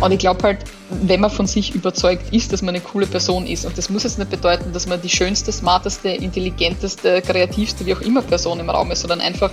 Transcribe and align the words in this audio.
Und 0.00 0.12
ich 0.12 0.18
glaube 0.18 0.42
halt, 0.42 0.58
wenn 1.02 1.20
man 1.20 1.30
von 1.30 1.46
sich 1.46 1.74
überzeugt 1.74 2.32
ist, 2.32 2.52
dass 2.52 2.62
man 2.62 2.74
eine 2.74 2.82
coole 2.82 3.06
Person 3.06 3.46
ist, 3.46 3.64
und 3.64 3.76
das 3.78 3.90
muss 3.90 4.02
jetzt 4.02 4.18
nicht 4.18 4.30
bedeuten, 4.30 4.72
dass 4.72 4.86
man 4.86 5.00
die 5.00 5.08
schönste, 5.08 5.52
smarteste, 5.52 6.08
intelligenteste, 6.08 7.22
kreativste, 7.22 7.86
wie 7.86 7.94
auch 7.94 8.00
immer 8.00 8.22
Person 8.22 8.60
im 8.60 8.68
Raum 8.70 8.90
ist, 8.90 9.00
sondern 9.00 9.20
einfach 9.20 9.50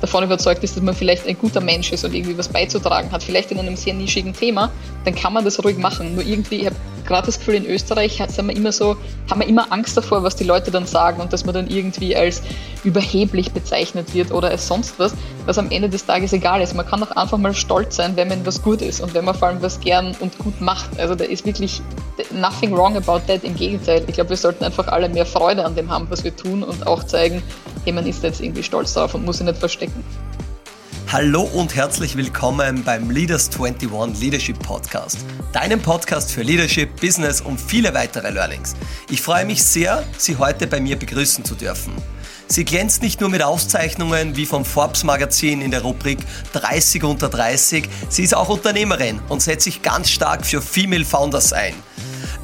davon 0.00 0.24
überzeugt 0.24 0.64
ist, 0.64 0.76
dass 0.76 0.82
man 0.82 0.94
vielleicht 0.94 1.26
ein 1.26 1.38
guter 1.38 1.60
Mensch 1.60 1.92
ist 1.92 2.04
und 2.04 2.14
irgendwie 2.14 2.36
was 2.36 2.48
beizutragen 2.48 3.12
hat, 3.12 3.22
vielleicht 3.22 3.50
in 3.52 3.58
einem 3.58 3.76
sehr 3.76 3.94
nischigen 3.94 4.32
Thema, 4.32 4.70
dann 5.04 5.14
kann 5.14 5.32
man 5.32 5.44
das 5.44 5.62
ruhig 5.62 5.78
machen. 5.78 6.14
Nur 6.14 6.24
irgendwie, 6.24 6.56
ich 6.56 6.66
habe 6.66 6.76
gerade 7.06 7.26
das 7.26 7.38
Gefühl, 7.38 7.54
in 7.54 7.66
Österreich 7.66 8.22
sind 8.28 8.46
wir 8.46 8.56
immer 8.56 8.72
so, 8.72 8.96
haben 9.30 9.40
wir 9.40 9.48
immer 9.48 9.72
Angst 9.72 9.96
davor, 9.96 10.22
was 10.22 10.36
die 10.36 10.44
Leute 10.44 10.70
dann 10.70 10.86
sagen 10.86 11.20
und 11.20 11.32
dass 11.32 11.44
man 11.44 11.54
dann 11.54 11.68
irgendwie 11.68 12.16
als 12.16 12.40
überheblich 12.84 13.52
bezeichnet 13.52 14.14
wird 14.14 14.32
oder 14.32 14.48
als 14.48 14.66
sonst 14.66 14.94
was, 14.98 15.12
was 15.44 15.58
am 15.58 15.70
Ende 15.70 15.88
des 15.88 16.06
Tages 16.06 16.32
egal 16.32 16.62
ist. 16.62 16.74
Man 16.74 16.86
kann 16.86 17.00
doch 17.00 17.10
einfach 17.10 17.36
mal 17.36 17.54
stolz 17.54 17.96
sein, 17.96 18.16
wenn 18.16 18.28
man 18.28 18.46
was 18.46 18.62
gut 18.62 18.80
ist 18.80 19.00
und 19.00 19.12
wenn 19.12 19.24
man 19.24 19.34
vor 19.34 19.48
allem 19.48 19.60
was 19.60 19.80
gern 19.80 20.14
und 20.20 20.38
gut 20.38 20.60
macht. 20.60 20.79
Also 20.98 21.14
da 21.14 21.24
ist 21.24 21.44
wirklich 21.46 21.82
nothing 22.32 22.74
wrong 22.74 22.96
about 22.96 23.20
that. 23.26 23.44
Im 23.44 23.54
Gegenteil. 23.54 24.04
Ich 24.06 24.14
glaube, 24.14 24.30
wir 24.30 24.36
sollten 24.36 24.64
einfach 24.64 24.88
alle 24.88 25.08
mehr 25.08 25.26
Freude 25.26 25.64
an 25.64 25.74
dem 25.74 25.90
haben, 25.90 26.06
was 26.10 26.24
wir 26.24 26.34
tun 26.34 26.62
und 26.62 26.86
auch 26.86 27.04
zeigen, 27.04 27.42
hey, 27.84 27.92
man 27.92 28.06
ist 28.06 28.22
jetzt 28.22 28.40
irgendwie 28.40 28.62
stolz 28.62 28.94
darauf 28.94 29.14
und 29.14 29.24
muss 29.24 29.38
sich 29.38 29.46
nicht 29.46 29.58
verstecken. 29.58 30.04
Hallo 31.12 31.42
und 31.42 31.74
herzlich 31.74 32.16
willkommen 32.16 32.84
beim 32.84 33.10
Leaders 33.10 33.50
21 33.58 34.20
Leadership 34.20 34.56
Podcast, 34.60 35.18
deinem 35.52 35.80
Podcast 35.80 36.30
für 36.30 36.42
Leadership, 36.42 37.00
Business 37.00 37.40
und 37.40 37.60
viele 37.60 37.92
weitere 37.94 38.30
Learnings. 38.30 38.76
Ich 39.10 39.20
freue 39.20 39.44
mich 39.44 39.60
sehr, 39.64 40.04
Sie 40.18 40.36
heute 40.36 40.68
bei 40.68 40.78
mir 40.78 40.96
begrüßen 40.96 41.44
zu 41.44 41.56
dürfen. 41.56 41.92
Sie 42.52 42.64
glänzt 42.64 43.00
nicht 43.00 43.20
nur 43.20 43.30
mit 43.30 43.44
Auszeichnungen 43.44 44.34
wie 44.34 44.44
vom 44.44 44.64
Forbes 44.64 45.04
Magazin 45.04 45.60
in 45.60 45.70
der 45.70 45.82
Rubrik 45.82 46.18
30 46.52 47.04
unter 47.04 47.28
30, 47.28 47.88
sie 48.08 48.24
ist 48.24 48.34
auch 48.34 48.48
Unternehmerin 48.48 49.20
und 49.28 49.40
setzt 49.40 49.66
sich 49.66 49.82
ganz 49.82 50.10
stark 50.10 50.44
für 50.44 50.60
Female 50.60 51.04
Founders 51.04 51.52
ein. 51.52 51.74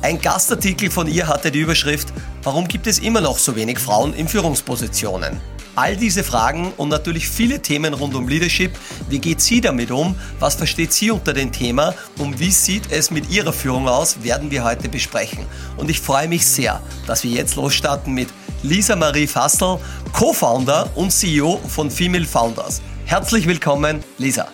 Ein 0.03 0.21
Gastartikel 0.21 0.93
von 0.93 1.09
ihr 1.09 1.27
hatte 1.27 1.51
die 1.51 1.59
Überschrift 1.59 2.13
Warum 2.45 2.69
gibt 2.69 2.87
es 2.87 3.01
immer 3.01 3.21
noch 3.21 3.37
so 3.37 3.57
wenig 3.57 3.81
Frauen 3.81 4.15
in 4.15 4.29
Führungspositionen? 4.29 5.41
All 5.77 5.95
diese 5.95 6.25
Fragen 6.25 6.73
und 6.79 6.89
natürlich 6.89 7.29
viele 7.29 7.61
Themen 7.61 7.93
rund 7.93 8.15
um 8.15 8.27
Leadership. 8.27 8.73
Wie 9.11 9.19
geht 9.19 9.43
sie 9.43 9.61
damit 9.61 9.91
um? 9.91 10.15
Was 10.41 10.55
versteht 10.55 10.95
sie 10.95 11.11
unter 11.11 11.35
dem 11.35 11.53
Thema? 11.53 11.95
Und 12.17 12.41
wie 12.41 12.51
sieht 12.51 12.91
es 12.91 13.11
mit 13.11 13.31
ihrer 13.31 13.53
Führung 13.53 13.87
aus? 13.87 14.23
Werden 14.25 14.51
wir 14.51 14.65
heute 14.65 14.89
besprechen. 14.89 15.45
Und 15.77 15.91
ich 15.91 16.01
freue 16.01 16.29
mich 16.29 16.47
sehr, 16.47 16.81
dass 17.07 17.25
wir 17.25 17.31
jetzt 17.31 17.57
losstarten 17.57 18.15
mit 18.15 18.29
Lisa 18.63 18.97
Marie 18.97 19.27
Fassel, 19.27 19.79
Co-Founder 20.15 20.89
und 20.95 21.13
CEO 21.13 21.59
von 21.69 21.91
Female 21.91 22.25
Founders. 22.25 22.81
Herzlich 23.05 23.47
willkommen, 23.47 24.03
Lisa. 24.17 24.49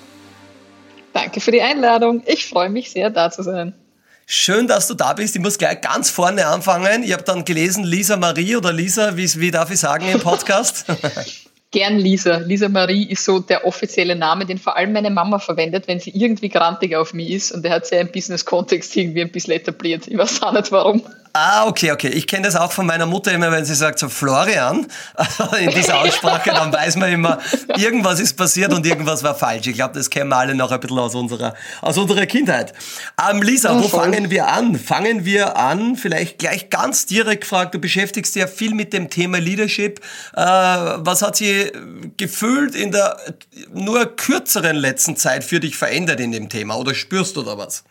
Danke 1.12 1.40
für 1.40 1.52
die 1.52 1.62
Einladung. 1.62 2.24
Ich 2.26 2.48
freue 2.48 2.68
mich 2.68 2.90
sehr, 2.90 3.10
da 3.10 3.30
zu 3.30 3.44
sein. 3.44 3.74
Schön, 4.26 4.66
dass 4.66 4.88
du 4.88 4.94
da 4.94 5.12
bist. 5.12 5.36
Ich 5.36 5.42
muss 5.42 5.58
gleich 5.58 5.80
ganz 5.80 6.10
vorne 6.10 6.46
anfangen. 6.46 7.02
Ich 7.02 7.12
habe 7.12 7.22
dann 7.22 7.44
gelesen, 7.44 7.84
Lisa 7.84 8.16
Marie 8.16 8.56
oder 8.56 8.72
Lisa, 8.72 9.16
wie, 9.16 9.28
wie 9.40 9.50
darf 9.50 9.70
ich 9.70 9.80
sagen 9.80 10.08
im 10.08 10.20
Podcast? 10.20 10.86
Gern 11.70 11.98
Lisa. 11.98 12.36
Lisa 12.36 12.68
Marie 12.68 13.04
ist 13.04 13.24
so 13.24 13.40
der 13.40 13.66
offizielle 13.66 14.14
Name, 14.14 14.44
den 14.44 14.58
vor 14.58 14.76
allem 14.76 14.92
meine 14.92 15.10
Mama 15.10 15.38
verwendet, 15.38 15.88
wenn 15.88 16.00
sie 16.00 16.10
irgendwie 16.10 16.50
grantig 16.50 16.94
auf 16.94 17.14
mich 17.14 17.30
ist. 17.30 17.52
Und 17.52 17.64
der 17.64 17.72
hat 17.72 17.86
sie 17.86 17.96
im 17.96 18.12
Business-Kontext 18.12 18.94
irgendwie 18.94 19.22
ein 19.22 19.32
bisschen 19.32 19.54
etabliert. 19.54 20.06
Ich 20.06 20.18
weiß 20.18 20.42
auch 20.42 20.52
nicht 20.52 20.70
warum. 20.70 21.02
Ah, 21.34 21.66
okay, 21.66 21.92
okay. 21.92 22.08
Ich 22.08 22.26
kenne 22.26 22.44
das 22.44 22.56
auch 22.56 22.72
von 22.72 22.84
meiner 22.86 23.06
Mutter 23.06 23.32
immer, 23.32 23.50
wenn 23.50 23.64
sie 23.64 23.74
sagt 23.74 23.98
so 23.98 24.10
Florian 24.10 24.86
in 25.60 25.70
dieser 25.70 26.00
Aussprache, 26.00 26.50
dann 26.50 26.70
weiß 26.72 26.96
man 26.96 27.10
immer, 27.10 27.38
irgendwas 27.76 28.20
ist 28.20 28.34
passiert 28.34 28.72
und 28.74 28.84
irgendwas 28.84 29.22
war 29.22 29.34
falsch. 29.34 29.66
Ich 29.66 29.74
glaube, 29.74 29.94
das 29.94 30.10
kennen 30.10 30.28
wir 30.28 30.36
alle 30.36 30.54
noch 30.54 30.70
ein 30.70 30.80
bisschen 30.80 30.98
aus 30.98 31.14
unserer, 31.14 31.54
aus 31.80 31.96
unserer 31.96 32.26
Kindheit. 32.26 32.74
Ähm, 33.30 33.40
Lisa, 33.40 33.74
wo 33.74 33.88
fangen 33.88 34.28
wir 34.28 34.48
an? 34.48 34.78
Fangen 34.78 35.24
wir 35.24 35.56
an, 35.56 35.96
vielleicht 35.96 36.38
gleich 36.38 36.68
ganz 36.68 37.06
direkt 37.06 37.42
gefragt, 37.42 37.74
du 37.74 37.78
beschäftigst 37.78 38.34
dich 38.34 38.42
ja 38.42 38.46
viel 38.46 38.74
mit 38.74 38.92
dem 38.92 39.08
Thema 39.08 39.38
Leadership. 39.38 40.00
Äh, 40.34 40.42
was 40.42 41.22
hat 41.22 41.36
sich 41.36 41.72
gefühlt 42.18 42.74
in 42.74 42.92
der 42.92 43.16
nur 43.72 44.16
kürzeren 44.16 44.76
letzten 44.76 45.16
Zeit 45.16 45.44
für 45.44 45.60
dich 45.60 45.76
verändert 45.76 46.20
in 46.20 46.32
dem 46.32 46.50
Thema 46.50 46.76
oder 46.76 46.94
spürst 46.94 47.36
du 47.36 47.42
da 47.42 47.56
was? 47.56 47.84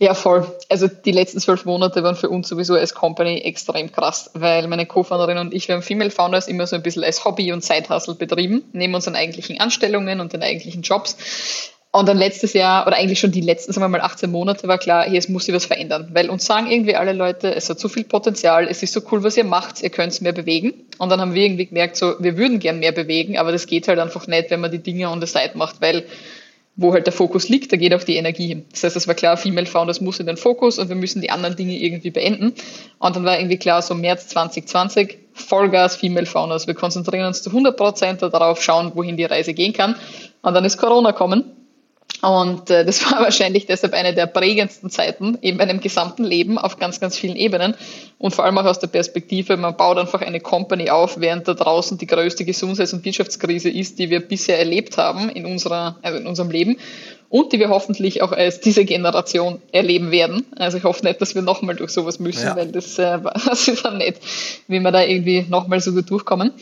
Ja, 0.00 0.14
voll. 0.14 0.46
Also 0.68 0.86
die 0.86 1.10
letzten 1.10 1.40
zwölf 1.40 1.64
Monate 1.64 2.04
waren 2.04 2.14
für 2.14 2.28
uns 2.28 2.48
sowieso 2.48 2.74
als 2.74 2.94
Company 2.94 3.38
extrem 3.38 3.90
krass, 3.90 4.30
weil 4.34 4.68
meine 4.68 4.86
Co-Founderin 4.86 5.38
und 5.38 5.52
ich, 5.52 5.66
wir 5.66 5.74
haben 5.74 5.82
Female 5.82 6.10
Founders 6.10 6.46
immer 6.46 6.68
so 6.68 6.76
ein 6.76 6.84
bisschen 6.84 7.02
als 7.02 7.24
Hobby 7.24 7.52
und 7.52 7.62
Zeithustle 7.62 8.14
betrieben, 8.14 8.62
neben 8.72 8.94
unseren 8.94 9.16
eigentlichen 9.16 9.60
Anstellungen 9.60 10.20
und 10.20 10.32
den 10.32 10.42
eigentlichen 10.42 10.82
Jobs. 10.82 11.16
Und 11.90 12.06
dann 12.06 12.18
letztes 12.18 12.52
Jahr, 12.52 12.86
oder 12.86 12.96
eigentlich 12.96 13.18
schon 13.18 13.32
die 13.32 13.40
letzten, 13.40 13.72
sagen 13.72 13.84
wir 13.84 13.88
mal 13.88 14.02
18 14.02 14.30
Monate, 14.30 14.68
war 14.68 14.78
klar, 14.78 15.08
hier, 15.08 15.18
es 15.18 15.28
muss 15.28 15.46
sich 15.46 15.54
was 15.54 15.64
verändern. 15.64 16.10
Weil 16.12 16.28
uns 16.28 16.44
sagen 16.44 16.70
irgendwie 16.70 16.94
alle 16.94 17.14
Leute, 17.14 17.54
es 17.54 17.68
hat 17.68 17.80
so 17.80 17.88
viel 17.88 18.04
Potenzial, 18.04 18.68
es 18.68 18.82
ist 18.82 18.92
so 18.92 19.00
cool, 19.10 19.24
was 19.24 19.36
ihr 19.36 19.44
macht, 19.44 19.82
ihr 19.82 19.90
könnt 19.90 20.12
es 20.12 20.20
mehr 20.20 20.34
bewegen. 20.34 20.74
Und 20.98 21.08
dann 21.08 21.20
haben 21.20 21.34
wir 21.34 21.42
irgendwie 21.42 21.66
gemerkt, 21.66 21.96
so, 21.96 22.14
wir 22.20 22.36
würden 22.36 22.60
gern 22.60 22.78
mehr 22.78 22.92
bewegen, 22.92 23.38
aber 23.38 23.50
das 23.50 23.66
geht 23.66 23.88
halt 23.88 23.98
einfach 23.98 24.26
nicht, 24.28 24.50
wenn 24.50 24.60
man 24.60 24.70
die 24.70 24.82
Dinge 24.82 25.08
on 25.08 25.20
the 25.20 25.26
side 25.26 25.52
macht, 25.54 25.80
weil 25.80 26.04
wo 26.78 26.92
halt 26.92 27.06
der 27.06 27.12
Fokus 27.12 27.48
liegt, 27.48 27.72
da 27.72 27.76
geht 27.76 27.92
auch 27.92 28.04
die 28.04 28.16
Energie 28.16 28.46
hin. 28.46 28.64
Das 28.70 28.84
heißt, 28.84 28.96
es 28.96 29.08
war 29.08 29.14
klar, 29.14 29.36
Female 29.36 29.66
Founders 29.66 30.00
muss 30.00 30.20
in 30.20 30.26
den 30.26 30.36
Fokus 30.36 30.78
und 30.78 30.88
wir 30.88 30.96
müssen 30.96 31.20
die 31.20 31.28
anderen 31.28 31.56
Dinge 31.56 31.76
irgendwie 31.76 32.12
beenden. 32.12 32.54
Und 32.98 33.16
dann 33.16 33.24
war 33.24 33.36
irgendwie 33.36 33.58
klar, 33.58 33.82
so 33.82 33.94
März 33.94 34.28
2020, 34.28 35.18
Vollgas 35.32 35.96
Female 35.96 36.26
Founders. 36.26 36.68
Wir 36.68 36.74
konzentrieren 36.74 37.26
uns 37.26 37.42
zu 37.42 37.50
100 37.50 37.76
Prozent 37.76 38.22
darauf, 38.22 38.62
schauen, 38.62 38.92
wohin 38.94 39.16
die 39.16 39.24
Reise 39.24 39.54
gehen 39.54 39.72
kann. 39.72 39.96
Und 40.42 40.54
dann 40.54 40.64
ist 40.64 40.78
Corona 40.78 41.10
kommen 41.10 41.57
und 42.20 42.68
äh, 42.70 42.84
das 42.84 43.04
war 43.10 43.20
wahrscheinlich 43.20 43.66
deshalb 43.66 43.92
eine 43.94 44.14
der 44.14 44.26
prägendsten 44.26 44.90
Zeiten 44.90 45.36
in 45.40 45.56
meinem 45.56 45.80
gesamten 45.80 46.24
Leben 46.24 46.58
auf 46.58 46.78
ganz, 46.78 47.00
ganz 47.00 47.16
vielen 47.16 47.36
Ebenen. 47.36 47.74
Und 48.18 48.34
vor 48.34 48.44
allem 48.44 48.58
auch 48.58 48.64
aus 48.64 48.80
der 48.80 48.88
Perspektive, 48.88 49.56
man 49.56 49.76
baut 49.76 49.98
einfach 49.98 50.22
eine 50.22 50.40
Company 50.40 50.90
auf, 50.90 51.20
während 51.20 51.46
da 51.46 51.54
draußen 51.54 51.98
die 51.98 52.06
größte 52.06 52.44
Gesundheits- 52.44 52.92
und 52.92 53.04
Wirtschaftskrise 53.04 53.70
ist, 53.70 53.98
die 53.98 54.10
wir 54.10 54.20
bisher 54.20 54.58
erlebt 54.58 54.96
haben 54.96 55.28
in, 55.28 55.46
unserer, 55.46 55.96
also 56.02 56.18
in 56.18 56.26
unserem 56.26 56.50
Leben 56.50 56.78
und 57.30 57.52
die 57.52 57.60
wir 57.60 57.68
hoffentlich 57.68 58.22
auch 58.22 58.32
als 58.32 58.60
diese 58.60 58.84
Generation 58.84 59.60
erleben 59.70 60.10
werden. 60.10 60.46
Also 60.56 60.78
ich 60.78 60.84
hoffe 60.84 61.04
nicht, 61.04 61.20
dass 61.20 61.34
wir 61.34 61.42
nochmal 61.42 61.76
durch 61.76 61.90
sowas 61.90 62.18
müssen, 62.18 62.46
ja. 62.46 62.56
weil 62.56 62.72
das, 62.72 62.98
äh, 62.98 63.18
das 63.46 63.68
ist 63.68 63.84
dann 63.84 63.98
nicht, 63.98 64.18
wie 64.66 64.80
wir 64.80 64.90
da 64.90 65.02
irgendwie 65.02 65.46
nochmal 65.48 65.80
so 65.80 65.92
gut 65.92 66.10
durchkommen. 66.10 66.52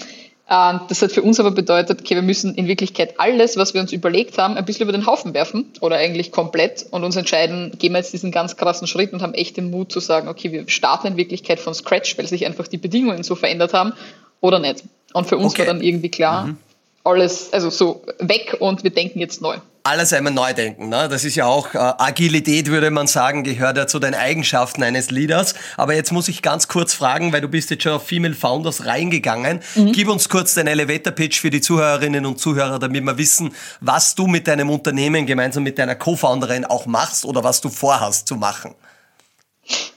Ähm, 0.49 0.81
das 0.89 1.03
hat 1.03 1.11
für 1.11 1.23
uns 1.23 1.41
aber 1.41 1.51
bedeutet, 1.51 2.01
okay, 2.01 2.15
wir 2.15 2.23
müssen 2.23 2.55
in 2.55 2.69
Wirklichkeit 2.69 3.19
alles, 3.19 3.57
was 3.57 3.75
wir 3.75 3.81
uns 3.81 3.93
überlegt 3.93 4.39
haben, 4.39 4.57
ein 4.57 4.65
bisschen 4.65 4.85
über 4.85 4.93
den 4.93 5.07
Haufen 5.07 5.35
werfen 5.35 5.73
oder 5.81 5.97
eigentlich 5.97 6.31
komplett 6.31 6.87
und 6.91 7.03
uns 7.03 7.17
entscheiden, 7.17 7.73
gehen 7.79 7.93
wir 7.93 7.99
jetzt 7.99 8.13
diesen 8.13 8.31
ganz 8.31 8.57
krassen 8.57 8.87
Schritt 8.87 9.13
und 9.13 9.23
haben 9.23 9.35
echt 9.35 9.57
den 9.57 9.71
Mut 9.71 9.91
zu 9.91 9.99
sagen, 9.99 10.29
okay, 10.29 10.53
wir 10.53 10.69
starten 10.69 11.09
in 11.09 11.17
Wirklichkeit 11.17 11.59
von 11.59 11.75
Scratch, 11.75 12.17
weil 12.17 12.27
sich 12.27 12.47
einfach 12.47 12.69
die 12.69 12.79
Bedingungen 12.79 13.25
so 13.25 13.35
verändert 13.35 13.75
haben 13.75 13.93
oder 14.41 14.61
nicht. 14.61 14.85
Und 15.13 15.27
für 15.27 15.37
uns 15.37 15.53
okay. 15.53 15.61
war 15.61 15.67
dann 15.67 15.83
irgendwie 15.83 16.11
klar, 16.11 16.47
mhm. 16.47 16.59
alles, 17.03 17.53
also 17.53 17.71
so 17.71 18.03
weg 18.21 18.57
und 18.61 18.85
wir 18.85 18.91
denken 18.91 19.19
jetzt 19.19 19.43
neu 19.43 19.57
alles 19.87 20.13
einmal 20.13 20.33
neu 20.33 20.53
denken. 20.53 20.89
Ne? 20.89 21.09
Das 21.09 21.25
ist 21.25 21.37
ja 21.37 21.47
auch 21.47 21.73
äh, 21.75 21.79
Agilität, 21.79 22.69
würde 22.69 22.91
man 22.91 23.07
sagen, 23.07 23.45
gehört 23.45 23.77
ja 23.77 23.87
zu 23.87 23.99
den 23.99 24.15
Eigenschaften 24.15 24.83
eines 24.83 25.11
Leaders. 25.11 25.55
Aber 25.77 25.95
jetzt 25.95 26.13
muss 26.13 26.29
ich 26.29 26.43
ganz 26.43 26.69
kurz 26.69 26.93
fragen, 26.93 27.33
weil 27.33 27.41
du 27.41 27.49
bist 27.49 27.71
jetzt 27.71 27.85
schon 27.85 27.93
auf 27.93 28.07
Female 28.07 28.35
Founders 28.35 28.87
reingegangen. 28.87 29.61
Mhm. 29.75 29.93
Gib 29.93 30.09
uns 30.09 30.29
kurz 30.29 30.55
den 30.55 30.67
Elevator 30.67 31.13
Pitch 31.13 31.41
für 31.41 31.51
die 31.51 31.61
Zuhörerinnen 31.61 32.27
und 32.27 32.41
Zuhörer, 32.41 32.79
damit 32.79 33.05
wir 33.05 33.17
wissen, 33.17 33.55
was 33.81 34.15
du 34.15 34.27
mit 34.27 34.49
deinem 34.49 34.71
Unternehmen 34.71 35.25
gemeinsam 35.25 35.63
mit 35.63 35.79
deiner 35.79 35.95
Co-Founderin 35.95 36.65
auch 36.65 36.87
machst 36.87 37.25
oder 37.25 37.45
was 37.45 37.61
du 37.61 37.69
vorhast 37.69 38.27
zu 38.27 38.35
machen. 38.35 38.75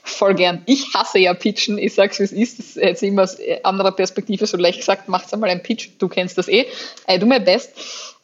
Voll 0.03 0.35
gern. 0.35 0.63
Ich 0.65 0.93
hasse 0.93 1.19
ja 1.19 1.33
Pitchen. 1.33 1.77
Ich 1.77 1.93
sag's, 1.93 2.19
wie 2.19 2.23
es 2.23 2.31
ist. 2.31 2.59
Das 2.59 2.65
ist 2.65 2.75
jetzt 2.75 3.03
immer 3.03 3.23
aus 3.23 3.37
anderer 3.63 3.91
Perspektive 3.91 4.45
so 4.45 4.57
leicht 4.57 4.79
gesagt. 4.79 5.07
Macht's 5.07 5.31
einmal 5.33 5.49
einen 5.49 5.63
Pitch. 5.63 5.89
Du 5.97 6.07
kennst 6.07 6.37
das 6.37 6.47
eh. 6.47 6.65
I 7.09 7.17
do 7.17 7.25
my 7.25 7.39
best. 7.39 7.71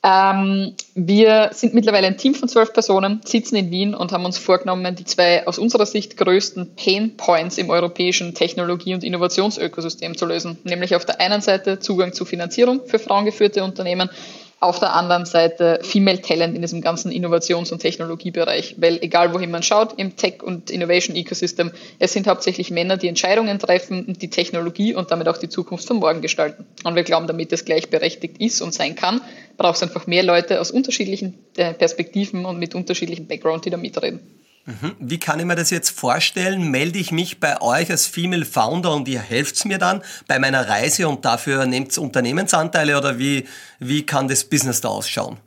Ähm, 0.07 0.75
wir 0.93 1.49
sind 1.53 1.73
mittlerweile 1.73 2.05
ein 2.05 2.17
Team 2.17 2.35
von 2.35 2.47
zwölf 2.47 2.73
Personen, 2.73 3.21
sitzen 3.25 3.55
in 3.55 3.71
Wien 3.71 3.95
und 3.95 4.11
haben 4.11 4.23
uns 4.23 4.37
vorgenommen, 4.37 4.95
die 4.95 5.03
zwei 5.03 5.47
aus 5.47 5.57
unserer 5.57 5.87
Sicht 5.87 6.15
größten 6.15 6.75
Pain 6.75 7.17
Points 7.17 7.57
im 7.57 7.71
europäischen 7.71 8.35
Technologie- 8.35 8.93
und 8.93 9.03
Innovationsökosystem 9.03 10.15
zu 10.15 10.27
lösen. 10.27 10.59
Nämlich 10.63 10.95
auf 10.95 11.05
der 11.05 11.19
einen 11.19 11.41
Seite 11.41 11.79
Zugang 11.79 12.13
zu 12.13 12.23
Finanzierung 12.23 12.81
für 12.85 12.99
frauengeführte 12.99 13.63
Unternehmen 13.63 14.11
auf 14.59 14.79
der 14.79 14.93
anderen 14.93 15.25
Seite 15.25 15.79
Female 15.83 16.21
Talent 16.21 16.55
in 16.55 16.61
diesem 16.61 16.81
ganzen 16.81 17.11
Innovations- 17.11 17.71
und 17.71 17.79
Technologiebereich. 17.79 18.75
Weil 18.77 18.99
egal 19.01 19.33
wohin 19.33 19.51
man 19.51 19.63
schaut 19.63 19.93
im 19.97 20.15
Tech- 20.15 20.41
und 20.41 20.71
Innovation-Ecosystem, 20.71 21.71
es 21.99 22.13
sind 22.13 22.27
hauptsächlich 22.27 22.71
Männer, 22.71 22.97
die 22.97 23.07
Entscheidungen 23.07 23.59
treffen 23.59 24.05
und 24.05 24.21
die 24.21 24.29
Technologie 24.29 24.93
und 24.93 25.11
damit 25.11 25.27
auch 25.27 25.37
die 25.37 25.49
Zukunft 25.49 25.87
von 25.87 25.97
morgen 25.97 26.21
gestalten. 26.21 26.65
Und 26.83 26.95
wir 26.95 27.03
glauben, 27.03 27.27
damit 27.27 27.51
es 27.51 27.65
gleichberechtigt 27.65 28.39
ist 28.39 28.61
und 28.61 28.73
sein 28.73 28.95
kann, 28.95 29.21
braucht 29.57 29.77
es 29.77 29.83
einfach 29.83 30.07
mehr 30.07 30.23
Leute 30.23 30.59
aus 30.59 30.71
unterschiedlichen 30.71 31.35
äh, 31.55 31.73
Perspektiven 31.73 32.45
und 32.45 32.59
mit 32.59 32.75
unterschiedlichen 32.75 33.27
Background, 33.27 33.65
die 33.65 33.69
da 33.69 33.77
mitreden. 33.77 34.19
Mhm. 34.65 34.95
Wie 34.99 35.19
kann 35.19 35.39
ich 35.39 35.45
mir 35.45 35.55
das 35.55 35.69
jetzt 35.69 35.91
vorstellen? 35.91 36.71
Melde 36.71 36.97
ich 36.97 37.11
mich 37.11 37.39
bei 37.39 37.61
euch 37.61 37.91
als 37.91 38.07
Female 38.07 38.45
Founder 38.45 38.95
und 38.95 39.07
ihr 39.07 39.19
helft 39.19 39.63
mir 39.65 39.77
dann 39.77 40.01
bei 40.27 40.39
meiner 40.39 40.67
Reise 40.67 41.07
und 41.07 41.23
dafür 41.23 41.65
nehmt 41.67 41.95
Unternehmensanteile 41.97 42.97
oder 42.97 43.19
wie, 43.19 43.45
wie 43.79 44.03
kann 44.03 44.27
das 44.27 44.43
Business 44.43 44.81
da 44.81 44.89
ausschauen? 44.89 45.37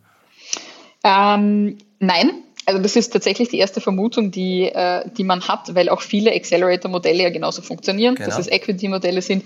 Ähm, 1.03 1.79
nein, 1.99 2.31
Also 2.69 2.82
das 2.82 2.97
ist 2.97 3.15
tatsächlich 3.15 3.49
die 3.49 3.56
erste 3.56 3.81
Vermutung, 3.81 4.31
die, 4.31 4.65
äh, 4.65 5.09
die 5.17 5.25
man 5.25 5.49
hat, 5.49 5.75
weil 5.75 5.88
auch 5.88 6.03
viele 6.03 6.35
Accelerator-Modelle 6.35 7.23
ja 7.23 7.31
genauso 7.31 7.62
funktionieren, 7.62 8.15
genau. 8.15 8.29
dass 8.29 8.38
es 8.38 8.47
Equity-Modelle 8.47 9.23
sind. 9.23 9.43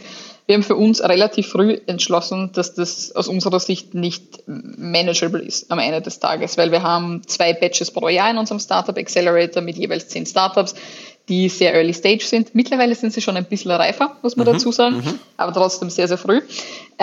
Wir 0.46 0.56
haben 0.56 0.64
für 0.64 0.74
uns 0.74 1.00
relativ 1.00 1.46
früh 1.46 1.78
entschlossen, 1.86 2.50
dass 2.52 2.74
das 2.74 3.14
aus 3.14 3.28
unserer 3.28 3.60
Sicht 3.60 3.94
nicht 3.94 4.42
manageable 4.48 5.40
ist 5.40 5.70
am 5.70 5.78
Ende 5.78 6.02
des 6.02 6.19
Tages, 6.19 6.58
weil 6.58 6.72
wir 6.72 6.82
haben 6.82 7.22
zwei 7.24 7.52
Batches 7.52 7.92
pro 7.92 8.08
Jahr 8.08 8.28
in 8.28 8.38
unserem 8.38 8.58
Startup 8.58 8.98
Accelerator 8.98 9.62
mit 9.62 9.76
jeweils 9.76 10.08
zehn 10.08 10.26
Startups 10.26 10.75
die 11.28 11.48
sehr 11.48 11.75
early 11.75 11.94
stage 11.94 12.25
sind. 12.25 12.54
Mittlerweile 12.54 12.94
sind 12.94 13.12
sie 13.12 13.22
schon 13.22 13.36
ein 13.36 13.44
bisschen 13.44 13.70
reifer, 13.70 14.16
muss 14.22 14.36
man 14.36 14.46
mhm, 14.46 14.54
dazu 14.54 14.72
sagen, 14.72 14.96
mhm. 14.96 15.18
aber 15.36 15.52
trotzdem 15.52 15.88
sehr, 15.88 16.08
sehr 16.08 16.18
früh. 16.18 16.40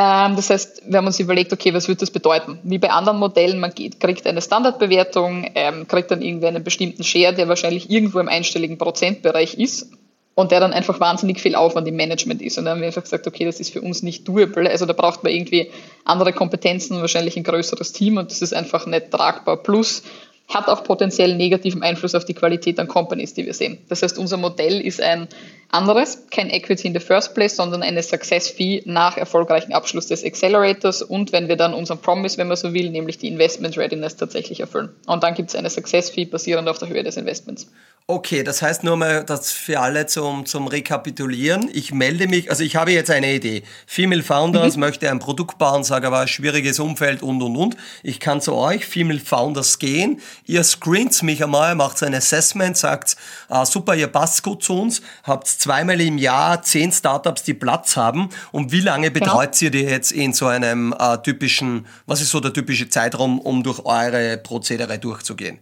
Ähm, 0.01 0.37
das 0.37 0.49
heißt, 0.49 0.83
wir 0.87 0.97
haben 0.97 1.07
uns 1.07 1.19
überlegt, 1.19 1.51
okay, 1.51 1.73
was 1.73 1.89
wird 1.89 2.01
das 2.01 2.09
bedeuten? 2.09 2.57
Wie 2.63 2.77
bei 2.77 2.89
anderen 2.89 3.19
Modellen, 3.19 3.59
man 3.59 3.71
geht, 3.71 3.99
kriegt 3.99 4.25
eine 4.27 4.41
Standardbewertung, 4.41 5.51
ähm, 5.55 5.89
kriegt 5.89 6.09
dann 6.09 6.21
irgendwie 6.21 6.47
einen 6.47 6.63
bestimmten 6.63 7.03
Share, 7.03 7.33
der 7.33 7.49
wahrscheinlich 7.49 7.89
irgendwo 7.89 8.19
im 8.19 8.29
einstelligen 8.29 8.77
Prozentbereich 8.77 9.55
ist 9.55 9.91
und 10.35 10.53
der 10.53 10.61
dann 10.61 10.71
einfach 10.71 11.01
wahnsinnig 11.01 11.41
viel 11.41 11.53
Aufwand 11.53 11.85
im 11.85 11.97
Management 11.97 12.41
ist. 12.41 12.57
Und 12.57 12.63
dann 12.63 12.75
haben 12.75 12.79
wir 12.79 12.87
einfach 12.87 13.03
gesagt, 13.03 13.27
okay, 13.27 13.43
das 13.43 13.59
ist 13.59 13.73
für 13.73 13.81
uns 13.81 14.01
nicht 14.01 14.25
doable. 14.25 14.69
Also 14.69 14.85
da 14.85 14.93
braucht 14.93 15.25
man 15.25 15.33
irgendwie 15.33 15.69
andere 16.05 16.31
Kompetenzen, 16.31 17.01
wahrscheinlich 17.01 17.35
ein 17.35 17.43
größeres 17.43 17.91
Team 17.91 18.15
und 18.15 18.31
das 18.31 18.41
ist 18.41 18.53
einfach 18.53 18.85
nicht 18.85 19.11
tragbar. 19.11 19.57
Plus 19.57 20.03
hat 20.47 20.69
auch 20.69 20.85
potenziell 20.85 21.35
negativen 21.35 21.83
Einfluss 21.83 22.15
auf 22.15 22.23
die 22.23 22.33
Qualität 22.33 22.79
an 22.79 22.87
Companies, 22.87 23.33
die 23.33 23.45
wir 23.45 23.53
sehen. 23.53 23.79
Das 23.89 24.01
heißt, 24.01 24.17
unser 24.17 24.37
Modell 24.37 24.79
ist 24.79 25.01
ein 25.01 25.27
anderes, 25.69 26.27
kein 26.31 26.49
Equity 26.49 26.87
in 26.87 26.93
the 26.93 26.99
first 26.99 27.35
place, 27.35 27.55
sondern 27.55 27.83
eine 27.83 28.01
Success 28.01 28.49
Fee 28.49 28.81
nach 28.85 29.17
erfolgreichen 29.17 29.73
Abschluss 29.73 30.07
des 30.07 30.23
Accelerators 30.23 31.01
und 31.01 31.31
wenn 31.31 31.47
wir 31.47 31.55
dann 31.55 31.73
unseren 31.73 31.99
Promise, 31.99 32.37
wenn 32.37 32.47
man 32.47 32.57
so 32.57 32.73
will, 32.73 32.89
nämlich 32.89 33.17
die 33.17 33.27
Investment 33.27 33.77
Readiness 33.77 34.15
tatsächlich 34.15 34.59
erfüllen. 34.59 34.89
Und 35.05 35.23
dann 35.23 35.35
gibt 35.35 35.49
es 35.49 35.55
eine 35.55 35.69
Success 35.69 36.09
Fee 36.09 36.25
basierend 36.25 36.67
auf 36.67 36.79
der 36.79 36.89
Höhe 36.89 37.03
des 37.03 37.17
Investments. 37.17 37.71
Okay, 38.11 38.41
das 38.41 38.63
heißt 38.63 38.83
nur 38.83 38.97
mal, 38.97 39.23
das 39.23 39.51
für 39.51 39.79
alle 39.79 40.07
zum, 40.07 40.47
zum 40.47 40.65
Rekapitulieren. 40.65 41.69
Ich 41.71 41.93
melde 41.93 42.27
mich, 42.27 42.49
also 42.49 42.63
ich 42.63 42.75
habe 42.75 42.91
jetzt 42.91 43.11
eine 43.11 43.35
Idee. 43.35 43.61
Female 43.85 44.23
Founders 44.23 44.77
mhm. 44.77 44.79
möchte 44.79 45.11
ein 45.11 45.19
Produkt 45.19 45.59
bauen, 45.59 45.83
sage 45.83 46.07
aber 46.07 46.25
schwieriges 46.25 46.79
Umfeld 46.79 47.21
und 47.21 47.39
und 47.43 47.55
und. 47.55 47.77
Ich 48.01 48.19
kann 48.19 48.41
zu 48.41 48.55
euch, 48.55 48.87
Female 48.87 49.19
Founders, 49.19 49.77
gehen. 49.77 50.21
Ihr 50.47 50.63
screent 50.63 51.21
mich 51.21 51.43
einmal, 51.43 51.75
macht 51.75 52.01
ein 52.01 52.15
Assessment, 52.15 52.77
sagt, 52.77 53.15
ah, 53.47 53.63
super, 53.63 53.93
ihr 53.93 54.07
passt 54.07 54.41
gut 54.41 54.63
zu 54.63 54.81
uns, 54.81 55.03
habt 55.21 55.45
zweimal 55.45 56.01
im 56.01 56.17
Jahr 56.17 56.63
zehn 56.63 56.91
Startups, 56.91 57.43
die 57.43 57.53
Platz 57.53 57.95
haben. 57.95 58.29
Und 58.51 58.71
wie 58.71 58.81
lange 58.81 59.11
betreut 59.11 59.51
genau. 59.51 59.65
ihr 59.65 59.69
die 59.69 59.83
jetzt 59.83 60.13
in 60.13 60.33
so 60.33 60.47
einem 60.47 60.95
äh, 60.97 61.19
typischen, 61.19 61.85
was 62.07 62.21
ist 62.21 62.31
so 62.31 62.39
der 62.39 62.53
typische 62.53 62.89
Zeitraum, 62.89 63.37
um 63.39 63.61
durch 63.61 63.85
eure 63.85 64.39
Prozedere 64.39 64.97
durchzugehen? 64.97 65.59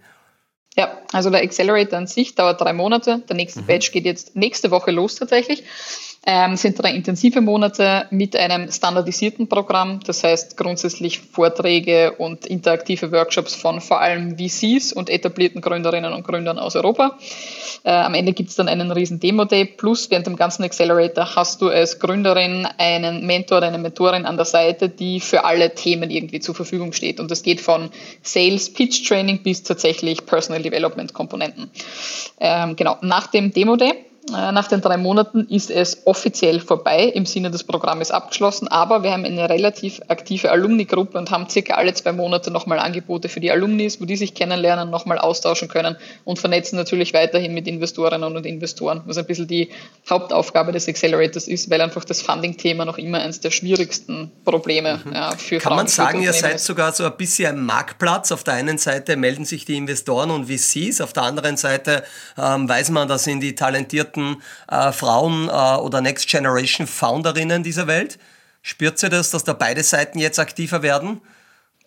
Ja, 0.77 0.95
also 1.11 1.31
der 1.31 1.41
Accelerator 1.41 1.97
an 1.97 2.07
sich 2.07 2.35
dauert 2.35 2.61
drei 2.61 2.71
Monate. 2.71 3.23
Der 3.27 3.35
nächste 3.35 3.61
mhm. 3.61 3.65
Batch 3.65 3.91
geht 3.91 4.05
jetzt 4.05 4.35
nächste 4.35 4.69
Woche 4.69 4.91
los 4.91 5.15
tatsächlich 5.15 5.63
ähm, 6.29 6.57
sind 6.57 6.77
drei 6.77 6.91
intensive 6.91 7.39
Monate 7.39 8.05
mit 8.09 8.35
einem 8.35 8.69
standardisierten 8.69 9.47
Programm. 9.47 10.01
Das 10.05 10.25
heißt 10.25 10.57
grundsätzlich 10.57 11.19
Vorträge 11.19 12.11
und 12.17 12.45
interaktive 12.45 13.13
Workshops 13.13 13.55
von 13.55 13.79
vor 13.79 14.01
allem 14.01 14.37
VCs 14.37 14.91
und 14.91 15.09
etablierten 15.09 15.61
Gründerinnen 15.61 16.11
und 16.11 16.27
Gründern 16.27 16.59
aus 16.59 16.75
Europa. 16.75 17.17
Äh, 17.85 17.91
am 17.91 18.13
Ende 18.13 18.33
gibt 18.33 18.49
es 18.49 18.57
dann 18.57 18.67
einen 18.67 18.91
riesen 18.91 19.21
Demo-Day. 19.21 19.63
Plus 19.63 20.11
während 20.11 20.27
dem 20.27 20.35
ganzen 20.35 20.63
Accelerator 20.63 21.33
hast 21.37 21.61
du 21.61 21.69
als 21.69 21.97
Gründerin 21.97 22.67
einen 22.77 23.25
Mentor 23.25 23.59
oder 23.59 23.67
eine 23.67 23.77
Mentorin 23.77 24.25
an 24.25 24.35
der 24.35 24.45
Seite, 24.45 24.89
die 24.89 25.21
für 25.21 25.45
alle 25.45 25.75
Themen 25.75 26.09
irgendwie 26.09 26.41
zur 26.41 26.55
Verfügung 26.55 26.91
steht. 26.91 27.21
Und 27.21 27.31
das 27.31 27.41
geht 27.41 27.61
von 27.61 27.89
Sales, 28.21 28.73
Pitch 28.73 29.07
Training 29.07 29.43
bis 29.43 29.63
tatsächlich 29.63 30.25
Personal 30.25 30.61
Development 30.61 31.13
Komponenten. 31.13 31.71
Ähm, 32.41 32.75
genau, 32.75 32.97
nach 33.01 33.27
dem 33.27 33.53
Demo-Day 33.53 33.93
nach 34.29 34.67
den 34.67 34.81
drei 34.81 34.97
Monaten 34.97 35.47
ist 35.49 35.71
es 35.71 36.05
offiziell 36.05 36.59
vorbei, 36.59 37.03
im 37.03 37.25
Sinne 37.25 37.49
des 37.49 37.63
Programmes 37.63 38.11
abgeschlossen, 38.11 38.67
aber 38.67 39.01
wir 39.03 39.11
haben 39.11 39.23
eine 39.23 39.49
relativ 39.49 40.01
aktive 40.09 40.51
Alumni-Gruppe 40.51 41.17
und 41.17 41.31
haben 41.31 41.49
circa 41.49 41.75
alle 41.75 41.93
zwei 41.93 42.11
Monate 42.11 42.51
nochmal 42.51 42.79
Angebote 42.79 43.29
für 43.29 43.39
die 43.39 43.51
Alumnis, 43.51 44.01
wo 44.01 44.05
die 44.05 44.17
sich 44.17 44.33
kennenlernen, 44.33 44.89
nochmal 44.89 45.17
austauschen 45.17 45.69
können 45.69 45.95
und 46.25 46.39
vernetzen 46.39 46.75
natürlich 46.75 47.13
weiterhin 47.13 47.53
mit 47.53 47.67
Investorinnen 47.67 48.35
und 48.35 48.45
Investoren, 48.45 49.01
was 49.05 49.17
ein 49.17 49.25
bisschen 49.25 49.47
die 49.47 49.69
Hauptaufgabe 50.09 50.73
des 50.73 50.89
Accelerators 50.89 51.47
ist, 51.47 51.69
weil 51.69 51.79
einfach 51.79 52.03
das 52.03 52.21
Funding-Thema 52.21 52.83
noch 52.83 52.97
immer 52.97 53.19
eines 53.19 53.39
der 53.39 53.51
schwierigsten 53.51 54.31
Probleme 54.43 54.99
mhm. 55.05 55.13
ja, 55.13 55.31
für 55.37 55.59
Kann 55.59 55.75
man 55.75 55.87
sagen, 55.87 56.21
ihr 56.21 56.33
seid 56.33 56.59
sogar 56.59 56.91
so 56.91 57.05
ein 57.05 57.15
bisschen 57.15 57.55
ein 57.55 57.65
Marktplatz. 57.65 58.33
Auf 58.33 58.43
der 58.43 58.55
einen 58.55 58.77
Seite 58.77 59.15
melden 59.15 59.45
sich 59.45 59.63
die 59.63 59.77
Investoren 59.77 60.31
und 60.31 60.51
VCs, 60.51 60.99
auf 60.99 61.13
der 61.13 61.23
anderen 61.23 61.55
Seite 61.55 62.03
ähm, 62.37 62.67
weiß 62.67 62.89
man, 62.89 63.07
da 63.07 63.17
sind 63.17 63.39
die 63.39 63.55
talentierten 63.55 64.16
talentierten 64.17 64.41
äh, 64.69 64.91
Frauen 64.91 65.49
äh, 65.49 65.81
oder 65.81 66.01
Next 66.01 66.27
Generation 66.27 66.87
Founderinnen 66.87 67.63
dieser 67.63 67.87
Welt? 67.87 68.17
Spürt 68.61 68.99
sie 68.99 69.09
das, 69.09 69.31
dass 69.31 69.43
da 69.43 69.53
beide 69.53 69.83
Seiten 69.83 70.19
jetzt 70.19 70.39
aktiver 70.39 70.81
werden? 70.81 71.21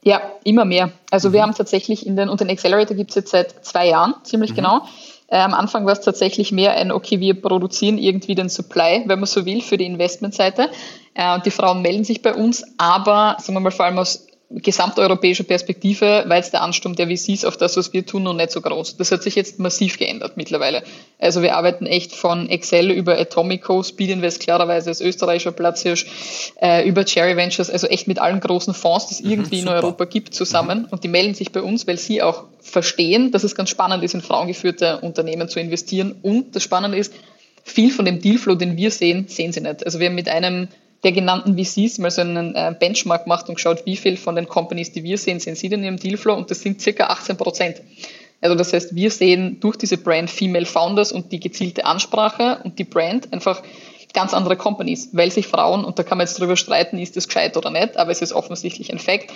Ja, 0.03 0.23
immer 0.45 0.65
mehr. 0.65 0.93
Also 1.11 1.29
mhm. 1.29 1.33
wir 1.35 1.43
haben 1.43 1.55
tatsächlich 1.55 2.07
in 2.07 2.17
den, 2.17 2.29
und 2.29 2.41
den 2.41 2.49
Accelerator 2.49 2.97
gibt 2.97 3.11
es 3.11 3.17
jetzt 3.17 3.31
seit 3.31 3.65
zwei 3.65 3.89
Jahren, 3.89 4.15
ziemlich 4.23 4.53
mhm. 4.53 4.57
genau. 4.57 4.83
Äh, 5.29 5.39
am 5.39 5.53
Anfang 5.53 5.85
war 5.85 5.93
es 5.93 6.01
tatsächlich 6.01 6.53
mehr 6.53 6.75
ein, 6.75 6.91
okay, 6.91 7.21
wir 7.21 7.41
produzieren 7.41 7.99
irgendwie 7.99 8.35
den 8.35 8.49
Supply, 8.49 9.05
wenn 9.07 9.21
man 9.21 9.27
so 9.27 9.45
will, 9.45 9.61
für 9.61 9.77
die 9.77 9.87
Investmentseite. 9.87 10.71
Äh, 11.15 11.35
und 11.35 11.45
die 11.45 11.51
Frauen 11.51 11.83
melden 11.83 12.05
sich 12.05 12.23
bei 12.23 12.35
uns, 12.35 12.65
aber, 12.79 13.37
sagen 13.39 13.55
wir 13.55 13.61
mal, 13.61 13.71
vor 13.71 13.85
allem 13.85 13.99
aus 13.99 14.27
gesamteuropäischer 14.51 15.45
Perspektive 15.45 16.25
war 16.27 16.37
jetzt 16.37 16.53
der 16.53 16.63
Ansturm 16.63 16.97
der 16.97 17.07
VCs 17.07 17.45
auf 17.45 17.57
das, 17.57 17.77
was 17.77 17.93
wir 17.93 18.05
tun, 18.05 18.25
noch 18.25 18.35
nicht 18.35 18.51
so 18.51 18.61
groß. 18.61 18.97
Das 18.97 19.13
hat 19.13 19.23
sich 19.23 19.37
jetzt 19.37 19.61
massiv 19.61 19.97
geändert 19.97 20.37
mittlerweile. 20.37 20.83
Also 21.21 21.41
wir 21.43 21.57
arbeiten 21.57 21.87
echt 21.87 22.13
von 22.13 22.49
Excel 22.49 22.91
über 22.91 23.17
Atomico, 23.17 23.83
Speed 23.85 24.11
Invest 24.11 24.41
klarerweise 24.41 24.91
als 24.91 25.01
österreichischer 25.01 25.53
Platzhirsch, 25.53 26.07
äh, 26.61 26.87
über 26.89 27.05
Cherry 27.05 27.37
Ventures, 27.37 27.71
also 27.71 27.87
echt 27.87 28.09
mit 28.09 28.19
allen 28.19 28.41
großen 28.41 28.75
Fonds, 28.75 29.07
die 29.07 29.15
es 29.15 29.23
mhm, 29.23 29.31
irgendwie 29.31 29.61
super. 29.61 29.71
in 29.71 29.85
Europa 29.85 30.05
gibt, 30.07 30.35
zusammen. 30.35 30.81
Mhm. 30.81 30.89
Und 30.91 31.05
die 31.05 31.09
melden 31.09 31.35
sich 31.35 31.53
bei 31.53 31.63
uns, 31.63 31.87
weil 31.87 31.97
sie 31.97 32.21
auch 32.21 32.45
verstehen, 32.61 33.31
dass 33.31 33.45
es 33.45 33.55
ganz 33.55 33.71
spannend 33.71 34.03
ist, 34.03 34.15
in 34.15 34.21
frauengeführte 34.21 34.99
Unternehmen 34.99 35.49
zu 35.49 35.61
investieren. 35.61 36.17
Und 36.23 36.57
das 36.57 36.65
Spannende 36.65 36.99
ist, 36.99 37.15
viel 37.63 37.93
von 37.93 38.05
dem 38.05 38.21
Dealflow, 38.21 38.57
den 38.57 38.77
wir 38.77 38.91
sehen, 38.91 39.27
sehen 39.29 39.53
sie 39.53 39.61
nicht. 39.61 39.85
Also 39.85 40.01
wir 40.01 40.09
haben 40.09 40.17
mit 40.17 40.29
einem 40.29 40.69
der 41.03 41.13
genannten 41.13 41.57
VCs 41.57 41.99
mal 41.99 42.11
so 42.11 42.21
einen 42.21 42.55
äh, 42.55 42.75
Benchmark 42.79 43.25
gemacht 43.25 43.49
und 43.49 43.55
geschaut, 43.55 43.87
wie 43.87 43.97
viel 43.97 44.17
von 44.17 44.37
den 44.37 44.49
Companies, 44.49 44.93
die 44.93 45.03
wir 45.03 45.19
sehen, 45.19 45.41
sind 45.41 45.57
sie 45.57 45.69
denn 45.69 45.85
im 45.85 45.97
Dealflow 45.97 46.35
und 46.35 46.51
das 46.51 46.61
sind 46.61 46.81
circa 46.81 47.05
18 47.05 47.37
Prozent. 47.37 47.83
Also 48.41 48.55
das 48.55 48.73
heißt, 48.73 48.95
wir 48.95 49.11
sehen 49.11 49.59
durch 49.61 49.77
diese 49.77 49.99
Brand 49.99 50.31
Female 50.31 50.67
Founders 50.67 51.13
und 51.13 51.33
die 51.33 51.41
gezielte 51.41 51.85
Ansprache 51.85 52.61
und 52.65 52.79
die 52.79 52.85
Brand 52.85 53.33
einfach 53.33 53.63
ganz 54.13 54.35
andere 54.35 54.57
Companies, 54.57 55.11
weil 55.13 55.31
sich 55.31 55.47
Frauen, 55.47 55.85
und 55.85 55.99
da 55.99 56.03
kann 56.03 56.19
man 56.19 56.27
jetzt 56.27 56.39
drüber 56.41 56.57
streiten, 56.57 56.99
ist 56.99 57.17
das 57.17 57.29
gescheit 57.29 57.57
oder 57.57 57.71
nicht, 57.71 57.97
aber 57.97 58.11
es 58.11 58.23
ist 58.23 58.33
offensichtlich 58.33 58.93
ein 58.93 58.99
Fakt, 58.99 59.31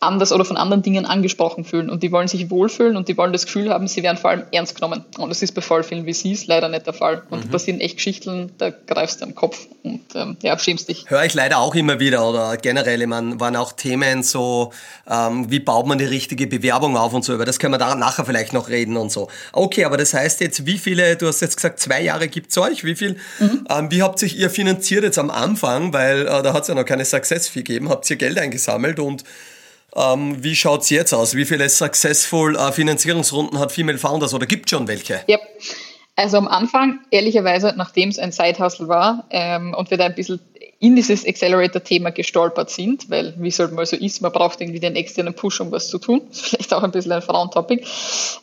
anders 0.00 0.32
oder 0.32 0.44
von 0.44 0.56
anderen 0.56 0.82
Dingen 0.82 1.06
angesprochen 1.06 1.64
fühlen 1.64 1.88
und 1.88 2.02
die 2.02 2.12
wollen 2.12 2.28
sich 2.28 2.50
wohlfühlen 2.50 2.96
und 2.96 3.08
die 3.08 3.16
wollen 3.16 3.32
das 3.32 3.46
Gefühl 3.46 3.70
haben, 3.70 3.88
sie 3.88 4.02
werden 4.02 4.18
vor 4.18 4.30
allem 4.30 4.44
ernst 4.52 4.74
genommen. 4.74 5.04
Und 5.18 5.30
das 5.30 5.42
ist 5.42 5.52
bei 5.52 5.62
voll 5.62 5.82
vielen 5.82 6.04
VCs 6.04 6.46
leider 6.46 6.68
nicht 6.68 6.86
der 6.86 6.92
Fall. 6.92 7.22
Und 7.30 7.38
mhm. 7.38 7.42
da 7.44 7.48
passieren 7.52 7.80
echt 7.80 7.96
Geschichten, 7.96 8.52
da 8.58 8.70
greifst 8.70 9.20
du 9.20 9.24
am 9.24 9.34
Kopf 9.34 9.66
und 9.82 10.02
ähm, 10.14 10.36
ja, 10.42 10.58
schämst 10.58 10.88
dich. 10.88 11.08
Höre 11.08 11.24
ich 11.24 11.34
leider 11.34 11.58
auch 11.58 11.74
immer 11.74 12.00
wieder 12.00 12.28
oder 12.28 12.56
generell, 12.56 13.00
ich 13.00 13.08
meine, 13.08 13.38
waren 13.40 13.56
auch 13.56 13.72
Themen 13.72 14.22
so, 14.22 14.72
ähm, 15.08 15.50
wie 15.50 15.60
baut 15.60 15.86
man 15.86 15.98
die 15.98 16.04
richtige 16.04 16.46
Bewerbung 16.46 16.96
auf 16.96 17.14
und 17.14 17.24
so, 17.24 17.34
über 17.34 17.44
das 17.44 17.58
können 17.58 17.74
wir 17.74 17.78
da 17.78 17.94
nachher 17.94 18.24
vielleicht 18.24 18.52
noch 18.52 18.68
reden 18.68 18.96
und 18.96 19.10
so. 19.10 19.28
Okay, 19.52 19.84
aber 19.84 19.96
das 19.96 20.12
heißt 20.12 20.40
jetzt, 20.40 20.66
wie 20.66 20.78
viele, 20.78 21.16
du 21.16 21.26
hast 21.26 21.40
jetzt 21.40 21.56
gesagt, 21.56 21.80
zwei 21.80 22.02
Jahre 22.02 22.28
gibt 22.28 22.50
es 22.50 22.58
euch, 22.58 22.84
wie 22.84 22.96
viel, 22.96 23.16
mhm. 23.38 23.66
ähm, 23.70 23.90
wie 23.90 24.02
habt 24.02 24.18
sich 24.18 24.38
ihr 24.38 24.50
finanziert 24.50 25.04
jetzt 25.04 25.18
am 25.18 25.30
Anfang, 25.30 25.92
weil 25.92 26.22
äh, 26.22 26.42
da 26.42 26.52
hat 26.52 26.62
es 26.62 26.68
ja 26.68 26.74
noch 26.74 26.84
keine 26.84 27.04
Success 27.04 27.48
Fee 27.48 27.62
gegeben, 27.62 27.88
habt 27.88 28.08
ihr 28.10 28.16
Geld 28.16 28.38
eingesammelt 28.38 28.98
und 28.98 29.24
ähm, 29.96 30.42
wie 30.42 30.56
schaut 30.56 30.82
es 30.82 30.90
jetzt 30.90 31.12
aus? 31.12 31.34
Wie 31.34 31.44
viele 31.44 31.68
Successful 31.68 32.56
äh, 32.56 32.72
Finanzierungsrunden 32.72 33.58
hat 33.58 33.72
Female 33.72 33.98
Founders 33.98 34.34
oder 34.34 34.46
gibt 34.46 34.70
schon 34.70 34.88
welche? 34.88 35.20
Yep. 35.28 35.40
Also 36.16 36.36
am 36.36 36.46
Anfang, 36.46 37.00
ehrlicherweise, 37.10 37.74
nachdem 37.76 38.08
es 38.08 38.18
ein 38.18 38.30
Side-Hustle 38.30 38.86
war 38.86 39.26
ähm, 39.30 39.74
und 39.74 39.90
wir 39.90 39.98
da 39.98 40.04
ein 40.06 40.14
bisschen 40.14 40.40
in 40.84 40.96
dieses 40.96 41.26
Accelerator-Thema 41.26 42.10
gestolpert 42.10 42.68
sind, 42.68 43.08
weil 43.08 43.32
wie 43.38 43.48
es 43.48 43.58
halt 43.58 43.72
mal 43.72 43.86
so 43.86 43.96
ist, 43.96 44.20
man 44.20 44.32
braucht 44.32 44.60
irgendwie 44.60 44.80
den 44.80 44.96
externen 44.96 45.32
Push, 45.32 45.62
um 45.62 45.72
was 45.72 45.88
zu 45.88 45.98
tun. 45.98 46.20
Das 46.28 46.38
ist 46.42 46.48
vielleicht 46.48 46.74
auch 46.74 46.82
ein 46.82 46.90
bisschen 46.90 47.12
ein 47.12 47.22
Frauentopic. 47.22 47.80
Ähm, 47.80 47.86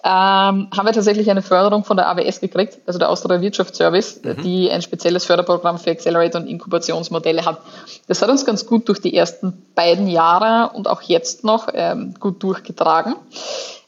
haben 0.03 0.85
wir 0.85 0.91
tatsächlich 0.91 1.29
eine 1.29 1.43
Förderung 1.43 1.83
von 1.83 1.97
der 1.97 2.09
AWS 2.09 2.39
gekriegt, 2.39 2.79
also 2.87 2.97
der 2.97 3.09
Austria 3.09 3.41
Wirtschaftsservice, 3.41 4.21
mhm. 4.23 4.41
die 4.41 4.71
ein 4.71 4.81
spezielles 4.81 5.25
Förderprogramm 5.25 5.77
für 5.77 5.91
Accelerator 5.91 6.41
und 6.41 6.47
Inkubationsmodelle 6.47 7.45
hat. 7.45 7.61
Das 8.07 8.23
hat 8.23 8.29
uns 8.29 8.43
ganz 8.43 8.65
gut 8.65 8.89
durch 8.89 8.99
die 8.99 9.15
ersten 9.15 9.61
beiden 9.75 10.07
Jahre 10.07 10.75
und 10.75 10.87
auch 10.87 11.03
jetzt 11.03 11.43
noch 11.43 11.67
ähm, 11.75 12.15
gut 12.19 12.41
durchgetragen 12.41 13.17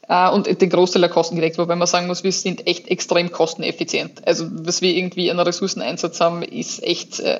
äh, 0.07 0.29
und 0.29 0.61
den 0.61 0.69
Großteil 0.69 1.01
der 1.01 1.09
Kosten 1.09 1.37
gedeckt, 1.37 1.57
wobei 1.57 1.75
man 1.75 1.87
sagen 1.87 2.05
muss, 2.05 2.23
wir 2.23 2.31
sind 2.31 2.67
echt 2.67 2.87
extrem 2.87 3.31
kosteneffizient. 3.31 4.27
Also 4.27 4.45
was 4.51 4.83
wir 4.83 4.93
irgendwie 4.95 5.31
an 5.31 5.39
Ressourceneinsatz 5.39 6.19
haben, 6.21 6.43
ist 6.43 6.83
echt 6.83 7.19
äh, 7.19 7.39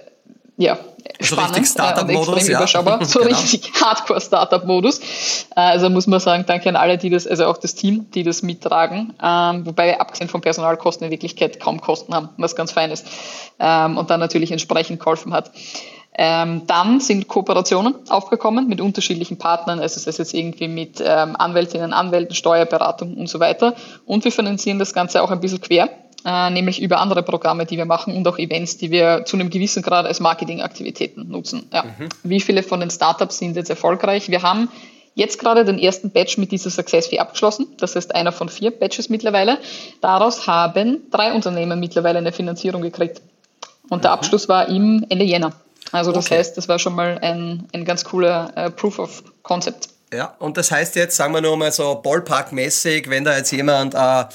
ja, 0.57 0.77
so 1.19 1.35
spannend 1.35 1.55
richtig 1.55 1.71
Startup-Modus, 1.71 2.47
ja. 2.47 2.57
überschaubar, 2.57 3.03
so 3.05 3.19
genau. 3.19 3.31
richtig 3.31 3.71
Hardcore-Startup-Modus. 3.81 5.01
Also 5.55 5.89
muss 5.89 6.07
man 6.07 6.19
sagen, 6.19 6.45
danke 6.47 6.69
an 6.69 6.75
alle, 6.75 6.97
die 6.97 7.09
das, 7.09 7.25
also 7.25 7.45
auch 7.45 7.57
das 7.57 7.75
Team, 7.75 8.09
die 8.13 8.23
das 8.23 8.43
mittragen, 8.43 9.13
ähm, 9.21 9.65
wobei 9.65 9.87
wir 9.87 10.01
abgesehen 10.01 10.29
von 10.29 10.41
Personalkosten 10.41 11.05
in 11.05 11.11
Wirklichkeit 11.11 11.59
kaum 11.59 11.81
Kosten 11.81 12.13
haben, 12.13 12.29
was 12.37 12.55
ganz 12.55 12.71
fein 12.71 12.91
ist 12.91 13.05
ähm, 13.59 13.97
und 13.97 14.09
dann 14.09 14.19
natürlich 14.19 14.51
entsprechend 14.51 14.99
geholfen 14.99 15.33
hat. 15.33 15.51
Ähm, 16.15 16.67
dann 16.67 16.99
sind 16.99 17.27
Kooperationen 17.27 17.95
aufgekommen 18.09 18.67
mit 18.67 18.79
unterschiedlichen 18.79 19.39
Partnern, 19.39 19.79
also 19.79 19.95
das 19.95 20.05
heißt 20.05 20.19
jetzt 20.19 20.33
irgendwie 20.35 20.67
mit 20.67 21.01
ähm, 21.03 21.35
Anwältinnen, 21.35 21.91
Anwälten, 21.91 22.35
Steuerberatung 22.35 23.15
und 23.15 23.27
so 23.27 23.39
weiter. 23.39 23.73
Und 24.05 24.23
wir 24.23 24.31
finanzieren 24.31 24.77
das 24.77 24.93
Ganze 24.93 25.23
auch 25.23 25.31
ein 25.31 25.39
bisschen 25.39 25.61
quer 25.61 25.89
äh, 26.25 26.49
nämlich 26.49 26.81
über 26.81 26.99
andere 26.99 27.23
Programme, 27.23 27.65
die 27.65 27.77
wir 27.77 27.85
machen 27.85 28.15
und 28.15 28.27
auch 28.27 28.37
Events, 28.37 28.77
die 28.77 28.91
wir 28.91 29.25
zu 29.25 29.37
einem 29.37 29.49
gewissen 29.49 29.83
Grad 29.83 30.05
als 30.05 30.19
Marketingaktivitäten 30.19 31.29
nutzen. 31.29 31.67
Ja. 31.71 31.83
Mhm. 31.83 32.09
Wie 32.23 32.39
viele 32.39 32.63
von 32.63 32.79
den 32.79 32.89
Startups 32.89 33.37
sind 33.37 33.55
jetzt 33.55 33.69
erfolgreich? 33.69 34.29
Wir 34.29 34.41
haben 34.41 34.69
jetzt 35.15 35.39
gerade 35.39 35.65
den 35.65 35.79
ersten 35.79 36.11
Batch 36.11 36.37
mit 36.37 36.51
dieser 36.51 36.69
Success 36.69 37.07
Fee 37.07 37.19
abgeschlossen. 37.19 37.67
Das 37.77 37.95
heißt 37.95 38.15
einer 38.15 38.31
von 38.31 38.49
vier 38.49 38.71
Batches 38.71 39.09
mittlerweile. 39.09 39.59
Daraus 40.01 40.47
haben 40.47 41.01
drei 41.11 41.33
Unternehmen 41.33 41.79
mittlerweile 41.79 42.19
eine 42.19 42.31
Finanzierung 42.31 42.81
gekriegt. 42.81 43.21
Und 43.89 44.03
der 44.03 44.11
mhm. 44.11 44.17
Abschluss 44.17 44.49
war 44.49 44.69
im 44.69 45.05
Ende 45.09 45.25
Jänner. 45.25 45.53
Also 45.91 46.11
das 46.11 46.27
okay. 46.27 46.37
heißt, 46.37 46.57
das 46.57 46.67
war 46.67 46.79
schon 46.79 46.95
mal 46.95 47.19
ein, 47.21 47.67
ein 47.73 47.85
ganz 47.85 48.03
cooler 48.03 48.51
äh, 48.55 48.71
Proof 48.71 48.99
of 48.99 49.23
Concept. 49.43 49.89
Ja, 50.13 50.35
und 50.39 50.57
das 50.57 50.71
heißt 50.71 50.95
jetzt, 50.95 51.15
sagen 51.15 51.33
wir 51.33 51.41
nur 51.41 51.57
mal 51.57 51.71
so 51.71 52.01
Ballpark-mäßig, 52.03 53.09
wenn 53.09 53.23
da 53.23 53.35
jetzt 53.35 53.51
jemand 53.51 53.95
äh, 53.95 54.25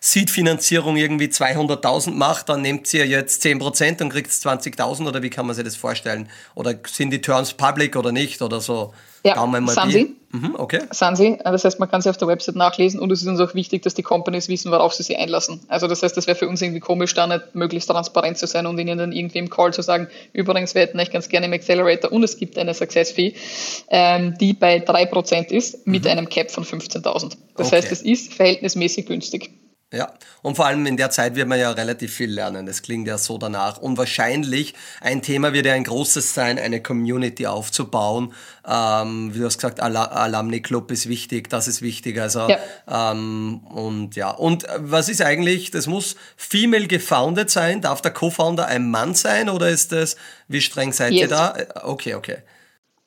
Seed-Finanzierung 0.00 0.96
irgendwie 0.96 1.26
200.000 1.26 2.12
macht, 2.12 2.48
dann 2.48 2.62
nehmt 2.62 2.92
ihr 2.94 3.06
jetzt 3.06 3.44
10% 3.44 4.02
und 4.02 4.10
kriegt 4.10 4.30
20.000 4.30 5.06
oder 5.06 5.22
wie 5.22 5.30
kann 5.30 5.46
man 5.46 5.54
sich 5.54 5.64
das 5.64 5.76
vorstellen? 5.76 6.28
Oder 6.54 6.74
sind 6.86 7.10
die 7.10 7.20
Terms 7.20 7.52
public 7.54 7.96
oder 7.96 8.12
nicht 8.12 8.42
oder 8.42 8.60
so? 8.60 8.92
Ja, 9.24 9.46
sind 9.66 9.90
sie. 9.90 10.16
Mhm, 10.30 10.54
okay. 10.58 10.82
Sind 10.90 11.16
sie. 11.16 11.38
Das 11.42 11.64
heißt, 11.64 11.80
man 11.80 11.90
kann 11.90 12.02
sie 12.02 12.10
auf 12.10 12.16
der 12.16 12.28
Website 12.28 12.54
nachlesen 12.54 13.00
und 13.00 13.10
es 13.10 13.22
ist 13.22 13.28
uns 13.28 13.40
auch 13.40 13.54
wichtig, 13.54 13.82
dass 13.82 13.94
die 13.94 14.02
Companies 14.02 14.48
wissen, 14.48 14.70
worauf 14.70 14.94
sie 14.94 15.02
sich 15.02 15.18
einlassen. 15.18 15.60
Also 15.68 15.86
das 15.88 16.02
heißt, 16.02 16.16
das 16.16 16.26
wäre 16.26 16.36
für 16.36 16.48
uns 16.48 16.62
irgendwie 16.62 16.80
komisch, 16.80 17.14
da 17.14 17.26
nicht 17.26 17.54
möglichst 17.54 17.88
transparent 17.88 18.38
zu 18.38 18.46
sein 18.46 18.66
und 18.66 18.78
ihnen 18.78 18.98
dann 18.98 19.12
irgendwie 19.12 19.38
im 19.38 19.50
Call 19.50 19.72
zu 19.72 19.82
sagen, 19.82 20.08
übrigens, 20.32 20.74
wir 20.74 20.82
hätten 20.82 21.00
euch 21.00 21.10
ganz 21.10 21.28
gerne 21.28 21.46
im 21.46 21.52
Accelerator 21.52 22.12
und 22.12 22.22
es 22.22 22.36
gibt 22.36 22.58
eine 22.58 22.74
Success 22.74 23.10
Fee, 23.10 23.34
ähm, 23.88 24.36
die 24.38 24.52
bei 24.52 24.84
3% 24.84 25.50
ist 25.50 25.86
mit 25.86 26.04
mhm. 26.04 26.10
einem 26.10 26.28
Cap 26.28 26.50
von 26.50 26.64
15.000. 26.64 27.36
Das 27.56 27.66
okay. 27.66 27.76
heißt, 27.76 27.90
es 27.90 28.02
ist 28.02 28.34
verhältnismäßig 28.34 29.06
günstig. 29.06 29.50
Ja, 29.90 30.12
und 30.42 30.56
vor 30.56 30.66
allem 30.66 30.84
in 30.84 30.98
der 30.98 31.08
Zeit 31.08 31.34
wird 31.34 31.48
man 31.48 31.58
ja 31.58 31.70
relativ 31.70 32.12
viel 32.12 32.30
lernen. 32.30 32.66
Das 32.66 32.82
klingt 32.82 33.08
ja 33.08 33.16
so 33.16 33.38
danach. 33.38 33.78
Und 33.78 33.96
wahrscheinlich 33.96 34.74
ein 35.00 35.22
Thema 35.22 35.54
wird 35.54 35.64
ja 35.64 35.72
ein 35.72 35.84
großes 35.84 36.34
sein, 36.34 36.58
eine 36.58 36.82
Community 36.82 37.46
aufzubauen. 37.46 38.34
Ähm, 38.68 39.32
wie 39.32 39.38
du 39.38 39.46
hast 39.46 39.56
gesagt, 39.56 39.80
Al 39.80 39.96
Alumni 39.96 40.60
Club 40.60 40.90
ist 40.90 41.08
wichtig, 41.08 41.48
das 41.48 41.68
ist 41.68 41.80
wichtig. 41.80 42.20
Also 42.20 42.50
ja. 42.50 42.58
Ähm, 42.86 43.60
und 43.64 44.14
ja, 44.14 44.30
und 44.30 44.66
was 44.76 45.08
ist 45.08 45.22
eigentlich? 45.22 45.70
Das 45.70 45.86
muss 45.86 46.16
female 46.36 46.86
gefounded 46.86 47.48
sein. 47.48 47.80
Darf 47.80 48.02
der 48.02 48.12
Co-Founder 48.12 48.66
ein 48.66 48.90
Mann 48.90 49.14
sein 49.14 49.48
oder 49.48 49.70
ist 49.70 49.92
das? 49.92 50.16
Wie 50.48 50.60
streng 50.60 50.92
seid 50.92 51.12
yes. 51.12 51.22
ihr 51.22 51.28
da? 51.28 51.56
Okay, 51.82 52.14
okay. 52.14 52.38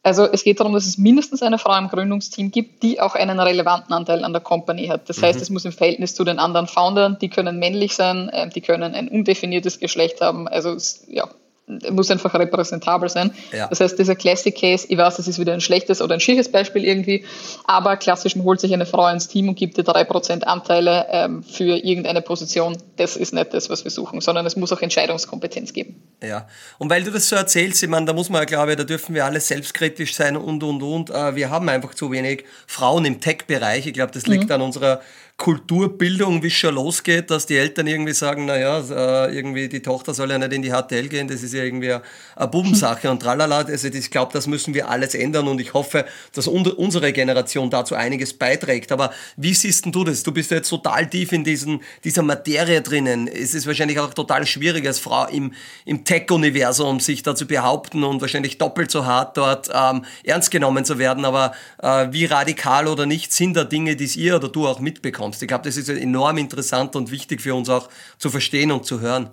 Also 0.03 0.25
es 0.25 0.43
geht 0.43 0.60
darum, 0.60 0.74
dass 0.74 0.88
es 0.88 0.98
mindestens 0.98 1.43
eine 1.43 1.60
Frau 1.60 1.77
im 1.77 1.88
Gründungsteam 1.88 2.50
gibt, 2.50 2.81
die 2.81 3.00
auch 3.00 3.13
einen 3.13 3.39
relevanten 3.39 3.93
Anteil 3.93 4.24
an 4.24 4.34
der 4.34 4.41
Company 4.41 4.88
hat. 4.88 5.08
Das 5.10 5.17
mhm. 5.17 5.25
heißt, 5.25 5.41
es 5.41 5.51
muss 5.51 5.65
im 5.65 5.72
Verhältnis 5.72 6.15
zu 6.15 6.24
den 6.24 6.39
anderen 6.39 6.67
Foundern, 6.67 7.20
die 7.20 7.29
können 7.29 7.60
männlich 7.60 7.96
sein, 7.96 8.29
äh, 8.29 8.50
die 8.50 8.62
können 8.62 8.96
ein 8.96 9.08
undefiniertes 9.08 9.79
Geschlecht 9.79 10.22
haben. 10.22 10.48
Also 10.48 10.75
ja, 11.08 11.29
muss 11.68 12.12
einfach 12.12 12.34
repräsentabel 12.34 13.10
sein. 13.10 13.32
Ja. 13.51 13.68
Das 13.68 13.80
heißt, 13.80 13.98
dieser 13.98 14.15
Classic 14.15 14.56
Case, 14.56 14.86
ich 14.89 14.98
weiß, 14.98 15.18
das 15.18 15.27
ist 15.27 15.39
wieder 15.39 15.53
ein 15.53 15.62
schlechtes 15.62 16.01
oder 16.01 16.15
ein 16.15 16.20
schieres 16.20 16.51
Beispiel 16.51 16.84
irgendwie, 16.84 17.24
aber 17.65 17.98
klassisch 17.98 18.36
man 18.36 18.46
holt 18.46 18.60
sich 18.60 18.74
eine 18.74 18.86
Frau 18.86 19.08
ins 19.08 19.27
Team 19.27 19.50
und 19.50 19.56
gibt 19.56 19.77
ihr 19.77 19.84
drei 19.84 20.03
Prozent 20.03 20.48
Anteile 20.48 21.06
ähm, 21.10 21.44
für 21.44 21.77
irgendeine 21.77 22.22
Position. 22.22 22.77
Das 22.98 23.15
ist 23.15 23.34
nicht 23.34 23.53
das, 23.53 23.70
was 23.70 23.84
wir 23.84 23.91
suchen, 23.91 24.22
sondern 24.22 24.46
es 24.46 24.56
muss 24.56 24.74
auch 24.74 24.82
Entscheidungskompetenz 24.82 25.74
geben. 25.74 26.01
Ja, 26.22 26.48
und 26.77 26.89
weil 26.89 27.03
du 27.03 27.12
das 27.12 27.30
so 27.30 27.36
erzählst, 27.36 27.82
ich 27.82 27.89
meine, 27.89 28.06
da 28.06 28.13
muss 28.13 28.30
man, 28.30 28.46
glaube 28.46 28.72
ich, 28.72 28.77
da 28.77 28.84
dürfen 28.84 29.15
wir 29.15 29.25
alle 29.25 29.39
selbstkritisch 29.39 30.15
sein 30.15 30.36
und, 30.36 30.63
und, 30.63 30.84
und. 30.84 31.10
Äh, 31.10 31.36
wir 31.36 31.50
haben 31.50 31.70
einfach 31.70 31.94
zu 31.94 32.12
wenig 32.12 32.44
Frauen 32.68 33.06
im 33.06 33.22
Tech-Bereich. 33.22 33.88
Ich 33.88 33.94
glaube, 33.94 34.12
das 34.12 34.27
liegt 34.27 34.46
mhm. 34.46 34.51
an 34.51 34.62
unserer 34.62 35.01
Kulturbildung, 35.41 36.43
wie 36.43 36.48
es 36.50 36.53
schon 36.53 36.75
losgeht, 36.75 37.31
dass 37.31 37.48
die 37.48 37.57
Eltern 37.57 37.88
irgendwie 37.88 38.13
sagen, 38.13 38.45
naja, 38.45 38.77
äh, 38.77 39.36
irgendwie 39.36 39.67
die 39.67 39.81
Tochter 39.81 40.13
soll 40.13 40.29
ja 40.29 40.38
nicht 40.38 40.53
in 40.53 40.62
die 40.62 40.69
HTL 40.69 41.07
gehen, 41.07 41.27
das 41.27 41.41
ist 41.41 41.55
ja 41.55 41.63
irgendwie 41.63 41.93
eine 42.36 42.48
Bubensache 42.48 43.10
und 43.10 43.24
tralala. 43.24 43.57
Also 43.57 43.88
ich 43.88 44.12
glaube, 44.12 44.33
das 44.33 44.45
müssen 44.45 44.75
wir 44.75 44.88
alles 44.88 45.15
ändern 45.15 45.48
und 45.48 45.60
ich 45.60 45.74
hoffe, 45.74 46.05
dass 46.36 46.45
unsere 46.45 47.12
Generation 47.12 47.71
dazu 47.71 47.95
einiges 47.95 48.36
beiträgt. 48.36 48.91
Aber 48.91 49.12
wie 49.36 49.55
siehst 49.55 49.88
du 49.88 50.03
das? 50.03 50.21
Du 50.21 50.31
bist 50.31 50.51
ja 50.51 50.57
jetzt 50.57 50.69
total 50.69 51.10
tief 51.10 51.31
in 51.31 51.43
diesen, 51.43 51.81
dieser 52.03 52.21
Materie 52.21 52.83
drinnen. 52.83 53.27
Es 53.27 53.55
ist 53.55 53.65
wahrscheinlich 53.65 53.98
auch 53.98 54.13
total 54.13 54.45
schwierig 54.45 54.86
als 54.86 55.00
Frau 55.00 55.25
im, 55.25 55.53
im 55.86 56.05
Tech-Universum 56.05 57.00
sich 57.00 57.24
da 57.24 57.33
zu 57.33 57.48
behaupten 57.48 58.03
und 58.03 58.21
wahrscheinlich 58.21 58.60
doppelt 58.60 58.91
so 58.91 59.07
hart 59.07 59.38
dort 59.38 59.71
ähm, 59.74 60.05
ernst 60.24 60.51
genommen 60.51 60.86
zu 60.86 61.00
werden. 61.00 61.25
Aber 61.25 61.53
äh, 61.81 62.10
wie 62.12 62.25
radikal 62.25 62.88
oder 62.88 63.07
nicht 63.07 63.33
sind 63.33 63.57
da 63.57 63.63
Dinge, 63.63 63.95
die 63.95 64.05
ihr 64.19 64.36
oder 64.36 64.48
du 64.48 64.67
auch 64.67 64.79
mitbekommst? 64.79 65.31
Kommst. 65.32 65.42
Ich 65.42 65.48
glaube, 65.48 65.64
das 65.64 65.78
ist 65.78 65.90
enorm 65.90 66.38
interessant 66.38 66.96
und 66.96 67.12
wichtig 67.12 67.42
für 67.42 67.56
uns 67.56 67.70
auch 67.70 67.88
zu 68.18 68.30
verstehen 68.30 68.72
und 68.72 68.86
zu 68.86 69.00
hören. 69.00 69.30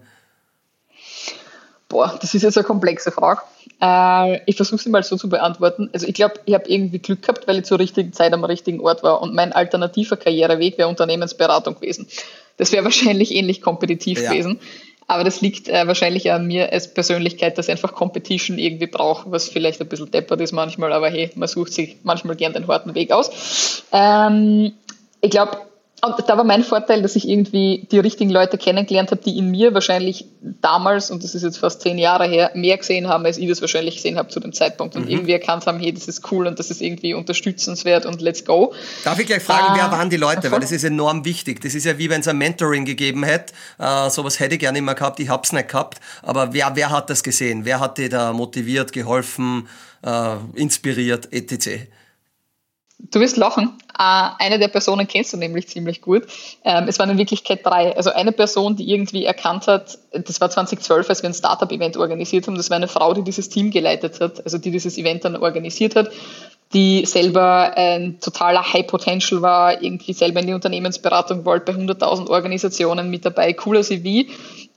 Boah, 1.88 2.18
das 2.20 2.34
ist 2.34 2.42
jetzt 2.42 2.58
eine 2.58 2.66
komplexe 2.66 3.10
Frage. 3.10 3.40
Äh, 3.80 4.40
ich 4.44 4.56
versuche 4.56 4.82
sie 4.82 4.90
mal 4.90 5.02
so 5.02 5.16
zu 5.16 5.28
beantworten. 5.28 5.88
Also 5.92 6.06
ich 6.06 6.14
glaube, 6.14 6.34
ich 6.44 6.54
habe 6.54 6.68
irgendwie 6.68 6.98
Glück 6.98 7.22
gehabt, 7.22 7.48
weil 7.48 7.58
ich 7.58 7.64
zur 7.64 7.78
richtigen 7.78 8.12
Zeit 8.12 8.32
am 8.32 8.44
richtigen 8.44 8.80
Ort 8.80 9.02
war 9.02 9.22
und 9.22 9.34
mein 9.34 9.52
alternativer 9.52 10.16
Karriereweg 10.16 10.76
wäre 10.76 10.88
Unternehmensberatung 10.88 11.76
gewesen. 11.76 12.06
Das 12.58 12.72
wäre 12.72 12.84
wahrscheinlich 12.84 13.34
ähnlich 13.34 13.62
kompetitiv 13.62 14.20
ja. 14.20 14.30
gewesen. 14.30 14.60
Aber 15.10 15.24
das 15.24 15.40
liegt 15.40 15.70
äh, 15.70 15.86
wahrscheinlich 15.86 16.30
an 16.30 16.46
mir 16.46 16.70
als 16.70 16.92
Persönlichkeit, 16.92 17.56
dass 17.56 17.68
ich 17.68 17.72
einfach 17.72 17.94
Competition 17.94 18.58
irgendwie 18.58 18.88
brauche, 18.88 19.32
was 19.32 19.48
vielleicht 19.48 19.80
ein 19.80 19.88
bisschen 19.88 20.10
deppert 20.10 20.42
ist 20.42 20.52
manchmal, 20.52 20.92
aber 20.92 21.08
hey, 21.08 21.30
man 21.34 21.48
sucht 21.48 21.72
sich 21.72 21.96
manchmal 22.02 22.36
gern 22.36 22.52
den 22.52 22.68
harten 22.68 22.94
Weg 22.94 23.10
aus. 23.10 23.82
Ähm, 23.90 24.72
ich 25.22 25.30
glaube, 25.30 25.56
und 26.00 26.28
da 26.28 26.36
war 26.36 26.44
mein 26.44 26.62
Vorteil, 26.62 27.02
dass 27.02 27.16
ich 27.16 27.28
irgendwie 27.28 27.86
die 27.90 27.98
richtigen 27.98 28.30
Leute 28.30 28.56
kennengelernt 28.56 29.10
habe, 29.10 29.20
die 29.20 29.36
in 29.36 29.50
mir 29.50 29.74
wahrscheinlich 29.74 30.26
damals, 30.60 31.10
und 31.10 31.24
das 31.24 31.34
ist 31.34 31.42
jetzt 31.42 31.58
fast 31.58 31.82
zehn 31.82 31.98
Jahre 31.98 32.26
her, 32.26 32.52
mehr 32.54 32.76
gesehen 32.76 33.08
haben, 33.08 33.24
als 33.26 33.36
ich 33.36 33.48
das 33.48 33.60
wahrscheinlich 33.60 33.96
gesehen 33.96 34.16
habe 34.16 34.28
zu 34.28 34.38
dem 34.38 34.52
Zeitpunkt. 34.52 34.94
Und 34.94 35.06
mhm. 35.06 35.10
irgendwie 35.10 35.32
erkannt 35.32 35.66
haben, 35.66 35.80
hey, 35.80 35.92
das 35.92 36.06
ist 36.06 36.30
cool 36.30 36.46
und 36.46 36.58
das 36.58 36.70
ist 36.70 36.80
irgendwie 36.80 37.14
unterstützenswert 37.14 38.06
und 38.06 38.20
let's 38.20 38.44
go. 38.44 38.72
Darf 39.02 39.18
ich 39.18 39.26
gleich 39.26 39.42
fragen, 39.42 39.74
äh, 39.74 39.78
wer 39.80 39.90
waren 39.90 40.08
die 40.08 40.16
Leute? 40.16 40.42
Voll. 40.42 40.52
Weil 40.52 40.60
das 40.60 40.70
ist 40.72 40.84
enorm 40.84 41.24
wichtig. 41.24 41.60
Das 41.62 41.74
ist 41.74 41.84
ja 41.84 41.98
wie 41.98 42.08
wenn 42.08 42.20
es 42.20 42.28
ein 42.28 42.38
Mentoring 42.38 42.84
gegeben 42.84 43.24
hätte. 43.24 43.52
Äh, 43.78 44.08
sowas 44.10 44.38
hätte 44.38 44.54
ich 44.54 44.60
gerne 44.60 44.78
immer 44.78 44.94
gehabt, 44.94 45.18
ich 45.18 45.28
habe 45.28 45.42
es 45.44 45.52
nicht 45.52 45.68
gehabt. 45.68 45.98
Aber 46.22 46.52
wer, 46.52 46.70
wer 46.74 46.90
hat 46.90 47.10
das 47.10 47.24
gesehen? 47.24 47.64
Wer 47.64 47.80
hat 47.80 47.98
dir 47.98 48.08
da 48.08 48.32
motiviert, 48.32 48.92
geholfen, 48.92 49.68
äh, 50.04 50.36
inspiriert, 50.54 51.32
etc.? 51.32 51.88
Du 52.98 53.20
wirst 53.20 53.36
lachen. 53.36 53.78
Äh, 53.98 54.28
eine 54.38 54.58
der 54.58 54.68
Personen 54.68 55.06
kennst 55.06 55.32
du 55.32 55.36
nämlich 55.36 55.68
ziemlich 55.68 56.02
gut. 56.02 56.26
Ähm, 56.64 56.86
es 56.88 56.98
waren 56.98 57.10
in 57.10 57.18
Wirklichkeit 57.18 57.64
drei. 57.64 57.96
Also 57.96 58.10
eine 58.10 58.32
Person, 58.32 58.76
die 58.76 58.90
irgendwie 58.92 59.24
erkannt 59.24 59.66
hat, 59.66 59.98
das 60.12 60.40
war 60.40 60.50
2012, 60.50 61.08
als 61.08 61.22
wir 61.22 61.30
ein 61.30 61.34
Startup-Event 61.34 61.96
organisiert 61.96 62.46
haben. 62.46 62.56
Das 62.56 62.70
war 62.70 62.76
eine 62.76 62.88
Frau, 62.88 63.14
die 63.14 63.22
dieses 63.22 63.48
Team 63.48 63.70
geleitet 63.70 64.20
hat, 64.20 64.44
also 64.44 64.58
die 64.58 64.70
dieses 64.70 64.98
Event 64.98 65.24
dann 65.24 65.36
organisiert 65.36 65.96
hat, 65.96 66.10
die 66.72 67.06
selber 67.06 67.72
ein 67.76 68.20
totaler 68.20 68.72
High 68.72 68.86
Potential 68.86 69.42
war, 69.42 69.82
irgendwie 69.82 70.12
selber 70.12 70.40
in 70.40 70.48
die 70.48 70.52
Unternehmensberatung 70.52 71.44
wollte, 71.44 71.72
bei 71.72 71.78
100.000 71.78 72.28
Organisationen 72.28 73.10
mit 73.10 73.24
dabei, 73.24 73.52
cooler 73.52 73.82
CV 73.82 74.26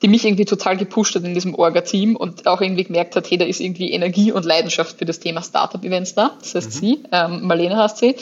die 0.01 0.07
mich 0.07 0.25
irgendwie 0.25 0.45
total 0.45 0.77
gepusht 0.77 1.15
hat 1.15 1.24
in 1.24 1.33
diesem 1.33 1.53
Orga-Team 1.53 2.15
und 2.15 2.48
auch 2.48 2.62
irgendwie 2.62 2.83
gemerkt 2.83 3.15
hat, 3.15 3.29
hey, 3.29 3.38
da 3.38 3.45
ist 3.45 3.60
irgendwie 3.60 3.91
Energie 3.91 4.31
und 4.31 4.45
Leidenschaft 4.45 4.98
für 4.98 5.05
das 5.05 5.19
Thema 5.19 5.43
Startup-Events 5.43 6.15
da. 6.15 6.31
Das 6.39 6.55
heißt 6.55 6.67
mhm. 6.67 6.71
sie, 6.71 7.03
ähm, 7.12 7.45
Marlene 7.45 7.77
heißt 7.77 7.98
sie. 7.98 8.15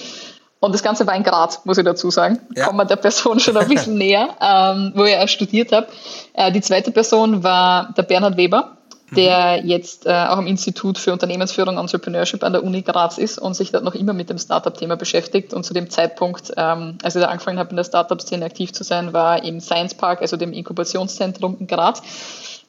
Und 0.59 0.73
das 0.73 0.83
Ganze 0.83 1.07
war 1.07 1.15
in 1.15 1.23
Graz, 1.23 1.61
muss 1.63 1.77
ich 1.77 1.85
dazu 1.85 2.11
sagen. 2.11 2.39
Ja. 2.53 2.65
Kommen 2.65 2.79
wir 2.79 2.85
der 2.85 2.97
Person 2.97 3.39
schon 3.39 3.55
ein 3.55 3.69
bisschen 3.69 3.97
näher, 3.97 4.35
ähm, 4.41 4.91
wo 4.93 5.05
ich 5.05 5.11
erst 5.11 5.33
studiert 5.33 5.71
habe. 5.71 5.87
Äh, 6.33 6.51
die 6.51 6.59
zweite 6.59 6.91
Person 6.91 7.43
war 7.43 7.93
der 7.95 8.03
Bernhard 8.03 8.35
Weber 8.35 8.77
der 9.15 9.65
jetzt 9.65 10.05
äh, 10.05 10.09
auch 10.09 10.37
am 10.37 10.47
Institut 10.47 10.97
für 10.97 11.13
Unternehmensführung 11.13 11.77
und 11.77 11.81
Entrepreneurship 11.81 12.43
an 12.43 12.53
der 12.53 12.63
Uni 12.63 12.81
Graz 12.81 13.17
ist 13.17 13.39
und 13.39 13.55
sich 13.55 13.71
dort 13.71 13.83
noch 13.83 13.95
immer 13.95 14.13
mit 14.13 14.29
dem 14.29 14.37
Startup-Thema 14.37 14.95
beschäftigt. 14.95 15.53
Und 15.53 15.63
zu 15.63 15.73
dem 15.73 15.89
Zeitpunkt, 15.89 16.51
ähm, 16.57 16.97
als 17.01 17.15
ich 17.15 17.21
da 17.21 17.29
angefangen 17.29 17.59
habe, 17.59 17.71
in 17.71 17.75
der 17.75 17.83
Startup-Szene 17.83 18.45
aktiv 18.45 18.71
zu 18.71 18.83
sein, 18.83 19.13
war 19.13 19.43
im 19.43 19.59
Science 19.59 19.95
Park, 19.95 20.21
also 20.21 20.37
dem 20.37 20.53
Inkubationszentrum 20.53 21.57
in 21.59 21.67
Graz 21.67 22.01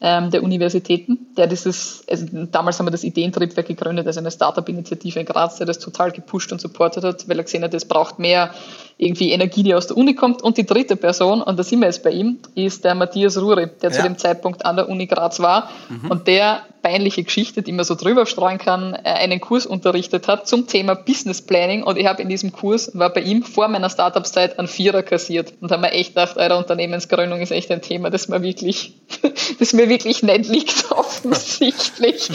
ähm, 0.00 0.30
der 0.30 0.42
Universitäten, 0.42 1.26
der 1.36 1.46
dieses, 1.46 2.04
also 2.08 2.26
damals 2.50 2.78
haben 2.78 2.86
wir 2.86 2.90
das 2.90 3.04
Ideentriebwerk 3.04 3.66
gegründet, 3.66 4.06
also 4.06 4.20
eine 4.20 4.30
Startup-Initiative 4.30 5.20
in 5.20 5.26
Graz, 5.26 5.56
der 5.56 5.66
das 5.66 5.78
total 5.78 6.10
gepusht 6.10 6.52
und 6.52 6.60
supportet 6.60 7.04
hat, 7.04 7.28
weil 7.28 7.38
er 7.38 7.44
gesehen 7.44 7.62
hat, 7.62 7.74
es 7.74 7.84
braucht 7.84 8.18
mehr 8.18 8.54
irgendwie 9.00 9.32
Energie, 9.32 9.62
die 9.62 9.74
aus 9.74 9.86
der 9.86 9.96
Uni 9.96 10.14
kommt. 10.14 10.42
Und 10.42 10.58
die 10.58 10.66
dritte 10.66 10.94
Person, 10.94 11.40
und 11.40 11.58
da 11.58 11.62
sind 11.62 11.80
wir 11.80 11.86
jetzt 11.86 12.02
bei 12.02 12.10
ihm, 12.10 12.38
ist 12.54 12.84
der 12.84 12.94
Matthias 12.94 13.40
Ruri, 13.40 13.68
der 13.80 13.90
ja. 13.90 13.96
zu 13.96 14.02
dem 14.02 14.18
Zeitpunkt 14.18 14.66
an 14.66 14.76
der 14.76 14.88
Uni 14.90 15.06
Graz 15.06 15.40
war. 15.40 15.70
Mhm. 15.88 16.10
Und 16.10 16.26
der 16.26 16.62
peinliche 16.82 17.24
Geschichte, 17.24 17.62
die 17.62 17.72
man 17.72 17.84
so 17.84 17.94
drüber 17.94 18.26
streuen 18.26 18.58
kann, 18.58 18.94
äh, 18.94 19.10
einen 19.10 19.40
Kurs 19.40 19.66
unterrichtet 19.66 20.28
hat 20.28 20.46
zum 20.46 20.66
Thema 20.66 20.94
Business 20.94 21.42
Planning 21.42 21.82
und 21.82 21.98
ich 21.98 22.06
habe 22.06 22.22
in 22.22 22.28
diesem 22.28 22.52
Kurs, 22.52 22.90
war 22.94 23.10
bei 23.10 23.20
ihm 23.20 23.42
vor 23.42 23.68
meiner 23.68 23.90
Startup-Zeit 23.90 24.58
ein 24.58 24.66
Vierer 24.66 25.02
kassiert 25.02 25.52
und 25.60 25.70
habe 25.70 25.82
mir 25.82 25.92
echt 25.92 26.10
gedacht, 26.10 26.36
eure 26.36 26.56
Unternehmensgründung 26.56 27.40
ist 27.40 27.52
echt 27.52 27.70
ein 27.70 27.82
Thema, 27.82 28.10
das 28.10 28.28
mir 28.28 28.42
wirklich, 28.42 28.94
das 29.58 29.72
mir 29.72 29.88
wirklich 29.88 30.22
nicht 30.22 30.48
liegt, 30.48 30.90
offensichtlich. 30.90 32.30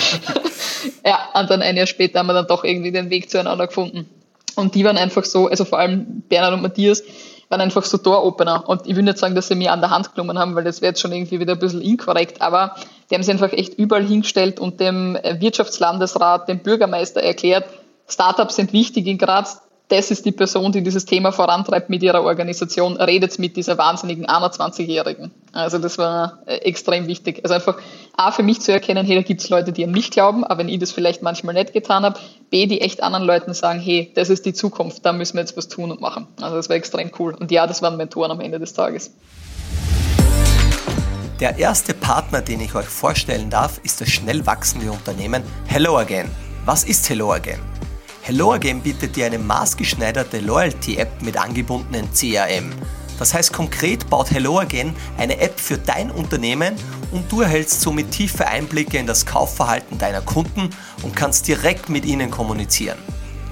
ja, 1.06 1.30
und 1.34 1.50
dann 1.50 1.62
ein 1.62 1.78
Jahr 1.78 1.88
später 1.88 2.20
haben 2.20 2.28
wir 2.28 2.34
dann 2.34 2.48
doch 2.48 2.64
irgendwie 2.64 2.92
den 2.92 3.10
Weg 3.10 3.30
zueinander 3.30 3.68
gefunden. 3.68 4.10
Und 4.56 4.76
die 4.76 4.84
waren 4.86 4.98
einfach 4.98 5.24
so, 5.24 5.48
also 5.48 5.66
vor 5.66 5.80
allem 5.80 6.24
Bernhard 6.28 6.54
und 6.54 6.62
Matthias, 6.62 7.04
waren 7.50 7.62
einfach 7.62 7.84
so 7.84 7.98
Door-Opener. 7.98 8.68
Und 8.68 8.88
ich 8.88 8.96
will 8.96 9.04
nicht 9.04 9.18
sagen, 9.18 9.36
dass 9.36 9.48
sie 9.48 9.56
mir 9.56 9.72
an 9.72 9.82
der 9.82 9.92
Hand 9.92 10.14
genommen 10.16 10.40
haben, 10.40 10.56
weil 10.56 10.64
das 10.64 10.82
wäre 10.82 10.92
jetzt 10.92 11.02
schon 11.02 11.12
irgendwie 11.12 11.40
wieder 11.40 11.54
ein 11.54 11.60
bisschen 11.60 11.82
inkorrekt, 11.82 12.42
aber 12.42 12.76
die 13.10 13.16
haben 13.16 13.24
sie 13.24 13.32
einfach 13.32 13.52
echt 13.52 13.76
überall 13.76 14.04
hingestellt 14.04 14.60
und 14.60 14.80
dem 14.80 15.18
Wirtschaftslandesrat, 15.24 16.50
dem 16.50 16.60
Bürgermeister 16.60 17.22
erklärt, 17.22 17.66
Startups 18.08 18.56
sind 18.56 18.74
wichtig 18.74 19.08
in 19.08 19.18
Graz, 19.18 19.62
das 19.88 20.10
ist 20.10 20.26
die 20.26 20.32
Person, 20.32 20.72
die 20.72 20.82
dieses 20.82 21.06
Thema 21.06 21.32
vorantreibt 21.32 21.90
mit 21.90 22.02
ihrer 22.02 22.24
Organisation, 22.24 22.98
redet 22.98 23.38
mit 23.38 23.56
dieser 23.56 23.78
wahnsinnigen 23.78 24.26
21-Jährigen. 24.26 25.32
Also 25.52 25.78
das 25.78 25.98
war 25.98 26.40
äh, 26.48 26.56
extrem 26.58 27.08
wichtig. 27.08 27.42
Also 27.44 27.54
einfach 27.54 27.78
A, 28.18 28.32
für 28.32 28.44
mich 28.44 28.62
zu 28.62 28.72
erkennen, 28.72 29.06
hey, 29.06 29.16
da 29.16 29.22
gibt 29.22 29.42
es 29.42 29.50
Leute, 29.50 29.72
die 29.72 29.84
an 29.84 29.92
mich 29.92 30.10
glauben, 30.10 30.44
aber 30.44 30.60
wenn 30.60 30.70
ich 30.70 30.80
das 30.80 30.92
vielleicht 30.92 31.22
manchmal 31.22 31.54
nicht 31.54 31.74
getan 31.74 32.04
habe, 32.04 32.20
B, 32.50 32.66
die 32.66 32.82
echt 32.82 33.04
anderen 33.04 33.26
Leuten 33.26 33.54
sagen, 33.54 33.80
hey, 33.80 34.12
das 34.16 34.30
ist 34.30 34.46
die 34.46 34.54
Zukunft, 34.54 35.06
da 35.06 35.14
müssen 35.14 35.36
wir 35.36 35.42
jetzt 35.42 35.56
was 35.56 35.68
tun 35.68 35.92
und 35.92 36.02
machen. 36.02 36.28
Also 36.42 36.56
das 36.56 36.68
war 36.70 36.76
extrem 36.76 37.12
cool. 37.20 37.36
Und 37.36 37.52
ja, 37.52 37.68
das 37.68 37.82
waren 37.82 37.98
Mentoren 37.98 38.32
am 38.32 38.40
Ende 38.40 38.60
des 38.60 38.74
Tages. 38.74 39.12
Der 41.40 41.58
erste 41.58 41.94
Partner, 41.94 42.42
den 42.42 42.62
ich 42.62 42.74
euch 42.76 42.86
vorstellen 42.86 43.50
darf, 43.50 43.80
ist 43.84 44.00
das 44.02 44.10
schnell 44.10 44.46
wachsende 44.46 44.90
Unternehmen 44.92 45.44
Hello 45.68 45.98
Again. 45.98 46.32
Was 46.64 46.86
ist 46.86 47.08
Hello 47.10 47.34
Again? 47.34 47.75
Hello 48.28 48.58
bietet 48.58 49.16
dir 49.16 49.28
eine 49.28 49.38
maßgeschneiderte 49.38 50.40
Loyalty-App 50.40 51.22
mit 51.22 51.38
angebundenen 51.38 52.12
CRM. 52.12 52.72
Das 53.20 53.36
heißt 53.36 53.54
konkret 53.54 54.10
baut 54.10 54.32
Hello 54.32 54.58
eine 54.58 55.40
App 55.40 55.60
für 55.60 55.78
dein 55.78 56.10
Unternehmen 56.10 56.74
und 57.12 57.32
du 57.32 57.42
erhältst 57.42 57.82
somit 57.82 58.10
tiefe 58.10 58.48
Einblicke 58.48 58.98
in 58.98 59.06
das 59.06 59.28
Kaufverhalten 59.28 60.00
deiner 60.00 60.22
Kunden 60.22 60.72
und 61.04 61.16
kannst 61.16 61.48
direkt 61.48 61.90
mit 61.90 62.04
ihnen 62.04 62.32
kommunizieren. 62.32 62.98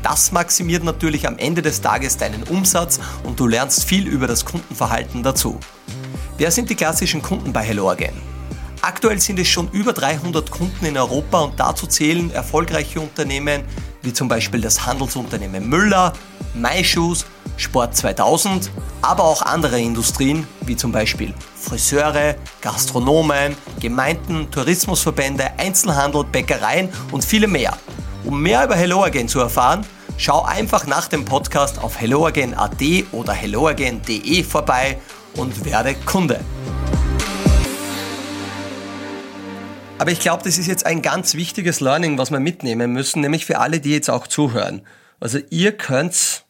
Das 0.01 0.31
maximiert 0.31 0.83
natürlich 0.83 1.27
am 1.27 1.37
Ende 1.37 1.61
des 1.61 1.81
Tages 1.81 2.17
deinen 2.17 2.41
Umsatz 2.41 2.99
und 3.25 3.39
du 3.39 3.45
lernst 3.45 3.83
viel 3.83 4.07
über 4.07 4.25
das 4.25 4.43
Kundenverhalten 4.43 5.21
dazu. 5.21 5.59
Wer 6.39 6.49
sind 6.49 6.71
die 6.71 6.75
klassischen 6.75 7.21
Kunden 7.21 7.53
bei 7.53 7.61
Hello? 7.61 7.95
Aktuell 8.81 9.19
sind 9.19 9.37
es 9.37 9.47
schon 9.47 9.69
über 9.69 9.93
300 9.93 10.49
Kunden 10.49 10.83
in 10.83 10.97
Europa 10.97 11.41
und 11.41 11.59
dazu 11.59 11.85
zählen 11.85 12.31
erfolgreiche 12.31 12.99
Unternehmen 12.99 13.65
wie 14.03 14.13
zum 14.13 14.27
Beispiel 14.27 14.61
das 14.61 14.85
Handelsunternehmen 14.85 15.67
Müller, 15.67 16.13
MyShoes, 16.53 17.25
Sport 17.57 17.95
2000, 17.95 18.69
aber 19.01 19.23
auch 19.23 19.41
andere 19.41 19.79
Industrien 19.79 20.47
wie 20.61 20.75
zum 20.75 20.91
Beispiel 20.91 21.33
Friseure, 21.59 22.35
Gastronomen, 22.61 23.55
Gemeinden, 23.79 24.51
Tourismusverbände, 24.51 25.57
Einzelhandel, 25.57 26.23
Bäckereien 26.25 26.89
und 27.11 27.23
viele 27.23 27.47
mehr. 27.47 27.77
Um 28.25 28.41
mehr 28.41 28.63
über 28.63 28.75
HelloAgain 28.75 29.27
zu 29.27 29.39
erfahren, 29.39 29.85
schau 30.17 30.43
einfach 30.43 30.85
nach 30.87 31.07
dem 31.07 31.25
Podcast 31.25 31.79
auf 31.79 31.99
helloagain.at 31.99 32.81
oder 33.11 33.33
helloagain.de 33.33 34.43
vorbei 34.43 34.99
und 35.35 35.65
werde 35.65 35.95
Kunde. 36.05 36.39
Aber 39.99 40.11
ich 40.11 40.19
glaube, 40.19 40.43
das 40.43 40.57
ist 40.57 40.67
jetzt 40.67 40.85
ein 40.85 41.01
ganz 41.01 41.35
wichtiges 41.35 41.79
Learning, 41.79 42.17
was 42.17 42.31
wir 42.31 42.39
mitnehmen 42.39 42.91
müssen, 42.91 43.21
nämlich 43.21 43.45
für 43.45 43.59
alle, 43.59 43.79
die 43.79 43.91
jetzt 43.91 44.09
auch 44.09 44.27
zuhören. 44.27 44.81
Also 45.19 45.39
ihr 45.49 45.71
könnt 45.71 46.42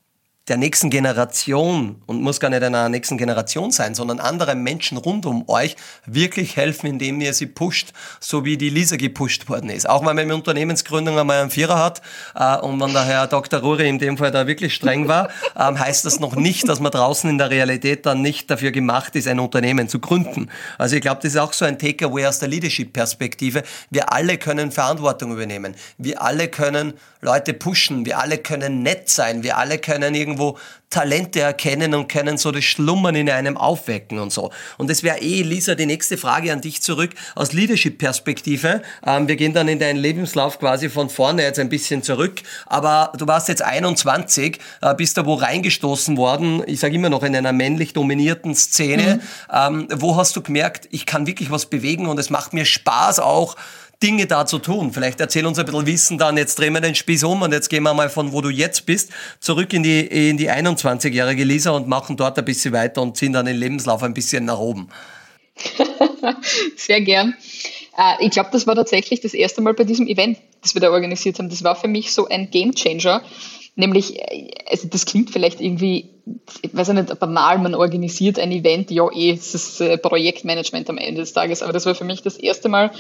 der 0.49 0.57
nächsten 0.57 0.89
Generation 0.89 2.01
und 2.05 2.21
muss 2.21 2.41
gar 2.41 2.49
nicht 2.49 2.63
einer 2.63 2.89
nächsten 2.89 3.17
Generation 3.17 3.71
sein, 3.71 3.95
sondern 3.95 4.19
anderen 4.19 4.61
Menschen 4.61 4.97
rund 4.97 5.25
um 5.25 5.47
euch 5.47 5.77
wirklich 6.05 6.57
helfen, 6.57 6.87
indem 6.87 7.21
ihr 7.21 7.33
sie 7.33 7.45
pusht, 7.45 7.93
so 8.19 8.43
wie 8.43 8.57
die 8.57 8.69
Lisa 8.69 8.97
gepusht 8.97 9.47
worden 9.47 9.69
ist. 9.69 9.87
Auch 9.87 10.05
wenn 10.05 10.17
man 10.17 10.27
mit 10.27 10.35
Unternehmensgründung 10.35 11.17
einmal 11.17 11.39
einen 11.39 11.49
Vierer 11.49 11.81
hat 11.81 12.01
äh, 12.35 12.57
und 12.57 12.77
wenn 12.81 12.91
der 12.91 13.05
Herr 13.05 13.27
Dr. 13.27 13.61
Ruri 13.61 13.87
in 13.87 13.99
dem 13.99 14.17
Fall 14.17 14.31
da 14.31 14.45
wirklich 14.45 14.75
streng 14.75 15.07
war, 15.07 15.29
ähm, 15.57 15.79
heißt 15.79 16.03
das 16.03 16.19
noch 16.19 16.35
nicht, 16.35 16.67
dass 16.67 16.81
man 16.81 16.91
draußen 16.91 17.29
in 17.29 17.37
der 17.37 17.49
Realität 17.49 18.05
dann 18.05 18.21
nicht 18.21 18.51
dafür 18.51 18.71
gemacht 18.71 19.15
ist, 19.15 19.29
ein 19.29 19.39
Unternehmen 19.39 19.87
zu 19.87 19.99
gründen. 19.99 20.49
Also 20.77 20.97
ich 20.97 21.01
glaube, 21.01 21.21
das 21.23 21.35
ist 21.35 21.39
auch 21.39 21.53
so 21.53 21.63
ein 21.63 21.79
Takeaway 21.79 22.25
aus 22.25 22.39
der 22.39 22.49
Leadership-Perspektive. 22.49 23.63
Wir 23.89 24.11
alle 24.11 24.37
können 24.37 24.73
Verantwortung 24.73 25.31
übernehmen. 25.31 25.73
Wir 25.97 26.21
alle 26.21 26.49
können 26.49 26.95
Leute 27.21 27.53
pushen. 27.53 28.05
Wir 28.05 28.19
alle 28.19 28.39
können 28.39 28.83
nett 28.83 29.07
sein. 29.07 29.43
Wir 29.43 29.57
alle 29.57 29.77
können 29.77 30.13
irgendwie 30.13 30.32
irgendwo 30.33 30.57
Talente 30.89 31.39
erkennen 31.39 31.95
und 31.95 32.07
können 32.07 32.37
so 32.37 32.51
das 32.51 32.63
Schlummern 32.63 33.15
in 33.15 33.29
einem 33.29 33.57
aufwecken 33.57 34.19
und 34.19 34.31
so. 34.31 34.51
Und 34.77 34.91
das 34.91 35.01
wäre 35.01 35.19
eh, 35.21 35.41
Lisa, 35.41 35.73
die 35.73 35.87
nächste 35.87 36.17
Frage 36.17 36.53
an 36.53 36.61
dich 36.61 36.83
zurück 36.83 37.11
aus 37.33 37.51
Leadership-Perspektive. 37.51 38.83
Ähm, 39.03 39.27
wir 39.27 39.35
gehen 39.35 39.53
dann 39.53 39.67
in 39.67 39.79
deinen 39.79 39.97
Lebenslauf 39.97 40.59
quasi 40.59 40.89
von 40.89 41.09
vorne 41.09 41.41
jetzt 41.41 41.57
ein 41.57 41.69
bisschen 41.69 42.03
zurück. 42.03 42.41
Aber 42.67 43.11
du 43.17 43.25
warst 43.25 43.47
jetzt 43.47 43.63
21, 43.63 44.59
äh, 44.81 44.93
bist 44.93 45.17
da 45.17 45.25
wo 45.25 45.33
reingestoßen 45.33 46.15
worden, 46.15 46.61
ich 46.67 46.79
sage 46.79 46.95
immer 46.95 47.09
noch 47.09 47.23
in 47.23 47.35
einer 47.35 47.53
männlich 47.53 47.93
dominierten 47.93 48.53
Szene. 48.53 49.19
Mhm. 49.49 49.51
Ähm, 49.51 49.87
wo 49.95 50.15
hast 50.15 50.35
du 50.35 50.41
gemerkt, 50.41 50.87
ich 50.91 51.07
kann 51.07 51.25
wirklich 51.25 51.49
was 51.49 51.65
bewegen 51.65 52.05
und 52.05 52.19
es 52.19 52.29
macht 52.29 52.53
mir 52.53 52.65
Spaß 52.65 53.19
auch, 53.19 53.55
Dinge 54.03 54.27
da 54.27 54.45
zu 54.45 54.59
tun. 54.59 54.91
Vielleicht 54.91 55.21
erzähl 55.21 55.45
uns 55.45 55.57
ein 55.57 55.65
bisschen 55.65 55.87
Wissen 55.87 56.17
dann, 56.17 56.35
jetzt 56.35 56.59
drehen 56.59 56.73
wir 56.73 56.81
den 56.81 56.93
Spieß 56.93 57.23
um 57.23 57.41
und 57.41 57.53
jetzt 57.53 57.69
gehen 57.69 57.83
wir 57.83 57.93
mal 57.93 58.09
von 58.09 58.33
wo 58.33 58.41
du 58.41 58.49
jetzt 58.49 58.85
bist, 58.85 59.11
zurück 59.39 59.71
in 59.73 59.81
die, 59.81 60.01
in 60.01 60.37
die 60.37 60.51
21-jährige 60.51 61.45
Lisa 61.45 61.71
und 61.71 61.87
machen 61.87 62.17
dort 62.17 62.37
ein 62.37 62.45
bisschen 62.45 62.73
weiter 62.73 63.01
und 63.01 63.15
ziehen 63.15 63.31
dann 63.31 63.45
den 63.45 63.55
Lebenslauf 63.55 64.03
ein 64.03 64.13
bisschen 64.13 64.43
nach 64.45 64.59
oben. 64.59 64.89
Sehr 66.75 67.01
gern. 67.01 67.35
Äh, 67.97 68.25
ich 68.25 68.31
glaube, 68.31 68.49
das 68.51 68.67
war 68.67 68.75
tatsächlich 68.75 69.21
das 69.21 69.33
erste 69.33 69.61
Mal 69.61 69.73
bei 69.73 69.85
diesem 69.85 70.07
Event, 70.07 70.37
das 70.61 70.73
wir 70.73 70.81
da 70.81 70.91
organisiert 70.91 71.39
haben. 71.39 71.49
Das 71.49 71.63
war 71.63 71.75
für 71.75 71.87
mich 71.87 72.13
so 72.13 72.27
ein 72.27 72.51
Game 72.51 72.75
Changer. 72.75 73.21
Nämlich, 73.75 74.19
äh, 74.19 74.51
also 74.69 74.87
das 74.89 75.05
klingt 75.05 75.31
vielleicht 75.31 75.61
irgendwie, 75.61 76.09
ich 76.61 76.75
weiß 76.75 76.89
nicht, 76.89 77.19
banal, 77.19 77.57
man 77.57 77.75
organisiert 77.75 78.39
ein 78.39 78.51
Event, 78.51 78.91
ja 78.91 79.09
eh, 79.11 79.31
es 79.31 79.53
ist 79.53 79.81
äh, 79.81 79.97
Projektmanagement 79.97 80.89
am 80.89 80.97
Ende 80.97 81.21
des 81.21 81.33
Tages, 81.33 81.61
aber 81.61 81.73
das 81.73 81.85
war 81.85 81.95
für 81.95 82.05
mich 82.05 82.21
das 82.21 82.37
erste 82.37 82.69
Mal, 82.69 82.91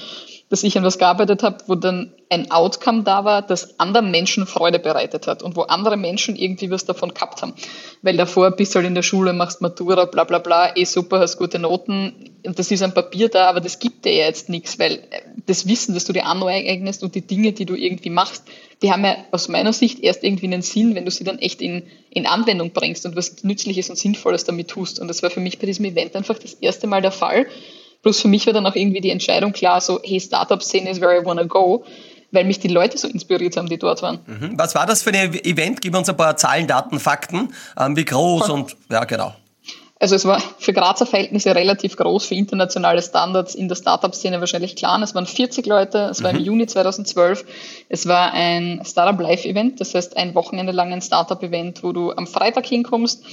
dass 0.49 0.63
ich 0.63 0.77
an 0.77 0.83
was 0.83 0.97
gearbeitet 0.97 1.41
habe, 1.41 1.57
wo 1.67 1.75
dann 1.75 2.13
ein 2.29 2.51
Outcome 2.51 3.03
da 3.03 3.23
war, 3.23 3.41
das 3.41 3.79
anderen 3.79 4.11
Menschen 4.11 4.45
Freude 4.45 4.77
bereitet 4.77 5.25
hat 5.27 5.41
und 5.41 5.55
wo 5.55 5.61
andere 5.61 5.95
Menschen 5.95 6.35
irgendwie 6.35 6.69
was 6.69 6.85
davon 6.85 7.13
gehabt 7.13 7.41
haben. 7.41 7.53
Weil 8.01 8.17
davor 8.17 8.51
bist 8.51 8.75
du 8.75 8.79
halt 8.79 8.87
in 8.87 8.95
der 8.95 9.03
Schule, 9.03 9.31
machst 9.31 9.61
Matura, 9.61 10.05
bla 10.05 10.25
bla 10.25 10.39
bla, 10.39 10.75
eh 10.75 10.83
super, 10.83 11.19
hast 11.19 11.37
gute 11.37 11.59
Noten 11.59 12.33
und 12.45 12.59
das 12.59 12.71
ist 12.71 12.83
ein 12.83 12.93
Papier 12.93 13.29
da, 13.29 13.49
aber 13.49 13.61
das 13.61 13.79
gibt 13.79 14.03
dir 14.03 14.13
ja 14.13 14.25
jetzt 14.25 14.49
nichts, 14.49 14.77
weil 14.79 15.03
das 15.45 15.67
Wissen, 15.67 15.93
das 15.93 16.03
du 16.03 16.13
dir 16.13 16.25
aneignest 16.25 17.03
und 17.03 17.15
die 17.15 17.25
Dinge, 17.25 17.53
die 17.53 17.65
du 17.65 17.75
irgendwie 17.75 18.09
machst, 18.09 18.43
die 18.83 18.91
haben 18.91 19.03
ja 19.03 19.15
aus 19.31 19.47
meiner 19.47 19.73
Sicht 19.73 20.03
erst 20.03 20.23
irgendwie 20.23 20.45
einen 20.45 20.61
Sinn, 20.61 20.93
wenn 20.93 21.05
du 21.05 21.11
sie 21.11 21.23
dann 21.23 21.39
echt 21.39 21.61
in, 21.61 21.83
in 22.11 22.27
Anwendung 22.27 22.71
bringst 22.71 23.05
und 23.05 23.15
was 23.15 23.43
Nützliches 23.43 23.89
und 23.89 23.97
Sinnvolles 23.97 24.43
damit 24.43 24.67
tust. 24.67 24.99
Und 24.99 25.07
das 25.07 25.23
war 25.23 25.31
für 25.31 25.39
mich 25.39 25.57
bei 25.57 25.65
diesem 25.65 25.85
Event 25.85 26.15
einfach 26.15 26.37
das 26.37 26.53
erste 26.55 26.85
Mal 26.85 27.01
der 27.01 27.11
Fall 27.11 27.47
Plus 28.03 28.19
für 28.21 28.27
mich 28.27 28.45
war 28.45 28.53
dann 28.53 28.65
auch 28.65 28.75
irgendwie 28.75 28.99
die 28.99 29.09
Entscheidung 29.09 29.53
klar, 29.53 29.79
so, 29.79 29.99
hey, 30.03 30.19
Startup-Szene 30.19 30.89
is 30.89 30.99
where 30.99 31.19
I 31.19 31.25
wanna 31.25 31.43
go, 31.43 31.85
weil 32.31 32.43
mich 32.43 32.59
die 32.59 32.67
Leute 32.67 32.97
so 32.97 33.07
inspiriert 33.07 33.55
haben, 33.55 33.69
die 33.69 33.77
dort 33.77 34.01
waren. 34.01 34.19
Mhm. 34.27 34.53
Was 34.57 34.75
war 34.75 34.85
das 34.85 35.01
für 35.01 35.11
ein 35.11 35.33
Event? 35.45 35.81
Gib 35.81 35.95
uns 35.95 36.09
ein 36.09 36.17
paar 36.17 36.35
Zahlen, 36.35 36.67
Daten, 36.67 36.99
Fakten. 36.99 37.53
Ähm, 37.79 37.95
wie 37.95 38.03
groß 38.03 38.49
und, 38.49 38.75
ja, 38.91 39.05
genau. 39.05 39.33
Also 39.99 40.15
es 40.15 40.25
war 40.25 40.41
für 40.57 40.73
Grazer 40.73 41.05
Verhältnisse 41.05 41.55
relativ 41.55 41.95
groß, 41.95 42.25
für 42.25 42.35
internationale 42.35 43.01
Standards 43.01 43.55
in 43.55 43.69
der 43.69 43.75
Startup-Szene 43.75 44.39
wahrscheinlich 44.39 44.75
klar. 44.75 45.01
Es 45.01 45.15
waren 45.15 45.25
40 45.25 45.65
Leute, 45.65 46.09
es 46.11 46.23
war 46.23 46.33
mhm. 46.33 46.39
im 46.39 46.43
Juni 46.45 46.67
2012. 46.67 47.45
Es 47.89 48.07
war 48.07 48.33
ein 48.33 48.81
Startup 48.85 49.19
Live-Event, 49.19 49.79
das 49.79 49.93
heißt 49.93 50.17
ein 50.17 50.35
Wochenende 50.35 50.73
lang 50.73 50.91
ein 50.91 51.01
Startup-Event, 51.01 51.83
wo 51.83 51.93
du 51.93 52.11
am 52.11 52.27
Freitag 52.27 52.65
hinkommst, 52.65 53.23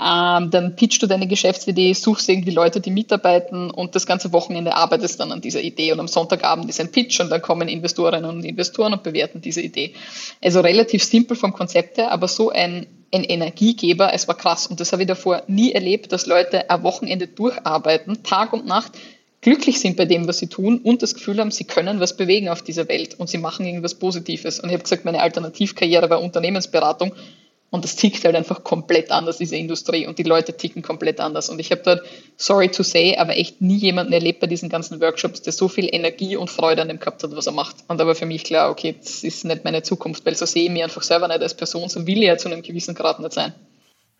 ähm, 0.00 0.50
dann 0.50 0.76
pitchst 0.76 1.02
du 1.02 1.06
deine 1.06 1.26
Geschäftsidee, 1.26 1.92
suchst 1.92 2.28
irgendwie 2.28 2.52
Leute, 2.52 2.80
die 2.80 2.90
mitarbeiten 2.90 3.70
und 3.70 3.94
das 3.94 4.06
ganze 4.06 4.32
Wochenende 4.32 4.74
arbeitest 4.74 5.18
dann 5.18 5.32
an 5.32 5.40
dieser 5.40 5.60
Idee 5.60 5.92
und 5.92 6.00
am 6.00 6.08
Sonntagabend 6.08 6.68
ist 6.68 6.80
ein 6.80 6.92
Pitch 6.92 7.20
und 7.20 7.30
dann 7.30 7.42
kommen 7.42 7.68
Investorinnen 7.68 8.30
und 8.30 8.44
Investoren 8.44 8.92
und 8.92 9.02
bewerten 9.02 9.40
diese 9.40 9.60
Idee. 9.60 9.94
Also 10.42 10.60
relativ 10.60 11.02
simpel 11.02 11.36
vom 11.36 11.52
Konzept 11.52 11.98
her, 11.98 12.12
aber 12.12 12.28
so 12.28 12.50
ein 12.50 12.86
ein 13.12 13.24
Energiegeber. 13.24 14.12
Es 14.12 14.28
war 14.28 14.36
krass 14.36 14.66
und 14.66 14.80
das 14.80 14.92
habe 14.92 15.02
ich 15.02 15.08
davor 15.08 15.42
nie 15.46 15.72
erlebt, 15.72 16.12
dass 16.12 16.26
Leute 16.26 16.68
ein 16.68 16.82
Wochenende 16.82 17.26
durcharbeiten, 17.26 18.22
Tag 18.22 18.52
und 18.52 18.66
Nacht, 18.66 18.92
glücklich 19.40 19.80
sind 19.80 19.96
bei 19.96 20.04
dem, 20.04 20.28
was 20.28 20.38
sie 20.38 20.48
tun 20.48 20.78
und 20.78 21.02
das 21.02 21.14
Gefühl 21.14 21.38
haben, 21.38 21.50
sie 21.50 21.64
können 21.64 22.00
was 22.00 22.16
bewegen 22.16 22.48
auf 22.48 22.62
dieser 22.62 22.88
Welt 22.88 23.18
und 23.18 23.28
sie 23.28 23.38
machen 23.38 23.64
irgendwas 23.64 23.94
Positives. 23.94 24.60
Und 24.60 24.68
ich 24.68 24.74
habe 24.74 24.82
gesagt, 24.82 25.04
meine 25.04 25.22
Alternativkarriere 25.22 26.10
war 26.10 26.20
Unternehmensberatung. 26.20 27.12
Und 27.70 27.84
das 27.84 27.96
tickt 27.96 28.24
halt 28.24 28.34
einfach 28.34 28.64
komplett 28.64 29.10
anders, 29.10 29.36
diese 29.36 29.56
Industrie. 29.56 30.06
Und 30.06 30.18
die 30.18 30.22
Leute 30.22 30.56
ticken 30.56 30.80
komplett 30.80 31.20
anders. 31.20 31.50
Und 31.50 31.58
ich 31.58 31.70
habe 31.70 31.82
dort, 31.84 32.02
sorry 32.36 32.70
to 32.70 32.82
say, 32.82 33.16
aber 33.16 33.36
echt 33.36 33.60
nie 33.60 33.76
jemanden 33.76 34.14
erlebt 34.14 34.40
bei 34.40 34.46
diesen 34.46 34.70
ganzen 34.70 35.00
Workshops, 35.02 35.42
der 35.42 35.52
so 35.52 35.68
viel 35.68 35.88
Energie 35.92 36.36
und 36.36 36.50
Freude 36.50 36.80
an 36.80 36.88
dem 36.88 36.98
gehabt 36.98 37.22
hat, 37.22 37.36
was 37.36 37.46
er 37.46 37.52
macht. 37.52 37.76
Und 37.88 37.98
da 38.00 38.06
war 38.06 38.14
für 38.14 38.24
mich 38.24 38.44
klar, 38.44 38.70
okay, 38.70 38.94
das 38.98 39.22
ist 39.22 39.44
nicht 39.44 39.64
meine 39.64 39.82
Zukunft, 39.82 40.24
weil 40.24 40.34
so 40.34 40.46
sehe 40.46 40.64
ich 40.64 40.70
mich 40.70 40.82
einfach 40.82 41.02
selber 41.02 41.28
nicht 41.28 41.42
als 41.42 41.54
Person, 41.54 41.88
so 41.90 42.06
will 42.06 42.18
ich 42.18 42.24
ja 42.24 42.38
zu 42.38 42.48
einem 42.48 42.62
gewissen 42.62 42.94
Grad 42.94 43.20
nicht 43.20 43.34
sein. 43.34 43.52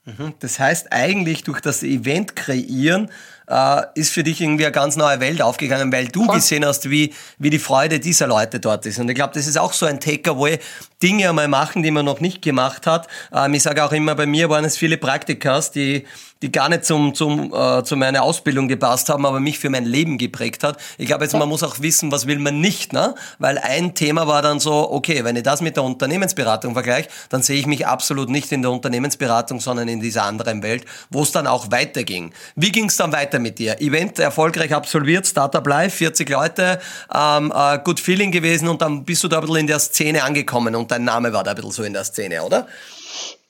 Mhm. 0.04 0.34
Das 0.40 0.58
heißt 0.58 0.88
eigentlich 0.90 1.42
durch 1.44 1.60
das 1.60 1.82
Event 1.82 2.36
kreieren 2.36 3.10
äh, 3.48 3.82
ist 3.94 4.12
für 4.12 4.22
dich 4.22 4.40
irgendwie 4.40 4.64
eine 4.64 4.72
ganz 4.72 4.96
neue 4.96 5.20
Welt 5.20 5.42
aufgegangen, 5.42 5.92
weil 5.92 6.08
du 6.08 6.24
Voll. 6.24 6.36
gesehen 6.36 6.64
hast, 6.64 6.90
wie, 6.90 7.14
wie 7.38 7.50
die 7.50 7.58
Freude 7.58 8.00
dieser 8.00 8.26
Leute 8.26 8.60
dort 8.60 8.86
ist. 8.86 8.98
Und 8.98 9.08
ich 9.08 9.14
glaube, 9.14 9.34
das 9.34 9.46
ist 9.46 9.58
auch 9.58 9.72
so 9.72 9.86
ein 9.86 10.00
Takeaway, 10.00 10.58
Dinge 11.02 11.28
einmal 11.28 11.48
machen, 11.48 11.82
die 11.82 11.90
man 11.90 12.04
noch 12.04 12.20
nicht 12.20 12.42
gemacht 12.42 12.86
hat. 12.86 13.08
Ähm, 13.32 13.54
ich 13.54 13.62
sage 13.62 13.84
auch 13.84 13.92
immer, 13.92 14.14
bei 14.14 14.26
mir 14.26 14.50
waren 14.50 14.64
es 14.64 14.76
viele 14.76 14.96
Praktikas, 14.96 15.70
die, 15.70 16.04
die 16.42 16.52
gar 16.52 16.68
nicht 16.68 16.84
zum, 16.84 17.14
zum, 17.14 17.52
äh, 17.52 17.82
zu 17.82 17.96
meiner 17.96 18.22
Ausbildung 18.22 18.68
gepasst 18.68 19.08
haben, 19.08 19.26
aber 19.26 19.40
mich 19.40 19.58
für 19.58 19.70
mein 19.70 19.84
Leben 19.84 20.18
geprägt 20.18 20.62
hat. 20.62 20.78
Ich 20.96 21.06
glaube, 21.06 21.24
jetzt 21.24 21.34
man 21.34 21.48
muss 21.48 21.62
auch 21.62 21.80
wissen, 21.80 22.12
was 22.12 22.26
will 22.26 22.38
man 22.38 22.60
nicht, 22.60 22.92
ne? 22.92 23.14
Weil 23.38 23.58
ein 23.58 23.94
Thema 23.94 24.26
war 24.26 24.42
dann 24.42 24.60
so, 24.60 24.90
okay, 24.90 25.24
wenn 25.24 25.36
ich 25.36 25.42
das 25.42 25.60
mit 25.60 25.76
der 25.76 25.84
Unternehmensberatung 25.84 26.74
vergleiche, 26.74 27.08
dann 27.28 27.42
sehe 27.42 27.58
ich 27.58 27.66
mich 27.66 27.86
absolut 27.86 28.28
nicht 28.28 28.52
in 28.52 28.62
der 28.62 28.70
Unternehmensberatung, 28.70 29.60
sondern 29.60 29.88
in 29.88 30.00
dieser 30.00 30.24
anderen 30.24 30.62
Welt, 30.62 30.84
wo 31.10 31.22
es 31.22 31.32
dann 31.32 31.46
auch 31.46 31.70
weiterging. 31.70 32.32
Wie 32.54 32.70
ging 32.70 32.86
es 32.86 32.96
dann 32.96 33.12
weiter 33.12 33.38
mit 33.38 33.58
dir? 33.58 33.80
Event 33.80 34.18
erfolgreich 34.18 34.74
absolviert, 34.74 35.26
Startup 35.26 35.66
Live, 35.66 35.94
40 35.94 36.28
Leute, 36.28 36.80
ähm, 37.14 37.52
äh, 37.54 37.78
good 37.82 38.00
feeling 38.00 38.30
gewesen 38.30 38.68
und 38.68 38.82
dann 38.82 39.04
bist 39.04 39.24
du 39.24 39.28
da 39.28 39.38
ein 39.38 39.42
bisschen 39.42 39.56
in 39.56 39.66
der 39.66 39.78
Szene 39.78 40.22
angekommen 40.22 40.74
und 40.74 40.90
dein 40.90 41.04
Name 41.04 41.32
war 41.32 41.44
da 41.44 41.50
ein 41.50 41.56
bisschen 41.56 41.72
so 41.72 41.82
in 41.82 41.92
der 41.92 42.04
Szene, 42.04 42.42
oder? 42.42 42.66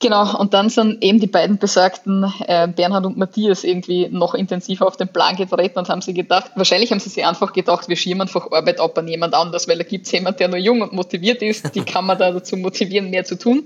Genau, 0.01 0.37
und 0.39 0.53
dann 0.53 0.69
sind 0.69 1.03
eben 1.03 1.19
die 1.19 1.27
beiden 1.27 1.57
besagten 1.57 2.31
äh, 2.47 2.69
Bernhard 2.69 3.05
und 3.05 3.17
Matthias 3.17 3.65
irgendwie 3.65 4.07
noch 4.09 4.33
intensiver 4.33 4.87
auf 4.87 4.95
den 4.95 5.09
Plan 5.09 5.35
getreten 5.35 5.77
und 5.77 5.89
haben 5.89 6.01
sie 6.01 6.13
gedacht, 6.13 6.51
wahrscheinlich 6.55 6.91
haben 6.91 7.01
sie 7.01 7.09
sich 7.09 7.25
einfach 7.25 7.51
gedacht, 7.51 7.89
wir 7.89 7.97
schirmen 7.97 8.21
einfach 8.21 8.49
Arbeit 8.51 8.79
ab 8.79 8.97
an 8.97 9.09
jemand 9.09 9.33
anders, 9.33 9.67
weil 9.67 9.77
da 9.77 9.83
gibt 9.83 10.05
es 10.05 10.11
jemand, 10.13 10.39
der 10.39 10.47
nur 10.47 10.57
jung 10.57 10.81
und 10.81 10.93
motiviert 10.93 11.41
ist, 11.41 11.75
die 11.75 11.81
kann 11.85 12.05
man 12.05 12.17
da 12.17 12.31
dazu 12.31 12.55
motivieren, 12.55 13.09
mehr 13.09 13.25
zu 13.25 13.37
tun. 13.37 13.65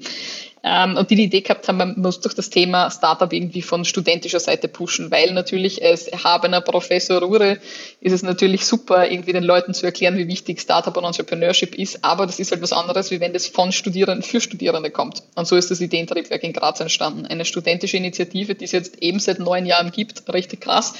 Ähm, 0.65 0.95
und 0.95 1.09
die 1.09 1.15
die 1.15 1.23
Idee 1.23 1.41
gehabt 1.41 1.67
haben, 1.67 1.77
man 1.77 1.99
muss 1.99 2.21
durch 2.21 2.35
das 2.35 2.49
Thema 2.49 2.89
Startup 2.89 3.31
irgendwie 3.31 3.61
von 3.61 3.83
studentischer 3.83 4.39
Seite 4.39 4.69
pushen, 4.69 5.11
weil 5.11 5.33
natürlich 5.33 5.83
als 5.83 6.07
erhabener 6.07 6.61
Professor 6.61 7.21
Rure 7.21 7.57
ist 7.99 8.13
es 8.13 8.23
natürlich 8.23 8.65
super, 8.65 9.11
irgendwie 9.11 9.33
den 9.33 9.43
Leuten 9.43 9.73
zu 9.73 9.85
erklären, 9.85 10.17
wie 10.17 10.27
wichtig 10.29 10.61
Startup 10.61 10.95
und 10.95 11.03
Entrepreneurship 11.03 11.75
ist, 11.75 12.05
aber 12.05 12.25
das 12.25 12.39
ist 12.39 12.51
halt 12.51 12.61
was 12.61 12.71
anderes, 12.71 13.11
wie 13.11 13.19
wenn 13.19 13.33
das 13.33 13.45
von 13.45 13.73
Studierenden 13.73 14.23
für 14.23 14.39
Studierende 14.39 14.89
kommt. 14.89 15.23
Und 15.35 15.45
so 15.45 15.57
ist 15.57 15.69
das 15.69 15.81
Ideentriebwerk 15.81 16.43
in 16.43 16.53
Graz 16.53 16.79
entstanden. 16.79 17.25
Eine 17.25 17.43
studentische 17.43 17.97
Initiative, 17.97 18.55
die 18.55 18.63
es 18.63 18.71
jetzt 18.71 19.03
eben 19.03 19.19
seit 19.19 19.39
neun 19.39 19.65
Jahren 19.65 19.91
gibt, 19.91 20.33
richtig 20.33 20.61
krass, 20.61 20.93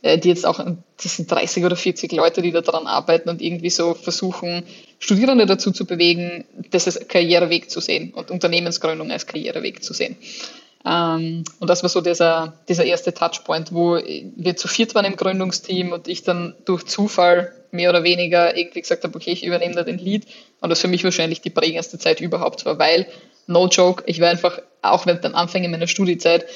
äh, 0.00 0.16
die 0.16 0.30
jetzt 0.30 0.46
auch, 0.46 0.58
das 1.02 1.16
sind 1.16 1.30
30 1.30 1.66
oder 1.66 1.76
40 1.76 2.12
Leute, 2.12 2.40
die 2.40 2.50
da 2.50 2.62
dran 2.62 2.86
arbeiten 2.86 3.28
und 3.28 3.42
irgendwie 3.42 3.70
so 3.70 3.92
versuchen, 3.92 4.64
Studierende 5.02 5.46
dazu 5.46 5.72
zu 5.72 5.84
bewegen, 5.84 6.44
das 6.70 6.86
als 6.86 7.08
Karriereweg 7.08 7.68
zu 7.68 7.80
sehen 7.80 8.14
und 8.14 8.30
Unternehmensgründung 8.30 9.10
als 9.10 9.26
Karriereweg 9.26 9.82
zu 9.82 9.92
sehen. 9.92 10.16
Ähm, 10.86 11.42
und 11.58 11.68
das 11.68 11.82
war 11.82 11.90
so 11.90 12.00
dieser, 12.00 12.54
dieser 12.68 12.84
erste 12.84 13.12
Touchpoint, 13.12 13.72
wo 13.72 13.96
wir 13.96 14.56
zu 14.56 14.68
viert 14.68 14.94
waren 14.94 15.04
im 15.04 15.16
Gründungsteam 15.16 15.90
und 15.90 16.06
ich 16.06 16.22
dann 16.22 16.54
durch 16.66 16.84
Zufall 16.84 17.52
mehr 17.72 17.90
oder 17.90 18.04
weniger 18.04 18.56
irgendwie 18.56 18.80
gesagt 18.80 19.02
habe, 19.02 19.16
okay, 19.16 19.32
ich 19.32 19.44
übernehme 19.44 19.74
da 19.74 19.82
den 19.82 19.98
Lead. 19.98 20.24
Und 20.60 20.70
das 20.70 20.80
für 20.80 20.88
mich 20.88 21.02
wahrscheinlich 21.02 21.40
die 21.40 21.50
prägendste 21.50 21.98
Zeit 21.98 22.20
überhaupt 22.20 22.64
war, 22.64 22.78
weil, 22.78 23.08
no 23.48 23.66
joke, 23.66 24.04
ich 24.06 24.20
war 24.20 24.28
einfach, 24.28 24.60
auch 24.82 25.06
während 25.06 25.24
den 25.24 25.34
Anfängen 25.34 25.72
meiner 25.72 25.88
Studiezeit, 25.88 26.46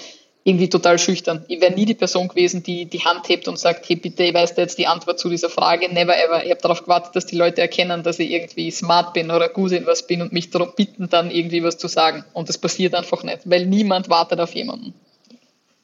irgendwie 0.46 0.68
total 0.68 0.96
schüchtern. 0.96 1.44
Ich 1.48 1.60
wäre 1.60 1.74
nie 1.74 1.86
die 1.86 1.94
Person 1.94 2.28
gewesen, 2.28 2.62
die 2.62 2.84
die 2.84 3.00
Hand 3.00 3.28
hebt 3.28 3.48
und 3.48 3.58
sagt, 3.58 3.88
hey 3.88 3.96
bitte, 3.96 4.22
ich 4.22 4.32
weiß 4.32 4.54
da 4.54 4.62
jetzt 4.62 4.78
die 4.78 4.86
Antwort 4.86 5.18
zu 5.18 5.28
dieser 5.28 5.50
Frage, 5.50 5.92
never 5.92 6.16
ever. 6.16 6.44
Ich 6.44 6.50
habe 6.52 6.60
darauf 6.60 6.84
gewartet, 6.84 7.16
dass 7.16 7.26
die 7.26 7.36
Leute 7.36 7.62
erkennen, 7.62 8.04
dass 8.04 8.20
ich 8.20 8.30
irgendwie 8.30 8.70
smart 8.70 9.12
bin 9.12 9.32
oder 9.32 9.48
gut 9.48 9.72
in 9.72 9.86
was 9.86 10.06
bin 10.06 10.22
und 10.22 10.32
mich 10.32 10.50
darum 10.50 10.70
bitten, 10.76 11.08
dann 11.08 11.32
irgendwie 11.32 11.64
was 11.64 11.78
zu 11.78 11.88
sagen. 11.88 12.24
Und 12.32 12.48
das 12.48 12.58
passiert 12.58 12.94
einfach 12.94 13.24
nicht, 13.24 13.40
weil 13.44 13.66
niemand 13.66 14.08
wartet 14.08 14.38
auf 14.38 14.54
jemanden. 14.54 14.94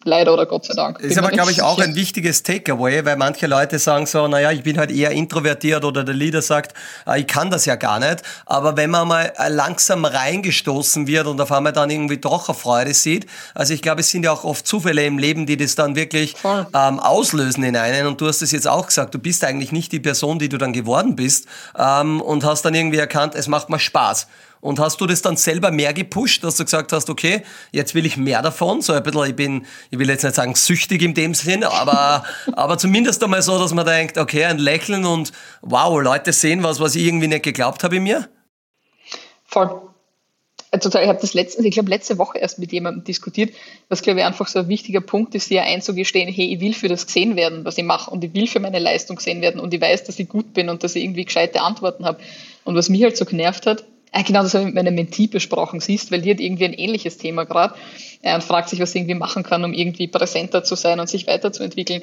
Leider 0.04 0.34
oder 0.34 0.46
Gott 0.46 0.64
sei 0.64 0.74
Dank. 0.74 0.98
Ist 1.00 1.16
aber, 1.16 1.30
glaube 1.30 1.52
ich, 1.52 1.62
auch 1.62 1.78
ein 1.78 1.94
wichtiges 1.94 2.42
Takeaway, 2.42 3.04
weil 3.04 3.16
manche 3.16 3.46
Leute 3.46 3.78
sagen 3.78 4.06
so, 4.06 4.26
naja, 4.26 4.50
ich 4.50 4.62
bin 4.62 4.78
halt 4.78 4.90
eher 4.90 5.12
introvertiert 5.12 5.84
oder 5.84 6.02
der 6.02 6.14
Leader 6.14 6.42
sagt, 6.42 6.74
ah, 7.04 7.16
ich 7.16 7.26
kann 7.26 7.50
das 7.50 7.66
ja 7.66 7.76
gar 7.76 8.00
nicht. 8.00 8.22
Aber 8.46 8.76
wenn 8.76 8.90
man 8.90 9.06
mal 9.06 9.32
äh, 9.36 9.48
langsam 9.48 10.04
reingestoßen 10.04 11.06
wird 11.06 11.26
und 11.26 11.40
auf 11.40 11.52
einmal 11.52 11.72
dann 11.72 11.90
irgendwie 11.90 12.18
doch 12.18 12.48
eine 12.48 12.58
Freude 12.58 12.94
sieht, 12.94 13.26
also 13.54 13.74
ich 13.74 13.82
glaube, 13.82 14.00
es 14.00 14.10
sind 14.10 14.24
ja 14.24 14.32
auch 14.32 14.44
oft 14.44 14.66
Zufälle 14.66 15.04
im 15.06 15.18
Leben, 15.18 15.46
die 15.46 15.56
das 15.56 15.74
dann 15.76 15.94
wirklich 15.94 16.34
ähm, 16.44 16.98
auslösen 16.98 17.62
in 17.62 17.76
einen. 17.76 18.06
Und 18.06 18.20
du 18.20 18.26
hast 18.26 18.42
es 18.42 18.50
jetzt 18.50 18.66
auch 18.66 18.86
gesagt, 18.86 19.14
du 19.14 19.18
bist 19.18 19.44
eigentlich 19.44 19.72
nicht 19.72 19.92
die 19.92 20.00
Person, 20.00 20.38
die 20.38 20.48
du 20.48 20.58
dann 20.58 20.72
geworden 20.72 21.14
bist 21.14 21.46
ähm, 21.78 22.20
und 22.20 22.44
hast 22.44 22.62
dann 22.62 22.74
irgendwie 22.74 22.98
erkannt, 22.98 23.34
es 23.34 23.46
macht 23.46 23.68
mal 23.68 23.78
Spaß. 23.78 24.26
Und 24.62 24.78
hast 24.78 25.00
du 25.00 25.06
das 25.06 25.22
dann 25.22 25.36
selber 25.36 25.72
mehr 25.72 25.92
gepusht, 25.92 26.44
dass 26.44 26.56
du 26.56 26.62
gesagt 26.62 26.92
hast, 26.92 27.10
okay, 27.10 27.42
jetzt 27.72 27.96
will 27.96 28.06
ich 28.06 28.16
mehr 28.16 28.42
davon, 28.42 28.80
so 28.80 28.92
ein 28.92 29.02
bisschen, 29.02 29.24
ich 29.24 29.34
bin, 29.34 29.66
ich 29.90 29.98
will 29.98 30.08
jetzt 30.08 30.22
nicht 30.22 30.36
sagen 30.36 30.54
süchtig 30.54 31.02
in 31.02 31.14
dem 31.14 31.34
Sinn, 31.34 31.64
aber, 31.64 32.24
aber 32.52 32.78
zumindest 32.78 33.24
einmal 33.24 33.42
so, 33.42 33.58
dass 33.58 33.74
man 33.74 33.84
denkt, 33.84 34.18
okay, 34.18 34.44
ein 34.44 34.58
Lächeln 34.58 35.04
und 35.04 35.32
wow, 35.62 36.00
Leute 36.00 36.32
sehen 36.32 36.62
was, 36.62 36.78
was 36.78 36.94
ich 36.94 37.04
irgendwie 37.04 37.26
nicht 37.26 37.42
geglaubt 37.42 37.82
habe 37.82 37.96
in 37.96 38.04
mir? 38.04 38.28
Voll. 39.44 39.82
Also 40.70 40.96
ich 40.96 41.08
habe 41.08 41.18
das 41.20 41.34
letzte, 41.34 41.66
ich 41.66 41.74
glaube 41.74 41.90
letzte 41.90 42.16
Woche 42.18 42.38
erst 42.38 42.60
mit 42.60 42.70
jemandem 42.70 43.02
diskutiert, 43.02 43.52
was 43.88 44.00
glaube 44.00 44.20
ich 44.20 44.26
einfach 44.26 44.46
so 44.46 44.60
ein 44.60 44.68
wichtiger 44.68 45.00
Punkt 45.00 45.34
ist, 45.34 45.50
dir 45.50 45.64
einzugestehen, 45.64 46.32
hey, 46.32 46.54
ich 46.54 46.60
will 46.60 46.72
für 46.72 46.88
das 46.88 47.06
gesehen 47.06 47.34
werden, 47.34 47.64
was 47.64 47.78
ich 47.78 47.84
mache 47.84 48.12
und 48.12 48.22
ich 48.22 48.32
will 48.32 48.46
für 48.46 48.60
meine 48.60 48.78
Leistung 48.78 49.16
gesehen 49.16 49.42
werden 49.42 49.60
und 49.60 49.74
ich 49.74 49.80
weiß, 49.80 50.04
dass 50.04 50.20
ich 50.20 50.28
gut 50.28 50.54
bin 50.54 50.68
und 50.68 50.84
dass 50.84 50.94
ich 50.94 51.02
irgendwie 51.02 51.24
gescheite 51.24 51.62
Antworten 51.62 52.04
habe. 52.04 52.20
Und 52.64 52.76
was 52.76 52.88
mich 52.88 53.02
halt 53.02 53.16
so 53.16 53.24
genervt 53.24 53.66
hat, 53.66 53.84
genau, 54.20 54.42
das 54.42 54.52
habe 54.52 54.62
ich 54.62 54.66
mit 54.66 54.74
meiner 54.74 54.90
Mentee 54.90 55.26
besprochen, 55.26 55.80
siehst, 55.80 56.12
weil 56.12 56.20
die 56.20 56.30
hat 56.30 56.40
irgendwie 56.40 56.66
ein 56.66 56.74
ähnliches 56.74 57.16
Thema 57.16 57.44
gerade 57.44 57.74
äh, 58.20 58.34
und 58.34 58.44
fragt 58.44 58.68
sich, 58.68 58.80
was 58.80 58.92
sie 58.92 58.98
irgendwie 58.98 59.14
machen 59.14 59.42
kann, 59.42 59.64
um 59.64 59.72
irgendwie 59.72 60.06
präsenter 60.06 60.64
zu 60.64 60.74
sein 60.74 61.00
und 61.00 61.08
sich 61.08 61.26
weiterzuentwickeln. 61.26 62.02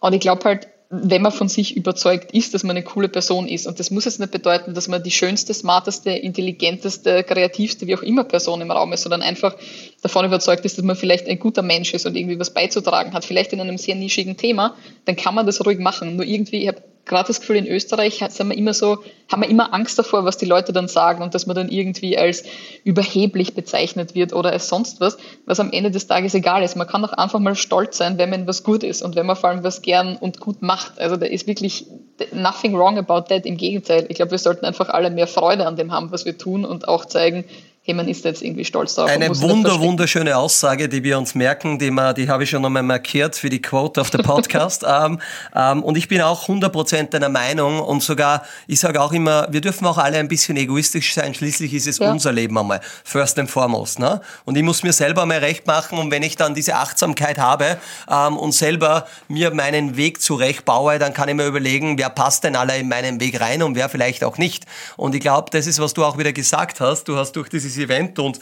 Und 0.00 0.12
ich 0.12 0.20
glaube 0.20 0.44
halt, 0.44 0.68
wenn 0.90 1.20
man 1.20 1.32
von 1.32 1.48
sich 1.48 1.76
überzeugt 1.76 2.32
ist, 2.32 2.54
dass 2.54 2.62
man 2.62 2.76
eine 2.76 2.84
coole 2.84 3.08
Person 3.08 3.46
ist. 3.46 3.66
Und 3.66 3.78
das 3.78 3.90
muss 3.90 4.06
jetzt 4.06 4.20
nicht 4.20 4.32
bedeuten, 4.32 4.72
dass 4.72 4.88
man 4.88 5.02
die 5.02 5.10
schönste, 5.10 5.52
smarteste, 5.52 6.10
intelligenteste, 6.10 7.24
kreativste, 7.24 7.86
wie 7.86 7.94
auch 7.94 8.02
immer 8.02 8.24
Person 8.24 8.62
im 8.62 8.70
Raum 8.70 8.94
ist, 8.94 9.02
sondern 9.02 9.20
einfach 9.20 9.54
davon 10.00 10.24
überzeugt 10.24 10.64
ist, 10.64 10.78
dass 10.78 10.84
man 10.84 10.96
vielleicht 10.96 11.26
ein 11.26 11.38
guter 11.38 11.60
Mensch 11.60 11.92
ist 11.92 12.06
und 12.06 12.16
irgendwie 12.16 12.38
was 12.38 12.54
beizutragen 12.54 13.12
hat, 13.12 13.26
vielleicht 13.26 13.52
in 13.52 13.60
einem 13.60 13.76
sehr 13.76 13.96
nischigen 13.96 14.38
Thema, 14.38 14.76
dann 15.04 15.16
kann 15.16 15.34
man 15.34 15.44
das 15.44 15.64
ruhig 15.66 15.78
machen. 15.78 16.16
Nur 16.16 16.24
irgendwie, 16.24 16.62
ich 16.62 16.68
habe 16.68 16.82
gerade 17.08 17.26
das 17.26 17.40
Gefühl, 17.40 17.56
in 17.56 17.66
Österreich 17.66 18.22
sind 18.28 18.48
wir 18.48 18.56
immer 18.56 18.74
so, 18.74 18.98
haben 19.30 19.42
wir 19.42 19.48
immer 19.48 19.74
Angst 19.74 19.98
davor, 19.98 20.24
was 20.24 20.36
die 20.36 20.46
Leute 20.46 20.72
dann 20.72 20.88
sagen 20.88 21.22
und 21.22 21.34
dass 21.34 21.46
man 21.46 21.56
dann 21.56 21.68
irgendwie 21.68 22.16
als 22.16 22.44
überheblich 22.84 23.54
bezeichnet 23.54 24.14
wird 24.14 24.32
oder 24.32 24.52
als 24.52 24.68
sonst 24.68 25.00
was, 25.00 25.18
was 25.44 25.60
am 25.60 25.72
Ende 25.72 25.90
des 25.90 26.06
Tages 26.06 26.34
egal 26.34 26.62
ist. 26.62 26.76
Man 26.76 26.86
kann 26.86 27.02
doch 27.02 27.12
einfach 27.12 27.40
mal 27.40 27.54
stolz 27.54 27.98
sein, 27.98 28.18
wenn 28.18 28.30
man 28.30 28.46
was 28.46 28.62
gut 28.62 28.82
ist 28.82 29.02
und 29.02 29.16
wenn 29.16 29.26
man 29.26 29.36
vor 29.36 29.50
allem 29.50 29.64
was 29.64 29.82
gern 29.82 30.16
und 30.16 30.40
gut 30.40 30.62
macht. 30.62 30.98
Also 31.00 31.16
da 31.16 31.26
ist 31.26 31.46
wirklich 31.46 31.86
nothing 32.32 32.74
wrong 32.76 32.98
about 32.98 33.22
that. 33.28 33.46
Im 33.46 33.56
Gegenteil. 33.56 34.06
Ich 34.08 34.16
glaube, 34.16 34.32
wir 34.32 34.38
sollten 34.38 34.64
einfach 34.64 34.88
alle 34.88 35.10
mehr 35.10 35.26
Freude 35.26 35.66
an 35.66 35.76
dem 35.76 35.92
haben, 35.92 36.12
was 36.12 36.24
wir 36.24 36.36
tun 36.36 36.64
und 36.64 36.88
auch 36.88 37.04
zeigen, 37.04 37.44
hey, 37.88 37.94
man 37.94 38.06
ist 38.06 38.22
jetzt 38.26 38.42
irgendwie 38.42 38.66
stolz 38.66 38.94
darauf. 38.94 39.10
Eine 39.10 39.30
wunder, 39.40 39.80
wunderschöne 39.80 40.36
Aussage, 40.36 40.90
die 40.90 41.02
wir 41.04 41.16
uns 41.16 41.34
merken, 41.34 41.78
die, 41.78 41.90
wir, 41.90 42.12
die 42.12 42.28
habe 42.28 42.44
ich 42.44 42.50
schon 42.50 42.62
einmal 42.62 42.82
markiert 42.82 43.34
für 43.34 43.48
die 43.48 43.62
Quote 43.62 44.02
auf 44.02 44.10
der 44.10 44.18
Podcast. 44.18 44.84
ähm, 44.86 45.18
ähm, 45.56 45.82
und 45.82 45.96
ich 45.96 46.06
bin 46.06 46.20
auch 46.20 46.48
100% 46.48 47.08
deiner 47.08 47.30
Meinung 47.30 47.80
und 47.80 48.02
sogar, 48.02 48.44
ich 48.66 48.78
sage 48.78 49.00
auch 49.00 49.14
immer, 49.14 49.46
wir 49.50 49.62
dürfen 49.62 49.86
auch 49.86 49.96
alle 49.96 50.18
ein 50.18 50.28
bisschen 50.28 50.58
egoistisch 50.58 51.14
sein, 51.14 51.32
schließlich 51.32 51.72
ist 51.72 51.86
es 51.86 51.98
ja. 51.98 52.10
unser 52.10 52.30
Leben 52.30 52.58
einmal, 52.58 52.82
first 53.04 53.38
and 53.38 53.48
foremost. 53.48 53.98
Ne? 53.98 54.20
Und 54.44 54.58
ich 54.58 54.62
muss 54.62 54.82
mir 54.82 54.92
selber 54.92 55.24
mal 55.24 55.38
recht 55.38 55.66
machen 55.66 55.98
und 55.98 56.10
wenn 56.10 56.22
ich 56.22 56.36
dann 56.36 56.54
diese 56.54 56.74
Achtsamkeit 56.74 57.38
habe 57.38 57.78
ähm, 58.10 58.36
und 58.36 58.52
selber 58.52 59.06
mir 59.28 59.54
meinen 59.54 59.96
Weg 59.96 60.20
zurecht 60.20 60.66
baue, 60.66 60.98
dann 60.98 61.14
kann 61.14 61.30
ich 61.30 61.34
mir 61.34 61.46
überlegen, 61.46 61.96
wer 61.96 62.10
passt 62.10 62.44
denn 62.44 62.54
alle 62.54 62.76
in 62.76 62.88
meinen 62.88 63.18
Weg 63.18 63.40
rein 63.40 63.62
und 63.62 63.76
wer 63.76 63.88
vielleicht 63.88 64.24
auch 64.24 64.36
nicht. 64.36 64.66
Und 64.98 65.14
ich 65.14 65.22
glaube, 65.22 65.48
das 65.52 65.66
ist, 65.66 65.80
was 65.80 65.94
du 65.94 66.04
auch 66.04 66.18
wieder 66.18 66.34
gesagt 66.34 66.80
hast. 66.80 67.04
Du 67.04 67.16
hast 67.16 67.32
durch 67.32 67.48
dieses 67.48 67.77
Event 67.78 68.18
und 68.18 68.40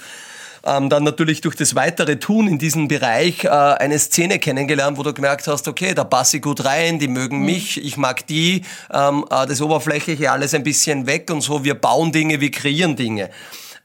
ähm, 0.66 0.90
dann 0.90 1.05
natürlich 1.05 1.40
durch 1.40 1.55
das 1.55 1.75
weitere 1.75 2.16
Tun 2.16 2.49
in 2.49 2.59
diesem 2.59 2.88
Bereich 2.88 3.44
äh, 3.44 3.49
eine 3.49 3.99
Szene 3.99 4.38
kennengelernt, 4.38 4.99
wo 4.99 5.03
du 5.03 5.14
gemerkt 5.14 5.46
hast, 5.46 5.68
okay, 5.68 5.94
da 5.94 6.05
passe 6.05 6.38
ich 6.38 6.42
gut 6.42 6.64
rein, 6.64 6.99
die 6.99 7.09
mögen 7.09 7.38
mhm. 7.38 7.46
mich, 7.46 7.83
ich 7.83 7.96
mag 7.96 8.27
die, 8.27 8.62
ähm, 8.92 9.25
äh, 9.31 9.46
das 9.46 9.62
Oberflächliche 9.62 10.31
alles 10.31 10.55
ein 10.55 10.64
bisschen 10.64 11.07
weg 11.07 11.31
und 11.31 11.40
so, 11.40 11.64
wir 11.64 11.75
bauen 11.75 12.11
Dinge, 12.12 12.40
wir 12.40 12.51
kreieren 12.51 12.96
Dinge. 12.96 13.31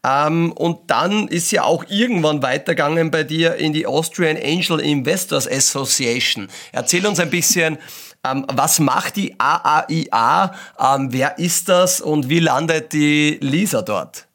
Ähm, 0.03 0.51
und 0.53 0.89
dann 0.89 1.27
ist 1.27 1.51
ja 1.51 1.63
auch 1.63 1.85
irgendwann 1.87 2.41
weitergegangen 2.41 3.11
bei 3.11 3.23
dir 3.23 3.55
in 3.55 3.73
die 3.73 3.85
Austrian 3.85 4.37
Angel 4.37 4.79
Investors 4.79 5.47
Association. 5.47 6.47
Erzähl 6.71 7.05
uns 7.05 7.19
ein 7.19 7.29
bisschen, 7.29 7.77
ähm, 8.27 8.45
was 8.51 8.79
macht 8.79 9.17
die 9.17 9.39
AAIA, 9.39 10.55
ähm, 10.79 11.07
wer 11.11 11.37
ist 11.37 11.69
das 11.69 12.01
und 12.01 12.29
wie 12.29 12.39
landet 12.39 12.93
die 12.93 13.37
Lisa 13.41 13.83
dort? 13.83 14.25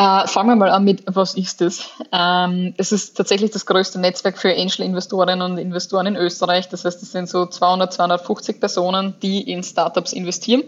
Äh, 0.00 0.26
fangen 0.28 0.48
wir 0.48 0.56
mal 0.56 0.70
an 0.70 0.84
mit, 0.84 1.02
was 1.14 1.34
ist 1.34 1.60
das? 1.60 1.90
Ähm, 2.10 2.72
es 2.78 2.90
ist 2.90 3.18
tatsächlich 3.18 3.50
das 3.50 3.66
größte 3.66 4.00
Netzwerk 4.00 4.38
für 4.38 4.48
Angel-Investorinnen 4.48 5.42
und 5.42 5.58
Investoren 5.58 6.06
in 6.06 6.16
Österreich. 6.16 6.70
Das 6.70 6.86
heißt, 6.86 7.02
es 7.02 7.12
sind 7.12 7.28
so 7.28 7.44
200, 7.44 7.92
250 7.92 8.60
Personen, 8.60 9.16
die 9.20 9.42
in 9.42 9.62
Startups 9.62 10.14
investieren. 10.14 10.62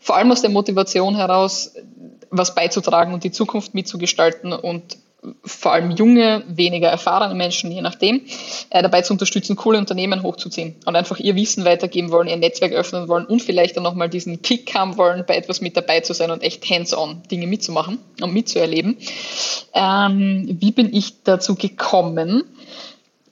Vor 0.00 0.16
allem 0.16 0.32
aus 0.32 0.40
der 0.40 0.50
Motivation 0.50 1.14
heraus, 1.14 1.72
was 2.30 2.56
beizutragen 2.56 3.14
und 3.14 3.22
die 3.22 3.30
Zukunft 3.30 3.74
mitzugestalten 3.74 4.52
und 4.52 4.96
vor 5.44 5.72
allem 5.72 5.90
junge, 5.90 6.42
weniger 6.48 6.88
erfahrene 6.88 7.34
Menschen, 7.34 7.70
je 7.72 7.82
nachdem, 7.82 8.22
äh, 8.70 8.82
dabei 8.82 9.02
zu 9.02 9.12
unterstützen, 9.12 9.56
coole 9.56 9.78
Unternehmen 9.78 10.22
hochzuziehen 10.22 10.76
und 10.84 10.96
einfach 10.96 11.18
ihr 11.18 11.34
Wissen 11.34 11.64
weitergeben 11.64 12.10
wollen, 12.10 12.28
ihr 12.28 12.36
Netzwerk 12.36 12.72
öffnen 12.72 13.08
wollen 13.08 13.26
und 13.26 13.42
vielleicht 13.42 13.76
dann 13.76 13.82
nochmal 13.82 14.08
diesen 14.08 14.42
Kick 14.42 14.74
haben 14.74 14.96
wollen, 14.96 15.24
bei 15.26 15.36
etwas 15.36 15.60
mit 15.60 15.76
dabei 15.76 16.00
zu 16.00 16.12
sein 16.12 16.30
und 16.30 16.42
echt 16.42 16.68
hands-on 16.68 17.22
Dinge 17.30 17.46
mitzumachen 17.46 17.98
und 18.20 18.32
mitzuerleben. 18.32 18.98
Ähm, 19.72 20.56
wie 20.60 20.72
bin 20.72 20.94
ich 20.94 21.22
dazu 21.22 21.54
gekommen? 21.54 22.44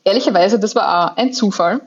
Ehrlicherweise, 0.05 0.59
das 0.59 0.75
war 0.75 1.13
auch 1.13 1.17
ein 1.17 1.33
Zufall 1.33 1.81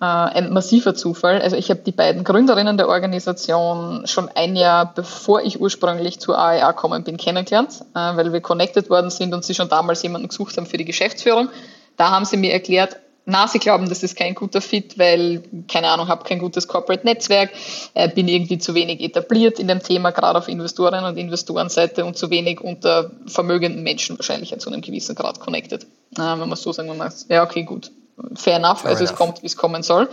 äh, 0.00 0.04
ein 0.04 0.52
massiver 0.52 0.94
Zufall. 0.94 1.40
Also 1.40 1.56
ich 1.56 1.70
habe 1.70 1.80
die 1.80 1.92
beiden 1.92 2.24
Gründerinnen 2.24 2.76
der 2.76 2.88
Organisation 2.88 4.06
schon 4.06 4.28
ein 4.34 4.54
Jahr 4.56 4.92
bevor 4.94 5.42
ich 5.42 5.60
ursprünglich 5.60 6.20
zur 6.20 6.38
AEA 6.38 6.72
gekommen 6.72 7.04
bin 7.04 7.16
kennengelernt, 7.16 7.80
äh, 7.94 8.16
weil 8.16 8.32
wir 8.32 8.40
connected 8.40 8.90
worden 8.90 9.10
sind 9.10 9.34
und 9.34 9.44
sie 9.44 9.54
schon 9.54 9.68
damals 9.68 10.02
jemanden 10.02 10.28
gesucht 10.28 10.56
haben 10.56 10.66
für 10.66 10.76
die 10.76 10.84
Geschäftsführung. 10.84 11.48
Da 11.96 12.10
haben 12.10 12.24
sie 12.24 12.36
mir 12.36 12.52
erklärt, 12.52 12.96
na, 13.30 13.46
sie 13.46 13.58
glauben, 13.58 13.90
das 13.90 14.02
ist 14.02 14.16
kein 14.16 14.34
guter 14.34 14.62
Fit, 14.62 14.98
weil, 14.98 15.42
keine 15.70 15.88
Ahnung, 15.88 16.08
habe 16.08 16.24
kein 16.24 16.38
gutes 16.38 16.66
Corporate-Netzwerk, 16.66 17.50
äh, 17.92 18.08
bin 18.08 18.26
irgendwie 18.26 18.56
zu 18.56 18.74
wenig 18.74 19.02
etabliert 19.02 19.58
in 19.58 19.68
dem 19.68 19.82
Thema, 19.82 20.12
gerade 20.12 20.38
auf 20.38 20.48
Investoren- 20.48 21.04
und 21.04 21.18
Investorenseite 21.18 22.06
und 22.06 22.16
zu 22.16 22.30
wenig 22.30 22.62
unter 22.62 23.10
vermögenden 23.26 23.82
Menschen 23.82 24.18
wahrscheinlich 24.18 24.58
zu 24.58 24.70
einem 24.70 24.80
gewissen 24.80 25.14
Grad 25.14 25.40
connected. 25.40 25.86
Wenn 26.12 26.38
man 26.38 26.56
so 26.56 26.72
sagen 26.72 26.96
muss, 26.96 27.26
ja, 27.28 27.44
okay, 27.44 27.64
gut, 27.64 27.90
fair 28.34 28.56
enough, 28.56 28.84
also 28.84 29.04
enough. 29.04 29.12
es 29.12 29.14
kommt, 29.14 29.42
wie 29.42 29.46
es 29.46 29.56
kommen 29.56 29.82
soll. 29.82 30.08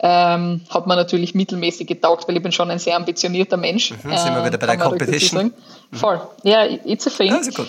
Ähm, 0.00 0.62
hat 0.70 0.86
man 0.86 0.96
natürlich 0.96 1.34
mittelmäßig 1.34 1.86
getaugt, 1.86 2.28
weil 2.28 2.36
ich 2.36 2.42
bin 2.42 2.52
schon 2.52 2.70
ein 2.70 2.78
sehr 2.78 2.96
ambitionierter 2.96 3.56
Mensch. 3.56 3.90
Mhm, 3.90 4.16
sind 4.16 4.34
wir 4.34 4.44
wieder 4.44 4.58
bei 4.58 4.66
der 4.66 4.78
Competition. 4.78 5.52
Mhm. 5.90 5.96
Voll. 5.96 6.20
Ja, 6.42 6.64
it's 6.64 7.06
a 7.06 7.10
thing. 7.10 7.28
Ja, 7.28 7.42
sehr 7.42 7.52
gut. 7.52 7.68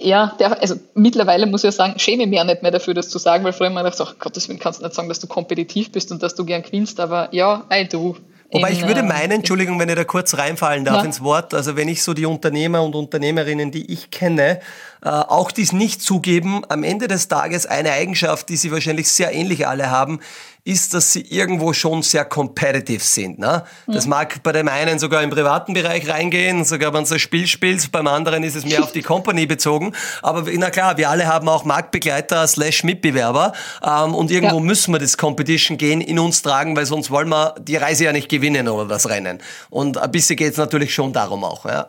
Ja, 0.00 0.34
der, 0.38 0.60
also 0.62 0.76
mittlerweile 0.94 1.46
muss 1.46 1.62
ich 1.62 1.68
ja 1.68 1.72
sagen, 1.72 1.98
schäme 1.98 2.22
ich 2.22 2.28
mich 2.30 2.40
auch 2.40 2.44
nicht 2.44 2.62
mehr 2.62 2.70
dafür, 2.70 2.94
das 2.94 3.10
zu 3.10 3.18
sagen, 3.18 3.44
weil 3.44 3.52
früher 3.52 3.66
immer 3.66 3.82
gedacht, 3.82 4.00
ach 4.00 4.14
Gott, 4.18 4.34
deswegen 4.34 4.58
kannst 4.58 4.80
du 4.80 4.84
nicht 4.84 4.94
sagen, 4.94 5.08
dass 5.08 5.20
du 5.20 5.26
kompetitiv 5.26 5.92
bist 5.92 6.10
und 6.10 6.22
dass 6.22 6.34
du 6.34 6.46
gern 6.46 6.62
gewinnst, 6.62 7.00
aber 7.00 7.28
ja, 7.32 7.64
I 7.70 7.86
do. 7.86 8.16
Wobei 8.50 8.70
ich 8.70 8.86
würde 8.86 9.02
meinen, 9.02 9.32
Entschuldigung, 9.32 9.80
wenn 9.80 9.88
ich 9.88 9.96
da 9.96 10.04
kurz 10.04 10.38
reinfallen 10.38 10.84
darf 10.84 10.98
ja. 10.98 11.04
ins 11.04 11.22
Wort, 11.22 11.54
also 11.54 11.76
wenn 11.76 11.88
ich 11.88 12.02
so 12.02 12.14
die 12.14 12.24
Unternehmer 12.24 12.82
und 12.82 12.94
Unternehmerinnen, 12.94 13.72
die 13.72 13.92
ich 13.92 14.10
kenne, 14.10 14.60
auch 15.08 15.50
dies 15.50 15.72
nicht 15.72 16.02
zugeben, 16.02 16.62
am 16.68 16.82
Ende 16.82 17.08
des 17.08 17.28
Tages 17.28 17.66
eine 17.66 17.92
Eigenschaft, 17.92 18.48
die 18.48 18.56
sie 18.56 18.72
wahrscheinlich 18.72 19.10
sehr 19.10 19.32
ähnlich 19.32 19.66
alle 19.66 19.90
haben, 19.90 20.20
ist, 20.64 20.94
dass 20.94 21.12
sie 21.12 21.20
irgendwo 21.20 21.74
schon 21.74 22.02
sehr 22.02 22.24
competitive 22.24 23.02
sind. 23.02 23.38
Ne? 23.38 23.64
Das 23.86 24.04
mhm. 24.04 24.10
mag 24.10 24.42
bei 24.42 24.52
dem 24.52 24.68
einen 24.68 24.98
sogar 24.98 25.22
im 25.22 25.28
privaten 25.28 25.74
Bereich 25.74 26.08
reingehen, 26.08 26.64
sogar 26.64 26.94
wenn 26.94 27.04
du 27.04 27.14
ein 27.14 27.20
Spiel 27.20 27.46
spielst, 27.46 27.92
beim 27.92 28.06
anderen 28.06 28.42
ist 28.42 28.56
es 28.56 28.64
mehr 28.64 28.82
auf 28.82 28.92
die 28.92 29.02
Company 29.02 29.44
bezogen. 29.44 29.92
Aber 30.22 30.44
na 30.54 30.70
klar, 30.70 30.96
wir 30.96 31.10
alle 31.10 31.26
haben 31.26 31.48
auch 31.50 31.64
Marktbegleiter 31.64 32.46
slash 32.46 32.82
Mitbewerber 32.82 33.52
ähm, 33.84 34.14
und 34.14 34.30
irgendwo 34.30 34.56
ja. 34.56 34.62
müssen 34.62 34.94
wir 34.94 34.98
das 34.98 35.18
Competition 35.18 35.76
gehen 35.76 36.00
in 36.00 36.18
uns 36.18 36.40
tragen, 36.40 36.74
weil 36.76 36.86
sonst 36.86 37.10
wollen 37.10 37.28
wir 37.28 37.54
die 37.60 37.76
Reise 37.76 38.04
ja 38.04 38.12
nicht 38.12 38.30
gewinnen 38.30 38.66
oder 38.68 38.88
das 38.88 39.06
Rennen. 39.08 39.40
Und 39.68 39.98
ein 39.98 40.10
bisschen 40.10 40.36
geht 40.36 40.52
es 40.52 40.56
natürlich 40.56 40.94
schon 40.94 41.12
darum 41.12 41.44
auch. 41.44 41.66
Ja. 41.66 41.88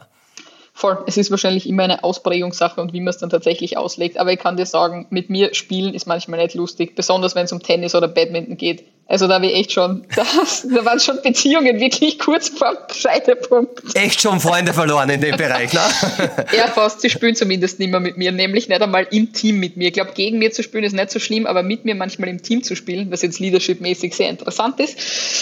Voll. 0.78 0.98
Es 1.08 1.16
ist 1.16 1.32
wahrscheinlich 1.32 1.70
immer 1.70 1.84
eine 1.84 2.04
Ausprägungssache 2.04 2.82
und 2.82 2.92
wie 2.92 3.00
man 3.00 3.08
es 3.08 3.18
dann 3.18 3.30
tatsächlich 3.30 3.78
auslegt. 3.78 4.18
Aber 4.18 4.34
ich 4.34 4.40
kann 4.40 4.58
dir 4.58 4.66
sagen, 4.66 5.08
mit 5.10 5.30
mir 5.30 5.54
spielen 5.54 5.94
ist 5.94 6.06
manchmal 6.06 6.44
nicht 6.44 6.54
lustig, 6.54 6.98
besonders 6.98 7.34
wenn 7.34 7.46
es 7.46 7.54
um 7.54 7.64
Tennis 7.64 7.96
oder 7.96 8.10
Badminton 8.10 8.58
geht. 8.58 8.84
Also 9.08 9.28
da 9.28 9.36
habe 9.36 9.46
ich 9.46 9.56
echt 9.56 9.72
schon, 9.72 10.04
das, 10.16 10.66
da 10.68 10.84
waren 10.84 11.00
schon 11.00 11.22
Beziehungen 11.22 11.80
wirklich 11.80 12.18
kurz 12.18 12.50
vor 12.50 12.76
Scheidepunkt. 12.92 13.96
Echt 13.96 14.22
schon 14.22 14.40
Freunde 14.40 14.74
verloren 14.74 15.10
in 15.10 15.22
dem 15.22 15.38
Bereich, 15.38 15.72
ne? 15.74 15.82
ja, 16.58 16.68
fast. 16.68 17.02
Sie 17.02 17.10
spielen 17.12 17.36
zumindest 17.36 17.78
nicht 17.78 17.92
mehr 17.92 18.00
mit 18.00 18.18
mir, 18.18 18.32
nämlich 18.32 18.68
nicht 18.68 18.82
einmal 18.82 19.08
im 19.12 19.32
Team 19.32 19.60
mit 19.60 19.78
mir. 19.78 19.90
Ich 19.90 19.94
glaube, 19.94 20.14
gegen 20.16 20.40
mir 20.40 20.52
zu 20.52 20.64
spielen 20.64 20.84
ist 20.84 20.94
nicht 20.94 21.12
so 21.12 21.20
schlimm, 21.20 21.46
aber 21.46 21.62
mit 21.62 21.86
mir 21.86 21.94
manchmal 21.94 22.30
im 22.30 22.42
Team 22.42 22.64
zu 22.64 22.76
spielen, 22.76 23.12
was 23.12 23.22
jetzt 23.22 23.40
leadershipmäßig 23.40 24.16
sehr 24.16 24.30
interessant 24.30 24.80
ist, 24.80 24.98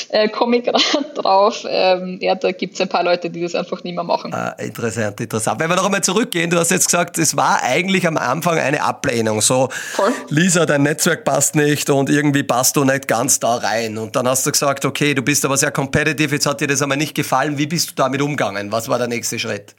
äh, 0.10 0.28
komme 0.28 0.58
ich 0.58 0.64
gerade 0.66 0.84
drauf. 1.16 1.66
Ähm, 1.68 2.18
ja, 2.22 2.36
da 2.36 2.52
gibt 2.52 2.74
es 2.74 2.82
ein 2.82 2.90
paar 2.90 3.04
Leute, 3.04 3.30
die 3.30 3.42
das 3.42 3.56
einfach 3.56 3.82
nicht 3.86 3.96
mehr 3.96 4.04
machen. 4.04 4.34
Ah, 4.34 4.56
interessant, 4.60 5.22
interessant. 5.22 5.62
Wenn 5.62 5.70
wir 5.70 5.78
noch 5.78 5.86
einmal 5.86 6.04
zurückgehen, 6.04 6.50
du 6.50 6.58
hast 6.58 6.72
jetzt 6.72 6.88
gesagt, 6.88 7.18
es 7.18 7.38
war 7.38 7.64
eigentlich 7.64 8.06
am 8.06 8.18
Anfang 8.18 8.58
eine 8.58 8.84
Ablehnung. 8.84 9.40
So, 9.40 9.70
Voll. 9.94 10.12
Lisa, 10.28 10.66
dein 10.66 10.84
Netzwerk 10.84 11.24
passt 11.24 11.56
nicht 11.56 11.90
und 11.90 12.10
irgendwie 12.10 12.44
passt 12.44 12.76
du 12.76 12.84
nicht 12.84 13.08
ganz 13.08 13.40
da 13.40 13.53
rein. 13.58 13.98
Und 13.98 14.16
dann 14.16 14.28
hast 14.28 14.46
du 14.46 14.52
gesagt, 14.52 14.86
okay, 14.86 15.14
du 15.14 15.22
bist 15.22 15.44
aber 15.46 15.58
sehr 15.58 15.72
competitive, 15.72 16.36
jetzt 16.36 16.46
hat 16.46 16.62
dir 16.62 16.68
das 16.68 16.82
aber 16.82 16.96
nicht 16.96 17.16
gefallen. 17.16 17.58
Wie 17.58 17.68
bist 17.68 17.92
du 17.92 17.96
damit 17.96 18.22
umgegangen? 18.22 18.72
Was 18.72 18.90
war 18.90 18.98
der 18.98 19.08
nächste 19.08 19.40
Schritt? 19.40 19.76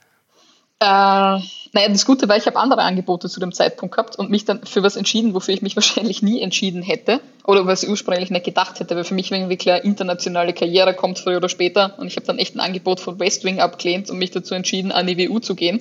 Äh, 0.80 0.86
naja, 0.86 1.88
das 1.88 2.04
Gute 2.04 2.28
war, 2.28 2.36
ich 2.36 2.46
habe 2.46 2.58
andere 2.58 2.82
Angebote 2.82 3.28
zu 3.28 3.40
dem 3.40 3.52
Zeitpunkt 3.52 3.94
gehabt 3.94 4.16
und 4.16 4.30
mich 4.30 4.44
dann 4.44 4.64
für 4.64 4.82
was 4.82 4.96
entschieden, 4.96 5.32
wofür 5.32 5.54
ich 5.54 5.62
mich 5.62 5.76
wahrscheinlich 5.76 6.22
nie 6.22 6.40
entschieden 6.40 6.82
hätte 6.82 7.20
oder 7.44 7.66
was 7.66 7.82
ich 7.82 7.88
ursprünglich 7.88 8.30
nicht 8.30 8.44
gedacht 8.44 8.80
hätte, 8.80 8.96
weil 8.96 9.04
für 9.04 9.14
mich 9.14 9.30
irgendwie 9.30 9.56
klar, 9.56 9.84
internationale 9.84 10.52
Karriere 10.52 10.94
kommt 10.94 11.18
früher 11.18 11.36
oder 11.36 11.48
später 11.48 11.94
und 11.98 12.08
ich 12.08 12.16
habe 12.16 12.26
dann 12.26 12.38
echt 12.38 12.56
ein 12.56 12.60
Angebot 12.60 13.00
von 13.00 13.18
Westwing 13.20 13.60
abgelehnt 13.60 14.10
und 14.10 14.18
mich 14.18 14.32
dazu 14.32 14.54
entschieden, 14.54 14.92
an 14.92 15.06
die 15.06 15.16
WU 15.16 15.38
zu 15.38 15.54
gehen 15.54 15.80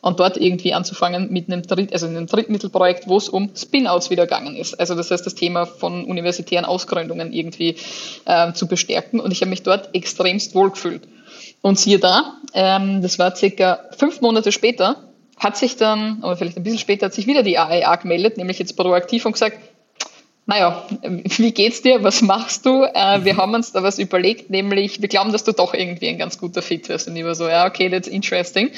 und 0.00 0.18
dort 0.18 0.36
irgendwie 0.36 0.74
anzufangen 0.74 1.32
mit 1.32 1.50
einem, 1.50 1.62
Dritt, 1.62 1.92
also 1.92 2.06
einem 2.06 2.26
Drittmittelprojekt, 2.26 3.08
wo 3.08 3.16
es 3.16 3.28
um 3.28 3.50
Spin-outs 3.54 4.10
wieder 4.10 4.24
gegangen 4.24 4.56
ist. 4.56 4.78
Also 4.78 4.94
das 4.94 5.10
heißt, 5.10 5.24
das 5.24 5.34
Thema 5.34 5.66
von 5.66 6.04
universitären 6.04 6.64
Ausgründungen 6.64 7.32
irgendwie 7.32 7.76
äh, 8.24 8.52
zu 8.52 8.66
bestärken 8.66 9.20
und 9.20 9.30
ich 9.30 9.40
habe 9.40 9.50
mich 9.50 9.62
dort 9.62 9.94
extremst 9.94 10.54
wohlgefühlt. 10.54 11.02
Und 11.62 11.78
siehe 11.78 11.98
da, 11.98 12.38
ähm, 12.54 13.02
das 13.02 13.18
war 13.18 13.34
circa 13.34 13.80
fünf 13.96 14.20
Monate 14.20 14.52
später, 14.52 15.12
hat 15.38 15.56
sich 15.56 15.76
dann, 15.76 16.22
oder 16.22 16.36
vielleicht 16.36 16.56
ein 16.56 16.62
bisschen 16.62 16.78
später, 16.78 17.06
hat 17.06 17.14
sich 17.14 17.26
wieder 17.26 17.42
die 17.42 17.58
AIA 17.58 17.96
gemeldet, 17.96 18.36
nämlich 18.36 18.58
jetzt 18.58 18.76
proaktiv 18.76 19.24
und 19.24 19.32
gesagt, 19.32 19.58
naja, 20.44 20.82
wie 21.02 21.52
geht's 21.52 21.82
dir? 21.82 22.02
Was 22.02 22.20
machst 22.20 22.66
du? 22.66 22.82
Äh, 22.82 23.24
wir 23.24 23.36
haben 23.36 23.54
uns 23.54 23.70
da 23.70 23.84
was 23.84 24.00
überlegt, 24.00 24.50
nämlich 24.50 25.00
wir 25.00 25.08
glauben, 25.08 25.30
dass 25.30 25.44
du 25.44 25.52
doch 25.52 25.72
irgendwie 25.72 26.08
ein 26.08 26.18
ganz 26.18 26.36
guter 26.36 26.62
Fit 26.62 26.88
wirst. 26.88 27.06
Und 27.06 27.14
ich 27.14 27.24
war 27.24 27.36
so, 27.36 27.48
ja, 27.48 27.64
okay, 27.64 27.88
that's 27.88 28.08
interesting. 28.08 28.70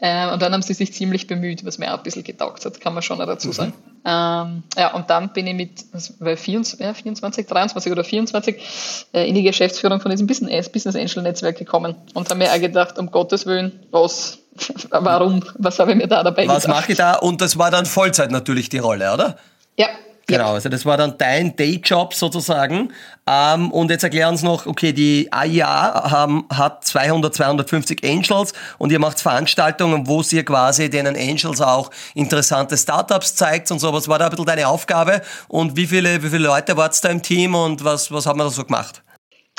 Äh, 0.00 0.32
und 0.32 0.42
dann 0.42 0.52
haben 0.52 0.62
sie 0.62 0.74
sich 0.74 0.92
ziemlich 0.92 1.28
bemüht, 1.28 1.64
was 1.64 1.78
mir 1.78 1.94
auch 1.94 1.98
ein 1.98 2.02
bisschen 2.02 2.24
getaugt 2.24 2.64
hat, 2.64 2.80
kann 2.80 2.92
man 2.92 3.04
schon 3.04 3.18
dazu 3.18 3.52
sagen. 3.52 3.72
Mhm. 3.76 3.96
Ähm, 4.04 4.62
ja, 4.76 4.94
und 4.94 5.08
dann 5.08 5.32
bin 5.32 5.46
ich 5.46 5.54
mit 5.54 5.84
weil 6.18 6.36
24, 6.36 6.84
ja, 6.84 6.92
24, 6.92 7.46
23 7.46 7.92
oder 7.92 8.02
24 8.04 9.08
äh, 9.12 9.28
in 9.28 9.34
die 9.36 9.42
Geschäftsführung 9.42 10.00
von 10.00 10.10
diesem 10.10 10.26
Business, 10.26 10.68
Business 10.68 10.96
Angel 10.96 11.22
Netzwerk 11.22 11.56
gekommen 11.56 11.94
und 12.14 12.30
habe 12.30 12.38
mir 12.38 12.52
auch 12.52 12.60
gedacht, 12.60 12.98
um 12.98 13.12
Gottes 13.12 13.46
Willen, 13.46 13.80
was, 13.92 14.38
warum, 14.90 15.44
was 15.56 15.78
habe 15.78 15.92
ich 15.92 15.98
mir 15.98 16.08
da 16.08 16.24
dabei 16.24 16.48
Was 16.48 16.66
mache 16.66 16.92
ich 16.92 16.98
da? 16.98 17.14
Und 17.14 17.40
das 17.40 17.58
war 17.58 17.70
dann 17.70 17.86
Vollzeit 17.86 18.32
natürlich 18.32 18.68
die 18.68 18.78
Rolle, 18.78 19.12
oder? 19.12 19.38
Ja, 19.76 19.88
Genau, 20.28 20.54
also 20.54 20.68
das 20.68 20.84
war 20.84 20.96
dann 20.96 21.16
dein 21.18 21.54
Dayjob 21.54 22.12
sozusagen. 22.12 22.92
Ähm, 23.28 23.70
und 23.70 23.90
jetzt 23.90 24.02
erklär 24.02 24.28
uns 24.28 24.42
noch, 24.42 24.66
okay, 24.66 24.92
die 24.92 25.32
AIA 25.32 26.10
haben, 26.10 26.46
hat 26.52 26.84
200, 26.84 27.32
250 27.32 28.02
Angels 28.04 28.52
und 28.78 28.90
ihr 28.90 28.98
macht 28.98 29.20
Veranstaltungen, 29.20 30.08
wo 30.08 30.22
ihr 30.32 30.44
quasi 30.44 30.90
denen 30.90 31.14
Angels 31.16 31.60
auch 31.60 31.90
interessante 32.14 32.76
Startups 32.76 33.36
zeigt 33.36 33.70
und 33.70 33.78
so. 33.78 33.92
Was 33.92 34.08
war 34.08 34.18
da 34.18 34.24
ein 34.24 34.30
bisschen 34.30 34.46
deine 34.46 34.66
Aufgabe 34.66 35.22
und 35.46 35.76
wie 35.76 35.86
viele, 35.86 36.20
wie 36.24 36.28
viele 36.28 36.48
Leute 36.48 36.76
wart 36.76 37.02
da 37.04 37.08
im 37.08 37.22
Team 37.22 37.54
und 37.54 37.84
was, 37.84 38.10
was 38.10 38.26
haben 38.26 38.40
wir 38.40 38.44
da 38.44 38.50
so 38.50 38.64
gemacht? 38.64 39.02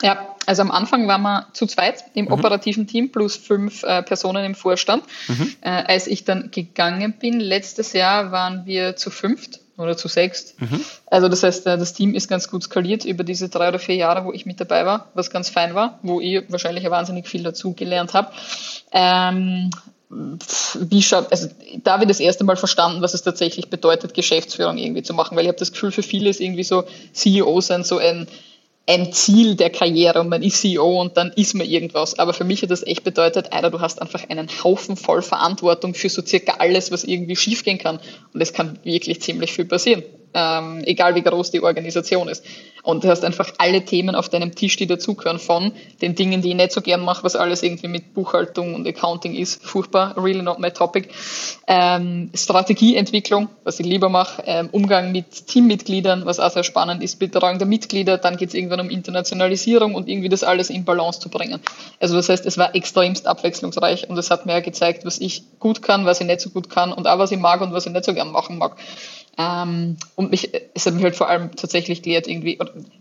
Ja, 0.01 0.35
also 0.45 0.61
am 0.61 0.71
Anfang 0.71 1.07
waren 1.07 1.21
wir 1.21 1.47
zu 1.53 1.65
zweit 1.65 2.03
im 2.13 2.25
mhm. 2.25 2.33
operativen 2.33 2.87
Team 2.87 3.09
plus 3.11 3.37
fünf 3.37 3.83
äh, 3.83 4.03
Personen 4.03 4.43
im 4.43 4.53
Vorstand. 4.53 5.05
Mhm. 5.29 5.55
Äh, 5.61 5.69
als 5.69 6.07
ich 6.07 6.25
dann 6.25 6.51
gegangen 6.51 7.13
bin, 7.19 7.39
letztes 7.39 7.93
Jahr 7.93 8.31
waren 8.33 8.65
wir 8.65 8.97
zu 8.97 9.09
fünft 9.09 9.61
oder 9.77 9.95
zu 9.95 10.07
sechst. 10.07 10.59
Mhm. 10.59 10.81
Also 11.05 11.29
das 11.29 11.43
heißt, 11.43 11.67
äh, 11.67 11.77
das 11.77 11.93
Team 11.93 12.15
ist 12.15 12.27
ganz 12.27 12.49
gut 12.49 12.63
skaliert 12.63 13.05
über 13.05 13.23
diese 13.23 13.49
drei 13.49 13.69
oder 13.69 13.79
vier 13.79 13.95
Jahre, 13.95 14.25
wo 14.25 14.33
ich 14.33 14.45
mit 14.45 14.59
dabei 14.59 14.85
war, 14.85 15.07
was 15.13 15.29
ganz 15.29 15.49
fein 15.49 15.75
war, 15.75 15.99
wo 16.01 16.19
ich 16.19 16.43
wahrscheinlich 16.49 16.89
wahnsinnig 16.89 17.27
viel 17.27 17.43
dazu 17.43 17.73
gelernt 17.73 18.13
habe. 18.13 18.31
Ähm, 18.91 19.69
wie 20.09 21.01
schaut, 21.01 21.31
also 21.31 21.49
da 21.83 21.93
habe 21.93 22.03
ich 22.03 22.07
das 22.07 22.21
erste 22.21 22.45
Mal 22.45 22.55
verstanden, 22.55 23.01
was 23.01 23.13
es 23.13 23.23
tatsächlich 23.23 23.69
bedeutet, 23.69 24.13
Geschäftsführung 24.13 24.77
irgendwie 24.77 25.03
zu 25.03 25.13
machen, 25.13 25.35
weil 25.35 25.43
ich 25.43 25.49
habe 25.49 25.59
das 25.59 25.73
Gefühl, 25.73 25.91
für 25.91 26.03
viele 26.03 26.29
ist 26.29 26.39
irgendwie 26.39 26.63
so 26.63 26.85
CEO 27.11 27.59
sein 27.59 27.83
so 27.83 27.97
ein 27.97 28.27
ein 28.87 29.11
Ziel 29.11 29.55
der 29.55 29.69
Karriere 29.69 30.21
und 30.21 30.29
man 30.29 30.41
ist 30.41 30.61
CEO 30.61 31.01
und 31.01 31.17
dann 31.17 31.31
ist 31.35 31.53
man 31.53 31.67
irgendwas. 31.67 32.17
Aber 32.17 32.33
für 32.33 32.45
mich 32.45 32.61
hat 32.61 32.71
das 32.71 32.87
echt 32.87 33.03
bedeutet, 33.03 33.51
Alter, 33.51 33.69
du 33.69 33.81
hast 33.81 34.01
einfach 34.01 34.29
einen 34.29 34.47
Haufen 34.63 34.95
voll 34.95 35.21
Verantwortung 35.21 35.93
für 35.93 36.09
so 36.09 36.25
circa 36.25 36.55
alles, 36.59 36.91
was 36.91 37.03
irgendwie 37.03 37.35
schiefgehen 37.35 37.77
kann. 37.77 37.99
Und 38.33 38.41
es 38.41 38.53
kann 38.53 38.79
wirklich 38.83 39.21
ziemlich 39.21 39.51
viel 39.51 39.65
passieren. 39.65 40.03
Ähm, 40.33 40.83
egal 40.85 41.15
wie 41.15 41.21
groß 41.21 41.51
die 41.51 41.61
Organisation 41.61 42.27
ist. 42.27 42.43
Und 42.87 43.03
du 43.03 43.09
hast 43.09 43.25
einfach 43.25 43.51
alle 43.57 43.83
Themen 43.83 44.15
auf 44.15 44.29
deinem 44.29 44.55
Tisch, 44.55 44.77
die 44.77 44.87
dazugehören, 44.87 45.39
von 45.39 45.73
den 46.01 46.15
Dingen, 46.15 46.41
die 46.41 46.49
ich 46.51 46.55
nicht 46.55 46.71
so 46.71 46.81
gern 46.81 47.01
mache, 47.01 47.21
was 47.25 47.35
alles 47.35 47.61
irgendwie 47.61 47.89
mit 47.89 48.13
Buchhaltung 48.13 48.75
und 48.75 48.87
Accounting 48.87 49.35
ist. 49.35 49.61
Furchtbar, 49.61 50.15
really 50.17 50.41
not 50.41 50.59
my 50.59 50.71
topic. 50.71 51.09
Ähm, 51.67 52.29
Strategieentwicklung, 52.33 53.49
was 53.65 53.81
ich 53.81 53.85
lieber 53.85 54.07
mache. 54.07 54.41
Ähm, 54.45 54.69
Umgang 54.71 55.11
mit 55.11 55.47
Teammitgliedern, 55.47 56.25
was 56.25 56.39
auch 56.39 56.49
sehr 56.49 56.63
spannend 56.63 57.03
ist. 57.03 57.19
Betreuung 57.19 57.57
der 57.57 57.67
Mitglieder. 57.67 58.17
Dann 58.17 58.37
geht 58.37 58.49
es 58.49 58.55
irgendwann 58.55 58.79
um 58.79 58.89
Internationalisierung 58.89 59.93
und 59.93 60.07
irgendwie 60.07 60.29
das 60.29 60.45
alles 60.45 60.69
in 60.69 60.85
Balance 60.85 61.19
zu 61.19 61.27
bringen. 61.27 61.59
Also 61.99 62.15
das 62.15 62.29
heißt, 62.29 62.45
es 62.45 62.57
war 62.57 62.73
extremst 62.73 63.27
abwechslungsreich 63.27 64.09
und 64.09 64.17
es 64.17 64.31
hat 64.31 64.45
mir 64.45 64.61
gezeigt, 64.61 65.03
was 65.03 65.19
ich 65.19 65.43
gut 65.59 65.81
kann, 65.81 66.05
was 66.05 66.21
ich 66.21 66.27
nicht 66.27 66.39
so 66.39 66.51
gut 66.51 66.69
kann 66.69 66.93
und 66.93 67.05
auch 67.05 67.19
was 67.19 67.33
ich 67.33 67.39
mag 67.39 67.59
und 67.59 67.73
was 67.73 67.85
ich 67.85 67.91
nicht 67.91 68.05
so 68.05 68.13
gern 68.13 68.31
machen 68.31 68.57
mag. 68.57 68.77
Ähm, 69.37 69.97
und 70.15 70.31
mich, 70.31 70.51
es 70.73 70.85
hat 70.85 70.95
mich 70.95 71.03
halt 71.03 71.15
vor 71.15 71.29
allem 71.29 71.55
tatsächlich 71.55 72.01
gelehrt, 72.01 72.27
irgendwie, 72.27 72.59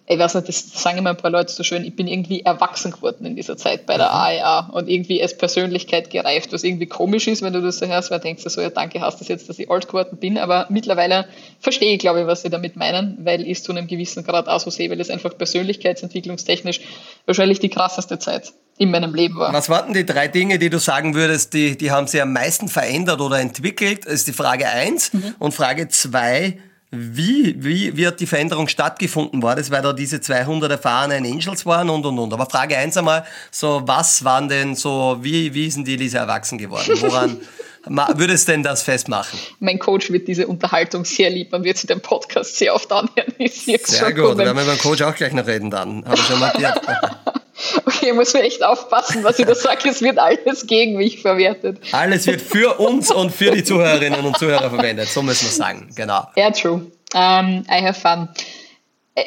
ich 0.08 0.18
weiß 0.18 0.34
nicht, 0.34 0.48
das 0.48 0.72
sagen 0.72 0.98
immer 0.98 1.10
ein 1.10 1.16
paar 1.16 1.32
Leute 1.32 1.52
so 1.52 1.64
schön, 1.64 1.84
ich 1.84 1.96
bin 1.96 2.06
irgendwie 2.06 2.42
erwachsen 2.42 2.92
geworden 2.92 3.26
in 3.26 3.34
dieser 3.34 3.56
Zeit 3.56 3.86
bei 3.86 3.96
der 3.96 4.12
AEA 4.12 4.62
mhm. 4.62 4.74
und 4.74 4.88
irgendwie 4.88 5.20
als 5.20 5.36
Persönlichkeit 5.36 6.10
gereift, 6.10 6.52
was 6.52 6.62
irgendwie 6.62 6.86
komisch 6.86 7.26
ist, 7.26 7.42
wenn 7.42 7.52
du 7.52 7.60
das 7.60 7.78
so 7.78 7.86
hörst, 7.86 8.10
weil 8.10 8.20
du 8.20 8.24
denkst 8.24 8.44
so, 8.46 8.60
ja 8.60 8.70
danke, 8.70 9.00
hast 9.00 9.20
das 9.20 9.26
jetzt, 9.26 9.48
dass 9.48 9.58
ich 9.58 9.68
alt 9.68 9.88
geworden 9.88 10.16
bin, 10.18 10.38
aber 10.38 10.66
mittlerweile 10.70 11.26
verstehe 11.58 11.92
ich, 11.94 11.98
glaube 11.98 12.20
ich, 12.20 12.26
was 12.26 12.42
sie 12.42 12.50
damit 12.50 12.76
meinen, 12.76 13.18
weil 13.24 13.42
ich 13.42 13.58
es 13.58 13.62
zu 13.64 13.72
einem 13.72 13.88
gewissen 13.88 14.22
Grad 14.22 14.46
auch 14.46 14.60
so 14.60 14.70
sehe, 14.70 14.90
weil 14.90 15.00
es 15.00 15.10
einfach 15.10 15.36
persönlichkeitsentwicklungstechnisch 15.36 16.80
wahrscheinlich 17.26 17.58
die 17.58 17.68
krasseste 17.68 18.20
Zeit 18.20 18.52
in 18.78 18.90
meinem 18.90 19.14
Leben 19.14 19.36
war. 19.36 19.52
Was 19.52 19.68
waren 19.68 19.92
die 19.92 20.06
drei 20.06 20.28
Dinge, 20.28 20.58
die 20.58 20.70
du 20.70 20.78
sagen 20.78 21.14
würdest, 21.14 21.54
die, 21.54 21.76
die 21.76 21.90
haben 21.90 22.06
sich 22.06 22.22
am 22.22 22.32
meisten 22.32 22.68
verändert 22.68 23.20
oder 23.20 23.40
entwickelt? 23.40 24.04
Das 24.04 24.12
ist 24.12 24.28
die 24.28 24.32
Frage 24.32 24.68
eins 24.68 25.12
mhm. 25.12 25.34
Und 25.38 25.52
Frage 25.52 25.88
zwei 25.88 26.58
wie, 26.98 27.54
wie, 27.58 27.96
wie 27.96 28.06
hat 28.06 28.20
die 28.20 28.26
Veränderung 28.26 28.68
stattgefunden? 28.68 29.42
War 29.42 29.56
das, 29.56 29.70
weil 29.70 29.82
da 29.82 29.92
diese 29.92 30.20
200 30.20 30.70
erfahrenen 30.70 31.24
Angels 31.24 31.66
waren 31.66 31.90
und, 31.90 32.04
und, 32.04 32.18
und? 32.18 32.32
Aber 32.32 32.46
Frage 32.46 32.76
eins 32.76 32.96
einmal, 32.96 33.24
so, 33.50 33.82
was 33.84 34.24
waren 34.24 34.48
denn 34.48 34.74
so, 34.74 35.18
wie, 35.20 35.52
wie 35.54 35.70
sind 35.70 35.86
die 35.86 35.96
Lisa 35.96 36.18
erwachsen 36.18 36.58
geworden? 36.58 36.92
Woran 37.00 37.40
würdest 38.18 38.48
du 38.48 38.52
denn 38.52 38.62
das 38.62 38.82
festmachen? 38.82 39.38
Mein 39.60 39.78
Coach 39.78 40.10
wird 40.10 40.28
diese 40.28 40.46
Unterhaltung 40.46 41.04
sehr 41.04 41.30
lieb, 41.30 41.52
man 41.52 41.64
wird 41.64 41.76
sich 41.76 41.86
den 41.86 42.00
Podcast 42.00 42.56
sehr 42.56 42.74
oft 42.74 42.90
anhören. 42.92 43.32
Sehr 43.46 44.12
gut, 44.12 44.36
wir 44.36 44.38
werden 44.38 44.56
mit 44.56 44.66
meinem 44.66 44.78
Coach 44.78 45.02
auch 45.02 45.14
gleich 45.14 45.32
noch 45.32 45.46
reden 45.46 45.70
dann, 45.70 46.04
habe 46.04 46.16
ich 46.16 46.22
schon 46.22 46.40
markiert. 46.40 46.80
Okay, 47.86 48.12
muss 48.12 48.34
mir 48.34 48.42
echt 48.42 48.62
aufpassen, 48.62 49.24
was 49.24 49.38
ich 49.38 49.46
da 49.46 49.54
sage. 49.54 49.88
Es 49.88 50.02
wird 50.02 50.18
alles 50.18 50.66
gegen 50.66 50.96
mich 50.96 51.22
verwertet. 51.22 51.78
Alles 51.92 52.26
wird 52.26 52.42
für 52.42 52.78
uns 52.78 53.10
und 53.10 53.30
für 53.30 53.50
die 53.50 53.64
Zuhörerinnen 53.64 54.24
und 54.24 54.38
Zuhörer 54.38 54.68
verwendet. 54.70 55.08
So 55.08 55.22
müssen 55.22 55.46
wir 55.46 55.52
sagen. 55.52 55.88
Genau. 55.96 56.26
Ja, 56.36 56.50
true. 56.50 56.90
Um, 57.14 57.20
ähm, 57.20 57.64
I 57.70 57.82
have 57.82 57.98
fun. 57.98 58.28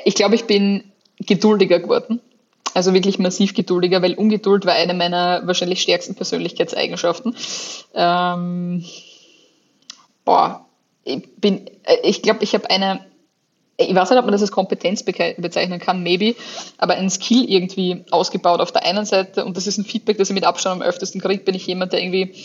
Ich 0.05 0.13
glaube, 0.13 0.35
ich 0.35 0.45
bin 0.45 0.83
geduldiger 1.19 1.79
geworden. 1.79 2.21
Also 2.73 2.93
wirklich 2.93 3.17
massiv 3.17 3.55
geduldiger, 3.55 4.01
weil 4.01 4.13
Ungeduld 4.13 4.65
war 4.65 4.73
eine 4.73 4.93
meiner 4.93 5.41
wahrscheinlich 5.45 5.81
stärksten 5.81 6.13
Persönlichkeitseigenschaften. 6.13 7.35
Ähm, 7.95 8.85
boah, 10.23 10.65
ich 11.03 11.23
bin, 11.37 11.69
ich 12.03 12.21
glaube, 12.21 12.43
ich 12.43 12.53
habe 12.53 12.69
eine 12.69 13.05
ich 13.79 13.95
weiß 13.95 14.09
nicht, 14.09 14.19
ob 14.19 14.25
man 14.25 14.33
das 14.33 14.41
als 14.41 14.51
Kompetenz 14.51 15.03
bezeichnen 15.03 15.79
kann, 15.79 16.03
maybe, 16.03 16.35
aber 16.77 16.95
ein 16.95 17.09
Skill 17.09 17.45
irgendwie 17.49 18.03
ausgebaut 18.11 18.59
auf 18.59 18.71
der 18.71 18.83
einen 18.85 19.05
Seite 19.05 19.45
und 19.45 19.55
das 19.55 19.67
ist 19.67 19.77
ein 19.77 19.85
Feedback, 19.85 20.17
das 20.17 20.29
ich 20.29 20.33
mit 20.33 20.43
Abstand 20.43 20.81
am 20.81 20.87
öftesten 20.87 21.21
kriege, 21.21 21.43
bin 21.43 21.55
ich 21.55 21.65
jemand, 21.65 21.93
der 21.93 22.01
irgendwie 22.01 22.35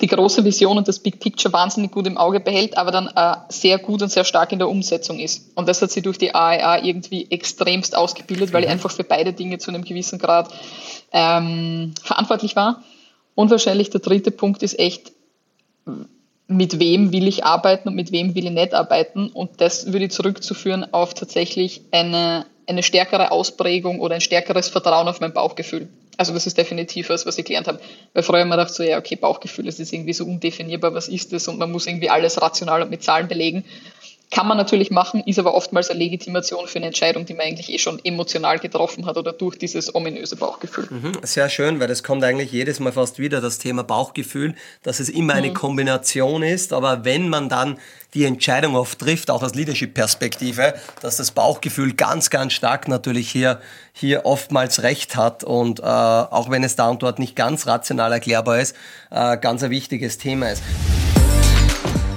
die 0.00 0.06
große 0.06 0.44
Vision 0.44 0.78
und 0.78 0.88
das 0.88 0.98
Big 0.98 1.20
Picture 1.20 1.52
wahnsinnig 1.52 1.92
gut 1.92 2.06
im 2.06 2.16
Auge 2.16 2.40
behält, 2.40 2.76
aber 2.76 2.90
dann 2.90 3.08
äh, 3.08 3.36
sehr 3.48 3.78
gut 3.78 4.02
und 4.02 4.10
sehr 4.10 4.24
stark 4.24 4.52
in 4.52 4.58
der 4.58 4.68
Umsetzung 4.68 5.18
ist. 5.18 5.50
Und 5.54 5.68
das 5.68 5.82
hat 5.82 5.90
sie 5.90 6.02
durch 6.02 6.18
die 6.18 6.34
AEA 6.34 6.84
irgendwie 6.84 7.30
extremst 7.30 7.96
ausgebildet, 7.96 8.52
weil 8.52 8.62
ich 8.62 8.68
mhm. 8.68 8.74
einfach 8.74 8.90
für 8.90 9.04
beide 9.04 9.32
Dinge 9.32 9.58
zu 9.58 9.70
einem 9.70 9.84
gewissen 9.84 10.18
Grad 10.18 10.52
ähm, 11.12 11.94
verantwortlich 12.02 12.56
war. 12.56 12.82
Und 13.34 13.50
wahrscheinlich 13.50 13.90
der 13.90 14.00
dritte 14.00 14.30
Punkt 14.30 14.62
ist 14.62 14.78
echt, 14.78 15.12
mit 16.50 16.80
wem 16.80 17.12
will 17.12 17.28
ich 17.28 17.44
arbeiten 17.44 17.88
und 17.88 17.94
mit 17.94 18.10
wem 18.10 18.34
will 18.34 18.46
ich 18.46 18.50
nicht 18.50 18.74
arbeiten. 18.74 19.28
Und 19.28 19.60
das 19.60 19.92
würde 19.92 20.06
ich 20.06 20.10
zurückzuführen 20.10 20.92
auf 20.92 21.14
tatsächlich 21.14 21.82
eine, 21.92 22.44
eine 22.66 22.82
stärkere 22.82 23.30
Ausprägung 23.30 24.00
oder 24.00 24.16
ein 24.16 24.20
stärkeres 24.20 24.68
Vertrauen 24.68 25.06
auf 25.06 25.20
mein 25.20 25.32
Bauchgefühl. 25.32 25.88
Also 26.16 26.34
das 26.34 26.46
ist 26.46 26.58
definitiv 26.58 27.08
was, 27.08 27.24
was 27.24 27.38
ich 27.38 27.44
gelernt 27.44 27.68
habe. 27.68 27.80
Weil 28.12 28.22
früher 28.24 28.42
immer 28.42 28.56
dachte 28.56 28.74
so, 28.74 28.82
ja, 28.82 28.98
okay, 28.98 29.16
Bauchgefühl, 29.16 29.64
das 29.64 29.78
ist 29.78 29.92
irgendwie 29.92 30.12
so 30.12 30.24
undefinierbar, 30.24 30.92
was 30.92 31.08
ist 31.08 31.32
das? 31.32 31.46
Und 31.46 31.58
man 31.58 31.70
muss 31.70 31.86
irgendwie 31.86 32.10
alles 32.10 32.42
rational 32.42 32.82
und 32.82 32.90
mit 32.90 33.02
Zahlen 33.02 33.28
belegen. 33.28 33.64
Kann 34.30 34.46
man 34.46 34.56
natürlich 34.56 34.92
machen, 34.92 35.24
ist 35.26 35.40
aber 35.40 35.54
oftmals 35.54 35.90
eine 35.90 35.98
Legitimation 35.98 36.68
für 36.68 36.78
eine 36.78 36.86
Entscheidung, 36.86 37.26
die 37.26 37.34
man 37.34 37.46
eigentlich 37.46 37.68
eh 37.72 37.78
schon 37.78 37.98
emotional 38.04 38.60
getroffen 38.60 39.04
hat 39.04 39.16
oder 39.16 39.32
durch 39.32 39.58
dieses 39.58 39.92
ominöse 39.92 40.36
Bauchgefühl. 40.36 40.86
Mhm, 40.88 41.12
sehr 41.22 41.48
schön, 41.48 41.80
weil 41.80 41.88
das 41.88 42.04
kommt 42.04 42.22
eigentlich 42.22 42.52
jedes 42.52 42.78
Mal 42.78 42.92
fast 42.92 43.18
wieder, 43.18 43.40
das 43.40 43.58
Thema 43.58 43.82
Bauchgefühl, 43.82 44.54
dass 44.84 45.00
es 45.00 45.08
immer 45.08 45.34
eine 45.34 45.48
mhm. 45.48 45.54
Kombination 45.54 46.44
ist, 46.44 46.72
aber 46.72 47.04
wenn 47.04 47.28
man 47.28 47.48
dann 47.48 47.78
die 48.14 48.24
Entscheidung 48.24 48.76
oft 48.76 49.00
trifft, 49.00 49.32
auch 49.32 49.42
aus 49.42 49.56
Leadership-Perspektive, 49.56 50.74
dass 51.02 51.16
das 51.16 51.32
Bauchgefühl 51.32 51.94
ganz, 51.94 52.30
ganz 52.30 52.52
stark 52.52 52.86
natürlich 52.86 53.28
hier, 53.30 53.60
hier 53.92 54.26
oftmals 54.26 54.84
recht 54.84 55.16
hat 55.16 55.42
und 55.42 55.80
äh, 55.80 55.82
auch 55.82 56.50
wenn 56.50 56.62
es 56.62 56.76
da 56.76 56.88
und 56.88 57.02
dort 57.02 57.18
nicht 57.18 57.34
ganz 57.34 57.66
rational 57.66 58.12
erklärbar 58.12 58.60
ist, 58.60 58.76
äh, 59.10 59.36
ganz 59.38 59.64
ein 59.64 59.70
wichtiges 59.70 60.18
Thema 60.18 60.50
ist. 60.50 60.62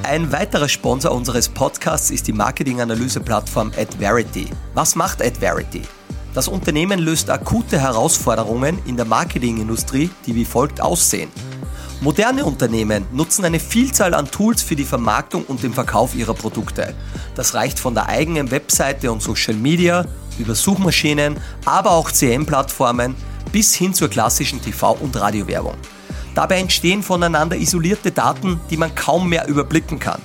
Ein 0.04 0.34
weiterer 0.34 0.68
Sponsor 0.68 1.14
unseres 1.14 1.48
Podcasts 1.48 2.12
ist 2.12 2.28
die 2.28 2.34
Marketinganalyse-Plattform 2.34 3.72
AdVerity. 3.78 4.50
Was 4.74 4.96
macht 4.96 5.22
AdVerity? 5.22 5.84
Das 6.34 6.50
Unternehmen 6.50 7.00
löst 7.00 7.30
akute 7.30 7.80
Herausforderungen 7.80 8.80
in 8.86 8.98
der 8.98 9.06
Marketingindustrie, 9.06 10.10
die 10.26 10.36
wie 10.36 10.44
folgt 10.44 10.82
aussehen. 10.82 11.32
Moderne 12.02 12.44
Unternehmen 12.44 13.06
nutzen 13.14 13.46
eine 13.46 13.62
Vielzahl 13.62 14.14
an 14.14 14.30
Tools 14.30 14.62
für 14.62 14.76
die 14.76 14.84
Vermarktung 14.84 15.46
und 15.46 15.64
den 15.64 15.74
Verkauf 15.74 16.16
ihrer 16.16 16.34
Produkte. 16.34 16.94
Das 17.36 17.54
reicht 17.54 17.80
von 17.80 17.94
der 17.94 18.10
eigenen 18.10 18.52
Webseite 18.52 19.10
und 19.10 19.22
Social 19.22 19.54
Media 19.54 20.06
über 20.38 20.54
Suchmaschinen, 20.54 21.38
aber 21.64 21.92
auch 21.92 22.12
CM-Plattformen 22.12 23.16
bis 23.54 23.74
hin 23.74 23.94
zur 23.94 24.10
klassischen 24.10 24.60
TV- 24.60 25.00
und 25.00 25.16
Radiowerbung. 25.16 25.78
Dabei 26.36 26.60
entstehen 26.60 27.04
voneinander 27.04 27.56
isolierte 27.56 28.12
Daten, 28.12 28.60
die 28.70 28.78
man 28.78 28.96
kaum 28.96 29.30
mehr 29.30 29.48
überblicken 29.48 30.00
kann. 30.00 30.22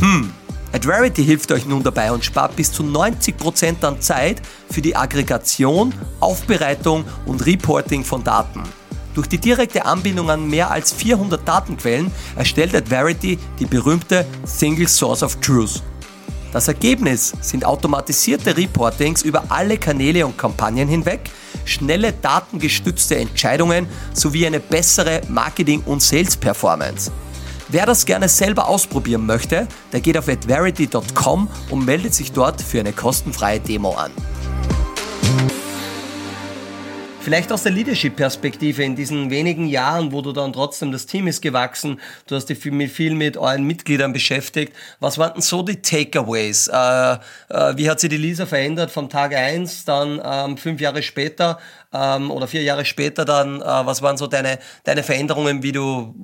Hm, 0.00 0.32
Adverity 0.72 1.24
hilft 1.24 1.52
euch 1.52 1.64
nun 1.66 1.82
dabei 1.82 2.12
und 2.12 2.24
spart 2.24 2.56
bis 2.56 2.72
zu 2.72 2.82
90% 2.82 3.84
an 3.84 4.00
Zeit 4.00 4.42
für 4.68 4.82
die 4.82 4.96
Aggregation, 4.96 5.94
Aufbereitung 6.20 7.04
und 7.24 7.46
Reporting 7.46 8.04
von 8.04 8.22
Daten. 8.24 8.62
Durch 9.14 9.28
die 9.28 9.38
direkte 9.38 9.86
Anbindung 9.86 10.28
an 10.28 10.46
mehr 10.50 10.70
als 10.70 10.92
400 10.92 11.48
Datenquellen 11.48 12.10
erstellt 12.34 12.74
Adverity 12.74 13.38
die 13.58 13.64
berühmte 13.64 14.26
Single 14.44 14.88
Source 14.88 15.22
of 15.22 15.36
Truth. 15.36 15.82
Das 16.52 16.68
Ergebnis 16.68 17.32
sind 17.40 17.64
automatisierte 17.64 18.56
Reportings 18.56 19.22
über 19.22 19.44
alle 19.48 19.76
Kanäle 19.78 20.26
und 20.26 20.38
Kampagnen 20.38 20.88
hinweg, 20.88 21.30
schnelle 21.64 22.12
datengestützte 22.12 23.16
Entscheidungen 23.16 23.86
sowie 24.14 24.46
eine 24.46 24.60
bessere 24.60 25.20
Marketing- 25.28 25.82
und 25.84 26.02
Sales-Performance. 26.02 27.10
Wer 27.68 27.84
das 27.84 28.06
gerne 28.06 28.28
selber 28.28 28.68
ausprobieren 28.68 29.26
möchte, 29.26 29.66
der 29.92 30.00
geht 30.00 30.16
auf 30.16 30.28
adverity.com 30.28 31.48
und 31.70 31.84
meldet 31.84 32.14
sich 32.14 32.30
dort 32.30 32.62
für 32.62 32.78
eine 32.78 32.92
kostenfreie 32.92 33.58
Demo 33.58 33.94
an. 33.94 34.12
Vielleicht 37.26 37.50
aus 37.50 37.64
der 37.64 37.72
Leadership-Perspektive 37.72 38.84
in 38.84 38.94
diesen 38.94 39.30
wenigen 39.30 39.66
Jahren, 39.66 40.12
wo 40.12 40.22
du 40.22 40.30
dann 40.30 40.52
trotzdem, 40.52 40.92
das 40.92 41.06
Team 41.06 41.26
ist 41.26 41.42
gewachsen, 41.42 42.00
du 42.28 42.36
hast 42.36 42.46
dich 42.46 42.56
viel, 42.56 42.88
viel 42.88 43.16
mit 43.16 43.36
euren 43.36 43.64
Mitgliedern 43.64 44.12
beschäftigt. 44.12 44.72
Was 45.00 45.18
waren 45.18 45.32
denn 45.32 45.42
so 45.42 45.62
die 45.62 45.82
Takeaways? 45.82 46.68
Äh, 46.68 46.76
äh, 46.78 47.16
wie 47.76 47.90
hat 47.90 47.98
sich 47.98 48.10
die 48.10 48.16
Lisa 48.16 48.46
verändert 48.46 48.92
vom 48.92 49.08
Tag 49.08 49.34
eins, 49.34 49.84
dann 49.84 50.22
ähm, 50.24 50.56
fünf 50.56 50.80
Jahre 50.80 51.02
später 51.02 51.58
ähm, 51.92 52.30
oder 52.30 52.46
vier 52.46 52.62
Jahre 52.62 52.84
später 52.84 53.24
dann? 53.24 53.60
Äh, 53.60 53.64
was 53.64 54.02
waren 54.02 54.16
so 54.16 54.28
deine, 54.28 54.60
deine 54.84 55.02
Veränderungen, 55.02 55.64
wie 55.64 55.72
du 55.72 56.14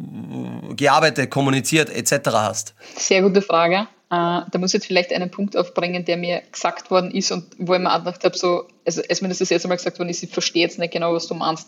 äh, 0.71 0.75
gearbeitet, 0.75 1.33
kommuniziert 1.33 1.91
etc. 1.91 2.31
hast? 2.31 2.75
Sehr 2.97 3.23
gute 3.23 3.43
Frage. 3.43 3.89
Uh, 4.13 4.45
da 4.51 4.59
muss 4.59 4.71
ich 4.71 4.75
jetzt 4.75 4.87
vielleicht 4.89 5.11
einen 5.11 5.31
Punkt 5.31 5.57
aufbringen, 5.57 6.05
der 6.05 6.19
mir 6.19 6.43
gesagt 6.53 6.91
worden 6.91 7.11
ist 7.13 7.33
und 7.33 7.47
wo 7.57 7.73
ich 7.73 7.81
mir 7.81 7.91
auch 7.91 8.01
gedacht 8.01 8.23
habe, 8.25 8.37
so, 8.37 8.65
also 8.85 9.01
als 9.09 9.23
mir 9.23 9.29
das 9.29 9.39
das 9.39 9.51
erste 9.51 9.69
Mal 9.69 9.77
gesagt 9.77 9.99
worden 9.99 10.11
ist, 10.11 10.23
ich 10.23 10.29
verstehe 10.29 10.63
jetzt 10.63 10.79
nicht 10.79 10.93
genau, 10.93 11.15
was 11.15 11.29
du 11.29 11.35
meinst. 11.35 11.67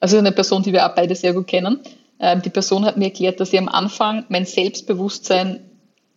Also 0.00 0.18
eine 0.18 0.32
Person, 0.32 0.64
die 0.64 0.72
wir 0.72 0.84
auch 0.84 0.96
beide 0.96 1.14
sehr 1.14 1.34
gut 1.34 1.46
kennen. 1.46 1.78
Uh, 2.20 2.34
die 2.40 2.50
Person 2.50 2.84
hat 2.84 2.96
mir 2.96 3.04
erklärt, 3.04 3.38
dass 3.38 3.52
ich 3.52 3.60
am 3.60 3.68
Anfang 3.68 4.24
mein 4.28 4.44
Selbstbewusstsein 4.44 5.60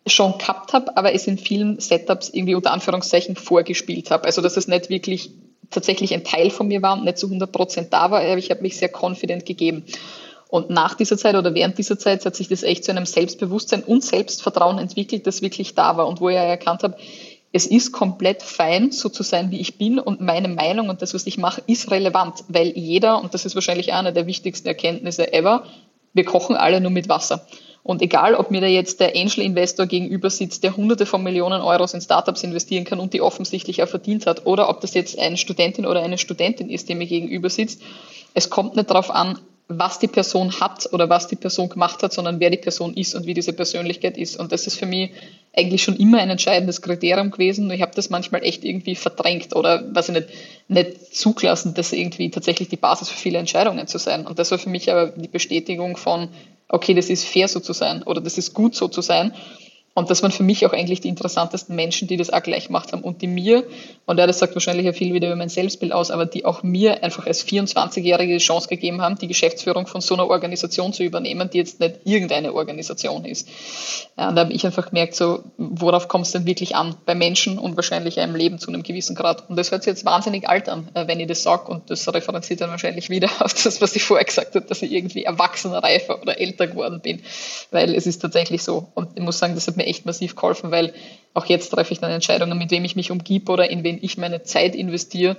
schon 0.08 0.40
gehabt 0.40 0.74
habe, 0.74 0.98
aber 0.98 1.14
es 1.14 1.28
in 1.28 1.38
vielen 1.38 1.80
Setups 1.80 2.30
irgendwie 2.30 2.56
unter 2.56 2.72
Anführungszeichen 2.72 3.36
vorgespielt 3.36 4.10
habe. 4.10 4.26
Also 4.26 4.42
dass 4.42 4.58
es 4.58 4.68
nicht 4.68 4.90
wirklich 4.90 5.30
tatsächlich 5.70 6.12
ein 6.16 6.24
Teil 6.24 6.50
von 6.50 6.68
mir 6.68 6.82
war 6.82 6.94
und 6.94 7.06
nicht 7.06 7.20
zu 7.20 7.28
100 7.28 7.52
Prozent 7.52 7.94
da 7.94 8.10
war, 8.10 8.22
aber 8.22 8.38
ich 8.38 8.50
habe 8.50 8.62
mich 8.62 8.78
sehr 8.78 8.90
confident 8.92 9.46
gegeben. 9.46 9.86
Und 10.52 10.70
nach 10.70 10.96
dieser 10.96 11.18
Zeit 11.18 11.36
oder 11.36 11.56
während 11.56 11.78
dieser 11.78 11.98
Zeit 11.98 12.26
hat 12.26 12.36
sich 12.36 12.50
das 12.50 12.64
echt 12.64 12.84
zu 12.84 12.92
einem 12.92 13.06
Selbstbewusstsein 13.06 13.84
und 13.84 14.04
Selbstvertrauen 14.04 14.80
entwickelt, 14.80 15.26
das 15.26 15.42
wirklich 15.42 15.76
da 15.76 15.96
war 15.96 16.10
und 16.10 16.20
wo 16.20 16.28
ich 16.28 16.36
erkannt 16.36 16.84
habe, 16.84 16.98
es 17.54 17.66
ist 17.66 17.94
komplett 17.94 18.44
fein, 18.44 18.92
so 18.92 19.08
zu 19.08 19.24
sein, 19.24 19.50
wie 19.52 19.62
ich 19.62 19.78
bin 19.78 19.98
und 19.98 20.20
meine 20.20 20.50
Meinung 20.50 20.90
und 20.90 21.02
das, 21.02 21.14
was 21.14 21.26
ich 21.26 21.38
mache, 21.38 21.64
ist 21.68 21.90
relevant, 21.90 22.44
weil 22.50 22.68
jeder, 22.78 23.24
und 23.24 23.34
das 23.34 23.46
ist 23.46 23.56
wahrscheinlich 23.56 23.94
eine 23.94 24.12
der 24.12 24.28
wichtigsten 24.28 24.68
Erkenntnisse 24.68 25.32
ever, 25.32 25.64
wir 26.14 26.26
kochen 26.26 26.58
alle 26.58 26.82
nur 26.82 26.92
mit 26.92 27.08
Wasser. 27.08 27.48
Und 27.82 28.02
egal, 28.02 28.36
ob 28.36 28.52
mir 28.52 28.60
da 28.60 28.68
jetzt 28.68 29.00
der 29.00 29.16
Angel-Investor 29.16 29.86
gegenüber 29.86 30.30
sitzt, 30.30 30.66
der 30.66 30.76
hunderte 30.76 31.06
von 31.06 31.24
Millionen 31.24 31.62
Euros 31.62 31.94
in 31.94 32.02
Startups 32.02 32.44
investieren 32.44 32.84
kann 32.84 33.00
und 33.00 33.14
die 33.14 33.22
offensichtlich 33.22 33.82
auch 33.82 33.88
verdient 33.88 34.26
hat, 34.26 34.46
oder 34.46 34.68
ob 34.68 34.82
das 34.82 34.94
jetzt 34.96 35.18
eine 35.18 35.38
Studentin 35.38 35.86
oder 35.86 36.04
eine 36.04 36.18
Studentin 36.18 36.70
ist, 36.70 36.90
die 36.90 36.96
mir 36.96 37.08
gegenüber 37.08 37.50
sitzt, 37.50 37.82
es 38.34 38.50
kommt 38.50 38.76
nicht 38.76 38.90
darauf 38.90 39.12
an, 39.12 39.40
was 39.78 40.00
die 40.00 40.08
Person 40.08 40.60
hat 40.60 40.92
oder 40.92 41.10
was 41.10 41.28
die 41.28 41.36
Person 41.36 41.70
gemacht 41.70 42.04
hat, 42.04 42.14
sondern 42.14 42.40
wer 42.40 42.50
die 42.50 42.58
Person 42.58 42.94
ist 42.96 43.16
und 43.16 43.26
wie 43.26 43.34
diese 43.34 43.54
Persönlichkeit 43.54 44.18
ist. 44.18 44.40
Und 44.40 44.52
das 44.52 44.68
ist 44.68 44.78
für 44.78 44.86
mich 44.86 45.12
eigentlich 45.56 45.84
schon 45.84 45.96
immer 45.96 46.20
ein 46.20 46.30
entscheidendes 46.30 46.82
Kriterium 46.82 47.32
gewesen. 47.32 47.70
Ich 47.72 47.82
habe 47.82 47.92
das 47.96 48.10
manchmal 48.10 48.44
echt 48.44 48.64
irgendwie 48.64 48.96
verdrängt 48.96 49.56
oder 49.56 49.84
was 49.94 50.10
ich 50.10 50.16
nicht, 50.16 50.28
nicht 50.68 51.16
zugelassen, 51.16 51.74
das 51.74 51.92
irgendwie 51.94 52.30
tatsächlich 52.30 52.70
die 52.70 52.78
Basis 52.78 53.10
für 53.10 53.18
viele 53.18 53.40
Entscheidungen 53.40 53.88
zu 53.88 53.98
sein. 53.98 54.26
Und 54.26 54.40
das 54.40 54.52
war 54.52 54.58
für 54.58 54.70
mich 54.70 54.92
aber 54.92 55.08
die 55.08 55.28
Bestätigung 55.28 55.98
von, 55.98 56.30
okay, 56.70 56.94
das 56.94 57.10
ist 57.10 57.26
fair 57.26 57.48
so 57.48 57.60
zu 57.60 57.74
sein 57.74 58.04
oder 58.04 58.22
das 58.22 58.38
ist 58.38 58.54
gut 58.54 58.76
so 58.76 58.88
zu 58.88 59.02
sein. 59.02 59.34
Und 59.94 60.10
das 60.10 60.24
waren 60.24 60.32
für 60.32 60.44
mich 60.44 60.66
auch 60.66 60.72
eigentlich 60.72 61.02
die 61.02 61.10
interessantesten 61.10 61.76
Menschen, 61.76 62.08
die 62.08 62.16
das 62.16 62.30
auch 62.30 62.42
gleich 62.42 62.68
gemacht 62.68 62.94
haben 62.94 63.02
und 63.02 63.22
die 63.22 63.28
mir, 63.28 63.66
und 64.06 64.18
ja, 64.18 64.26
das 64.26 64.40
sagt 64.40 64.56
wahrscheinlich 64.56 64.86
ja 64.86 64.94
viel 64.94 65.14
wieder 65.14 65.28
über 65.28 65.36
mein 65.36 65.50
Selbstbild 65.50 65.92
aus, 65.92 66.12
aber 66.12 66.26
die 66.26 66.46
auch 66.46 66.64
mir 66.64 67.04
einfach 67.04 67.28
als 67.28 67.46
24-Jährige 67.46 68.34
die 68.34 68.40
Chance 68.40 68.70
gegeben 68.70 69.02
haben, 69.02 69.18
die 69.18 69.28
Geschäftsführung 69.28 69.88
von 69.88 70.00
so 70.00 70.14
einer 70.14 70.28
Organisation 70.28 70.94
zu 70.94 71.04
übernehmen, 71.04 71.50
die 71.50 71.58
jetzt 71.58 71.82
nicht 71.82 72.00
irgendeine 72.06 72.54
Organisation 72.54 73.26
ist. 73.26 73.50
Und 74.16 74.36
da 74.36 74.42
habe 74.42 74.54
ich 74.54 74.66
einfach 74.66 74.88
gemerkt, 74.88 75.16
so, 75.16 75.44
worauf 75.58 76.08
kommt 76.08 76.26
es 76.26 76.32
denn 76.32 76.46
wirklich 76.46 76.76
an? 76.76 76.96
Bei 77.06 77.14
Menschen 77.14 77.58
und 77.58 77.76
wahrscheinlich 77.76 78.18
im 78.18 78.36
Leben 78.36 78.60
zu 78.60 78.70
einem 78.70 78.84
gewissen 78.84 79.14
Grad. 79.14 79.50
Und 79.50 79.58
das 79.58 79.72
hört 79.72 79.84
sich 79.84 79.92
jetzt 79.92 80.06
wahnsinnig 80.06 80.48
alt 80.48 80.70
an, 80.70 80.88
äh, 80.94 81.08
wenn 81.08 81.20
ich 81.20 81.28
das 81.28 81.44
sage, 81.44 81.70
und 81.70 81.90
das 81.90 82.08
referenziert 82.14 82.62
dann 82.62 82.70
wahrscheinlich 82.70 83.10
wieder 83.10 83.30
auf 83.40 83.54
das, 83.54 83.82
was 83.82 83.94
ich 83.96 84.04
vorher 84.04 84.26
gesagt 84.26 84.56
habe, 84.56 84.66
dass 84.66 84.82
ich 84.82 84.92
irgendwie 84.92 85.24
erwachsener, 85.24 85.84
reifer 85.84 86.22
oder 86.22 86.40
älter 86.40 86.68
geworden 86.68 87.02
bin. 87.02 87.22
Weil 87.72 87.94
es 87.94 88.08
ist 88.08 88.22
tatsächlich 88.22 88.64
so. 88.64 88.88
Und 88.94 89.10
ich 89.16 89.24
muss 89.24 89.38
sagen, 89.38 89.54
das 89.56 89.68
hat 89.68 89.81
mir 89.82 89.88
echt 89.88 90.06
massiv 90.06 90.36
geholfen, 90.36 90.72
weil 90.72 90.94
auch 91.34 91.46
jetzt 91.46 91.70
treffe 91.70 91.94
ich 91.94 92.00
dann 92.00 92.12
Entscheidungen, 92.12 92.58
mit 92.58 92.72
wem 92.72 92.86
ich 92.86 92.96
mich 92.96 93.12
umgib 93.12 93.50
oder 93.50 93.70
in 93.70 93.84
wen 93.84 94.00
ich 94.02 94.18
meine 94.18 94.44
Zeit 94.44 94.76
investiere, 94.76 95.38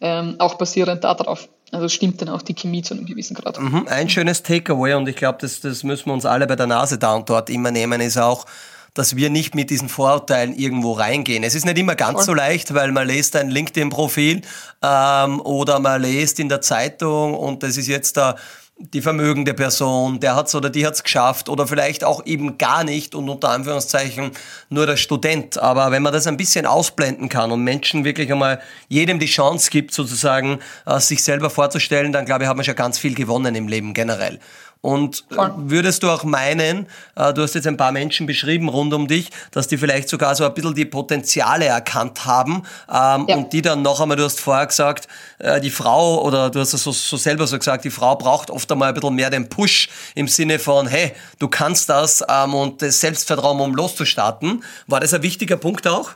ähm, 0.00 0.36
auch 0.38 0.54
basierend 0.54 1.04
darauf. 1.04 1.48
Also 1.72 1.88
stimmt 1.88 2.22
dann 2.22 2.28
auch 2.28 2.42
die 2.42 2.54
Chemie 2.54 2.82
zu 2.82 2.94
einem 2.94 3.06
gewissen 3.06 3.34
Grad. 3.34 3.60
Mhm, 3.60 3.86
ein 3.88 4.08
schönes 4.08 4.42
Takeaway 4.42 4.94
und 4.94 5.08
ich 5.08 5.16
glaube, 5.16 5.38
das, 5.40 5.60
das 5.60 5.82
müssen 5.82 6.06
wir 6.06 6.14
uns 6.14 6.24
alle 6.24 6.46
bei 6.46 6.56
der 6.56 6.66
Nase 6.66 6.96
da 6.96 7.14
und 7.14 7.28
dort 7.28 7.50
immer 7.50 7.70
nehmen, 7.70 8.00
ist 8.00 8.18
auch, 8.18 8.46
dass 8.94 9.16
wir 9.16 9.30
nicht 9.30 9.54
mit 9.54 9.68
diesen 9.68 9.88
Vorurteilen 9.88 10.56
irgendwo 10.56 10.92
reingehen. 10.92 11.44
Es 11.44 11.54
ist 11.54 11.66
nicht 11.66 11.76
immer 11.76 11.96
ganz 11.96 12.18
Voll. 12.18 12.24
so 12.24 12.34
leicht, 12.34 12.72
weil 12.72 12.92
man 12.92 13.06
liest 13.06 13.36
ein 13.36 13.50
LinkedIn-Profil 13.50 14.42
ähm, 14.82 15.40
oder 15.40 15.80
man 15.80 16.00
liest 16.00 16.40
in 16.40 16.48
der 16.48 16.62
Zeitung 16.62 17.34
und 17.34 17.62
das 17.62 17.76
ist 17.76 17.88
jetzt 17.88 18.16
da 18.16 18.36
die 18.78 19.00
vermögende 19.00 19.54
Person, 19.54 20.20
der 20.20 20.36
hat's 20.36 20.54
oder 20.54 20.68
die 20.68 20.86
hat's 20.86 21.02
geschafft 21.02 21.48
oder 21.48 21.66
vielleicht 21.66 22.04
auch 22.04 22.26
eben 22.26 22.58
gar 22.58 22.84
nicht 22.84 23.14
und 23.14 23.26
unter 23.30 23.48
Anführungszeichen 23.48 24.32
nur 24.68 24.84
der 24.84 24.98
Student. 24.98 25.56
Aber 25.56 25.90
wenn 25.92 26.02
man 26.02 26.12
das 26.12 26.26
ein 26.26 26.36
bisschen 26.36 26.66
ausblenden 26.66 27.30
kann 27.30 27.52
und 27.52 27.64
Menschen 27.64 28.04
wirklich 28.04 28.30
einmal 28.30 28.60
jedem 28.88 29.18
die 29.18 29.26
Chance 29.26 29.70
gibt, 29.70 29.94
sozusagen 29.94 30.58
äh, 30.84 31.00
sich 31.00 31.22
selber 31.22 31.48
vorzustellen, 31.48 32.12
dann 32.12 32.26
glaube 32.26 32.44
ich, 32.44 32.50
hat 32.50 32.56
man 32.56 32.66
schon 32.66 32.76
ganz 32.76 32.98
viel 32.98 33.14
gewonnen 33.14 33.54
im 33.54 33.66
Leben 33.66 33.94
generell. 33.94 34.40
Und 34.80 35.24
äh, 35.32 35.48
würdest 35.56 36.02
du 36.02 36.10
auch 36.10 36.22
meinen, 36.22 36.86
äh, 37.16 37.32
du 37.34 37.42
hast 37.42 37.54
jetzt 37.54 37.66
ein 37.66 37.76
paar 37.76 37.92
Menschen 37.92 38.26
beschrieben 38.26 38.68
rund 38.68 38.94
um 38.94 39.08
dich, 39.08 39.30
dass 39.50 39.66
die 39.66 39.78
vielleicht 39.78 40.08
sogar 40.08 40.34
so 40.34 40.44
ein 40.44 40.54
bisschen 40.54 40.74
die 40.74 40.84
Potenziale 40.84 41.64
erkannt 41.64 42.24
haben 42.24 42.62
ähm, 42.88 43.26
ja. 43.26 43.36
und 43.36 43.52
die 43.52 43.62
dann 43.62 43.82
noch 43.82 44.00
einmal, 44.00 44.16
du 44.16 44.24
hast 44.24 44.40
vorher 44.40 44.66
gesagt, 44.66 45.08
äh, 45.38 45.60
die 45.60 45.70
Frau 45.70 46.22
oder 46.22 46.50
du 46.50 46.60
hast 46.60 46.72
es 46.72 46.84
so, 46.84 46.92
so 46.92 47.16
selber 47.16 47.46
so 47.46 47.58
gesagt, 47.58 47.84
die 47.84 47.90
Frau 47.90 48.14
braucht 48.14 48.50
oft 48.50 48.70
einmal 48.70 48.90
ein 48.90 48.94
bisschen 48.94 49.14
mehr 49.14 49.30
den 49.30 49.48
Push 49.48 49.88
im 50.14 50.28
Sinne 50.28 50.58
von, 50.58 50.86
hey, 50.86 51.12
du 51.40 51.48
kannst 51.48 51.88
das 51.88 52.24
ähm, 52.28 52.54
und 52.54 52.80
das 52.80 53.00
Selbstvertrauen, 53.00 53.60
um 53.60 53.74
loszustarten. 53.74 54.62
War 54.86 55.00
das 55.00 55.12
ein 55.14 55.22
wichtiger 55.22 55.56
Punkt 55.56 55.88
auch? 55.88 56.10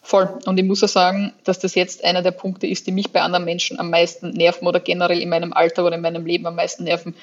Voll. 0.00 0.28
Und 0.44 0.58
ich 0.58 0.64
muss 0.64 0.84
auch 0.84 0.88
sagen, 0.88 1.32
dass 1.44 1.58
das 1.58 1.74
jetzt 1.74 2.04
einer 2.04 2.20
der 2.20 2.30
Punkte 2.30 2.66
ist, 2.66 2.86
die 2.86 2.92
mich 2.92 3.10
bei 3.10 3.22
anderen 3.22 3.46
Menschen 3.46 3.78
am 3.78 3.88
meisten 3.88 4.30
nerven 4.30 4.66
oder 4.66 4.78
generell 4.78 5.18
in 5.18 5.30
meinem 5.30 5.54
Alter 5.54 5.84
oder 5.84 5.96
in 5.96 6.02
meinem 6.02 6.26
Leben 6.26 6.46
am 6.46 6.56
meisten 6.56 6.84
nerven 6.84 7.14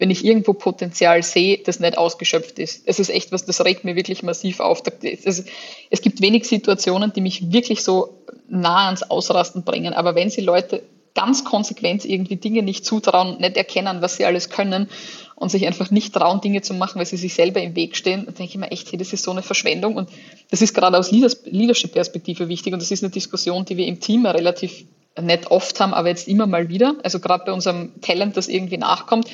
wenn 0.00 0.10
ich 0.10 0.24
irgendwo 0.24 0.54
Potenzial 0.54 1.22
sehe, 1.22 1.58
das 1.58 1.78
nicht 1.78 1.98
ausgeschöpft 1.98 2.58
ist. 2.58 2.82
Es 2.86 2.98
ist 2.98 3.10
echt 3.10 3.32
was, 3.32 3.44
das 3.44 3.62
regt 3.62 3.84
mir 3.84 3.96
wirklich 3.96 4.22
massiv 4.22 4.58
auf. 4.58 4.82
Es, 5.02 5.44
es 5.90 6.00
gibt 6.02 6.22
wenig 6.22 6.46
Situationen, 6.48 7.12
die 7.12 7.20
mich 7.20 7.52
wirklich 7.52 7.84
so 7.84 8.18
nah 8.48 8.86
ans 8.86 9.02
Ausrasten 9.02 9.62
bringen. 9.62 9.92
Aber 9.92 10.14
wenn 10.14 10.30
sie 10.30 10.40
Leute 10.40 10.82
ganz 11.14 11.44
konsequent 11.44 12.06
irgendwie 12.06 12.36
Dinge 12.36 12.62
nicht 12.62 12.86
zutrauen, 12.86 13.38
nicht 13.40 13.58
erkennen, 13.58 14.00
was 14.00 14.16
sie 14.16 14.24
alles 14.24 14.48
können 14.48 14.88
und 15.36 15.50
sich 15.50 15.66
einfach 15.66 15.90
nicht 15.90 16.14
trauen, 16.14 16.40
Dinge 16.40 16.62
zu 16.62 16.72
machen, 16.72 16.98
weil 16.98 17.06
sie 17.06 17.18
sich 17.18 17.34
selber 17.34 17.60
im 17.60 17.76
Weg 17.76 17.94
stehen, 17.94 18.24
dann 18.24 18.34
denke 18.34 18.52
ich 18.52 18.58
mir 18.58 18.70
echt, 18.70 18.90
hey, 18.90 18.98
das 18.98 19.12
ist 19.12 19.24
so 19.24 19.32
eine 19.32 19.42
Verschwendung. 19.42 19.96
Und 19.96 20.08
das 20.50 20.62
ist 20.62 20.72
gerade 20.72 20.96
aus 20.96 21.10
Leadership-Perspektive 21.10 22.48
wichtig. 22.48 22.72
Und 22.72 22.80
das 22.80 22.90
ist 22.90 23.04
eine 23.04 23.10
Diskussion, 23.10 23.66
die 23.66 23.76
wir 23.76 23.86
im 23.86 24.00
Team 24.00 24.24
relativ 24.24 24.86
nicht 25.20 25.50
oft 25.50 25.78
haben, 25.80 25.92
aber 25.92 26.08
jetzt 26.08 26.28
immer 26.28 26.46
mal 26.46 26.68
wieder. 26.68 26.94
Also 27.02 27.20
gerade 27.20 27.44
bei 27.44 27.52
unserem 27.52 28.00
Talent, 28.00 28.36
das 28.36 28.48
irgendwie 28.48 28.78
nachkommt, 28.78 29.28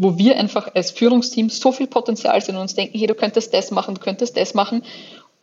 wo 0.00 0.16
wir 0.16 0.38
einfach 0.38 0.74
als 0.74 0.92
Führungsteam 0.92 1.50
so 1.50 1.72
viel 1.72 1.86
Potenzial 1.86 2.40
sind 2.40 2.56
und 2.56 2.62
uns 2.62 2.74
denken, 2.74 2.98
hey, 2.98 3.06
du 3.06 3.14
könntest 3.14 3.52
das 3.52 3.70
machen, 3.70 3.96
du 3.96 4.00
könntest 4.00 4.34
das 4.34 4.54
machen. 4.54 4.82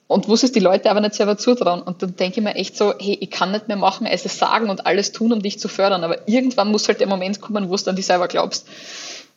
Und 0.07 0.27
wo 0.27 0.33
es 0.33 0.51
die 0.51 0.59
Leute 0.59 0.89
aber 0.89 0.99
nicht 0.99 1.13
selber 1.13 1.37
zutrauen. 1.37 1.83
Und 1.83 2.01
dann 2.01 2.15
denke 2.15 2.39
ich 2.39 2.43
mir 2.43 2.55
echt 2.55 2.75
so, 2.75 2.95
hey, 2.97 3.15
ich 3.21 3.29
kann 3.29 3.51
nicht 3.51 3.67
mehr 3.67 3.77
machen, 3.77 4.07
als 4.07 4.25
es 4.25 4.39
sagen 4.39 4.71
und 4.71 4.87
alles 4.87 5.11
tun, 5.11 5.31
um 5.31 5.43
dich 5.43 5.59
zu 5.59 5.67
fördern. 5.67 6.03
Aber 6.03 6.27
irgendwann 6.27 6.71
muss 6.71 6.87
halt 6.87 7.01
der 7.01 7.07
Moment 7.07 7.39
kommen, 7.39 7.69
wo 7.69 7.75
du 7.75 7.87
an 7.87 7.95
dich 7.95 8.07
selber 8.07 8.27
glaubst. 8.27 8.67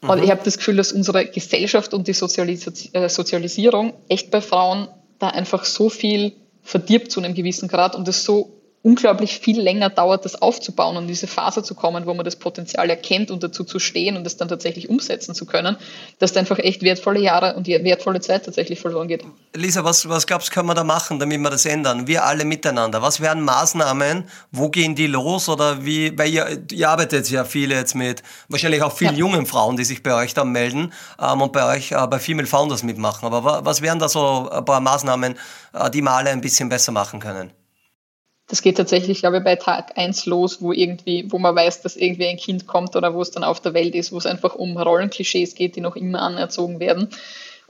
Und 0.01 0.19
mhm. 0.19 0.25
ich 0.25 0.31
habe 0.31 0.41
das 0.43 0.57
Gefühl, 0.57 0.77
dass 0.77 0.93
unsere 0.93 1.27
Gesellschaft 1.27 1.93
und 1.93 2.09
die 2.09 2.15
Sozialis 2.15 2.67
äh, 2.95 3.09
Sozialisierung 3.11 3.93
echt 4.09 4.31
bei 4.31 4.41
Frauen 4.41 4.89
da 5.19 5.29
einfach 5.29 5.67
so 5.67 5.91
viel 5.91 6.33
verdirbt 6.63 7.13
zu 7.13 7.21
einem 7.21 7.35
gewissen 7.35 7.69
Grad 7.69 7.95
und 7.95 8.09
es 8.09 8.25
so 8.25 8.60
unglaublich 8.83 9.39
viel 9.41 9.61
länger 9.61 9.91
dauert, 9.91 10.25
das 10.25 10.41
aufzubauen 10.41 10.97
und 10.97 11.03
in 11.03 11.09
diese 11.09 11.27
Phase 11.27 11.63
zu 11.63 11.75
kommen, 11.75 12.07
wo 12.07 12.15
man 12.15 12.25
das 12.25 12.37
Potenzial 12.37 12.89
erkennt 12.89 13.31
und 13.31 13.43
dazu 13.43 13.63
zu 13.63 13.79
stehen 13.79 14.17
und 14.17 14.25
das 14.25 14.39
dann 14.39 14.49
tatsächlich 14.49 14.89
umsetzen 14.89 15.35
zu 15.35 15.45
können, 15.45 15.77
dass 16.19 16.33
da 16.33 16.41
einfach 16.41 16.59
echt 16.59 16.83
wertvolle 16.83 17.21
Jahre 17.21 17.57
und 17.57 17.67
wertvolle 17.67 18.21
Zeit 18.21 18.47
tatsächlich 18.47 18.81
verloren 18.81 19.09
geht. 19.09 19.23
Lisa, 19.55 19.85
was, 19.85 20.09
was 20.09 20.27
glaubst 20.27 20.49
du, 20.49 20.55
können 20.55 20.67
wir 20.67 20.75
da 20.75 20.85
machen, 20.85 21.19
damit 21.19 21.39
wir 21.41 21.51
das 21.51 21.67
ändern? 21.67 22.07
Wir 22.07 22.25
alle 22.25 22.47
miteinander. 22.47 23.03
Was 23.03 23.21
wären 23.21 23.43
Maßnahmen? 23.43 24.25
Wo 24.51 24.71
gehen 24.71 24.95
die 24.95 25.09
los? 25.09 25.51
Oder 25.51 25.85
wie, 25.85 26.17
weil 26.19 26.31
ihr, 26.31 26.63
ihr 26.71 26.89
arbeitet 26.89 27.29
ja 27.29 27.45
viele 27.45 27.75
jetzt 27.75 27.95
mit, 27.95 28.23
wahrscheinlich 28.49 28.83
auch 28.83 28.97
vielen 28.97 29.13
ja. 29.13 29.19
jungen 29.19 29.45
Frauen, 29.45 29.77
die 29.77 29.85
sich 29.85 30.03
bei 30.03 30.15
euch 30.15 30.33
dann 30.33 30.53
melden 30.53 30.95
ähm, 31.21 31.43
und 31.43 31.53
bei 31.53 31.77
euch 31.77 31.93
äh, 31.93 32.07
bei 32.07 32.19
Female 32.19 32.47
Founders 32.47 32.83
mitmachen. 32.83 33.27
Aber 33.27 33.63
was 33.63 33.83
wären 33.83 33.99
da 33.99 34.09
so 34.09 34.49
ein 34.51 34.65
paar 34.65 34.81
Maßnahmen, 34.81 35.37
äh, 35.75 35.91
die 35.91 36.01
wir 36.01 36.13
alle 36.13 36.31
ein 36.31 36.41
bisschen 36.41 36.71
besser 36.71 36.93
machen 36.93 37.21
können? 37.21 37.53
Das 38.51 38.63
geht 38.63 38.77
tatsächlich, 38.77 39.21
glaube 39.21 39.39
ich, 39.39 39.45
bei 39.45 39.55
Tag 39.55 39.97
eins 39.97 40.27
los, 40.27 40.61
wo 40.61 40.73
irgendwie, 40.73 41.25
wo 41.31 41.39
man 41.39 41.55
weiß, 41.55 41.83
dass 41.83 41.97
irgendwie 41.97 42.27
ein 42.27 42.37
Kind 42.37 42.67
kommt 42.67 42.97
oder 42.97 43.15
wo 43.15 43.23
es 43.23 43.31
dann 43.31 43.45
auf 43.45 43.61
der 43.61 43.75
Welt 43.75 43.95
ist, 43.95 44.11
wo 44.11 44.19
es 44.19 44.27
einfach 44.27 44.57
um 44.57 44.77
Rollenklischees 44.77 45.55
geht, 45.55 45.77
die 45.77 45.81
noch 45.81 45.95
immer 45.95 46.21
anerzogen 46.21 46.81
werden 46.81 47.11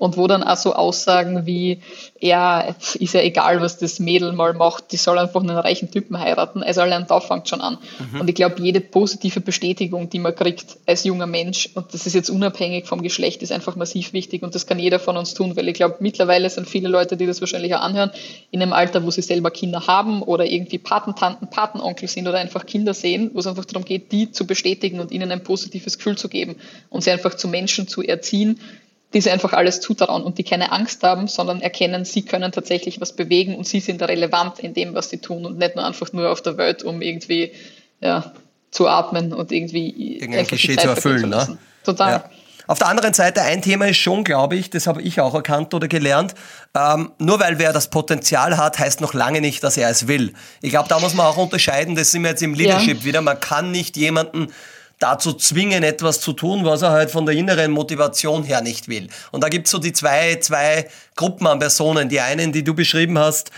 und 0.01 0.16
wo 0.16 0.26
dann 0.26 0.42
auch 0.42 0.57
so 0.57 0.72
Aussagen 0.72 1.44
wie, 1.44 1.82
ja, 2.18 2.74
ist 2.98 3.12
ja 3.12 3.20
egal, 3.20 3.61
was 3.61 3.76
das 3.76 4.01
Mädel 4.01 4.32
mal 4.32 4.55
macht, 4.55 4.92
die 4.92 4.96
soll 4.96 5.18
einfach 5.18 5.42
einen 5.42 5.59
reichen 5.59 5.90
Typen 5.90 6.18
heiraten. 6.18 6.62
Also 6.62 6.80
allein 6.80 7.07
da 7.07 7.20
fängt 7.20 7.51
schon 7.51 7.61
an. 7.61 7.76
Mhm. 8.11 8.22
Und 8.22 8.28
ich 8.30 8.34
glaube, 8.34 8.62
jede 8.62 8.80
positive 8.80 9.42
Bestätigung, 9.42 10.09
die 10.09 10.18
man 10.18 10.34
kriegt 10.34 10.78
als 10.86 11.05
junger 11.05 11.26
Mensch, 11.26 11.68
und 11.74 11.92
das 11.92 12.07
ist 12.07 12.14
jetzt 12.14 12.30
unabhängig 12.30 12.86
vom 12.86 13.03
Geschlecht, 13.03 13.42
ist 13.42 13.53
einfach 13.53 13.76
massiv 13.76 14.14
wichtig 14.14 14.42
und 14.42 14.55
das 14.55 14.66
kann 14.66 14.78
jeder 14.78 15.01
von 15.01 15.18
uns 15.18 15.34
tun, 15.34 15.55
weil 15.55 15.68
ich 15.68 15.74
glaube, 15.74 15.96
mittlerweile 16.01 16.48
sind 16.48 16.66
viele 16.66 16.88
Leute, 16.88 17.18
die 17.18 17.26
das 17.26 17.42
wahrscheinlich 17.42 17.74
auch 17.74 17.82
anhören, 17.82 18.11
in 18.51 18.62
einem 18.62 18.72
Alter, 18.72 19.05
wo 19.05 19.11
sie 19.11 19.20
selber 19.20 19.51
Kinder 19.51 19.86
haben 19.86 20.22
oder 20.22 20.46
irgendwie 20.46 20.78
Patentanten, 20.78 21.51
Patenonkel 21.51 22.09
sind 22.09 22.26
oder 22.26 22.38
einfach 22.38 22.64
Kinder 22.64 22.94
sehen, 22.94 23.32
wo 23.34 23.40
es 23.40 23.46
einfach 23.46 23.66
darum 23.66 23.84
geht, 23.84 24.12
die 24.12 24.32
zu 24.32 24.46
bestätigen 24.46 24.98
und 24.98 25.12
ihnen 25.12 25.30
ein 25.30 25.42
positives 25.42 25.98
Gefühl 25.98 26.16
zu 26.16 26.30
geben 26.30 26.57
und 26.88 27.05
sie 27.05 27.11
einfach 27.11 27.34
zu 27.34 27.48
Menschen 27.48 27.86
zu 27.86 28.03
erziehen, 28.03 28.59
die 29.12 29.20
sie 29.20 29.30
einfach 29.30 29.52
alles 29.52 29.80
zutrauen 29.80 30.22
und 30.22 30.38
die 30.38 30.44
keine 30.44 30.72
Angst 30.72 31.02
haben, 31.02 31.26
sondern 31.26 31.61
erkennen, 31.61 32.04
sie 32.04 32.22
können 32.22 32.52
tatsächlich 32.52 33.00
was 33.00 33.14
bewegen 33.14 33.56
und 33.56 33.66
sie 33.66 33.80
sind 33.80 34.02
relevant 34.02 34.61
in 34.61 34.74
dem, 34.74 34.94
was 34.94 35.11
sie 35.11 35.18
tun 35.18 35.44
und 35.46 35.58
nicht 35.58 35.76
nur 35.76 35.84
einfach 35.84 36.12
nur 36.12 36.30
auf 36.30 36.42
der 36.42 36.56
Welt, 36.56 36.82
um 36.82 37.02
irgendwie 37.02 37.52
ja, 38.00 38.32
zu 38.70 38.88
atmen 38.88 39.32
und 39.32 39.50
irgendwie 39.50 40.18
irgendein 40.18 40.46
Klischee 40.46 40.76
zu 40.76 40.88
erfüllen. 40.88 41.28
Ne? 41.28 41.58
Total. 41.84 42.11
Ja. 42.11 42.30
Auf 42.70 42.78
der 42.78 42.86
anderen 42.86 43.14
Seite, 43.14 43.42
ein 43.42 43.62
Thema 43.62 43.88
ist 43.88 43.96
schon, 43.96 44.22
glaube 44.22 44.54
ich, 44.54 44.70
das 44.70 44.86
habe 44.86 45.02
ich 45.02 45.20
auch 45.20 45.34
erkannt 45.34 45.74
oder 45.74 45.88
gelernt, 45.88 46.36
ähm, 46.76 47.11
nur 47.18 47.40
weil 47.40 47.58
wer 47.58 47.72
das 47.72 47.90
Potenzial 47.90 48.56
hat, 48.58 48.78
heißt 48.78 49.00
noch 49.00 49.12
lange 49.12 49.40
nicht, 49.40 49.64
dass 49.64 49.76
er 49.76 49.90
es 49.90 50.06
will. 50.06 50.34
Ich 50.62 50.70
glaube, 50.70 50.88
da 50.88 51.00
muss 51.00 51.14
man 51.14 51.26
auch 51.26 51.36
unterscheiden, 51.36 51.96
das 51.96 52.12
sind 52.12 52.22
wir 52.22 52.30
jetzt 52.30 52.44
im 52.44 52.54
Leadership 52.54 52.98
ja. 52.98 53.04
wieder, 53.04 53.22
man 53.22 53.40
kann 53.40 53.72
nicht 53.72 53.96
jemanden 53.96 54.52
dazu 55.01 55.32
zwingen, 55.32 55.82
etwas 55.82 56.20
zu 56.20 56.32
tun, 56.32 56.64
was 56.64 56.82
er 56.82 56.90
halt 56.90 57.11
von 57.11 57.26
der 57.26 57.34
inneren 57.34 57.72
Motivation 57.72 58.44
her 58.44 58.61
nicht 58.61 58.86
will. 58.86 59.09
Und 59.32 59.42
da 59.42 59.48
gibt's 59.48 59.72
so 59.72 59.78
die 59.78 59.92
zwei, 59.92 60.36
zwei 60.36 60.88
Gruppen 61.21 61.47
an 61.47 61.59
Personen. 61.59 62.09
Die 62.09 62.21
einen, 62.21 62.51
die 62.51 62.64
du 62.64 62.73
beschrieben 62.73 63.18
hast, 63.18 63.51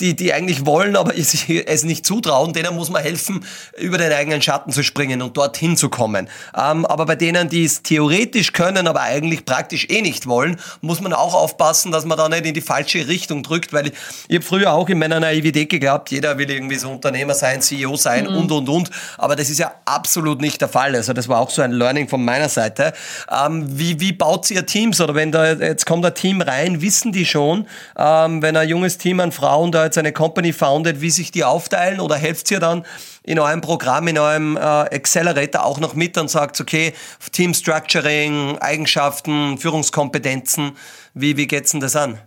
die, 0.00 0.14
die 0.14 0.32
eigentlich 0.32 0.66
wollen, 0.66 0.94
aber 0.94 1.12
es 1.16 1.84
nicht 1.84 2.06
zutrauen, 2.06 2.52
denen 2.52 2.76
muss 2.76 2.90
man 2.90 3.02
helfen, 3.02 3.44
über 3.76 3.98
den 3.98 4.12
eigenen 4.12 4.40
Schatten 4.40 4.70
zu 4.70 4.84
springen 4.84 5.20
und 5.20 5.36
dorthin 5.36 5.76
zu 5.76 5.88
kommen. 5.88 6.28
Ähm, 6.56 6.86
aber 6.86 7.06
bei 7.06 7.16
denen, 7.16 7.48
die 7.48 7.64
es 7.64 7.82
theoretisch 7.82 8.52
können, 8.52 8.86
aber 8.86 9.00
eigentlich 9.00 9.44
praktisch 9.44 9.88
eh 9.90 10.00
nicht 10.00 10.28
wollen, 10.28 10.60
muss 10.80 11.00
man 11.00 11.12
auch 11.12 11.34
aufpassen, 11.34 11.90
dass 11.90 12.04
man 12.04 12.16
da 12.18 12.28
nicht 12.28 12.46
in 12.46 12.54
die 12.54 12.60
falsche 12.60 13.08
Richtung 13.08 13.42
drückt, 13.42 13.72
weil 13.72 13.88
ich, 13.88 13.92
ich 14.28 14.36
habe 14.36 14.44
früher 14.44 14.72
auch 14.72 14.88
in 14.88 14.98
meiner 14.98 15.18
Naivität 15.18 15.68
geglaubt, 15.68 16.12
jeder 16.12 16.38
will 16.38 16.48
irgendwie 16.48 16.76
so 16.76 16.88
Unternehmer 16.90 17.34
sein, 17.34 17.62
CEO 17.62 17.96
sein 17.96 18.26
mhm. 18.26 18.36
und, 18.36 18.52
und, 18.52 18.68
und. 18.68 18.90
Aber 19.18 19.34
das 19.34 19.50
ist 19.50 19.58
ja 19.58 19.72
absolut 19.86 20.40
nicht 20.40 20.60
der 20.60 20.68
Fall. 20.68 20.94
Also 20.94 21.12
das 21.12 21.28
war 21.28 21.40
auch 21.40 21.50
so 21.50 21.62
ein 21.62 21.72
Learning 21.72 22.08
von 22.08 22.24
meiner 22.24 22.48
Seite. 22.48 22.92
Ähm, 23.28 23.66
wie, 23.76 23.98
wie 23.98 24.12
baut 24.12 24.48
ihr 24.52 24.64
Teams? 24.66 25.00
Oder 25.00 25.16
wenn 25.16 25.32
da 25.32 25.52
jetzt 25.52 25.84
kommt 25.84 26.06
ein 26.06 26.14
Team 26.14 26.40
rein, 26.40 26.75
wissen 26.80 27.12
die 27.12 27.26
schon, 27.26 27.66
ähm, 27.96 28.42
wenn 28.42 28.56
ein 28.56 28.68
junges 28.68 28.98
Team 28.98 29.20
an 29.20 29.32
Frauen 29.32 29.72
da 29.72 29.84
jetzt 29.84 29.98
eine 29.98 30.12
Company 30.12 30.52
foundet, 30.52 31.00
wie 31.00 31.10
sich 31.10 31.30
die 31.30 31.44
aufteilen? 31.44 32.00
Oder 32.00 32.16
helft 32.16 32.50
ihr 32.50 32.60
dann 32.60 32.84
in 33.22 33.38
eurem 33.38 33.60
Programm, 33.60 34.08
in 34.08 34.18
eurem 34.18 34.56
äh, 34.56 34.60
Accelerator 34.60 35.64
auch 35.64 35.80
noch 35.80 35.94
mit 35.94 36.16
und 36.18 36.30
sagt, 36.30 36.60
okay, 36.60 36.92
Team 37.32 37.54
Structuring, 37.54 38.58
Eigenschaften, 38.58 39.58
Führungskompetenzen, 39.58 40.72
wie, 41.14 41.36
wie 41.36 41.46
geht's 41.46 41.72
denn 41.72 41.80
das 41.80 41.96
an? 41.96 42.18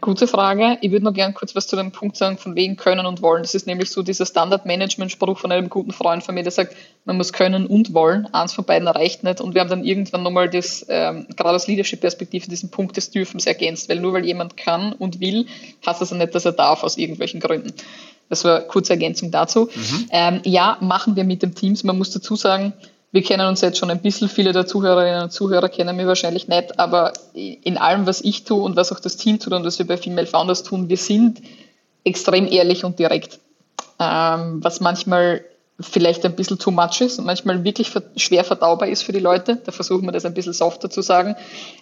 Gute 0.00 0.26
Frage. 0.26 0.78
Ich 0.80 0.90
würde 0.90 1.04
noch 1.04 1.14
gerne 1.14 1.32
kurz 1.32 1.54
was 1.54 1.66
zu 1.66 1.76
dem 1.76 1.92
Punkt 1.92 2.16
sagen, 2.16 2.38
von 2.38 2.54
wegen 2.56 2.76
können 2.76 3.06
und 3.06 3.22
wollen. 3.22 3.42
Das 3.42 3.54
ist 3.54 3.66
nämlich 3.66 3.90
so 3.90 4.02
dieser 4.02 4.26
Standard-Management-Spruch 4.26 5.38
von 5.38 5.52
einem 5.52 5.68
guten 5.68 5.92
Freund 5.92 6.22
von 6.22 6.34
mir, 6.34 6.42
der 6.42 6.52
sagt, 6.52 6.74
man 7.04 7.16
muss 7.16 7.32
können 7.32 7.66
und 7.66 7.94
wollen. 7.94 8.26
Eins 8.32 8.52
von 8.52 8.64
beiden 8.64 8.88
reicht 8.88 9.22
nicht. 9.22 9.40
Und 9.40 9.54
wir 9.54 9.60
haben 9.60 9.70
dann 9.70 9.84
irgendwann 9.84 10.22
nochmal 10.22 10.50
das, 10.50 10.84
ähm, 10.88 11.26
gerade 11.36 11.54
aus 11.54 11.66
Leadership-Perspektive, 11.66 12.48
diesen 12.48 12.70
Punkt 12.70 12.96
des 12.96 13.10
Dürfens 13.10 13.46
ergänzt. 13.46 13.88
Weil 13.88 14.00
nur 14.00 14.12
weil 14.12 14.24
jemand 14.24 14.56
kann 14.56 14.92
und 14.92 15.20
will, 15.20 15.46
heißt 15.86 16.00
das 16.00 16.10
ja 16.10 16.16
nicht, 16.16 16.34
dass 16.34 16.44
er 16.44 16.52
darf 16.52 16.82
aus 16.82 16.96
irgendwelchen 16.96 17.40
Gründen. 17.40 17.72
Das 18.28 18.44
war 18.44 18.56
eine 18.56 18.66
kurze 18.66 18.92
Ergänzung 18.92 19.30
dazu. 19.30 19.68
Mhm. 19.74 20.08
Ähm, 20.10 20.40
ja, 20.44 20.78
machen 20.80 21.16
wir 21.16 21.24
mit 21.24 21.42
dem 21.42 21.54
Teams. 21.54 21.84
Man 21.84 21.96
muss 21.96 22.10
dazu 22.10 22.34
sagen, 22.34 22.72
wir 23.12 23.22
kennen 23.22 23.46
uns 23.46 23.60
jetzt 23.60 23.78
schon 23.78 23.90
ein 23.90 24.02
bisschen, 24.02 24.28
viele 24.28 24.52
der 24.52 24.66
Zuhörerinnen 24.66 25.22
und 25.22 25.32
Zuhörer 25.32 25.68
kennen 25.68 25.96
mich 25.96 26.06
wahrscheinlich 26.06 26.48
nicht, 26.48 26.78
aber 26.78 27.12
in 27.34 27.78
allem, 27.78 28.06
was 28.06 28.20
ich 28.20 28.44
tue 28.44 28.62
und 28.62 28.76
was 28.76 28.92
auch 28.92 29.00
das 29.00 29.16
Team 29.16 29.38
tut 29.38 29.52
und 29.52 29.64
was 29.64 29.78
wir 29.78 29.86
bei 29.86 29.96
Female 29.96 30.26
Founders 30.26 30.62
tun, 30.62 30.88
wir 30.88 30.96
sind 30.96 31.40
extrem 32.04 32.46
ehrlich 32.46 32.84
und 32.84 32.98
direkt. 32.98 33.38
Ähm, 33.98 34.62
was 34.62 34.80
manchmal 34.80 35.42
vielleicht 35.80 36.24
ein 36.24 36.34
bisschen 36.34 36.58
too 36.58 36.70
much 36.70 37.00
ist 37.00 37.18
und 37.18 37.26
manchmal 37.26 37.64
wirklich 37.64 37.90
schwer 38.16 38.44
verdaubar 38.44 38.88
ist 38.88 39.02
für 39.02 39.12
die 39.12 39.20
Leute. 39.20 39.56
Da 39.56 39.72
versuchen 39.72 40.06
wir 40.06 40.12
das 40.12 40.24
ein 40.24 40.34
bisschen 40.34 40.52
softer 40.52 40.88
zu 40.88 41.02
sagen. 41.02 41.36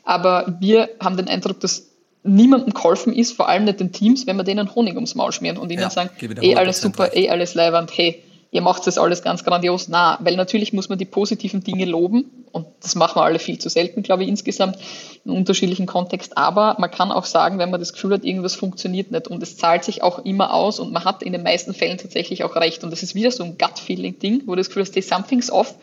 Aber 0.04 0.56
wir 0.60 0.88
haben 1.00 1.16
den 1.16 1.28
Eindruck, 1.28 1.60
dass 1.60 1.90
niemandem 2.24 2.72
geholfen 2.72 3.12
ist, 3.12 3.32
vor 3.32 3.48
allem 3.48 3.64
nicht 3.64 3.80
den 3.80 3.92
Teams, 3.92 4.26
wenn 4.26 4.36
wir 4.36 4.44
denen 4.44 4.74
Honig 4.74 4.94
ums 4.94 5.14
Maul 5.14 5.30
schmieren 5.30 5.58
und 5.58 5.70
ihnen 5.70 5.82
ja, 5.82 5.90
sagen, 5.90 6.10
eh 6.20 6.56
alles 6.56 6.80
super, 6.80 7.14
eh 7.14 7.28
alles 7.28 7.54
leibend, 7.54 7.90
hey, 7.94 8.23
ihr 8.54 8.62
macht 8.62 8.86
das 8.86 8.98
alles 8.98 9.22
ganz 9.22 9.42
grandios. 9.42 9.88
Na, 9.88 10.16
weil 10.20 10.36
natürlich 10.36 10.72
muss 10.72 10.88
man 10.88 10.96
die 10.96 11.04
positiven 11.04 11.64
Dinge 11.64 11.84
loben 11.86 12.30
und 12.52 12.66
das 12.80 12.94
machen 12.94 13.16
wir 13.16 13.24
alle 13.24 13.40
viel 13.40 13.58
zu 13.58 13.68
selten, 13.68 14.04
glaube 14.04 14.22
ich, 14.22 14.28
insgesamt 14.28 14.78
in 15.24 15.32
unterschiedlichen 15.32 15.86
Kontext. 15.86 16.38
Aber 16.38 16.76
man 16.78 16.88
kann 16.88 17.10
auch 17.10 17.24
sagen, 17.24 17.58
wenn 17.58 17.72
man 17.72 17.80
das 17.80 17.92
Gefühl 17.92 18.14
hat, 18.14 18.24
irgendwas 18.24 18.54
funktioniert 18.54 19.10
nicht 19.10 19.26
und 19.26 19.42
es 19.42 19.56
zahlt 19.56 19.82
sich 19.82 20.04
auch 20.04 20.20
immer 20.24 20.54
aus 20.54 20.78
und 20.78 20.92
man 20.92 21.04
hat 21.04 21.24
in 21.24 21.32
den 21.32 21.42
meisten 21.42 21.74
Fällen 21.74 21.98
tatsächlich 21.98 22.44
auch 22.44 22.54
recht. 22.54 22.84
Und 22.84 22.90
das 22.90 23.02
ist 23.02 23.16
wieder 23.16 23.32
so 23.32 23.42
ein 23.42 23.58
Gut-Feeling-Ding, 23.58 24.44
wo 24.46 24.54
das 24.54 24.68
Gefühl 24.68 24.84
hast, 24.84 24.94
something's 25.02 25.50
off 25.50 25.74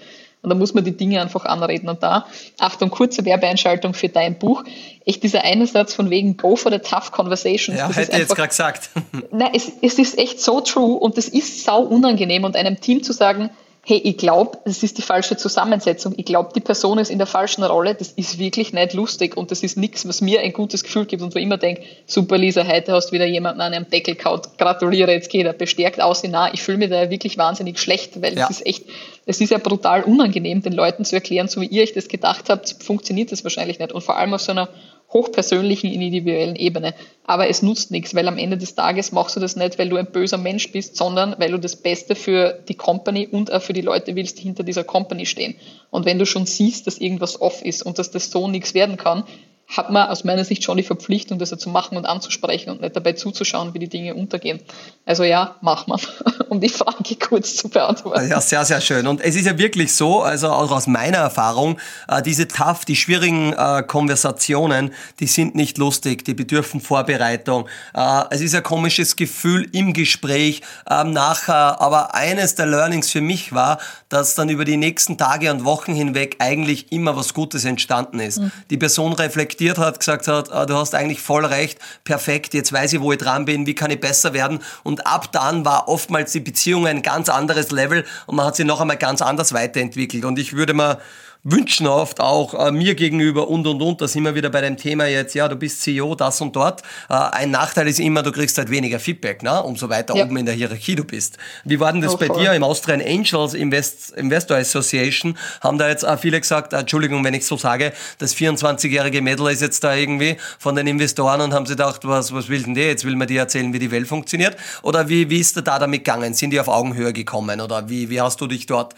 und 0.42 0.50
da 0.50 0.56
muss 0.56 0.74
man 0.74 0.84
die 0.84 0.96
Dinge 0.96 1.22
einfach 1.22 1.46
anreden. 1.46 1.88
Und 1.88 2.02
da, 2.02 2.26
Achtung, 2.60 2.90
kurze 2.90 3.26
Werbeeinschaltung 3.26 3.94
für 3.94 4.10
dein 4.10 4.40
Buch. 4.40 4.64
Echt 5.06 5.22
dieser 5.24 5.44
eine 5.44 5.68
Satz 5.68 5.94
von 5.94 6.10
wegen 6.10 6.38
Go 6.38 6.56
for 6.56 6.72
the 6.72 6.80
tough 6.80 7.12
conversations. 7.12 7.78
Ja, 7.80 7.88
das 7.88 7.98
hätte 7.98 8.12
ich 8.14 8.18
jetzt 8.20 8.36
gerade 8.36 8.48
gesagt. 8.48 8.90
Nein, 9.32 9.52
es, 9.54 9.72
es 9.82 10.00
ist 10.00 10.18
echt 10.18 10.42
so 10.42 10.62
true 10.62 10.96
und 10.96 11.18
es 11.18 11.28
ist 11.30 11.64
sau 11.64 11.82
unangenehm 11.82 12.44
und 12.44 12.56
einem 12.56 12.80
Team 12.82 13.04
zu 13.04 13.14
sagen, 13.14 13.52
hey, 13.84 13.98
ich 13.98 14.18
glaube, 14.18 14.60
das 14.64 14.84
ist 14.84 15.00
die 15.00 15.02
falsche 15.02 15.38
Zusammensetzung. 15.38 16.14
Ich 16.18 16.26
glaube, 16.26 16.52
die 16.54 16.60
Person 16.60 17.00
ist 17.00 17.10
in 17.10 17.18
der 17.18 17.26
falschen 17.26 17.64
Rolle. 17.64 17.96
Das 17.96 18.10
ist 18.10 18.38
wirklich 18.38 18.74
nicht 18.74 18.94
lustig 18.94 19.36
und 19.36 19.50
das 19.50 19.64
ist 19.64 19.76
nichts, 19.76 20.08
was 20.08 20.22
mir 20.22 20.42
ein 20.42 20.54
gutes 20.54 20.84
Gefühl 20.84 21.06
gibt 21.06 21.24
und 21.24 21.34
wo 21.34 21.40
ich 21.40 21.46
immer 21.46 21.58
denke, 21.58 21.82
super 22.06 22.38
Lisa, 22.38 22.64
heute 22.64 22.94
hast 22.94 23.08
du 23.08 23.14
wieder 23.14 23.26
jemanden 23.26 23.60
an 23.60 23.74
einem 23.74 23.90
Deckel 23.90 24.16
kaut. 24.16 24.56
Gratuliere, 24.60 25.12
jetzt 25.12 25.32
geht 25.32 25.48
er 25.48 25.54
bestärkt 25.54 26.00
aus. 26.00 26.22
Na, 26.24 26.54
ich 26.54 26.62
fühle 26.62 26.78
mich 26.78 26.92
da 26.92 27.10
wirklich 27.10 27.40
wahnsinnig 27.40 27.80
schlecht, 27.80 28.22
weil 28.22 28.38
ja. 28.38 28.46
es 28.46 28.58
ist 28.58 28.68
echt, 28.68 28.84
es 29.26 29.42
ist 29.42 29.50
ja 29.50 29.58
brutal 29.58 30.04
unangenehm, 30.04 30.62
den 30.62 30.74
Leuten 30.74 31.04
zu 31.04 31.16
erklären, 31.16 31.48
so 31.48 31.60
wie 31.60 31.66
ihr 31.66 31.82
euch 31.82 31.94
das 31.94 32.08
gedacht 32.08 32.50
habt, 32.50 32.76
funktioniert 32.84 33.32
das 33.32 33.44
wahrscheinlich 33.44 33.80
nicht. 33.80 33.92
Und 33.94 34.02
vor 34.02 34.16
allem 34.16 34.36
auf 34.36 34.42
so 34.42 34.52
einer 34.52 34.70
hochpersönlichen, 35.14 35.92
individuellen 35.92 36.56
Ebene. 36.56 36.94
Aber 37.26 37.48
es 37.48 37.62
nutzt 37.62 37.92
nichts, 37.92 38.16
weil 38.16 38.28
am 38.28 38.38
Ende 38.38 38.58
des 38.58 38.76
Tages 38.76 39.12
machst 39.12 39.36
du 39.36 39.40
das 39.40 39.56
nicht, 39.56 39.78
weil 39.78 39.90
du 39.90 39.98
ein 39.98 40.12
böser 40.12 40.38
Mensch 40.38 40.72
bist, 40.72 40.96
sondern 40.96 41.36
weil 41.38 41.52
du 41.52 41.60
das 41.60 41.76
Beste 41.76 42.16
für 42.16 42.60
die 42.68 42.76
Company 42.76 43.28
und 43.28 43.52
auch 43.52 43.62
für 43.62 43.74
die 43.74 43.82
Leute 43.82 44.16
willst, 44.16 44.40
die 44.40 44.44
hinter 44.44 44.64
dieser 44.64 44.84
Company 44.84 45.26
stehen. 45.26 45.56
Und 45.90 46.06
wenn 46.06 46.20
du 46.20 46.26
schon 46.26 46.46
siehst, 46.46 46.88
dass 46.88 46.98
irgendwas 46.98 47.40
off 47.40 47.62
ist 47.64 47.84
und 47.84 48.00
dass 48.00 48.12
das 48.12 48.32
so 48.32 48.48
nichts 48.48 48.74
werden 48.74 48.98
kann, 48.98 49.24
hat 49.72 49.90
man 49.90 50.10
aus 50.10 50.26
meiner 50.26 50.44
Sicht 50.44 50.64
schon 50.64 50.76
die 50.76 50.84
Verpflichtung, 50.84 51.40
das 51.40 51.50
zu 51.52 51.70
machen 51.70 51.98
und 51.98 52.06
anzusprechen 52.06 52.72
und 52.72 52.82
nicht 52.82 52.96
dabei 52.96 53.14
zuzuschauen, 53.14 53.74
wie 53.74 53.80
die 53.80 53.88
Dinge 53.88 54.16
untergehen. 54.16 54.60
Also 55.06 55.24
ja, 55.24 55.56
mach 55.62 55.88
man, 55.88 56.00
um 56.50 56.60
die 56.60 56.70
Frage 56.70 57.16
kurz 57.16 57.56
zu 57.56 57.70
beantworten. 57.70 58.30
Ja, 58.30 58.42
sehr, 58.42 58.66
sehr 58.66 58.82
schön. 58.82 59.08
Und 59.08 59.22
es 59.22 59.36
ist 59.36 59.46
ja 59.46 59.58
wirklich 59.58 59.94
so, 59.94 60.22
also 60.22 60.50
auch 60.50 60.72
aus 60.72 60.88
meiner 60.88 61.20
Erfahrung, 61.20 61.78
äh, 62.10 62.22
diese 62.22 62.50
tough, 62.50 62.84
die 62.84 62.98
schwierigen 62.98 63.54
äh, 63.54 63.84
Konversationen, 63.84 64.94
die 65.22 65.28
sind 65.28 65.56
nicht 65.56 65.78
lustig, 65.78 66.26
die 66.26 66.34
bedürfen 66.34 66.82
Vorbereitung. 66.82 67.68
Äh, 67.94 68.24
es 68.32 68.42
ist 68.42 68.54
ein 68.54 68.64
komisches 68.64 69.16
Gefühl 69.16 69.70
im 69.72 69.94
Gespräch 69.94 70.62
ähm, 70.90 71.12
nachher, 71.12 71.80
aber 71.80 72.14
eines 72.14 72.56
der 72.56 72.66
Learnings 72.66 73.10
für 73.10 73.22
mich 73.22 73.54
war, 73.54 73.80
dass 74.10 74.36
dann 74.36 74.50
über 74.50 74.66
die 74.66 74.78
nächsten 74.78 75.18
Tage 75.18 75.50
und 75.50 75.64
Wochen 75.64 75.94
hinweg 75.94 76.36
eigentlich 76.40 76.92
immer 76.92 77.16
was 77.16 77.34
Gutes 77.34 77.64
entstanden 77.64 78.20
ist. 78.20 78.40
Mhm. 78.40 78.52
Die 78.70 78.78
Person 78.78 79.14
reflektiert 79.14 79.61
reflektiert 79.62 79.78
hat, 79.78 80.00
gesagt 80.00 80.28
hat, 80.28 80.52
ah, 80.52 80.66
du 80.66 80.76
hast 80.76 80.96
eigentlich 80.96 81.22
voll 81.22 81.46
recht, 81.46 81.80
perfekt, 82.04 82.54
jetzt 82.54 82.74
weiß 82.74 82.94
ich, 82.94 83.02
wo 83.02 83.12
ich 83.12 83.20
dran 83.20 83.46
bin, 83.46 83.66
wie 83.68 83.76
kann 83.76 83.92
ich 83.92 84.00
besser 84.00 84.34
werden. 84.34 84.60
Und 84.84 85.06
ab 85.06 85.32
dann 85.32 85.66
war 85.66 85.88
oftmals 85.88 86.32
die 86.32 86.40
Beziehung 86.40 86.88
ein 86.88 87.02
ganz 87.02 87.30
anderes 87.30 87.72
Level 87.72 88.04
und 88.26 88.36
man 88.36 88.46
hat 88.46 88.56
sie 88.56 88.64
noch 88.64 88.82
einmal 88.82 88.98
ganz 88.98 89.22
anders 89.22 89.54
weiterentwickelt. 89.54 90.26
Und 90.26 90.40
ich 90.40 90.54
würde 90.54 90.74
mal 90.74 90.98
wünschen 91.44 91.88
oft 91.88 92.20
auch 92.20 92.54
äh, 92.54 92.72
mir 92.72 92.94
gegenüber 92.96 93.48
und 93.48 93.66
und 93.66 93.82
und, 93.82 94.02
da 94.02 94.08
sind 94.08 94.24
wir 94.24 94.36
wieder 94.36 94.50
bei 94.50 94.62
dem 94.62 94.78
Thema 94.78 95.08
jetzt, 95.08 95.34
ja, 95.34 95.48
du 95.48 95.56
bist 95.56 95.82
CEO, 95.82 96.14
das 96.16 96.40
und 96.42 96.56
dort. 96.56 96.82
Äh, 97.10 97.14
ein 97.14 97.52
Nachteil 97.52 97.88
ist 97.88 98.00
immer, 98.00 98.22
du 98.22 98.32
kriegst 98.32 98.58
halt 98.58 98.70
weniger 98.70 99.00
Feedback, 99.00 99.42
ne? 99.42 99.62
umso 99.64 99.90
weiter 99.90 100.16
ja. 100.16 100.24
oben 100.24 100.38
in 100.38 100.46
der 100.46 100.54
Hierarchie 100.54 100.96
du 100.96 101.04
bist. 101.04 101.38
Wie 101.64 101.80
war 101.80 101.92
denn 101.92 102.02
das 102.02 102.14
oh, 102.14 102.18
bei 102.18 102.28
voll. 102.28 102.42
dir 102.42 102.54
im 102.54 102.64
Austrian 102.64 103.02
Angels 103.02 103.54
Invest, 103.54 104.12
Investor 104.12 104.58
Association? 104.58 105.38
Haben 105.62 105.78
da 105.80 105.90
jetzt 105.90 106.06
auch 106.06 106.20
viele 106.20 106.40
gesagt, 106.40 106.74
Entschuldigung, 106.74 107.24
wenn 107.24 107.34
ich 107.34 107.46
so 107.46 107.58
sage, 107.58 107.92
das 108.20 108.36
24-jährige 108.36 109.22
Mädel 109.22 109.48
ist 109.48 109.62
jetzt 109.62 109.84
da 109.84 109.96
irgendwie 109.96 110.38
von 110.60 110.76
den 110.76 110.86
Investoren 110.86 111.42
und 111.42 111.54
haben 111.54 111.66
sie 111.66 111.74
gedacht, 111.74 112.02
was, 112.04 112.34
was 112.34 112.50
will 112.50 112.62
denn 112.62 112.76
der? 112.76 112.88
Jetzt 112.88 113.06
will 113.06 113.16
man 113.16 113.28
dir 113.28 113.42
erzählen, 113.42 113.74
wie 113.74 113.80
die 113.80 113.90
Welt 113.90 114.08
funktioniert? 114.08 114.56
Oder 114.84 115.10
wie, 115.10 115.30
wie 115.30 115.40
ist 115.40 115.58
da 115.58 115.80
damit 115.80 116.06
gegangen? 116.06 116.36
Sind 116.36 116.52
die 116.52 116.60
auf 116.60 116.68
Augenhöhe 116.68 117.14
gekommen? 117.14 117.62
Oder 117.62 117.90
wie, 117.90 118.10
wie 118.10 118.22
hast 118.22 118.40
du 118.42 118.48
dich 118.48 118.68
dort 118.68 118.94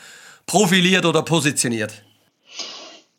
profiliert 0.46 1.06
oder 1.06 1.22
positioniert? 1.22 2.04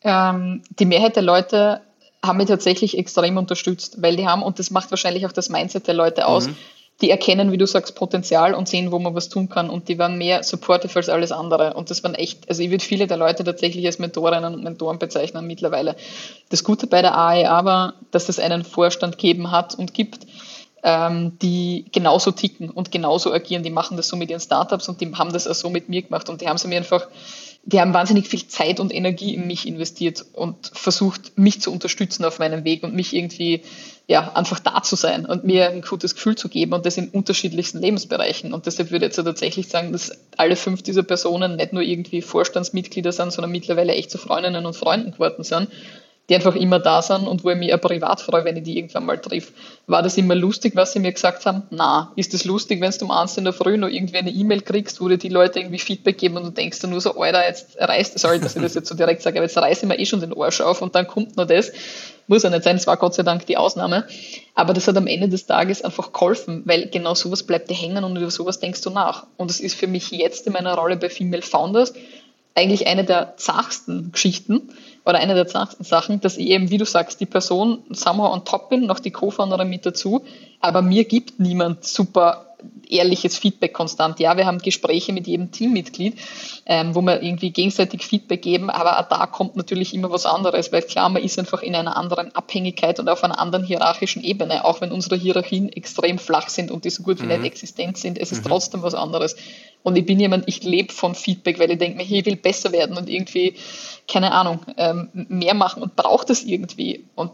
Ähm, 0.04 0.62
die 0.78 0.84
Mehrheit 0.84 1.16
der 1.16 1.22
Leute 1.22 1.80
haben 2.24 2.38
mich 2.38 2.48
tatsächlich 2.48 2.96
extrem 2.96 3.36
unterstützt, 3.36 4.00
weil 4.02 4.16
die 4.16 4.26
haben, 4.26 4.42
und 4.42 4.58
das 4.58 4.70
macht 4.70 4.90
wahrscheinlich 4.90 5.26
auch 5.26 5.32
das 5.32 5.48
Mindset 5.48 5.86
der 5.86 5.94
Leute 5.94 6.26
aus, 6.26 6.46
mhm. 6.46 6.56
die 7.00 7.10
erkennen, 7.10 7.52
wie 7.52 7.58
du 7.58 7.66
sagst, 7.66 7.94
Potenzial 7.96 8.54
und 8.54 8.68
sehen, 8.68 8.92
wo 8.92 8.98
man 8.98 9.14
was 9.14 9.28
tun 9.28 9.48
kann. 9.48 9.68
Und 9.68 9.88
die 9.88 9.98
waren 9.98 10.16
mehr 10.16 10.42
supportive 10.42 10.96
als 10.96 11.08
alles 11.08 11.32
andere. 11.32 11.74
Und 11.74 11.90
das 11.90 12.02
waren 12.02 12.14
echt, 12.14 12.48
also 12.48 12.62
ich 12.62 12.70
würde 12.70 12.84
viele 12.84 13.06
der 13.06 13.16
Leute 13.16 13.44
tatsächlich 13.44 13.84
als 13.86 13.98
Mentorinnen 13.98 14.54
und 14.54 14.62
Mentoren 14.62 14.98
bezeichnen 14.98 15.46
mittlerweile. 15.46 15.96
Das 16.50 16.64
Gute 16.64 16.86
bei 16.86 17.02
der 17.02 17.16
AEA 17.16 17.64
war, 17.64 17.94
dass 18.10 18.28
es 18.28 18.38
einen 18.38 18.64
Vorstand 18.64 19.18
geben 19.18 19.50
hat 19.50 19.74
und 19.74 19.92
gibt, 19.92 20.26
ähm, 20.82 21.38
die 21.40 21.86
genauso 21.92 22.30
ticken 22.30 22.70
und 22.70 22.92
genauso 22.92 23.32
agieren. 23.32 23.62
Die 23.62 23.70
machen 23.70 23.96
das 23.96 24.08
so 24.08 24.16
mit 24.16 24.30
ihren 24.30 24.40
Startups 24.40 24.88
und 24.88 25.00
die 25.00 25.10
haben 25.14 25.32
das 25.32 25.46
auch 25.48 25.54
so 25.54 25.70
mit 25.70 25.88
mir 25.88 26.02
gemacht. 26.02 26.28
Und 26.28 26.42
die 26.42 26.48
haben 26.48 26.58
sie 26.58 26.68
mir 26.68 26.76
einfach 26.76 27.06
die 27.66 27.80
haben 27.80 27.94
wahnsinnig 27.94 28.28
viel 28.28 28.46
Zeit 28.46 28.78
und 28.78 28.94
Energie 28.94 29.34
in 29.34 29.46
mich 29.46 29.66
investiert 29.66 30.24
und 30.32 30.70
versucht, 30.74 31.38
mich 31.38 31.62
zu 31.62 31.72
unterstützen 31.72 32.24
auf 32.24 32.38
meinem 32.38 32.64
Weg 32.64 32.82
und 32.82 32.94
mich 32.94 33.14
irgendwie, 33.14 33.62
ja, 34.06 34.32
einfach 34.34 34.60
da 34.60 34.82
zu 34.82 34.96
sein 34.96 35.24
und 35.24 35.44
mir 35.44 35.70
ein 35.70 35.80
gutes 35.80 36.14
Gefühl 36.14 36.36
zu 36.36 36.50
geben 36.50 36.74
und 36.74 36.84
das 36.84 36.98
in 36.98 37.08
unterschiedlichsten 37.08 37.78
Lebensbereichen. 37.78 38.52
Und 38.52 38.66
deshalb 38.66 38.90
würde 38.90 39.06
ich 39.06 39.16
jetzt 39.16 39.24
tatsächlich 39.24 39.68
sagen, 39.68 39.92
dass 39.92 40.12
alle 40.36 40.56
fünf 40.56 40.82
dieser 40.82 41.02
Personen 41.02 41.56
nicht 41.56 41.72
nur 41.72 41.82
irgendwie 41.82 42.20
Vorstandsmitglieder 42.20 43.12
sind, 43.12 43.32
sondern 43.32 43.50
mittlerweile 43.50 43.94
echt 43.94 44.10
zu 44.10 44.18
Freundinnen 44.18 44.66
und 44.66 44.76
Freunden 44.76 45.12
geworden 45.12 45.42
sind, 45.42 45.68
die 46.28 46.34
einfach 46.34 46.54
immer 46.54 46.78
da 46.78 47.02
sind 47.02 47.26
und 47.26 47.44
wo 47.44 47.50
ich 47.50 47.58
mich 47.58 47.74
auch 47.74 47.80
privat 47.80 48.20
freue, 48.20 48.44
wenn 48.44 48.56
ich 48.56 48.62
die 48.62 48.78
irgendwann 48.78 49.04
mal 49.04 49.18
triff. 49.18 49.52
War 49.86 50.02
das 50.02 50.16
immer 50.16 50.34
lustig, 50.34 50.74
was 50.74 50.92
sie 50.92 50.98
mir 50.98 51.12
gesagt 51.12 51.44
haben? 51.44 51.64
Na, 51.70 52.12
ist 52.16 52.32
das 52.32 52.44
lustig, 52.44 52.80
wenn 52.80 52.90
du 52.90 53.04
um 53.04 53.10
eins 53.10 53.36
in 53.36 53.44
der 53.44 53.52
Früh 53.52 53.76
noch 53.76 53.88
irgendwie 53.88 54.16
eine 54.16 54.30
E-Mail 54.30 54.62
kriegst, 54.62 55.02
wo 55.02 55.08
dir 55.08 55.18
die 55.18 55.28
Leute 55.28 55.60
irgendwie 55.60 55.78
Feedback 55.78 56.16
geben 56.16 56.38
und 56.38 56.44
du 56.44 56.50
denkst 56.50 56.80
dann 56.80 56.90
nur 56.90 57.02
so, 57.02 57.20
Alter, 57.20 57.46
jetzt 57.46 57.76
reißt, 57.78 58.18
sorry, 58.18 58.40
dass 58.40 58.56
ich 58.56 58.62
das 58.62 58.74
jetzt 58.74 58.88
so 58.88 58.94
direkt 58.94 59.20
sage, 59.20 59.38
aber 59.38 59.44
jetzt 59.44 59.58
reiße 59.58 59.82
ich 59.82 59.88
mir 59.88 59.98
eh 59.98 60.06
schon 60.06 60.20
den 60.20 60.34
Arsch 60.34 60.62
auf 60.62 60.80
und 60.80 60.94
dann 60.94 61.06
kommt 61.06 61.36
noch 61.36 61.46
das. 61.46 61.72
Muss 62.26 62.42
ja 62.42 62.48
nicht 62.48 62.64
sein, 62.64 62.76
es 62.76 62.86
war 62.86 62.96
Gott 62.96 63.14
sei 63.14 63.22
Dank 63.22 63.44
die 63.44 63.58
Ausnahme. 63.58 64.06
Aber 64.54 64.72
das 64.72 64.88
hat 64.88 64.96
am 64.96 65.06
Ende 65.06 65.28
des 65.28 65.44
Tages 65.44 65.82
einfach 65.82 66.14
geholfen, 66.14 66.62
weil 66.64 66.88
genau 66.88 67.14
sowas 67.14 67.42
bleibt 67.42 67.68
dir 67.68 67.74
hängen 67.74 68.02
und 68.02 68.16
über 68.16 68.30
sowas 68.30 68.60
denkst 68.60 68.80
du 68.80 68.88
nach. 68.88 69.26
Und 69.36 69.50
das 69.50 69.60
ist 69.60 69.74
für 69.74 69.88
mich 69.88 70.10
jetzt 70.10 70.46
in 70.46 70.54
meiner 70.54 70.74
Rolle 70.74 70.96
bei 70.96 71.10
Female 71.10 71.42
Founders 71.42 71.92
eigentlich 72.54 72.86
eine 72.86 73.04
der 73.04 73.36
zachsten 73.36 74.12
Geschichten 74.12 74.70
oder 75.04 75.18
eine 75.18 75.34
der 75.34 75.46
Sachen, 75.46 76.20
dass 76.20 76.36
ich 76.36 76.48
eben, 76.48 76.70
wie 76.70 76.78
du 76.78 76.86
sagst, 76.86 77.20
die 77.20 77.26
Person 77.26 77.82
somehow 77.90 78.32
on 78.32 78.44
top 78.44 78.70
bin, 78.70 78.86
noch 78.86 79.00
die 79.00 79.10
Co-Founderin 79.10 79.68
mit 79.68 79.84
dazu, 79.84 80.24
aber 80.60 80.82
mir 80.82 81.04
gibt 81.04 81.38
niemand 81.38 81.84
super 81.84 82.53
ehrliches 82.88 83.36
Feedback 83.36 83.72
konstant. 83.72 84.20
Ja, 84.20 84.36
wir 84.36 84.46
haben 84.46 84.58
Gespräche 84.58 85.12
mit 85.12 85.26
jedem 85.26 85.50
Teammitglied, 85.50 86.18
ähm, 86.66 86.94
wo 86.94 87.02
wir 87.02 87.22
irgendwie 87.22 87.50
gegenseitig 87.50 88.04
Feedback 88.04 88.42
geben, 88.42 88.70
aber 88.70 88.98
auch 88.98 89.08
da 89.08 89.26
kommt 89.26 89.56
natürlich 89.56 89.94
immer 89.94 90.10
was 90.10 90.26
anderes, 90.26 90.72
weil 90.72 90.82
klar, 90.82 91.08
man 91.08 91.22
ist 91.22 91.38
einfach 91.38 91.62
in 91.62 91.74
einer 91.74 91.96
anderen 91.96 92.34
Abhängigkeit 92.34 93.00
und 93.00 93.08
auf 93.08 93.24
einer 93.24 93.38
anderen 93.38 93.64
hierarchischen 93.64 94.22
Ebene, 94.22 94.64
auch 94.64 94.80
wenn 94.80 94.92
unsere 94.92 95.16
Hierarchien 95.16 95.70
extrem 95.70 96.18
flach 96.18 96.48
sind 96.48 96.70
und 96.70 96.84
die 96.84 96.90
so 96.90 97.02
gut 97.02 97.20
wie 97.20 97.24
mhm. 97.24 97.40
nicht 97.40 97.44
existent 97.44 97.98
sind, 97.98 98.18
es 98.18 98.32
ist 98.32 98.44
mhm. 98.44 98.48
trotzdem 98.48 98.82
was 98.82 98.94
anderes. 98.94 99.36
Und 99.82 99.96
ich 99.96 100.06
bin 100.06 100.18
jemand, 100.18 100.48
ich 100.48 100.62
lebe 100.64 100.92
von 100.92 101.14
Feedback, 101.14 101.58
weil 101.58 101.70
ich 101.70 101.78
denke 101.78 101.98
mir, 101.98 102.04
hey, 102.04 102.20
ich 102.20 102.26
will 102.26 102.36
besser 102.36 102.72
werden 102.72 102.96
und 102.96 103.10
irgendwie, 103.10 103.54
keine 104.08 104.32
Ahnung, 104.32 104.60
ähm, 104.78 105.10
mehr 105.12 105.52
machen 105.52 105.82
und 105.82 105.94
braucht 105.94 106.30
es 106.30 106.42
irgendwie. 106.42 107.04
Und 107.14 107.32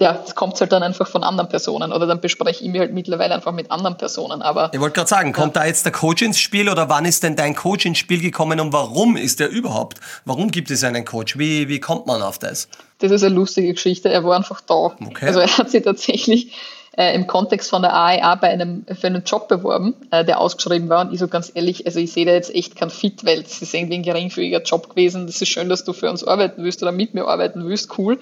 ja, 0.00 0.14
das 0.14 0.34
kommt 0.34 0.58
halt 0.58 0.72
dann 0.72 0.82
einfach 0.82 1.06
von 1.06 1.22
anderen 1.22 1.50
Personen 1.50 1.92
oder 1.92 2.06
dann 2.06 2.22
bespreche 2.22 2.64
ich 2.64 2.70
mich 2.70 2.80
halt 2.80 2.94
mittlerweile 2.94 3.34
einfach 3.34 3.52
mit 3.52 3.70
anderen 3.70 3.98
Personen. 3.98 4.40
Aber 4.40 4.70
ich 4.72 4.80
wollte 4.80 4.94
gerade 4.94 5.08
sagen, 5.08 5.32
kommt 5.32 5.54
ja. 5.56 5.62
da 5.62 5.68
jetzt 5.68 5.84
der 5.84 5.92
Coach 5.92 6.22
ins 6.22 6.40
Spiel 6.40 6.70
oder 6.70 6.88
wann 6.88 7.04
ist 7.04 7.22
denn 7.22 7.36
dein 7.36 7.54
Coach 7.54 7.84
ins 7.84 7.98
Spiel 7.98 8.20
gekommen 8.22 8.60
und 8.60 8.72
warum 8.72 9.18
ist 9.18 9.40
der 9.40 9.50
überhaupt? 9.50 10.00
Warum 10.24 10.50
gibt 10.50 10.70
es 10.70 10.82
einen 10.84 11.04
Coach? 11.04 11.38
Wie, 11.38 11.68
wie 11.68 11.80
kommt 11.80 12.06
man 12.06 12.22
auf 12.22 12.38
das? 12.38 12.68
Das 13.00 13.12
ist 13.12 13.22
eine 13.22 13.34
lustige 13.34 13.74
Geschichte. 13.74 14.08
Er 14.08 14.24
war 14.24 14.36
einfach 14.36 14.62
da. 14.62 14.74
Okay. 14.74 15.26
Also 15.26 15.40
er 15.40 15.58
hat 15.58 15.70
sich 15.70 15.82
tatsächlich 15.82 16.56
äh, 16.96 17.14
im 17.14 17.26
Kontext 17.26 17.68
von 17.68 17.82
der 17.82 17.94
AEA 17.94 18.36
bei 18.36 18.48
einem, 18.48 18.86
für 18.98 19.06
einen 19.06 19.24
Job 19.24 19.48
beworben, 19.48 19.94
äh, 20.10 20.24
der 20.24 20.40
ausgeschrieben 20.40 20.88
war. 20.88 21.02
Und 21.02 21.12
ich 21.12 21.18
so 21.18 21.28
ganz 21.28 21.52
ehrlich, 21.54 21.84
also 21.84 22.00
ich 22.00 22.10
sehe 22.10 22.24
da 22.24 22.32
jetzt 22.32 22.54
echt 22.54 22.74
keinen 22.74 22.90
Fit, 22.90 23.22
weil 23.26 23.40
es 23.40 23.60
ist 23.60 23.74
irgendwie 23.74 23.96
ein 23.96 24.02
geringfügiger 24.02 24.62
Job 24.62 24.88
gewesen. 24.88 25.26
Das 25.26 25.42
ist 25.42 25.48
schön, 25.48 25.68
dass 25.68 25.84
du 25.84 25.92
für 25.92 26.10
uns 26.10 26.24
arbeiten 26.24 26.64
willst 26.64 26.82
oder 26.82 26.92
mit 26.92 27.12
mir 27.12 27.26
arbeiten 27.26 27.66
willst, 27.66 27.98
cool. 27.98 28.18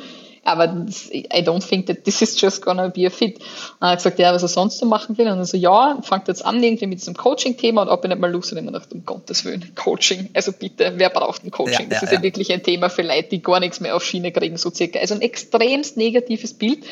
Aber 0.49 0.67
das, 0.67 1.11
I 1.13 1.43
don't 1.45 1.67
think 1.67 1.87
that 1.87 2.05
this 2.05 2.23
is 2.23 2.41
just 2.41 2.63
gonna 2.63 2.89
be 2.89 3.07
a 3.07 3.11
fit. 3.11 3.39
Und 3.39 3.47
er 3.81 3.89
hat 3.91 3.99
gesagt, 3.99 4.19
ja, 4.19 4.33
was 4.33 4.43
er 4.43 4.49
sonst 4.49 4.79
so 4.79 4.87
machen 4.87 5.19
will. 5.19 5.29
Und 5.29 5.39
er 5.39 5.45
so, 5.45 5.57
ja, 5.57 5.99
fangt 6.03 6.29
jetzt 6.29 6.45
an 6.45 6.63
irgendwie 6.63 6.87
mit 6.87 7.01
diesem 7.01 7.15
Coaching-Thema 7.15 7.83
und 7.83 7.89
ob 7.89 8.05
ich 8.05 8.09
nicht 8.09 8.21
mal 8.21 8.31
Lust. 8.31 8.53
Und 8.53 8.65
ich 8.65 8.73
dachte, 8.73 8.95
um 8.95 9.05
Gottes 9.05 9.45
Willen, 9.45 9.73
Coaching. 9.75 10.31
Also 10.35 10.53
bitte, 10.53 10.95
wer 10.97 11.11
braucht 11.11 11.45
ein 11.45 11.51
Coaching? 11.51 11.91
Ja, 11.91 11.91
das 11.91 12.01
ja, 12.01 12.05
ist 12.05 12.13
ja, 12.13 12.19
ja 12.19 12.23
wirklich 12.23 12.53
ein 12.53 12.63
Thema 12.63 12.89
für 12.89 13.03
Leute, 13.03 13.29
die 13.29 13.43
gar 13.43 13.61
nichts 13.61 13.81
mehr 13.81 13.95
auf 13.95 14.05
Schiene 14.05 14.33
kriegen, 14.33 14.57
so 14.57 14.71
circa. 14.71 14.99
Also 14.99 15.15
ein 15.15 15.21
extremst 15.21 15.97
negatives 15.97 16.55
Bild 16.55 16.85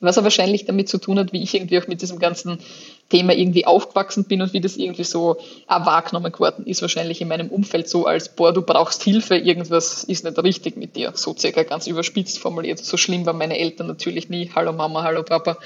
was 0.00 0.16
er 0.16 0.24
wahrscheinlich 0.24 0.64
damit 0.64 0.88
zu 0.88 0.98
tun 0.98 1.18
hat, 1.18 1.32
wie 1.32 1.42
ich 1.42 1.54
irgendwie 1.54 1.78
auch 1.78 1.86
mit 1.86 2.02
diesem 2.02 2.18
ganzen 2.18 2.58
Thema 3.10 3.34
irgendwie 3.34 3.66
aufgewachsen 3.66 4.24
bin 4.24 4.40
und 4.40 4.52
wie 4.52 4.60
das 4.60 4.76
irgendwie 4.76 5.04
so 5.04 5.36
auch 5.66 5.86
wahrgenommen 5.86 6.32
geworden 6.32 6.66
ist, 6.66 6.82
wahrscheinlich 6.82 7.20
in 7.20 7.28
meinem 7.28 7.48
Umfeld 7.48 7.88
so 7.88 8.06
als, 8.06 8.30
boah, 8.30 8.52
du 8.52 8.62
brauchst 8.62 9.02
Hilfe, 9.02 9.36
irgendwas 9.36 10.04
ist 10.04 10.24
nicht 10.24 10.38
richtig 10.38 10.76
mit 10.76 10.96
dir, 10.96 11.12
so 11.14 11.34
circa 11.36 11.62
ganz 11.64 11.86
überspitzt 11.86 12.38
formuliert. 12.38 12.78
So 12.78 12.96
schlimm 12.96 13.26
waren 13.26 13.38
meine 13.38 13.58
Eltern 13.58 13.88
natürlich 13.88 14.28
nie, 14.28 14.50
hallo 14.54 14.72
Mama, 14.72 15.02
hallo 15.02 15.22
Papa. 15.22 15.58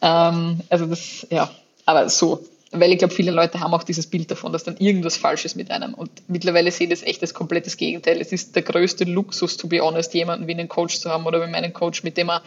Ähm, 0.00 0.60
also 0.68 0.86
das, 0.86 1.26
ja, 1.30 1.50
aber 1.84 2.08
so, 2.08 2.44
weil 2.72 2.92
ich 2.92 2.98
glaube, 2.98 3.12
viele 3.12 3.32
Leute 3.32 3.60
haben 3.60 3.74
auch 3.74 3.82
dieses 3.82 4.06
Bild 4.06 4.30
davon, 4.30 4.52
dass 4.52 4.64
dann 4.64 4.78
irgendwas 4.78 5.16
falsch 5.16 5.44
ist 5.44 5.56
mit 5.56 5.70
einem. 5.70 5.92
Und 5.92 6.10
mittlerweile 6.28 6.70
sehe 6.70 6.86
ich 6.86 6.90
das 6.90 7.02
echt 7.02 7.20
als 7.20 7.34
komplettes 7.34 7.76
Gegenteil. 7.76 8.18
Es 8.20 8.32
ist 8.32 8.56
der 8.56 8.62
größte 8.62 9.04
Luxus, 9.04 9.58
to 9.58 9.66
be 9.66 9.80
honest, 9.80 10.14
jemanden 10.14 10.46
wie 10.46 10.52
einen 10.52 10.68
Coach 10.68 10.98
zu 10.98 11.10
haben 11.10 11.26
oder 11.26 11.46
wie 11.46 11.50
meinen 11.50 11.74
Coach, 11.74 12.02
mit 12.02 12.16
dem 12.16 12.30
er 12.30 12.42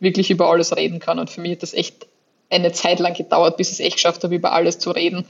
wirklich 0.00 0.30
über 0.30 0.48
alles 0.50 0.76
reden 0.76 0.98
kann. 0.98 1.18
Und 1.18 1.30
für 1.30 1.40
mich 1.40 1.52
hat 1.52 1.62
das 1.62 1.74
echt 1.74 2.06
eine 2.50 2.72
Zeit 2.72 3.00
lang 3.00 3.14
gedauert, 3.14 3.56
bis 3.56 3.68
ich 3.68 3.74
es 3.74 3.80
echt 3.80 3.96
geschafft 3.96 4.22
habe, 4.24 4.34
über 4.34 4.52
alles 4.52 4.78
zu 4.78 4.90
reden. 4.90 5.26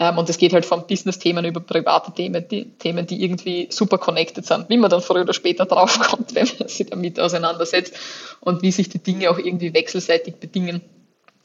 Ähm, 0.00 0.18
und 0.18 0.30
es 0.30 0.38
geht 0.38 0.52
halt 0.52 0.64
von 0.64 0.86
Business-Themen 0.86 1.44
über 1.44 1.60
private 1.60 2.12
Themen, 2.12 2.46
die 2.48 2.66
Themen, 2.78 3.06
die 3.06 3.22
irgendwie 3.22 3.68
super 3.70 3.98
connected 3.98 4.46
sind, 4.46 4.68
wie 4.68 4.76
man 4.76 4.90
dann 4.90 5.00
früher 5.00 5.22
oder 5.22 5.34
später 5.34 5.66
draufkommt, 5.66 6.34
wenn 6.34 6.48
man 6.58 6.68
sich 6.68 6.86
damit 6.88 7.18
auseinandersetzt 7.18 7.94
und 8.40 8.62
wie 8.62 8.70
sich 8.70 8.88
die 8.88 9.00
Dinge 9.00 9.30
auch 9.30 9.38
irgendwie 9.38 9.74
wechselseitig 9.74 10.36
bedingen. 10.36 10.82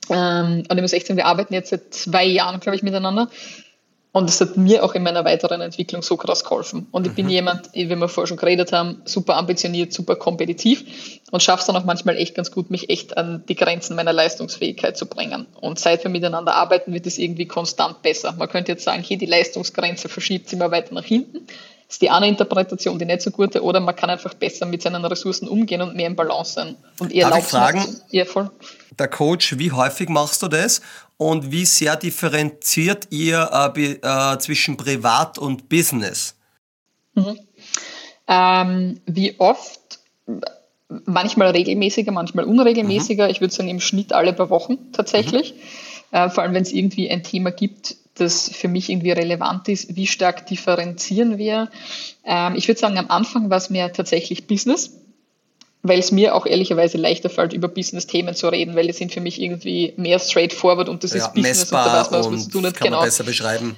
Ähm, 0.10 0.64
und 0.70 0.76
ich 0.78 0.82
muss 0.82 0.94
echt 0.94 1.08
sagen, 1.08 1.18
wir 1.18 1.26
arbeiten 1.26 1.54
jetzt 1.54 1.70
seit 1.70 1.94
zwei 1.94 2.26
Jahren, 2.26 2.60
glaube 2.60 2.76
ich, 2.76 2.84
miteinander. 2.84 3.30
Und 4.14 4.30
das 4.30 4.40
hat 4.42 4.58
mir 4.58 4.84
auch 4.84 4.94
in 4.94 5.02
meiner 5.02 5.26
weiteren 5.26 5.60
Entwicklung 5.60 6.04
so 6.04 6.18
krass 6.18 6.44
geholfen. 6.44 6.86
Und 6.92 7.08
ich 7.08 7.14
bin 7.14 7.26
mhm. 7.26 7.32
jemand, 7.32 7.74
wie 7.74 7.90
wir 7.90 8.08
vorher 8.08 8.28
schon 8.28 8.38
geredet 8.38 8.72
haben, 8.72 9.02
super 9.06 9.38
ambitioniert, 9.38 9.92
super 9.92 10.16
kompetitiv 10.16 11.20
und 11.32 11.42
schaffe 11.42 11.62
es 11.62 11.66
dann 11.66 11.76
auch 11.76 11.84
manchmal 11.84 12.18
echt 12.18 12.36
ganz 12.36 12.52
gut, 12.52 12.70
mich 12.70 12.92
echt 12.92 13.18
an 13.18 13.44
die 13.50 13.56
Grenzen 13.56 13.96
meiner 13.96 14.14
Leistungsfähigkeit 14.14 14.96
zu 14.96 15.08
bringen. 15.08 15.48
Und 15.60 15.80
seit 15.80 16.04
wir 16.04 16.12
miteinander 16.12 16.54
arbeiten, 16.54 16.94
wird 16.94 17.08
es 17.08 17.18
irgendwie 17.18 17.48
konstant 17.48 18.04
besser. 18.04 18.34
Man 18.34 18.50
könnte 18.50 18.72
jetzt 18.72 18.84
sagen, 18.84 19.02
hier 19.02 19.18
die 19.18 19.26
Leistungsgrenze 19.26 20.10
verschiebt 20.10 20.48
sich 20.48 20.60
immer 20.60 20.70
weiter 20.70 20.94
nach 20.94 21.06
hinten. 21.06 21.48
Ist 21.90 22.02
die 22.02 22.10
eine 22.10 22.28
Interpretation, 22.28 22.98
die 22.98 23.06
nicht 23.06 23.22
so 23.22 23.32
gute, 23.32 23.62
oder 23.62 23.80
man 23.80 23.96
kann 23.96 24.10
einfach 24.10 24.34
besser 24.34 24.66
mit 24.66 24.82
seinen 24.82 25.06
Ressourcen 25.06 25.48
umgehen 25.48 25.82
und 25.82 25.96
mehr 25.96 26.08
im 26.08 26.16
Balance 26.16 26.54
sein. 26.54 26.76
Und 27.00 27.12
ihr 27.12 27.28
Darf 27.28 27.40
ich 27.40 27.46
fragen, 27.46 27.86
ja, 28.10 28.26
voll. 28.26 28.50
der 28.98 29.08
Coach, 29.08 29.58
wie 29.60 29.72
häufig 29.72 30.10
machst 30.10 30.42
du 30.42 30.48
das? 30.48 30.82
und 31.18 31.52
wie 31.52 31.66
sehr 31.66 31.96
differenziert 31.96 33.08
ihr 33.12 33.50
äh, 33.76 33.92
äh, 33.94 34.38
zwischen 34.40 34.78
Privat 34.78 35.38
und 35.38 35.70
Business? 35.70 36.36
Mhm. 37.14 37.40
Ähm, 38.28 39.02
wie 39.06 39.40
oft? 39.40 39.80
Manchmal 41.06 41.50
regelmäßiger, 41.50 42.12
manchmal 42.12 42.46
unregelmäßiger. 42.46 43.26
Mhm. 43.26 43.32
Ich 43.32 43.42
würde 43.42 43.54
sagen 43.54 43.70
im 43.70 43.80
Schnitt 43.80 44.14
alle 44.14 44.34
paar 44.34 44.50
Wochen 44.50 44.92
tatsächlich. 44.92 45.54
Mhm. 46.12 46.18
Äh, 46.18 46.30
vor 46.30 46.44
allem, 46.44 46.54
wenn 46.54 46.64
es 46.64 46.72
irgendwie 46.72 47.10
ein 47.10 47.24
Thema 47.24 47.52
gibt, 47.52 47.96
das 48.16 48.50
für 48.50 48.68
mich 48.68 48.90
irgendwie 48.90 49.12
relevant 49.12 49.68
ist. 49.70 49.96
Wie 49.96 50.08
stark 50.08 50.46
differenzieren 50.48 51.38
wir? 51.38 51.70
Ähm, 52.26 52.56
ich 52.56 52.68
würde 52.68 52.80
sagen, 52.80 52.98
am 52.98 53.10
Anfang 53.10 53.50
war 53.50 53.58
es 53.58 53.70
mehr 53.70 53.92
tatsächlich 53.92 54.48
Business 54.48 54.92
weil 55.84 56.00
es 56.00 56.12
mir 56.12 56.34
auch 56.34 56.46
ehrlicherweise 56.46 56.98
leichter 56.98 57.30
fällt, 57.30 57.52
über 57.52 57.68
Business-Themen 57.68 58.34
zu 58.34 58.48
reden, 58.48 58.76
weil 58.76 58.88
die 58.88 58.94
sind 58.94 59.12
für 59.12 59.20
mich 59.20 59.40
irgendwie 59.40 59.94
mehr 59.98 60.18
straightforward 60.18 60.88
und 60.88 61.04
das 61.04 61.12
ja, 61.12 61.26
ist 61.26 61.34
Business 61.34 61.66
und 61.66 61.74
da 61.74 62.00
weiß 62.00 62.12
man, 62.12 62.20
was 62.22 62.30
man 62.30 62.50
tun 62.50 62.66
hat. 62.66 62.80
Genau. 62.80 63.02
besser 63.02 63.26
beschreiben. 63.26 63.76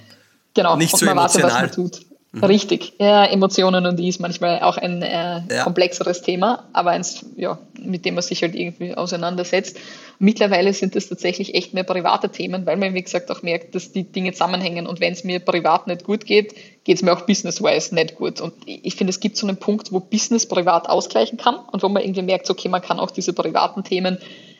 Genau, 0.53 0.77
Nicht 0.77 0.93
und 0.93 0.99
so 0.99 1.05
man 1.07 1.17
emotional. 1.17 1.51
weiß, 1.51 1.53
was 1.53 1.77
man 1.77 1.89
tut. 1.91 2.05
Mhm. 2.35 2.43
Richtig. 2.43 2.93
Ja, 2.99 3.23
Emotionen 3.23 3.85
und 3.85 3.97
die 3.97 4.09
ist 4.09 4.19
manchmal 4.19 4.59
auch 4.59 4.77
ein 4.77 5.01
äh, 5.01 5.41
ja. 5.49 5.63
komplexeres 5.63 6.21
Thema, 6.21 6.65
aber 6.73 6.89
eins, 6.91 7.25
ja, 7.37 7.57
mit 7.79 8.03
dem 8.03 8.15
man 8.15 8.23
sich 8.23 8.41
halt 8.41 8.55
irgendwie 8.55 8.93
auseinandersetzt. 8.93 9.77
Mittlerweile 10.19 10.73
sind 10.73 10.97
es 10.97 11.07
tatsächlich 11.07 11.55
echt 11.55 11.73
mehr 11.73 11.85
private 11.85 12.27
Themen, 12.27 12.65
weil 12.65 12.75
man, 12.75 12.93
wie 12.93 13.01
gesagt, 13.01 13.31
auch 13.31 13.41
merkt, 13.41 13.73
dass 13.73 13.93
die 13.93 14.03
Dinge 14.03 14.33
zusammenhängen. 14.33 14.85
Und 14.85 14.99
wenn 14.99 15.13
es 15.13 15.23
mir 15.23 15.39
privat 15.39 15.87
nicht 15.87 16.03
gut 16.03 16.25
geht, 16.25 16.55
geht 16.83 16.97
es 16.97 17.03
mir 17.03 17.13
auch 17.13 17.21
business-wise 17.21 17.95
nicht 17.95 18.15
gut. 18.15 18.41
Und 18.41 18.53
ich 18.65 18.95
finde, 18.95 19.11
es 19.11 19.21
gibt 19.21 19.37
so 19.37 19.47
einen 19.47 19.57
Punkt, 19.57 19.93
wo 19.93 20.01
Business 20.01 20.45
privat 20.45 20.89
ausgleichen 20.89 21.37
kann 21.37 21.55
und 21.71 21.83
wo 21.83 21.89
man 21.89 22.03
irgendwie 22.03 22.21
merkt, 22.21 22.49
okay, 22.49 22.67
man 22.67 22.81
kann 22.81 22.99
auch 22.99 23.11
diese 23.11 23.31
privaten 23.31 23.85
Themen 23.85 24.17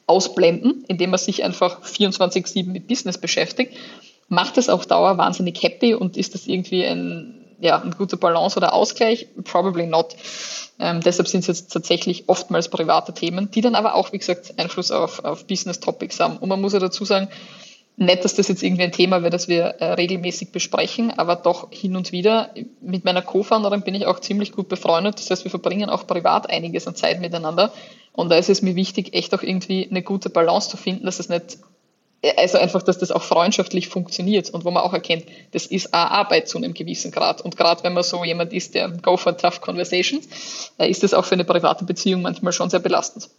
ausblenden, 0.08 0.86
indem 0.88 1.10
man 1.10 1.20
sich 1.20 1.44
einfach 1.44 1.82
24-7 1.84 2.68
mit 2.70 2.88
Business 2.88 3.18
beschäftigt. 3.18 3.74
Macht 4.30 4.58
es 4.58 4.70
auf 4.70 4.86
Dauer 4.86 5.18
wahnsinnig 5.18 5.62
happy 5.62 5.94
und 5.94 6.16
ist 6.16 6.36
das 6.36 6.48
irgendwie 6.48 6.86
ein 6.86 7.45
ja, 7.60 7.82
eine 7.82 7.92
gute 7.92 8.18
Balance 8.18 8.58
oder 8.58 8.74
Ausgleich? 8.74 9.28
Probably 9.44 9.86
not. 9.86 10.16
Ähm, 10.80 11.02
deshalb 11.02 11.28
sind 11.28 11.42
es 11.42 11.48
jetzt 11.48 11.72
tatsächlich 11.72 12.26
oftmals 12.28 12.70
private 12.70 13.14
Themen, 13.14 13.50
die 13.52 13.62
dann 13.62 13.76
aber 13.76 13.96
auch, 13.96 14.12
wie 14.12 14.18
gesagt, 14.18 14.54
Einfluss 14.58 14.92
auf, 14.92 15.24
auf 15.24 15.46
Business 15.48 15.80
Topics 15.80 16.20
haben. 16.20 16.38
Und 16.38 16.50
man 16.50 16.60
muss 16.60 16.74
ja 16.74 16.80
dazu 16.80 17.06
sagen, 17.06 17.30
nicht, 17.98 18.26
dass 18.26 18.36
das 18.36 18.50
jetzt 18.50 18.62
irgendwie 18.62 18.84
ein 18.84 18.92
Thema 18.92 19.22
wäre, 19.22 19.30
das 19.30 19.48
wir 19.48 19.64
äh, 19.64 19.94
regelmäßig 19.94 20.52
besprechen, 20.52 21.18
aber 21.18 21.38
doch 21.38 21.72
hin 21.72 21.96
und 21.96 22.12
wieder. 22.12 22.50
Mit 22.82 23.06
meiner 23.06 23.22
Co-Founderin 23.22 23.84
bin 23.84 23.96
ich 23.96 24.06
auch 24.06 24.20
ziemlich 24.20 24.52
gut 24.52 24.68
befreundet. 24.68 25.18
Das 25.18 25.30
heißt, 25.30 25.46
wir 25.46 25.52
verbringen 25.52 25.90
auch 25.90 26.06
privat 26.06 26.50
einiges 26.50 26.88
an 26.88 26.96
Zeit 26.96 27.22
miteinander. 27.22 27.72
Und 28.12 28.30
da 28.30 28.36
ist 28.36 28.50
es 28.50 28.62
mir 28.62 28.76
wichtig, 28.76 29.14
echt 29.14 29.34
auch 29.34 29.44
irgendwie 29.44 29.88
eine 29.90 30.02
gute 30.02 30.30
Balance 30.30 30.70
zu 30.70 30.78
finden, 30.78 31.06
dass 31.06 31.20
es 31.20 31.30
nicht 31.30 31.58
also 32.38 32.58
einfach, 32.58 32.82
dass 32.82 32.98
das 32.98 33.12
auch 33.12 33.24
freundschaftlich 33.24 33.88
funktioniert 33.88 34.50
und 34.50 34.66
wo 34.66 34.72
man 34.72 34.84
auch 34.84 34.94
erkennt, 34.94 35.26
das 35.52 35.66
ist 35.66 35.94
eine 35.94 36.12
Arbeit 36.12 36.48
zu 36.48 36.58
einem 36.58 36.74
gewissen 36.74 37.12
Grad. 37.12 37.42
Und 37.42 37.58
gerade 37.58 37.84
wenn 37.84 37.94
man 37.94 38.04
so 38.04 38.24
jemand 38.24 38.54
ist, 38.54 38.74
der 38.74 38.90
go 38.90 39.18
for 39.18 39.38
tough 39.38 39.62
conversations, 39.62 40.28
äh, 40.78 40.90
ist 40.90 41.04
das 41.04 41.14
auch 41.14 41.26
für 41.26 41.36
eine 41.36 41.44
private 41.44 41.86
Beziehung 41.86 42.22
manchmal 42.22 42.54
schon 42.54 42.70
sehr 42.70 42.80
belastend. 42.80 43.30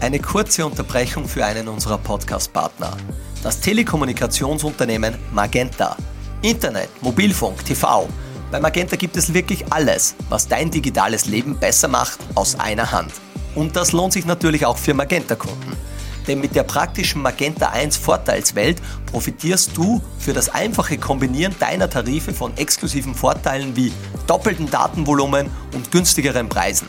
Eine 0.00 0.18
kurze 0.20 0.66
Unterbrechung 0.66 1.26
für 1.26 1.44
einen 1.44 1.68
unserer 1.68 1.98
Podcast-Partner. 1.98 2.96
Das 3.42 3.60
Telekommunikationsunternehmen 3.60 5.14
Magenta. 5.32 5.96
Internet, 6.42 6.90
Mobilfunk, 7.00 7.64
TV 7.64 8.06
Bei 8.50 8.60
Magenta 8.60 8.96
gibt 8.96 9.16
es 9.16 9.32
wirklich 9.32 9.64
alles, 9.70 10.14
was 10.28 10.46
dein 10.46 10.70
digitales 10.70 11.24
Leben 11.24 11.58
besser 11.58 11.88
macht, 11.88 12.18
aus 12.34 12.58
einer 12.58 12.92
Hand. 12.92 13.12
Und 13.54 13.76
das 13.76 13.92
lohnt 13.92 14.12
sich 14.12 14.26
natürlich 14.26 14.66
auch 14.66 14.76
für 14.76 14.92
Magenta-Kunden. 14.92 15.93
Denn 16.26 16.40
mit 16.40 16.54
der 16.54 16.62
praktischen 16.62 17.22
Magenta 17.22 17.68
1 17.68 17.96
Vorteilswelt 17.96 18.80
profitierst 19.06 19.76
du 19.76 20.00
für 20.18 20.32
das 20.32 20.48
einfache 20.48 20.98
Kombinieren 20.98 21.54
deiner 21.58 21.90
Tarife 21.90 22.32
von 22.32 22.56
exklusiven 22.56 23.14
Vorteilen 23.14 23.76
wie 23.76 23.92
doppelten 24.26 24.70
Datenvolumen 24.70 25.50
und 25.74 25.90
günstigeren 25.90 26.48
Preisen. 26.48 26.88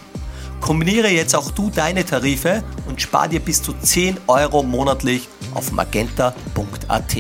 Kombiniere 0.61 1.09
jetzt 1.09 1.36
auch 1.36 1.51
du 1.51 1.69
deine 1.69 2.05
Tarife 2.05 2.63
und 2.88 3.01
spar 3.01 3.27
dir 3.27 3.39
bis 3.39 3.61
zu 3.61 3.73
10 3.73 4.17
Euro 4.27 4.63
monatlich 4.63 5.27
auf 5.53 5.71
magenta.at. 5.71 7.15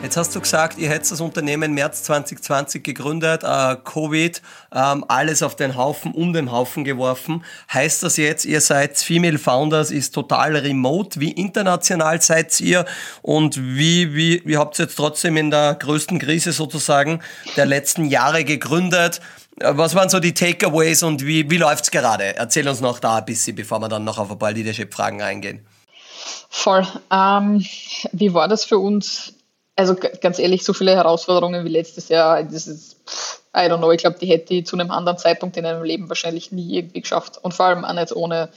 Jetzt 0.00 0.16
hast 0.16 0.34
du 0.36 0.40
gesagt, 0.40 0.78
ihr 0.78 0.88
hättet 0.90 1.10
das 1.10 1.20
Unternehmen 1.20 1.74
März 1.74 2.04
2020 2.04 2.84
gegründet, 2.84 3.42
äh, 3.42 3.76
Covid, 3.82 4.40
ähm, 4.72 5.04
alles 5.08 5.42
auf 5.42 5.56
den 5.56 5.76
Haufen, 5.76 6.12
um 6.12 6.32
den 6.32 6.52
Haufen 6.52 6.84
geworfen. 6.84 7.44
Heißt 7.72 8.04
das 8.04 8.16
jetzt, 8.16 8.44
ihr 8.44 8.60
seid 8.60 8.96
Female 8.96 9.38
Founders, 9.38 9.90
ist 9.90 10.12
total 10.12 10.56
remote? 10.56 11.18
Wie 11.18 11.32
international 11.32 12.22
seid 12.22 12.60
ihr 12.60 12.86
und 13.22 13.58
wie, 13.58 14.14
wie, 14.14 14.40
wie 14.44 14.56
habt 14.56 14.78
ihr 14.78 14.84
jetzt 14.84 14.94
trotzdem 14.94 15.36
in 15.36 15.50
der 15.50 15.74
größten 15.74 16.20
Krise 16.20 16.52
sozusagen 16.52 17.20
der 17.56 17.66
letzten 17.66 18.04
Jahre 18.04 18.44
gegründet? 18.44 19.20
Äh, 19.58 19.72
was 19.76 19.96
waren 19.96 20.08
so 20.08 20.20
die 20.20 20.32
Takeaways 20.32 21.02
und 21.02 21.26
wie, 21.26 21.50
wie 21.50 21.58
läuft 21.58 21.84
es 21.84 21.90
gerade? 21.90 22.36
Erzähl 22.36 22.68
uns 22.68 22.80
noch 22.80 23.00
da 23.00 23.16
ein 23.16 23.24
bisschen, 23.24 23.56
bevor 23.56 23.80
wir 23.80 23.88
dann 23.88 24.04
noch 24.04 24.18
auf 24.18 24.30
ein 24.30 24.38
paar 24.38 24.52
Leadership-Fragen 24.52 25.22
eingehen. 25.22 25.66
Voll. 26.48 26.86
Ähm, 27.10 27.64
wie 28.12 28.32
war 28.32 28.46
das 28.46 28.64
für 28.64 28.78
uns? 28.78 29.34
Also 29.78 29.94
ganz 29.94 30.40
ehrlich, 30.40 30.64
so 30.64 30.72
viele 30.72 30.96
Herausforderungen 30.96 31.64
wie 31.64 31.68
letztes 31.68 32.08
Jahr, 32.08 32.42
das 32.42 32.66
ist, 32.66 32.96
I 33.56 33.70
don't 33.70 33.78
know, 33.78 33.92
ich 33.92 33.98
glaube, 33.98 34.18
die 34.18 34.26
hätte 34.26 34.52
ich 34.54 34.66
zu 34.66 34.74
einem 34.74 34.90
anderen 34.90 35.18
Zeitpunkt 35.18 35.56
in 35.56 35.64
einem 35.64 35.84
Leben 35.84 36.08
wahrscheinlich 36.08 36.50
nie 36.50 36.78
irgendwie 36.78 37.00
geschafft. 37.00 37.38
Und 37.40 37.54
vor 37.54 37.66
allem 37.66 37.84
auch 37.84 37.92
nicht 37.92 38.10
ohne 38.10 38.48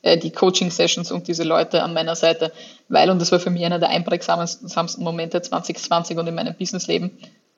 äh, 0.00 0.16
die 0.16 0.30
Coaching-Sessions 0.30 1.12
und 1.12 1.28
diese 1.28 1.44
Leute 1.44 1.82
an 1.82 1.92
meiner 1.92 2.16
Seite, 2.16 2.50
weil, 2.88 3.10
und 3.10 3.18
das 3.20 3.30
war 3.30 3.40
für 3.40 3.50
mich 3.50 3.62
einer 3.62 3.78
der 3.78 3.90
einprägsamsten 3.90 5.04
Momente 5.04 5.42
2020 5.42 6.16
und 6.16 6.26
in 6.26 6.34
meinem 6.34 6.54
Businessleben, 6.54 7.10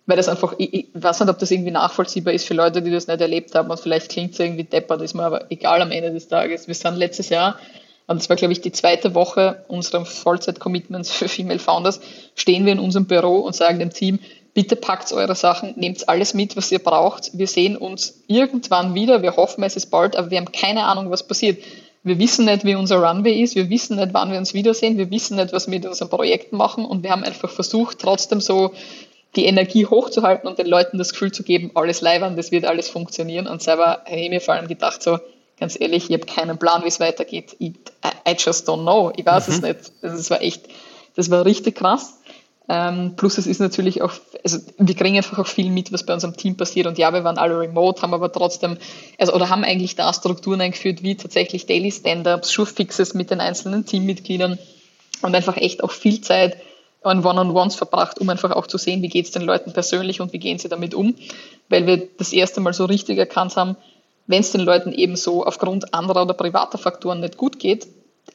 weil 0.06 0.16
das 0.16 0.28
einfach, 0.28 0.54
ich, 0.58 0.74
ich 0.74 0.86
weiß 0.92 1.20
nicht, 1.20 1.28
ob 1.30 1.38
das 1.38 1.52
irgendwie 1.52 1.70
nachvollziehbar 1.70 2.34
ist 2.34 2.48
für 2.48 2.54
Leute, 2.54 2.82
die 2.82 2.90
das 2.90 3.06
nicht 3.06 3.20
erlebt 3.20 3.54
haben 3.54 3.70
und 3.70 3.78
vielleicht 3.78 4.10
klingt 4.10 4.32
es 4.32 4.40
irgendwie 4.40 4.64
deppert, 4.64 5.00
ist 5.00 5.14
mir 5.14 5.22
aber 5.22 5.48
egal 5.52 5.80
am 5.80 5.92
Ende 5.92 6.10
des 6.10 6.26
Tages. 6.26 6.66
Wir 6.66 6.74
sind 6.74 6.96
letztes 6.96 7.28
Jahr 7.28 7.56
und 8.06 8.20
das 8.20 8.28
war, 8.28 8.36
glaube 8.36 8.52
ich, 8.52 8.60
die 8.60 8.72
zweite 8.72 9.14
Woche 9.14 9.64
unserer 9.68 10.04
Vollzeit-Commitments 10.04 11.10
für 11.10 11.28
Female 11.28 11.58
Founders, 11.58 12.00
stehen 12.34 12.66
wir 12.66 12.72
in 12.72 12.78
unserem 12.78 13.06
Büro 13.06 13.36
und 13.36 13.54
sagen 13.54 13.78
dem 13.78 13.92
Team, 13.92 14.18
bitte 14.54 14.76
packt 14.76 15.12
eure 15.12 15.34
Sachen, 15.34 15.74
nehmt 15.76 16.08
alles 16.08 16.34
mit, 16.34 16.56
was 16.56 16.70
ihr 16.72 16.78
braucht. 16.78 17.30
Wir 17.32 17.46
sehen 17.46 17.76
uns 17.76 18.22
irgendwann 18.26 18.94
wieder. 18.94 19.22
Wir 19.22 19.36
hoffen, 19.36 19.64
es 19.64 19.76
ist 19.76 19.86
bald, 19.86 20.16
aber 20.16 20.30
wir 20.30 20.38
haben 20.38 20.52
keine 20.52 20.84
Ahnung, 20.84 21.10
was 21.10 21.26
passiert. 21.26 21.62
Wir 22.02 22.18
wissen 22.18 22.46
nicht, 22.46 22.64
wie 22.64 22.74
unser 22.74 22.96
Runway 22.96 23.40
ist. 23.40 23.54
Wir 23.54 23.70
wissen 23.70 23.96
nicht, 23.96 24.12
wann 24.12 24.32
wir 24.32 24.38
uns 24.38 24.54
wiedersehen. 24.54 24.98
Wir 24.98 25.10
wissen 25.10 25.36
nicht, 25.36 25.52
was 25.52 25.68
wir 25.68 25.74
mit 25.78 25.86
unseren 25.86 26.10
Projekten 26.10 26.56
machen. 26.56 26.84
Und 26.84 27.02
wir 27.02 27.10
haben 27.10 27.22
einfach 27.22 27.50
versucht, 27.50 28.00
trotzdem 28.00 28.40
so 28.40 28.72
die 29.36 29.46
Energie 29.46 29.86
hochzuhalten 29.86 30.48
und 30.48 30.58
den 30.58 30.66
Leuten 30.66 30.98
das 30.98 31.12
Gefühl 31.12 31.32
zu 31.32 31.42
geben, 31.42 31.70
alles 31.74 32.00
live 32.02 32.22
an, 32.22 32.36
das 32.36 32.50
wird 32.50 32.66
alles 32.66 32.88
funktionieren. 32.90 33.46
Und 33.46 33.62
selber 33.62 34.02
habe 34.04 34.16
ich 34.16 34.28
mir 34.28 34.40
vor 34.40 34.54
allem 34.54 34.68
gedacht, 34.68 35.02
so, 35.02 35.18
ganz 35.62 35.80
ehrlich, 35.80 36.10
ich 36.10 36.12
habe 36.12 36.26
keinen 36.26 36.58
Plan, 36.58 36.82
wie 36.82 36.88
es 36.88 36.98
weitergeht. 36.98 37.54
I, 37.60 37.72
I, 38.28 38.34
just 38.36 38.68
don't 38.68 38.82
know. 38.82 39.12
Ich 39.14 39.24
weiß 39.24 39.46
mhm. 39.46 39.54
es 39.54 39.62
nicht. 39.62 39.92
Also 40.02 40.16
das 40.16 40.28
war 40.28 40.42
echt, 40.42 40.64
das 41.14 41.30
war 41.30 41.44
richtig 41.44 41.76
krass. 41.76 42.18
Ähm, 42.68 43.14
plus 43.16 43.38
es 43.38 43.46
ist 43.46 43.60
natürlich 43.60 44.02
auch, 44.02 44.12
also 44.42 44.58
wir 44.78 44.96
kriegen 44.96 45.16
einfach 45.16 45.38
auch 45.38 45.46
viel 45.46 45.70
mit, 45.70 45.92
was 45.92 46.04
bei 46.04 46.14
unserem 46.14 46.36
Team 46.36 46.56
passiert. 46.56 46.88
Und 46.88 46.98
ja, 46.98 47.12
wir 47.12 47.22
waren 47.22 47.38
alle 47.38 47.60
remote, 47.60 48.02
haben 48.02 48.12
aber 48.12 48.32
trotzdem, 48.32 48.76
also 49.20 49.34
oder 49.34 49.50
haben 49.50 49.62
eigentlich 49.62 49.94
da 49.94 50.12
Strukturen 50.12 50.60
eingeführt, 50.60 51.04
wie 51.04 51.14
tatsächlich 51.16 51.66
Daily 51.66 51.92
Stand-ups, 51.92 52.52
Schuhfixes 52.52 53.14
mit 53.14 53.30
den 53.30 53.38
einzelnen 53.38 53.86
Teammitgliedern 53.86 54.58
und 55.22 55.34
einfach 55.36 55.56
echt 55.56 55.84
auch 55.84 55.92
viel 55.92 56.22
Zeit 56.22 56.56
an 57.04 57.24
One-on-Ones 57.24 57.76
verbracht, 57.76 58.18
um 58.18 58.28
einfach 58.30 58.50
auch 58.50 58.66
zu 58.66 58.78
sehen, 58.78 59.00
wie 59.02 59.08
geht 59.08 59.26
es 59.26 59.30
den 59.30 59.42
Leuten 59.42 59.72
persönlich 59.72 60.20
und 60.20 60.32
wie 60.32 60.40
gehen 60.40 60.58
sie 60.58 60.68
damit 60.68 60.92
um. 60.92 61.14
Weil 61.68 61.86
wir 61.86 62.08
das 62.18 62.32
erste 62.32 62.60
Mal 62.60 62.72
so 62.72 62.84
richtig 62.86 63.16
erkannt 63.16 63.54
haben, 63.54 63.76
wenn 64.26 64.40
es 64.40 64.52
den 64.52 64.60
Leuten 64.60 64.92
eben 64.92 65.16
so 65.16 65.44
aufgrund 65.44 65.94
anderer 65.94 66.22
oder 66.22 66.34
privater 66.34 66.78
Faktoren 66.78 67.20
nicht 67.20 67.36
gut 67.36 67.58
geht, 67.58 67.86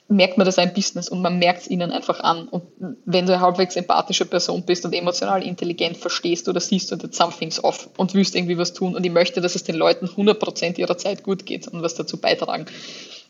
merkt 0.09 0.37
man 0.37 0.45
das 0.45 0.57
ein 0.57 0.73
Business 0.73 1.09
und 1.09 1.21
man 1.21 1.37
merkt 1.37 1.61
es 1.61 1.67
ihnen 1.69 1.91
einfach 1.91 2.19
an. 2.21 2.47
Und 2.47 2.63
wenn 3.05 3.25
du 3.25 3.33
eine 3.33 3.41
halbwegs 3.41 3.75
empathische 3.75 4.25
Person 4.25 4.63
bist 4.63 4.85
und 4.85 4.93
emotional 4.93 5.43
intelligent 5.43 5.97
verstehst 5.97 6.47
oder 6.47 6.59
siehst 6.59 6.91
du, 6.91 6.95
that 6.95 7.13
something's 7.13 7.63
off 7.63 7.89
und 7.97 8.13
willst 8.13 8.35
irgendwie 8.35 8.57
was 8.57 8.73
tun 8.73 8.95
und 8.95 9.05
ich 9.05 9.11
möchte, 9.11 9.41
dass 9.41 9.55
es 9.55 9.63
den 9.63 9.75
Leuten 9.75 10.07
100% 10.07 10.77
ihrer 10.77 10.97
Zeit 10.97 11.23
gut 11.23 11.45
geht 11.45 11.67
und 11.67 11.81
was 11.81 11.95
dazu 11.95 12.17
beitragen. 12.17 12.65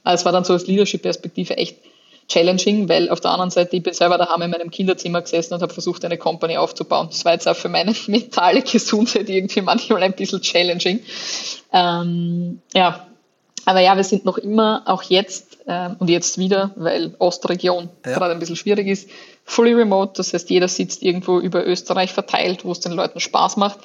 Also 0.03 0.21
es 0.21 0.25
war 0.25 0.31
dann 0.31 0.43
so 0.43 0.53
aus 0.53 0.67
Leadership-Perspektive 0.67 1.57
echt 1.57 1.77
challenging, 2.27 2.89
weil 2.89 3.09
auf 3.09 3.21
der 3.21 3.31
anderen 3.31 3.51
Seite, 3.51 3.77
ich 3.77 3.83
bin 3.83 3.93
selber 3.93 4.17
daheim 4.17 4.41
in 4.41 4.51
meinem 4.51 4.69
Kinderzimmer 4.69 5.21
gesessen 5.21 5.53
und 5.53 5.61
habe 5.61 5.73
versucht, 5.73 6.03
eine 6.03 6.17
Company 6.17 6.57
aufzubauen. 6.57 7.07
Das 7.09 7.23
war 7.25 7.33
jetzt 7.33 7.47
auch 7.47 7.55
für 7.55 7.69
meine 7.69 7.95
mentale 8.07 8.61
Gesundheit 8.61 9.29
irgendwie 9.29 9.61
manchmal 9.61 10.03
ein 10.03 10.13
bisschen 10.13 10.41
challenging. 10.41 10.99
Ähm, 11.71 12.61
ja, 12.73 13.07
aber 13.65 13.81
ja, 13.81 13.95
wir 13.95 14.03
sind 14.03 14.25
noch 14.25 14.37
immer, 14.37 14.83
auch 14.85 15.03
jetzt 15.03 15.57
äh, 15.67 15.89
und 15.99 16.09
jetzt 16.09 16.37
wieder, 16.37 16.71
weil 16.75 17.15
Ostregion 17.19 17.89
ja. 18.05 18.13
gerade 18.13 18.33
ein 18.33 18.39
bisschen 18.39 18.55
schwierig 18.55 18.87
ist, 18.87 19.09
fully 19.43 19.73
remote. 19.73 20.13
Das 20.15 20.33
heißt, 20.33 20.49
jeder 20.49 20.67
sitzt 20.67 21.03
irgendwo 21.03 21.39
über 21.39 21.65
Österreich 21.65 22.13
verteilt, 22.13 22.65
wo 22.65 22.71
es 22.71 22.79
den 22.79 22.93
Leuten 22.93 23.19
Spaß 23.19 23.57
macht. 23.57 23.79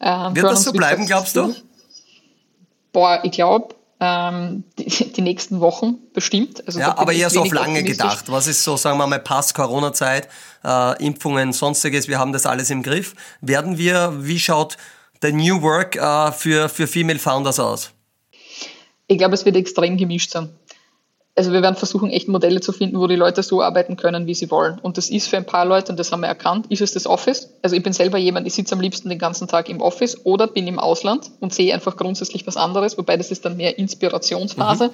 Ähm, 0.00 0.34
Wird 0.34 0.46
das 0.46 0.64
so 0.64 0.72
bleiben, 0.72 1.06
glaubst 1.06 1.36
du? 1.36 1.54
Boah, 2.92 3.20
ich 3.24 3.32
glaube, 3.32 3.74
ähm, 4.00 4.64
die, 4.78 5.12
die, 5.12 5.22
nächsten 5.22 5.60
Wochen 5.60 5.98
bestimmt. 6.12 6.66
Also 6.66 6.78
ja, 6.78 6.96
aber 6.98 7.12
eher 7.12 7.30
so 7.30 7.40
auf 7.42 7.52
lange 7.52 7.82
gedacht. 7.82 8.26
Was 8.28 8.46
ist 8.46 8.62
so, 8.62 8.76
sagen 8.76 8.98
wir 8.98 9.06
mal, 9.06 9.18
Pass 9.18 9.54
Corona-Zeit, 9.54 10.28
äh, 10.64 11.04
Impfungen, 11.04 11.52
sonstiges, 11.52 12.08
wir 12.08 12.18
haben 12.18 12.32
das 12.32 12.46
alles 12.46 12.70
im 12.70 12.82
Griff. 12.82 13.14
Werden 13.40 13.78
wir, 13.78 14.12
wie 14.18 14.38
schaut 14.38 14.76
der 15.22 15.32
New 15.32 15.62
Work 15.62 15.96
äh, 15.96 16.32
für, 16.32 16.68
für 16.68 16.86
Female 16.86 17.18
Founders 17.18 17.58
aus? 17.58 17.92
Ich 19.06 19.18
glaube, 19.18 19.34
es 19.34 19.44
wird 19.44 19.56
extrem 19.56 19.96
gemischt 19.96 20.32
sein 20.32 20.50
also 21.36 21.52
wir 21.52 21.60
werden 21.60 21.76
versuchen, 21.76 22.08
echt 22.08 22.28
Modelle 22.28 22.62
zu 22.62 22.72
finden, 22.72 22.98
wo 22.98 23.06
die 23.06 23.14
Leute 23.14 23.42
so 23.42 23.60
arbeiten 23.60 23.96
können, 23.96 24.26
wie 24.26 24.34
sie 24.34 24.50
wollen. 24.50 24.78
Und 24.78 24.96
das 24.96 25.10
ist 25.10 25.28
für 25.28 25.36
ein 25.36 25.44
paar 25.44 25.66
Leute, 25.66 25.92
und 25.92 25.98
das 25.98 26.10
haben 26.10 26.20
wir 26.20 26.28
erkannt, 26.28 26.66
ist 26.70 26.80
es 26.80 26.92
das 26.92 27.06
Office. 27.06 27.50
Also 27.60 27.76
ich 27.76 27.82
bin 27.82 27.92
selber 27.92 28.16
jemand, 28.16 28.46
ich 28.46 28.54
sitze 28.54 28.74
am 28.74 28.80
liebsten 28.80 29.10
den 29.10 29.18
ganzen 29.18 29.46
Tag 29.46 29.68
im 29.68 29.82
Office 29.82 30.24
oder 30.24 30.46
bin 30.46 30.66
im 30.66 30.78
Ausland 30.78 31.30
und 31.40 31.52
sehe 31.52 31.74
einfach 31.74 31.98
grundsätzlich 31.98 32.46
was 32.46 32.56
anderes, 32.56 32.96
wobei 32.96 33.18
das 33.18 33.30
ist 33.30 33.44
dann 33.44 33.58
mehr 33.58 33.78
Inspirationsphase 33.78 34.86
mhm. 34.86 34.92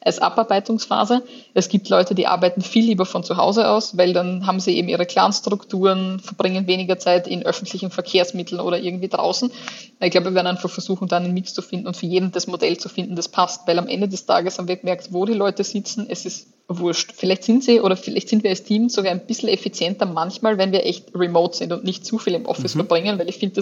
als 0.00 0.20
Abarbeitungsphase. 0.20 1.24
Es 1.54 1.68
gibt 1.68 1.88
Leute, 1.88 2.14
die 2.14 2.28
arbeiten 2.28 2.62
viel 2.62 2.84
lieber 2.84 3.04
von 3.04 3.24
zu 3.24 3.36
Hause 3.36 3.68
aus, 3.68 3.96
weil 3.96 4.12
dann 4.12 4.46
haben 4.46 4.60
sie 4.60 4.76
eben 4.76 4.88
ihre 4.88 5.06
Clanstrukturen, 5.06 6.20
verbringen 6.20 6.68
weniger 6.68 7.00
Zeit 7.00 7.26
in 7.26 7.42
öffentlichen 7.42 7.90
Verkehrsmitteln 7.90 8.60
oder 8.60 8.78
irgendwie 8.78 9.08
draußen. 9.08 9.50
Ich 9.98 10.12
glaube, 10.12 10.30
wir 10.30 10.34
werden 10.34 10.46
einfach 10.46 10.70
versuchen, 10.70 11.08
dann 11.08 11.24
einen 11.24 11.34
Mix 11.34 11.52
zu 11.52 11.62
finden 11.62 11.88
und 11.88 11.96
für 11.96 12.06
jeden 12.06 12.30
das 12.30 12.46
Modell 12.46 12.78
zu 12.78 12.88
finden, 12.88 13.16
das 13.16 13.26
passt, 13.26 13.66
weil 13.66 13.78
am 13.78 13.88
Ende 13.88 14.06
des 14.06 14.24
Tages 14.24 14.58
haben 14.58 14.68
wir 14.68 14.76
gemerkt, 14.76 15.12
wo 15.12 15.24
die 15.24 15.34
Leute 15.34 15.64
sind, 15.64 15.79
sitzen, 15.80 16.06
es 16.08 16.24
ist 16.24 16.48
wurscht. 16.68 17.12
Vielleicht 17.16 17.44
sind 17.44 17.64
sie 17.64 17.80
oder 17.80 17.96
vielleicht 17.96 18.28
sind 18.28 18.44
wir 18.44 18.50
als 18.50 18.62
Team 18.62 18.88
sogar 18.88 19.10
ein 19.10 19.26
bisschen 19.26 19.48
effizienter 19.48 20.06
manchmal, 20.06 20.56
wenn 20.56 20.72
wir 20.72 20.86
echt 20.86 21.06
remote 21.14 21.56
sind 21.56 21.72
und 21.72 21.84
nicht 21.84 22.06
zu 22.06 22.18
viel 22.18 22.34
im 22.34 22.46
Office 22.46 22.74
mhm. 22.74 22.80
verbringen, 22.80 23.18
weil 23.18 23.28
ich 23.28 23.38
finde, 23.38 23.60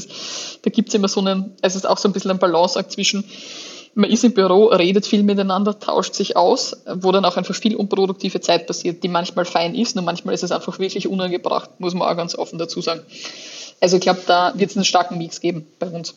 da 0.62 0.70
gibt 0.70 0.88
es 0.88 0.94
immer 0.94 1.08
so 1.08 1.20
einen, 1.20 1.54
es 1.62 1.74
ist 1.74 1.88
auch 1.88 1.98
so 1.98 2.08
ein 2.08 2.12
bisschen 2.12 2.30
ein 2.30 2.38
Balanceakt 2.38 2.92
zwischen 2.92 3.24
man 3.94 4.10
ist 4.10 4.22
im 4.22 4.32
Büro, 4.32 4.66
redet 4.66 5.06
viel 5.06 5.24
miteinander, 5.24 5.78
tauscht 5.80 6.14
sich 6.14 6.36
aus, 6.36 6.76
wo 6.86 7.10
dann 7.10 7.24
auch 7.24 7.36
einfach 7.36 7.54
viel 7.54 7.74
unproduktive 7.74 8.40
Zeit 8.40 8.68
passiert, 8.68 9.02
die 9.02 9.08
manchmal 9.08 9.44
fein 9.44 9.74
ist, 9.74 9.96
und 9.96 10.04
manchmal 10.04 10.34
ist 10.34 10.44
es 10.44 10.52
einfach 10.52 10.78
wirklich 10.78 11.08
unangebracht, 11.08 11.80
muss 11.80 11.94
man 11.94 12.06
auch 12.06 12.16
ganz 12.16 12.36
offen 12.36 12.58
dazu 12.60 12.80
sagen. 12.80 13.00
Also 13.80 13.96
ich 13.96 14.02
glaube, 14.02 14.20
da 14.26 14.52
wird 14.54 14.70
es 14.70 14.76
einen 14.76 14.84
starken 14.84 15.18
Mix 15.18 15.40
geben 15.40 15.66
bei 15.80 15.88
uns. 15.88 16.14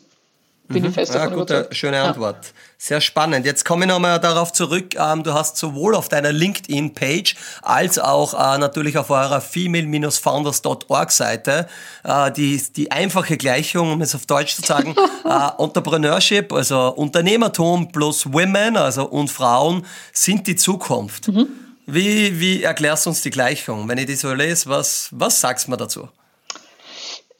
Bin 0.68 0.82
mhm. 0.82 0.88
ich 0.88 0.94
fest 0.94 1.14
ja, 1.14 1.24
davon 1.24 1.38
gute, 1.38 1.54
überzeugt. 1.54 1.76
Schöne 1.76 2.02
Antwort. 2.02 2.44
Ja. 2.44 2.50
Sehr 2.78 3.00
spannend. 3.00 3.46
Jetzt 3.46 3.64
komme 3.64 3.84
ich 3.84 3.88
nochmal 3.90 4.18
darauf 4.20 4.52
zurück. 4.52 4.94
Ähm, 4.96 5.22
du 5.22 5.34
hast 5.34 5.56
sowohl 5.56 5.94
auf 5.94 6.08
deiner 6.08 6.32
LinkedIn-Page 6.32 7.36
als 7.62 7.98
auch 7.98 8.34
äh, 8.34 8.58
natürlich 8.58 8.98
auf 8.98 9.10
eurer 9.10 9.40
female-founders.org 9.40 11.10
Seite 11.10 11.68
äh, 12.04 12.30
die, 12.32 12.62
die 12.74 12.90
einfache 12.90 13.36
Gleichung, 13.36 13.92
um 13.92 14.00
es 14.00 14.14
auf 14.14 14.26
Deutsch 14.26 14.56
zu 14.56 14.62
sagen, 14.62 14.94
äh, 15.24 15.62
Entrepreneurship, 15.62 16.52
also 16.52 16.88
Unternehmertum 16.88 17.92
plus 17.92 18.32
Women, 18.32 18.76
also 18.76 19.04
und 19.04 19.30
Frauen, 19.30 19.84
sind 20.12 20.46
die 20.46 20.56
Zukunft. 20.56 21.28
Mhm. 21.28 21.48
Wie, 21.86 22.38
wie 22.38 22.62
erklärst 22.62 23.06
du 23.06 23.10
uns 23.10 23.22
die 23.22 23.30
Gleichung? 23.30 23.88
Wenn 23.88 23.98
ich 23.98 24.06
die 24.06 24.14
so 24.14 24.32
lese, 24.32 24.68
was, 24.68 25.08
was 25.10 25.40
sagst 25.40 25.66
du 25.66 25.72
mir 25.72 25.76
dazu? 25.76 26.08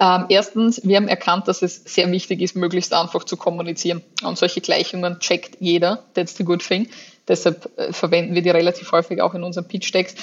Ähm, 0.03 0.27
erstens, 0.31 0.81
wir 0.83 0.97
haben 0.97 1.07
erkannt, 1.07 1.47
dass 1.47 1.63
es 1.63 1.85
sehr 1.85 2.11
wichtig 2.11 2.41
ist, 2.41 2.57
möglichst 2.57 2.93
einfach 2.93 3.23
zu 3.23 3.37
kommunizieren. 3.37 4.03
Und 4.25 4.37
solche 4.37 4.61
Gleichungen 4.61 5.21
checkt 5.21 5.59
jeder. 5.61 6.03
That's 6.15 6.37
the 6.37 6.45
good 6.45 6.67
thing. 6.67 6.89
Deshalb 7.29 7.71
äh, 7.79 7.93
verwenden 7.93 8.35
wir 8.35 8.43
die 8.43 8.51
relativ 8.51 8.91
häufig 8.91 9.23
auch 9.23 9.35
in 9.35 9.45
unseren 9.45 9.69
Pitch-Decks. 9.69 10.17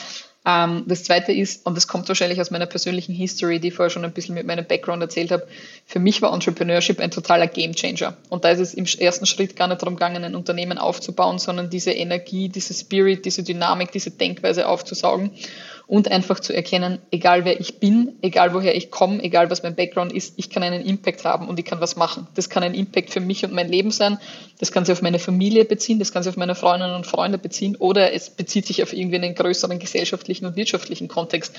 Ähm, 0.46 0.84
das 0.86 1.06
zweite 1.06 1.32
ist, 1.32 1.66
und 1.66 1.78
das 1.78 1.88
kommt 1.88 2.10
wahrscheinlich 2.10 2.42
aus 2.42 2.52
meiner 2.52 2.66
persönlichen 2.66 3.16
History, 3.16 3.62
die 3.62 3.70
ich 3.70 3.74
vorher 3.74 3.90
schon 3.90 4.04
ein 4.04 4.12
bisschen 4.12 4.36
mit 4.36 4.46
meinem 4.46 4.66
Background 4.66 5.02
erzählt 5.02 5.32
habe, 5.32 5.48
für 5.86 6.00
mich 6.00 6.22
war 6.22 6.34
Entrepreneurship 6.34 7.00
ein 7.00 7.12
totaler 7.12 7.48
Gamechanger. 7.48 8.18
Und 8.28 8.44
da 8.44 8.50
ist 8.50 8.60
es 8.60 8.74
im 8.74 8.84
ersten 8.84 9.28
Schritt 9.28 9.56
gar 9.56 9.70
nicht 9.70 9.82
darum 9.82 9.96
gegangen, 9.96 10.26
ein 10.26 10.36
Unternehmen 10.36 10.78
aufzubauen, 10.78 11.40
sondern 11.40 11.70
diese 11.70 11.92
Energie, 11.92 12.50
diese 12.50 12.74
Spirit, 12.74 13.24
diese 13.24 13.44
Dynamik, 13.44 13.94
diese 13.94 14.12
Denkweise 14.12 14.68
aufzusaugen 14.68 15.32
und 15.90 16.12
einfach 16.12 16.40
zu 16.40 16.54
erkennen, 16.54 17.00
egal 17.10 17.46
wer 17.46 17.60
ich 17.60 17.80
bin, 17.80 18.14
egal 18.22 18.54
woher 18.54 18.76
ich 18.76 18.92
komme, 18.92 19.24
egal 19.24 19.50
was 19.50 19.64
mein 19.64 19.76
Background 19.76 20.14
ist, 20.14 20.36
ich 20.38 20.52
kann 20.52 20.62
einen 20.62 20.86
Impact 20.86 21.26
haben 21.26 21.48
und 21.48 21.58
ich 21.58 21.66
kann 21.66 21.82
was 21.82 21.96
machen. 21.96 22.28
Das 22.36 22.48
kann 22.48 22.62
ein 22.62 22.76
Impact 22.76 23.10
für 23.10 23.20
mich 23.20 23.44
und 23.44 23.54
mein 23.54 23.68
Leben 23.68 23.90
sein, 23.90 24.20
das 24.60 24.72
kann 24.72 24.86
sich 24.86 24.94
auf 24.94 25.02
meine 25.02 25.18
Familie 25.18 25.66
beziehen, 25.66 25.98
das 25.98 26.12
kann 26.14 26.22
sich 26.22 26.30
auf 26.30 26.38
meine 26.38 26.54
Freundinnen 26.54 26.94
und 26.94 27.08
Freunde 27.08 27.40
beziehen 27.40 27.76
oder 27.76 28.14
es 28.14 28.30
bezieht 28.30 28.68
sich 28.68 28.84
auf 28.84 28.94
irgendwie 28.94 29.16
einen 29.16 29.34
größeren 29.34 29.80
gesellschaftlichen 29.80 30.46
und 30.46 30.56
wirtschaftlichen 30.56 31.08
Kontext. 31.08 31.56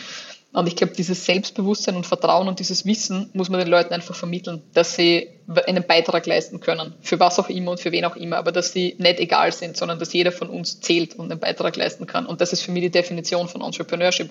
Und 0.53 0.66
ich 0.66 0.74
glaube, 0.74 0.94
dieses 0.94 1.24
Selbstbewusstsein 1.24 1.94
und 1.94 2.07
Vertrauen 2.07 2.48
und 2.48 2.59
dieses 2.59 2.84
Wissen 2.84 3.30
muss 3.34 3.48
man 3.51 3.61
den 3.61 3.68
Leuten 3.68 3.94
einfach 3.94 4.16
vermitteln, 4.16 4.62
dass 4.74 4.96
sie 4.96 5.28
einen 5.66 5.86
Beitrag 5.86 6.26
leisten 6.26 6.59
können, 6.59 6.94
für 7.03 7.20
was 7.20 7.38
auch 7.38 7.48
immer 7.48 7.72
und 7.72 7.80
für 7.80 7.92
wen 7.92 8.05
auch 8.05 8.16
immer, 8.16 8.36
aber 8.36 8.51
dass 8.51 8.72
sie 8.72 8.96
nicht 8.98 9.20
egal 9.20 9.53
sind, 9.53 9.76
sondern 9.76 10.01
dass 10.01 10.12
jeder 10.12 10.32
von 10.32 10.48
uns 10.51 10.80
zählt 10.80 11.14
und 11.14 11.30
einen 11.30 11.38
Beitrag 11.38 11.76
leisten 11.76 12.07
kann. 12.07 12.26
Und 12.26 12.40
das 12.40 12.53
ist 12.53 12.62
für 12.62 12.72
mich 12.72 12.82
die 12.82 12.90
Definition 12.90 13.46
von 13.46 13.62
Entrepreneurship. 13.62 14.30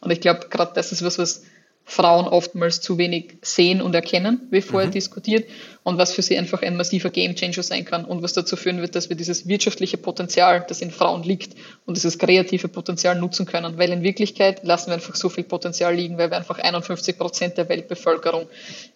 Und 0.00 0.12
ich 0.12 0.20
glaube, 0.20 0.46
gerade 0.50 0.70
das 0.74 0.92
ist 0.92 1.04
was, 1.04 1.18
was 1.18 1.42
Frauen 1.88 2.26
oftmals 2.26 2.80
zu 2.80 2.98
wenig 2.98 3.38
sehen 3.42 3.80
und 3.80 3.94
erkennen, 3.94 4.48
wie 4.50 4.60
vorher 4.60 4.88
mhm. 4.88 4.92
diskutiert, 4.92 5.48
und 5.84 5.98
was 5.98 6.12
für 6.12 6.20
sie 6.20 6.36
einfach 6.36 6.62
ein 6.62 6.76
massiver 6.76 7.10
Gamechanger 7.10 7.62
sein 7.62 7.84
kann 7.84 8.04
und 8.04 8.20
was 8.20 8.32
dazu 8.32 8.56
führen 8.56 8.80
wird, 8.80 8.96
dass 8.96 9.08
wir 9.08 9.14
dieses 9.14 9.46
wirtschaftliche 9.46 9.96
Potenzial, 9.96 10.66
das 10.68 10.82
in 10.82 10.90
Frauen 10.90 11.22
liegt, 11.22 11.54
und 11.86 11.96
dieses 11.96 12.18
kreative 12.18 12.66
Potenzial 12.66 13.14
nutzen 13.14 13.46
können. 13.46 13.78
Weil 13.78 13.92
in 13.92 14.02
Wirklichkeit 14.02 14.64
lassen 14.64 14.88
wir 14.88 14.94
einfach 14.94 15.14
so 15.14 15.28
viel 15.28 15.44
Potenzial 15.44 15.94
liegen, 15.94 16.18
weil 16.18 16.28
wir 16.28 16.36
einfach 16.36 16.58
51 16.58 17.16
Prozent 17.16 17.56
der 17.56 17.68
Weltbevölkerung 17.68 18.48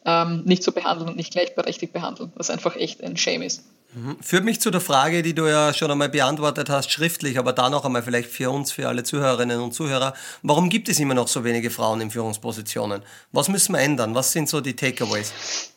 ähm, 0.04 0.42
nicht 0.44 0.64
so 0.64 0.72
behandeln 0.72 1.08
und 1.08 1.16
nicht 1.16 1.30
gleichberechtigt 1.30 1.92
behandeln, 1.92 2.32
was 2.34 2.50
einfach 2.50 2.74
echt 2.74 3.04
ein 3.04 3.16
Shame 3.16 3.42
ist. 3.42 3.62
Mhm. 3.92 4.16
Führt 4.20 4.44
mich 4.44 4.60
zu 4.60 4.70
der 4.70 4.80
Frage, 4.80 5.22
die 5.22 5.34
du 5.34 5.46
ja 5.46 5.72
schon 5.74 5.90
einmal 5.90 6.08
beantwortet 6.08 6.70
hast, 6.70 6.90
schriftlich, 6.90 7.38
aber 7.38 7.52
da 7.52 7.70
noch 7.70 7.84
einmal 7.84 8.02
vielleicht 8.02 8.30
für 8.30 8.50
uns, 8.50 8.70
für 8.70 8.88
alle 8.88 9.02
Zuhörerinnen 9.02 9.60
und 9.60 9.74
Zuhörer. 9.74 10.14
Warum 10.42 10.68
gibt 10.68 10.88
es 10.88 11.00
immer 11.00 11.14
noch 11.14 11.28
so 11.28 11.44
wenige 11.44 11.70
Frauen 11.70 12.00
in 12.00 12.10
Führungspositionen? 12.10 13.02
Was 13.32 13.48
müssen 13.48 13.72
wir 13.72 13.80
ändern? 13.80 14.14
Was 14.14 14.32
sind 14.32 14.48
so 14.48 14.60
die 14.60 14.76
Takeaways? 14.76 15.72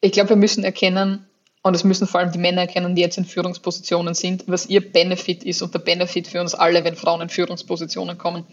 Ich 0.00 0.12
glaube, 0.12 0.30
wir 0.30 0.36
müssen 0.36 0.62
erkennen, 0.62 1.26
und 1.62 1.74
es 1.74 1.82
müssen 1.82 2.06
vor 2.06 2.20
allem 2.20 2.30
die 2.30 2.38
Männer 2.38 2.62
erkennen, 2.62 2.94
die 2.94 3.02
jetzt 3.02 3.18
in 3.18 3.24
Führungspositionen 3.24 4.14
sind, 4.14 4.44
was 4.46 4.66
ihr 4.66 4.92
Benefit 4.92 5.42
ist 5.42 5.60
und 5.60 5.74
der 5.74 5.80
Benefit 5.80 6.28
für 6.28 6.40
uns 6.40 6.54
alle, 6.54 6.84
wenn 6.84 6.94
Frauen 6.94 7.22
in 7.22 7.28
Führungspositionen 7.28 8.16
kommen 8.16 8.46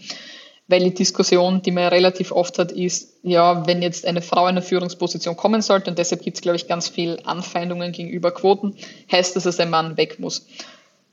weil 0.68 0.84
die 0.84 0.94
Diskussion, 0.94 1.62
die 1.62 1.72
man 1.72 1.88
relativ 1.90 2.32
oft 2.32 2.58
hat, 2.58 2.72
ist, 2.72 3.20
ja, 3.22 3.68
wenn 3.68 3.82
jetzt 3.82 4.06
eine 4.06 4.22
Frau 4.22 4.44
in 4.44 4.50
eine 4.50 4.62
Führungsposition 4.62 5.38
kommen 5.38 5.62
sollte, 5.62 5.92
und 5.92 6.00
deshalb 6.00 6.24
gibt 6.24 6.38
es, 6.38 6.42
glaube 6.42 6.56
ich, 6.56 6.68
ganz 6.68 6.88
viel 6.90 7.20
Anfeindungen 7.24 7.92
gegenüber 7.92 8.32
Quoten, 8.32 8.76
heißt 9.12 9.36
das, 9.36 9.44
dass 9.44 9.60
ein 9.60 9.70
Mann 9.70 9.98
weg 9.98 10.20
muss. 10.20 10.48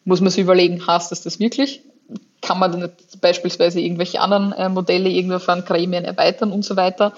Muss 0.05 0.20
man 0.20 0.30
sich 0.30 0.42
überlegen, 0.42 0.86
heißt 0.86 1.12
das 1.12 1.22
das 1.22 1.38
wirklich? 1.38 1.82
Kann 2.40 2.59
man 2.59 2.72
dann 2.72 2.92
beispielsweise 3.20 3.80
irgendwelche 3.80 4.20
anderen 4.20 4.53
äh, 4.53 4.68
Modelle 4.68 5.09
irgendwo 5.09 5.38
von 5.38 5.64
Gremien 5.64 6.05
erweitern 6.05 6.50
und 6.50 6.64
so 6.64 6.76
weiter? 6.76 7.12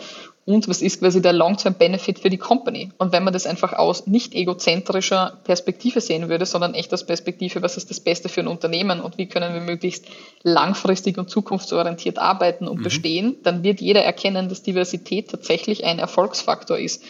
Und 0.47 0.69
was 0.69 0.83
ist 0.83 1.01
quasi 1.01 1.23
der 1.23 1.33
Long-Term-Benefit 1.33 2.19
für 2.19 2.29
die 2.29 2.37
Company. 2.37 2.91
Und 2.99 3.13
wenn 3.13 3.25
man 3.25 3.33
das 3.33 3.47
einfach 3.47 3.73
aus 3.73 4.07
nicht 4.07 4.35
egozentrischer 4.35 5.39
Perspektive 5.45 6.03
sehen 6.03 6.29
würde, 6.29 6.45
sondern 6.45 6.75
echt 6.75 6.93
aus 6.93 7.07
Perspektive, 7.07 7.63
was 7.63 7.79
ist 7.79 7.89
das 7.89 8.01
Beste 8.01 8.29
für 8.29 8.41
ein 8.41 8.49
Unternehmen 8.49 9.01
und 9.01 9.17
wie 9.17 9.27
können 9.27 9.55
wir 9.55 9.63
möglichst 9.63 10.07
langfristig 10.43 11.17
und 11.17 11.31
zukunftsorientiert 11.31 12.19
arbeiten 12.19 12.69
und 12.69 12.81
mhm. 12.81 12.83
bestehen, 12.83 13.37
dann 13.43 13.63
wird 13.63 13.81
jeder 13.81 14.05
erkennen, 14.05 14.51
dass 14.51 14.63
Diversität 14.63 15.31
tatsächlich 15.31 15.85
ein 15.85 15.99
Erfolgsfaktor 15.99 16.79
ist. 16.79 17.03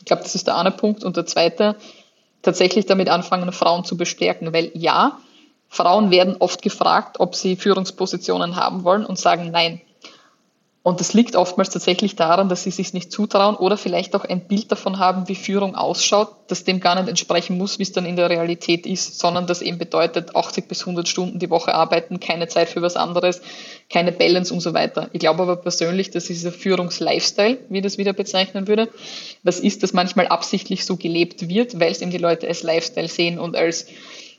Ich 0.00 0.06
glaube, 0.06 0.22
das 0.24 0.34
ist 0.34 0.48
der 0.48 0.56
eine 0.56 0.72
Punkt. 0.72 1.04
Und 1.04 1.16
der 1.16 1.26
zweite, 1.26 1.76
tatsächlich 2.42 2.86
damit 2.86 3.08
anfangen, 3.08 3.52
Frauen 3.52 3.84
zu 3.84 3.96
bestärken, 3.96 4.52
weil 4.52 4.72
ja, 4.74 5.18
Frauen 5.68 6.10
werden 6.10 6.36
oft 6.40 6.62
gefragt, 6.62 7.20
ob 7.20 7.36
sie 7.36 7.54
Führungspositionen 7.54 8.56
haben 8.56 8.82
wollen 8.82 9.06
und 9.06 9.18
sagen 9.18 9.52
nein. 9.52 9.80
Und 10.82 11.00
das 11.00 11.12
liegt 11.12 11.36
oftmals 11.36 11.68
tatsächlich 11.68 12.16
daran, 12.16 12.48
dass 12.48 12.62
sie 12.62 12.70
sich 12.70 12.94
nicht 12.94 13.12
zutrauen 13.12 13.54
oder 13.54 13.76
vielleicht 13.76 14.16
auch 14.16 14.24
ein 14.24 14.40
Bild 14.40 14.72
davon 14.72 14.98
haben, 14.98 15.28
wie 15.28 15.34
Führung 15.34 15.74
ausschaut, 15.74 16.34
das 16.48 16.64
dem 16.64 16.80
gar 16.80 16.94
nicht 16.94 17.10
entsprechen 17.10 17.58
muss, 17.58 17.78
wie 17.78 17.82
es 17.82 17.92
dann 17.92 18.06
in 18.06 18.16
der 18.16 18.30
Realität 18.30 18.86
ist, 18.86 19.18
sondern 19.18 19.46
das 19.46 19.60
eben 19.60 19.76
bedeutet 19.76 20.34
80 20.34 20.68
bis 20.68 20.80
100 20.80 21.06
Stunden 21.06 21.38
die 21.38 21.50
Woche 21.50 21.74
arbeiten, 21.74 22.18
keine 22.18 22.48
Zeit 22.48 22.70
für 22.70 22.80
was 22.80 22.96
anderes, 22.96 23.42
keine 23.90 24.10
Balance 24.10 24.54
und 24.54 24.60
so 24.60 24.72
weiter. 24.72 25.10
Ich 25.12 25.20
glaube 25.20 25.42
aber 25.42 25.56
persönlich, 25.56 26.12
dass 26.12 26.24
dieser 26.24 26.50
Führungslifestyle, 26.50 27.58
wie 27.68 27.78
ich 27.78 27.84
das 27.84 27.98
wieder 27.98 28.14
bezeichnen 28.14 28.66
würde, 28.66 28.88
was 29.42 29.60
ist, 29.60 29.82
das 29.82 29.92
manchmal 29.92 30.28
absichtlich 30.28 30.86
so 30.86 30.96
gelebt 30.96 31.46
wird, 31.46 31.78
weil 31.78 31.92
es 31.92 32.00
eben 32.00 32.10
die 32.10 32.16
Leute 32.16 32.48
als 32.48 32.62
Lifestyle 32.62 33.08
sehen 33.08 33.38
und 33.38 33.54
als 33.54 33.84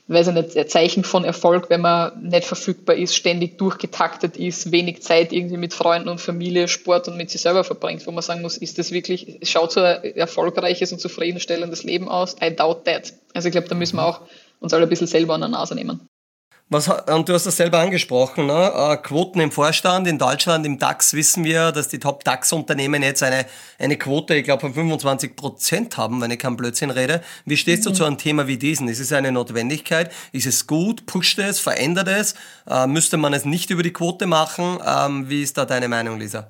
weiß 0.08 0.28
ich 0.28 0.34
nicht, 0.34 0.70
Zeichen 0.70 1.04
von 1.04 1.24
Erfolg, 1.24 1.70
wenn 1.70 1.80
man 1.80 2.22
nicht 2.22 2.44
verfügbar 2.44 2.96
ist, 2.96 3.14
ständig 3.14 3.58
durchgetaktet 3.58 4.36
ist, 4.36 4.72
wenig 4.72 5.02
Zeit 5.02 5.32
irgendwie 5.32 5.56
mit 5.56 5.72
Freunden 5.72 6.08
und 6.08 6.20
Familie, 6.20 6.68
Sport 6.68 7.08
und 7.08 7.16
mit 7.16 7.30
sich 7.30 7.40
selber 7.40 7.64
verbringt, 7.64 8.06
wo 8.06 8.10
man 8.10 8.22
sagen 8.22 8.42
muss, 8.42 8.56
ist 8.56 8.78
das 8.78 8.90
wirklich, 8.90 9.38
schaut 9.42 9.72
so 9.72 9.80
ein 9.80 10.02
erfolgreiches 10.16 10.92
und 10.92 11.00
zufriedenstellendes 11.00 11.84
Leben 11.84 12.08
aus? 12.08 12.36
I 12.42 12.54
doubt 12.54 12.84
that. 12.84 13.12
Also 13.32 13.48
ich 13.48 13.52
glaube, 13.52 13.68
da 13.68 13.74
müssen 13.74 13.96
wir 13.96 14.06
auch 14.06 14.20
uns 14.60 14.74
alle 14.74 14.84
ein 14.84 14.88
bisschen 14.88 15.06
selber 15.06 15.34
an 15.34 15.40
der 15.40 15.50
Nase 15.50 15.74
nehmen. 15.74 16.08
Was, 16.72 16.88
und 16.88 17.28
du 17.28 17.34
hast 17.34 17.44
das 17.44 17.58
selber 17.58 17.80
angesprochen, 17.80 18.46
ne? 18.46 18.72
Äh, 18.74 18.96
Quoten 18.96 19.40
im 19.40 19.52
Vorstand. 19.52 20.06
In 20.06 20.16
Deutschland, 20.16 20.64
im 20.64 20.78
DAX, 20.78 21.12
wissen 21.12 21.44
wir, 21.44 21.70
dass 21.70 21.88
die 21.88 21.98
Top-DAX-Unternehmen 21.98 23.02
jetzt 23.02 23.22
eine, 23.22 23.44
eine 23.78 23.98
Quote, 23.98 24.34
ich 24.34 24.44
glaube, 24.44 24.62
von 24.62 24.72
25 24.72 25.36
Prozent 25.36 25.98
haben, 25.98 26.22
wenn 26.22 26.30
ich 26.30 26.38
kein 26.38 26.56
Blödsinn 26.56 26.90
rede. 26.90 27.22
Wie 27.44 27.58
stehst 27.58 27.84
mhm. 27.84 27.90
du 27.90 27.94
zu 27.96 28.04
einem 28.04 28.16
Thema 28.16 28.46
wie 28.46 28.56
diesem? 28.56 28.88
Ist 28.88 29.00
es 29.00 29.12
eine 29.12 29.32
Notwendigkeit? 29.32 30.10
Ist 30.32 30.46
es 30.46 30.66
gut? 30.66 31.04
Pusht 31.04 31.38
es? 31.38 31.60
Verändert 31.60 32.08
es? 32.08 32.34
Äh, 32.66 32.86
müsste 32.86 33.18
man 33.18 33.34
es 33.34 33.44
nicht 33.44 33.68
über 33.68 33.82
die 33.82 33.92
Quote 33.92 34.26
machen? 34.26 34.78
Ähm, 34.86 35.28
wie 35.28 35.42
ist 35.42 35.58
da 35.58 35.66
deine 35.66 35.88
Meinung, 35.88 36.18
Lisa? 36.18 36.48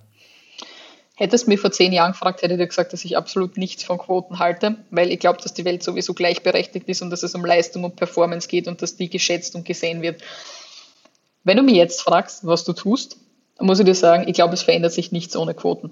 Hättest 1.17 1.47
du 1.47 1.51
mich 1.51 1.61
vor 1.61 1.71
zehn 1.71 1.93
Jahren 1.93 2.13
gefragt, 2.13 2.43
hätte 2.43 2.55
ich 2.55 2.61
dir 2.61 2.67
gesagt, 2.67 2.93
dass 2.93 3.05
ich 3.05 3.17
absolut 3.17 3.59
nichts 3.59 3.85
von 3.85 3.99
Quoten 3.99 4.39
halte, 4.39 4.77
weil 4.91 5.11
ich 5.11 5.19
glaube, 5.19 5.41
dass 5.43 5.53
die 5.53 5.65
Welt 5.65 5.83
sowieso 5.83 6.15
gleichberechtigt 6.15 6.89
ist 6.89 7.03
und 7.03 7.11
dass 7.11 7.23
es 7.23 7.35
um 7.35 7.45
Leistung 7.45 7.85
und 7.85 7.97
Performance 7.97 8.49
geht 8.49 8.67
und 8.67 8.81
dass 8.81 8.97
die 8.97 9.11
geschätzt 9.11 9.55
und 9.55 9.65
gesehen 9.65 10.01
wird. 10.01 10.23
Wenn 11.45 11.59
du 11.59 11.63
mich 11.63 11.75
jetzt 11.75 12.01
fragst, 12.01 12.47
was 12.47 12.65
du 12.65 12.73
tust, 12.73 13.19
muss 13.61 13.79
ich 13.79 13.85
dir 13.85 13.95
sagen, 13.95 14.27
ich 14.27 14.35
glaube, 14.35 14.55
es 14.55 14.63
verändert 14.63 14.93
sich 14.93 15.13
nichts 15.13 15.37
ohne 15.37 15.55
Quoten. 15.55 15.91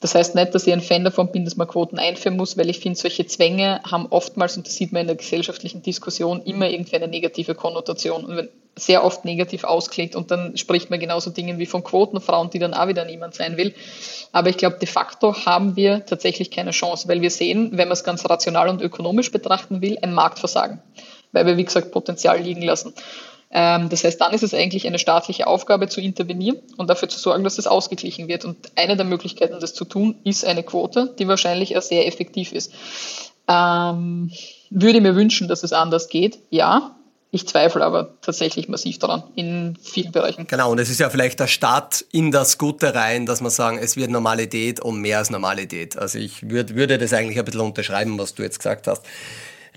Das 0.00 0.14
heißt 0.14 0.34
nicht, 0.36 0.54
dass 0.54 0.66
ich 0.66 0.72
ein 0.72 0.80
Fan 0.80 1.04
davon 1.04 1.32
bin, 1.32 1.44
dass 1.44 1.56
man 1.56 1.66
Quoten 1.66 1.98
einführen 1.98 2.36
muss, 2.36 2.56
weil 2.56 2.70
ich 2.70 2.78
finde, 2.78 2.98
solche 2.98 3.26
Zwänge 3.26 3.80
haben 3.82 4.06
oftmals, 4.10 4.56
und 4.56 4.66
das 4.66 4.76
sieht 4.76 4.92
man 4.92 5.02
in 5.02 5.08
der 5.08 5.16
gesellschaftlichen 5.16 5.82
Diskussion, 5.82 6.42
immer 6.42 6.68
irgendwie 6.68 6.96
eine 6.96 7.08
negative 7.08 7.54
Konnotation 7.54 8.24
und 8.24 8.36
wenn 8.36 8.48
sehr 8.78 9.04
oft 9.04 9.24
negativ 9.24 9.64
ausklingt 9.64 10.14
und 10.14 10.30
dann 10.30 10.56
spricht 10.56 10.90
man 10.90 11.00
genauso 11.00 11.30
Dingen 11.30 11.58
wie 11.58 11.66
von 11.66 11.82
Quotenfrauen, 11.82 12.50
die 12.50 12.58
dann 12.58 12.74
auch 12.74 12.88
wieder 12.88 13.04
niemand 13.04 13.34
sein 13.34 13.56
will. 13.56 13.74
Aber 14.32 14.48
ich 14.48 14.56
glaube, 14.56 14.78
de 14.78 14.86
facto 14.86 15.44
haben 15.44 15.76
wir 15.76 16.06
tatsächlich 16.06 16.50
keine 16.50 16.70
Chance, 16.70 17.08
weil 17.08 17.20
wir 17.20 17.30
sehen, 17.30 17.70
wenn 17.72 17.88
man 17.88 17.94
es 17.94 18.04
ganz 18.04 18.28
rational 18.28 18.68
und 18.68 18.80
ökonomisch 18.80 19.32
betrachten 19.32 19.82
will, 19.82 19.98
ein 20.00 20.14
Marktversagen, 20.14 20.80
weil 21.32 21.46
wir, 21.46 21.56
wie 21.56 21.64
gesagt, 21.64 21.90
Potenzial 21.90 22.40
liegen 22.40 22.62
lassen. 22.62 22.94
Ähm, 23.50 23.88
das 23.88 24.04
heißt, 24.04 24.20
dann 24.20 24.32
ist 24.34 24.42
es 24.42 24.52
eigentlich 24.52 24.86
eine 24.86 24.98
staatliche 24.98 25.46
Aufgabe 25.46 25.88
zu 25.88 26.00
intervenieren 26.00 26.58
und 26.76 26.90
dafür 26.90 27.08
zu 27.08 27.18
sorgen, 27.18 27.44
dass 27.44 27.56
das 27.56 27.66
ausgeglichen 27.66 28.28
wird. 28.28 28.44
Und 28.44 28.56
eine 28.76 28.96
der 28.96 29.06
Möglichkeiten, 29.06 29.58
das 29.60 29.74
zu 29.74 29.84
tun, 29.84 30.16
ist 30.24 30.44
eine 30.44 30.62
Quote, 30.62 31.14
die 31.18 31.28
wahrscheinlich 31.28 31.76
auch 31.76 31.82
sehr 31.82 32.06
effektiv 32.06 32.52
ist. 32.52 32.72
Ähm, 33.48 34.30
würde 34.70 35.00
mir 35.00 35.16
wünschen, 35.16 35.48
dass 35.48 35.62
es 35.62 35.72
anders 35.72 36.08
geht, 36.08 36.38
ja. 36.50 36.94
Ich 37.30 37.46
zweifle 37.46 37.84
aber 37.84 38.14
tatsächlich 38.22 38.68
massiv 38.68 38.98
daran 38.98 39.22
in 39.34 39.76
vielen 39.82 40.12
Bereichen. 40.12 40.46
Genau, 40.46 40.72
und 40.72 40.78
es 40.78 40.88
ist 40.88 40.98
ja 40.98 41.10
vielleicht 41.10 41.38
der 41.40 41.46
Start 41.46 42.02
in 42.10 42.30
das 42.30 42.56
Gute 42.56 42.94
rein, 42.94 43.26
dass 43.26 43.42
man 43.42 43.50
sagen, 43.50 43.78
es 43.78 43.98
wird 43.98 44.10
Normalität 44.10 44.80
und 44.80 45.02
mehr 45.02 45.18
als 45.18 45.28
Normalität. 45.28 45.98
Also 45.98 46.18
ich 46.18 46.48
würd, 46.48 46.74
würde 46.74 46.96
das 46.96 47.12
eigentlich 47.12 47.38
ein 47.38 47.44
bisschen 47.44 47.60
unterschreiben, 47.60 48.18
was 48.18 48.34
du 48.34 48.42
jetzt 48.42 48.58
gesagt 48.58 48.86
hast. 48.86 49.02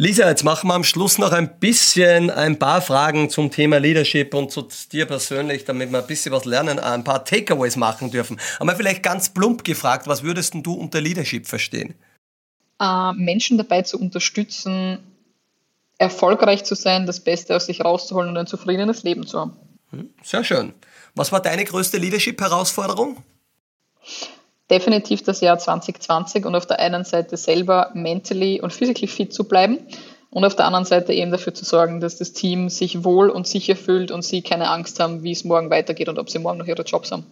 Lisa, 0.02 0.28
jetzt 0.28 0.44
machen 0.44 0.68
wir 0.68 0.74
am 0.74 0.84
Schluss 0.84 1.20
noch 1.20 1.32
ein 1.32 1.60
bisschen 1.60 2.32
ein 2.32 2.58
paar 2.58 2.82
Fragen 2.82 3.30
zum 3.30 3.52
Thema 3.52 3.78
Leadership 3.78 4.34
und 4.34 4.52
zu 4.52 4.68
dir 4.92 5.06
persönlich, 5.06 5.64
damit 5.64 5.92
wir 5.92 6.00
ein 6.00 6.08
bisschen 6.08 6.32
was 6.32 6.46
lernen, 6.46 6.80
ein 6.80 7.04
paar 7.04 7.24
Takeaways 7.24 7.76
machen 7.76 8.10
dürfen. 8.10 8.40
Aber 8.60 8.76
vielleicht 8.76 9.04
ganz 9.04 9.32
plump 9.32 9.64
gefragt, 9.64 10.08
was 10.08 10.24
würdest 10.24 10.56
du 10.56 10.74
unter 10.74 11.00
Leadership 11.02 11.46
verstehen? 11.46 11.94
Äh, 12.80 13.14
Menschen 13.14 13.60
dabei 13.60 13.84
zu 13.84 14.00
unterstützen, 14.00 14.98
erfolgreich 16.00 16.64
zu 16.64 16.74
sein, 16.74 17.06
das 17.06 17.20
Beste 17.20 17.56
aus 17.56 17.68
sich 17.68 17.86
rauszuholen 17.86 18.30
und 18.30 18.38
ein 18.38 18.48
zufriedenes 18.48 19.04
Leben 19.04 19.28
zu 19.28 19.40
haben. 19.40 19.56
Hm, 19.92 20.10
sehr 20.24 20.44
schön. 20.44 20.74
Was 21.14 21.32
war 21.32 21.44
deine 21.44 21.64
größte 21.64 22.00
Leadership-Herausforderung? 22.00 23.24
Definitiv 24.72 25.22
das 25.24 25.42
Jahr 25.42 25.60
2020 25.60 26.46
und 26.46 26.56
auf 26.56 26.66
der 26.66 26.80
einen 26.80 27.04
Seite 27.04 27.38
selber 27.38 27.92
mentally 27.94 28.62
und 28.62 28.74
physically 28.74 29.08
fit 29.08 29.34
zu 29.34 29.44
bleiben, 29.44 29.80
und 30.32 30.46
auf 30.46 30.56
der 30.56 30.66
anderen 30.66 30.86
Seite 30.86 31.14
eben 31.14 31.30
dafür 31.30 31.54
zu 31.54 31.66
sorgen, 31.66 32.00
dass 32.00 32.18
das 32.18 32.32
Team 32.32 32.70
sich 32.70 33.04
wohl 33.04 33.30
und 33.30 33.46
sicher 33.46 33.76
fühlt 33.76 34.12
und 34.12 34.24
sie 34.24 34.42
keine 34.42 34.70
Angst 34.70 35.00
haben, 35.00 35.24
wie 35.24 35.32
es 35.32 35.44
morgen 35.44 35.70
weitergeht 35.70 36.08
und 36.08 36.18
ob 36.18 36.30
sie 36.30 36.40
morgen 36.40 36.58
noch 36.58 36.68
ihre 36.68 36.84
Jobs 36.84 37.12
haben. 37.12 37.26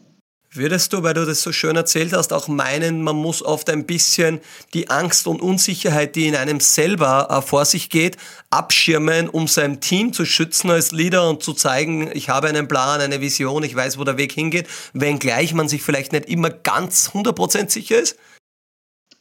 Würdest 0.51 0.93
du, 0.93 1.03
weil 1.03 1.13
du 1.13 1.25
das 1.25 1.43
so 1.43 1.51
schön 1.51 1.75
erzählt 1.75 2.11
hast, 2.11 2.33
auch 2.33 2.47
meinen, 2.47 3.03
man 3.03 3.15
muss 3.15 3.43
oft 3.43 3.69
ein 3.69 3.85
bisschen 3.85 4.41
die 4.73 4.89
Angst 4.89 5.27
und 5.27 5.41
Unsicherheit, 5.41 6.15
die 6.15 6.27
in 6.27 6.35
einem 6.35 6.59
selber 6.59 7.27
äh, 7.29 7.41
vor 7.43 7.65
sich 7.65 7.91
geht, 7.91 8.17
abschirmen, 8.49 9.29
um 9.29 9.47
sein 9.47 9.79
Team 9.79 10.11
zu 10.11 10.25
schützen 10.25 10.71
als 10.71 10.91
Leader 10.91 11.29
und 11.29 11.43
zu 11.43 11.53
zeigen, 11.53 12.09
ich 12.13 12.29
habe 12.29 12.47
einen 12.47 12.67
Plan, 12.67 12.99
eine 12.99 13.21
Vision, 13.21 13.61
ich 13.61 13.75
weiß, 13.75 13.99
wo 13.99 14.03
der 14.03 14.17
Weg 14.17 14.31
hingeht, 14.31 14.67
wenngleich 14.93 15.53
man 15.53 15.69
sich 15.69 15.83
vielleicht 15.83 16.13
nicht 16.13 16.27
immer 16.27 16.49
ganz 16.49 17.11
100% 17.13 17.69
sicher 17.69 17.99
ist? 17.99 18.17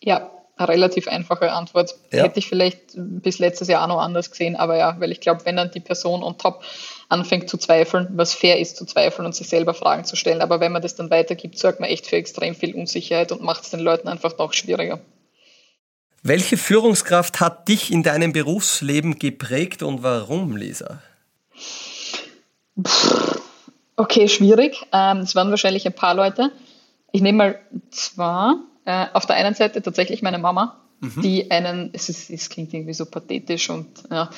Ja, 0.01 0.31
relativ 0.59 1.09
einfache 1.09 1.53
Antwort. 1.53 1.95
Ja. 2.11 2.25
Hätte 2.25 2.39
ich 2.39 2.49
vielleicht 2.49 2.95
bis 2.97 3.39
letztes 3.39 3.69
Jahr 3.69 3.85
auch 3.85 3.89
noch 3.89 4.01
anders 4.01 4.31
gesehen, 4.31 4.57
aber 4.57 4.79
ja, 4.79 4.99
weil 4.99 5.13
ich 5.13 5.21
glaube, 5.21 5.45
wenn 5.45 5.57
dann 5.57 5.71
die 5.71 5.81
Person 5.81 6.23
on 6.23 6.39
top 6.39 6.63
anfängt 7.09 7.49
zu 7.49 7.57
zweifeln, 7.57 8.09
was 8.13 8.35
fair 8.35 8.59
ist 8.59 8.77
zu 8.77 8.85
zweifeln 8.85 9.27
und 9.27 9.35
sich 9.35 9.49
selber 9.49 9.75
Fragen 9.75 10.05
zu 10.05 10.17
stellen, 10.17 10.43
aber 10.43 10.61
wenn 10.61 10.73
man 10.73 10.83
das 10.83 10.95
dann 10.95 11.11
weitergibt, 11.11 11.59
sorgt 11.59 11.81
man 11.81 11.89
echt 11.89 12.07
für 12.07 12.17
extrem 12.17 12.55
viel 12.55 12.75
Unsicherheit 12.75 13.33
und 13.33 13.43
macht 13.43 13.65
es 13.65 13.71
den 13.71 13.81
Leuten 13.81 14.09
einfach 14.09 14.37
noch 14.39 14.53
schwieriger. 14.53 15.01
Welche 16.23 16.57
Führungskraft 16.57 17.41
hat 17.41 17.69
dich 17.69 17.93
in 17.93 18.03
deinem 18.03 18.33
Berufsleben 18.33 19.19
geprägt 19.19 19.83
und 19.83 20.03
warum, 20.03 20.57
Lisa? 20.57 21.01
Okay, 23.97 24.29
schwierig. 24.29 24.85
Ähm, 24.93 25.19
es 25.19 25.35
waren 25.35 25.51
wahrscheinlich 25.51 25.87
ein 25.87 25.95
paar 25.95 26.15
Leute. 26.15 26.53
Ich 27.13 27.23
nehme 27.23 27.39
mal 27.39 27.61
zwei. 27.91 28.55
Äh, 28.85 29.07
auf 29.13 29.27
der 29.27 29.37
einen 29.37 29.55
Seite 29.55 29.83
tatsächlich 29.83 30.23
meine 30.23 30.39
Mama, 30.39 30.77
mhm. 31.01 31.23
die 31.23 31.51
einen, 31.51 31.91
es, 31.93 32.09
ist, 32.09 32.31
es 32.31 32.49
klingt 32.49 32.75
irgendwie 32.75 32.95
so 32.95 33.07
pathetisch 33.07 33.71
und 33.71 33.87
ja, 34.11 34.31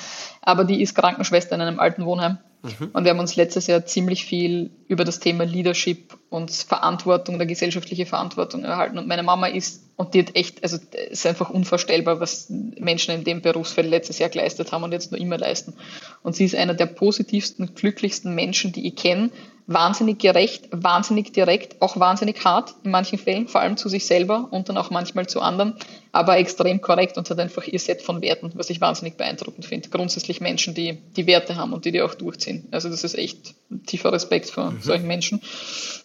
aber 0.43 0.65
die 0.65 0.83
ist 0.83 0.95
Krankenschwester 0.95 1.55
in 1.55 1.61
einem 1.61 1.81
alten 1.81 2.05
Wohnheim. 2.05 2.39
Mhm. 2.63 2.91
Und 2.93 3.05
wir 3.05 3.11
haben 3.11 3.19
uns 3.21 3.37
letztes 3.37 3.67
Jahr 3.67 3.87
ziemlich 3.87 4.25
viel 4.25 4.71
über 4.87 5.05
das 5.05 5.19
Thema 5.19 5.45
Leadership 5.45 6.19
und 6.29 6.51
Verantwortung, 6.51 7.39
der 7.39 7.47
gesellschaftliche 7.47 8.05
Verantwortung 8.05 8.65
erhalten. 8.65 8.99
Und 8.99 9.09
meine 9.09 9.23
Mama 9.23 9.47
ist, 9.47 9.83
und 9.97 10.13
die 10.13 10.21
hat 10.21 10.37
echt, 10.37 10.63
also 10.63 10.77
es 10.93 11.11
ist 11.11 11.27
einfach 11.27 11.49
unvorstellbar, 11.49 12.21
was 12.21 12.51
Menschen 12.51 13.15
in 13.15 13.25
dem 13.25 13.41
Berufsfeld 13.41 13.89
letztes 13.89 14.19
Jahr 14.19 14.29
geleistet 14.29 14.73
haben 14.73 14.83
und 14.83 14.93
jetzt 14.93 15.11
nur 15.11 15.21
immer 15.21 15.39
leisten. 15.39 15.75
Und 16.23 16.37
sie 16.37 16.45
ist 16.45 16.55
einer 16.55 16.75
der 16.75 16.87
positivsten, 16.87 17.75
glücklichsten 17.75 18.35
Menschen, 18.35 18.73
die 18.73 18.87
ich 18.87 18.97
kenne, 18.97 19.31
wahnsinnig 19.71 20.19
gerecht, 20.19 20.69
wahnsinnig 20.73 21.33
direkt, 21.33 21.81
auch 21.81 21.99
wahnsinnig 21.99 22.45
hart 22.45 22.75
in 22.83 22.91
manchen 22.91 23.21
Fällen, 23.21 23.47
vor 23.47 23.61
allem 23.61 23.77
zu 23.77 23.89
sich 23.89 24.05
selber 24.05 24.49
und 24.51 24.69
dann 24.69 24.77
auch 24.77 24.91
manchmal 24.91 25.29
zu 25.29 25.41
anderen, 25.41 25.77
aber 26.11 26.39
extrem 26.39 26.81
korrekt 26.81 27.17
und 27.17 27.31
hat 27.31 27.39
einfach 27.39 27.65
ihr 27.65 27.79
Set 27.79 28.03
von 28.03 28.21
Werten, 28.21 28.51
was 28.55 28.69
ich 28.69 28.81
wahnsinnig 28.81 29.17
beeindruckend 29.17 29.65
finde. 29.65 29.89
Grundsätzlich 29.89 30.41
Menschen, 30.41 30.75
die 30.75 30.99
die 31.15 31.29
Werte 31.29 31.55
haben 31.55 31.73
und 31.73 31.85
die 31.85 31.93
die 31.93 32.03
auch 32.03 32.15
durchziehen. 32.15 32.67
Also 32.73 32.89
das 32.89 33.05
ist 33.05 33.15
echt 33.15 33.55
tiefer 33.87 34.13
Respekt 34.13 34.51
vor 34.51 34.73
mhm. 34.73 34.83
solchen 34.83 35.07
Menschen. 35.07 35.41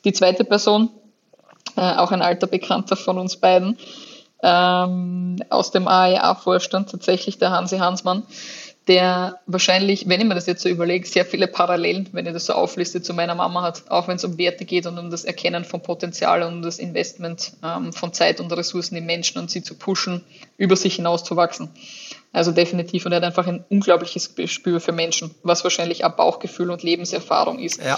Die 0.04 0.14
zweite 0.14 0.44
Person, 0.44 0.90
äh, 1.76 1.82
auch 1.82 2.12
ein 2.12 2.22
alter 2.22 2.46
Bekannter 2.46 2.96
von 2.96 3.18
uns 3.18 3.38
beiden, 3.38 3.80
ähm, 4.44 5.38
aus 5.50 5.72
dem 5.72 5.88
AEA-Vorstand, 5.88 6.92
tatsächlich 6.92 7.40
der 7.40 7.50
Hansi 7.50 7.80
Hansmann, 7.80 8.22
der 8.88 9.40
wahrscheinlich, 9.48 10.08
wenn 10.08 10.22
ich 10.22 10.28
mir 10.28 10.36
das 10.36 10.46
jetzt 10.46 10.62
so 10.62 10.70
überlege, 10.70 11.08
sehr 11.08 11.26
viele 11.26 11.48
Parallelen, 11.48 12.08
wenn 12.12 12.28
ich 12.28 12.34
das 12.34 12.46
so 12.46 12.54
aufliste, 12.54 13.02
zu 13.02 13.14
meiner 13.14 13.34
Mama 13.34 13.64
hat, 13.64 13.90
auch 13.90 14.08
wenn 14.08 14.18
es 14.18 14.24
um 14.24 14.38
Werte 14.38 14.66
geht 14.66 14.86
und 14.86 15.00
um 15.00 15.10
das 15.10 15.26
Erkennen 15.26 15.66
von 15.66 15.82
Potenzial 15.82 16.44
und 16.44 16.56
um 16.56 16.62
das 16.62 16.78
Investment 16.78 17.54
ähm, 17.64 17.94
von 17.94 18.14
Zeit 18.14 18.40
und 18.40 18.52
Ressourcen 18.54 18.96
in 18.96 19.06
Menschen 19.06 19.40
und 19.40 19.50
sie 19.50 19.64
zu 19.64 19.76
pushen, 19.76 20.24
über 20.58 20.76
sich 20.76 20.96
hinaus 20.96 21.24
zu 21.24 21.36
wachsen. 21.36 21.70
Also 22.36 22.52
definitiv. 22.52 23.06
Und 23.06 23.14
er 23.14 23.18
hat 23.18 23.24
einfach 23.24 23.48
ein 23.48 23.64
unglaubliches 23.70 24.36
Gespür 24.36 24.82
für 24.82 24.92
Menschen, 24.92 25.34
was 25.44 25.64
wahrscheinlich 25.64 26.04
auch 26.04 26.12
Bauchgefühl 26.12 26.70
und 26.70 26.84
Lebenserfahrung 26.84 27.60
ist, 27.60 27.82
ja. 27.82 27.98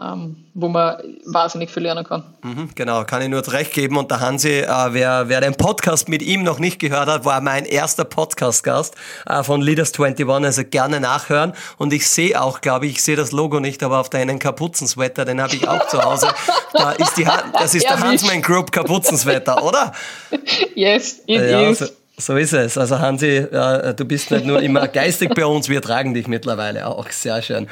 ähm, 0.00 0.46
wo 0.54 0.68
man 0.68 0.96
wahnsinnig 1.26 1.70
viel 1.70 1.82
lernen 1.82 2.02
kann. 2.02 2.24
Mhm, 2.42 2.70
genau, 2.74 3.04
kann 3.04 3.20
ich 3.20 3.28
nur 3.28 3.46
recht 3.52 3.74
geben. 3.74 3.98
Und 3.98 4.10
der 4.10 4.20
Hansi, 4.20 4.60
äh, 4.60 4.68
wer, 4.92 5.28
wer 5.28 5.42
den 5.42 5.54
Podcast 5.54 6.08
mit 6.08 6.22
ihm 6.22 6.44
noch 6.44 6.58
nicht 6.58 6.78
gehört 6.78 7.08
hat, 7.08 7.26
war 7.26 7.42
mein 7.42 7.66
erster 7.66 8.04
Podcast-Gast 8.04 8.94
äh, 9.26 9.42
von 9.42 9.60
Leaders 9.60 9.92
21, 9.92 10.26
also 10.30 10.62
gerne 10.64 10.98
nachhören. 10.98 11.52
Und 11.76 11.92
ich 11.92 12.08
sehe 12.08 12.40
auch, 12.40 12.62
glaube 12.62 12.86
ich, 12.86 12.92
ich 12.92 13.02
sehe 13.02 13.16
das 13.16 13.32
Logo 13.32 13.60
nicht, 13.60 13.82
aber 13.82 14.00
auf 14.00 14.08
deinen 14.08 14.38
Kapuzenswetter, 14.38 15.26
den 15.26 15.42
habe 15.42 15.54
ich 15.56 15.68
auch 15.68 15.88
zu 15.88 16.02
Hause. 16.02 16.28
Da 16.76 16.90
ist 16.90 17.16
die, 17.16 17.24
das 17.52 17.72
ist 17.72 17.84
der 17.84 18.00
Hansman 18.00 18.42
Group 18.42 18.72
Kapuzenswetter, 18.72 19.62
oder? 19.62 19.92
Yes, 20.74 21.20
it 21.26 21.40
ja, 21.40 21.70
is. 21.70 21.82
Also, 21.82 21.92
so 22.16 22.36
ist 22.36 22.52
es. 22.52 22.78
Also 22.78 23.00
Hansi, 23.00 23.26
äh, 23.26 23.94
du 23.94 24.04
bist 24.04 24.30
nicht 24.30 24.44
nur 24.44 24.62
immer 24.62 24.86
geistig 24.86 25.34
bei 25.34 25.44
uns, 25.44 25.68
wir 25.68 25.82
tragen 25.82 26.14
dich 26.14 26.28
mittlerweile 26.28 26.86
auch. 26.86 27.10
Sehr 27.10 27.42
schön. 27.42 27.68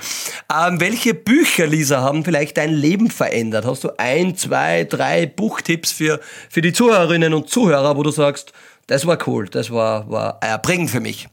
Ähm, 0.53 0.80
welche 0.80 1.14
Bücher, 1.14 1.66
Lisa, 1.66 2.01
haben 2.01 2.24
vielleicht 2.24 2.57
dein 2.57 2.72
Leben 2.72 3.11
verändert? 3.11 3.64
Hast 3.64 3.84
du 3.84 3.90
ein, 3.99 4.36
zwei, 4.36 4.84
drei 4.84 5.26
Buchtipps 5.26 5.93
für, 5.93 6.20
für 6.51 6.61
die 6.61 6.72
Zuhörerinnen 6.72 7.34
und 7.34 7.51
Zuhörer, 7.51 7.97
wo 7.97 8.03
du 8.03 8.11
sagst, 8.11 8.53
das 8.88 9.07
war 9.07 9.16
cool, 9.28 9.49
das 9.49 9.70
war, 9.70 10.11
war 10.11 10.38
erbringend 10.40 10.90
für 10.90 11.01
mich? 11.01 11.28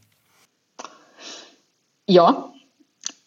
Ja, 2.06 2.52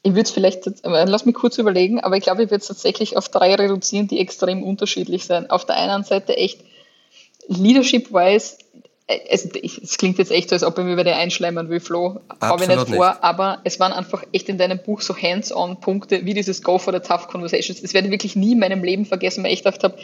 ich 0.01 0.11
würde 0.11 0.23
es 0.23 0.31
vielleicht, 0.31 0.65
äh, 0.67 1.05
lass 1.05 1.25
mich 1.25 1.35
kurz 1.35 1.57
überlegen, 1.57 1.99
aber 1.99 2.15
ich 2.15 2.23
glaube, 2.23 2.43
ich 2.43 2.51
würde 2.51 2.61
es 2.61 2.67
tatsächlich 2.67 3.17
auf 3.17 3.27
drei 3.29 3.55
reduzieren, 3.55 4.07
die 4.07 4.19
extrem 4.19 4.63
unterschiedlich 4.63 5.25
sind. 5.25 5.49
Auf 5.49 5.65
der 5.65 5.75
einen 5.75 6.03
Seite 6.05 6.37
echt 6.37 6.61
Leadership-wise 7.47 8.57
es, 9.05 9.45
es, 9.45 9.97
klingt 9.97 10.17
jetzt 10.17 10.31
echt 10.31 10.49
so, 10.49 10.55
als 10.55 10.63
ob 10.63 10.77
ich 10.77 10.85
mir 10.85 10.93
über 10.93 11.03
die 11.03 11.11
einschleimen 11.11 11.67
will, 11.67 11.81
Flo. 11.81 12.21
Habe 12.39 12.63
ich 12.63 12.69
nicht 12.69 12.87
vor, 12.87 13.09
nicht. 13.09 13.23
aber 13.23 13.59
es 13.65 13.77
waren 13.79 13.91
einfach 13.91 14.23
echt 14.31 14.47
in 14.47 14.57
deinem 14.57 14.79
Buch 14.79 15.01
so 15.01 15.15
Hands-on-Punkte, 15.15 16.25
wie 16.25 16.33
dieses 16.33 16.63
Go 16.63 16.77
for 16.77 16.93
the 16.93 16.99
Tough 16.99 17.27
Conversations. 17.27 17.81
Das 17.81 17.93
werde 17.93 18.07
ich 18.07 18.11
wirklich 18.11 18.37
nie 18.37 18.53
in 18.53 18.59
meinem 18.59 18.81
Leben 18.81 19.05
vergessen, 19.05 19.43
weil 19.43 19.51
ich 19.51 19.63
gedacht 19.63 19.83
habe, 19.83 19.97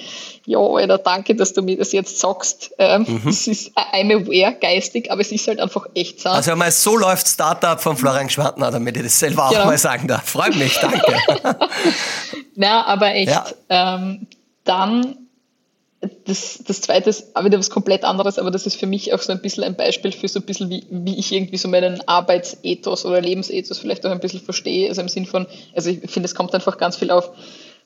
ja, 0.45 0.59
Alter, 0.59 0.97
danke, 0.97 1.33
dass 1.33 1.53
du 1.53 1.61
mir 1.61 1.77
das 1.77 1.93
jetzt 1.93 2.19
sagst. 2.19 2.71
Ähm, 2.77 3.05
mhm. 3.07 3.29
Es 3.29 3.47
ist 3.47 3.71
I'm 3.77 4.13
aware 4.13 4.53
geistig, 4.59 5.09
aber 5.09 5.21
es 5.21 5.31
ist 5.31 5.47
halt 5.47 5.61
einfach 5.61 5.85
echt 5.95 6.19
so. 6.19 6.29
Also 6.29 6.51
einmal 6.51 6.71
so 6.71 6.97
läuft 6.97 7.25
Startup 7.25 7.79
von 7.79 7.95
Florian 7.95 8.29
Schwartner, 8.29 8.69
damit 8.69 8.97
ich 8.97 9.03
das 9.03 9.17
selber 9.17 9.45
auch 9.45 9.51
genau. 9.51 9.65
mal 9.65 9.77
sagen 9.77 10.09
darf. 10.09 10.29
Freut 10.29 10.55
mich, 10.57 10.77
danke. 10.77 11.15
Na, 12.55 12.85
aber 12.85 13.13
echt. 13.13 13.31
Ja. 13.31 13.45
Ähm, 13.69 14.27
dann 14.65 15.28
das, 16.25 16.63
das 16.65 16.81
zweite 16.81 17.09
ist 17.09 17.35
auch 17.35 17.43
wieder 17.43 17.59
was 17.59 17.69
komplett 17.69 18.05
anderes, 18.05 18.39
aber 18.39 18.51
das 18.51 18.65
ist 18.65 18.79
für 18.79 18.87
mich 18.87 19.13
auch 19.13 19.19
so 19.19 19.33
ein 19.33 19.41
bisschen 19.41 19.65
ein 19.65 19.75
Beispiel 19.75 20.11
für 20.13 20.29
so 20.29 20.39
ein 20.39 20.45
bisschen, 20.45 20.69
wie, 20.69 20.85
wie 20.89 21.19
ich 21.19 21.31
irgendwie 21.31 21.57
so 21.57 21.67
meinen 21.67 22.07
Arbeitsethos 22.07 23.05
oder 23.05 23.19
Lebensethos 23.19 23.79
vielleicht 23.79 24.05
auch 24.05 24.11
ein 24.11 24.21
bisschen 24.21 24.39
verstehe. 24.39 24.87
Also 24.87 25.01
im 25.01 25.09
Sinn 25.09 25.25
von, 25.25 25.45
also 25.75 25.89
ich 25.89 26.09
finde, 26.09 26.27
es 26.27 26.35
kommt 26.35 26.55
einfach 26.55 26.77
ganz 26.77 26.95
viel 26.95 27.11
auf 27.11 27.31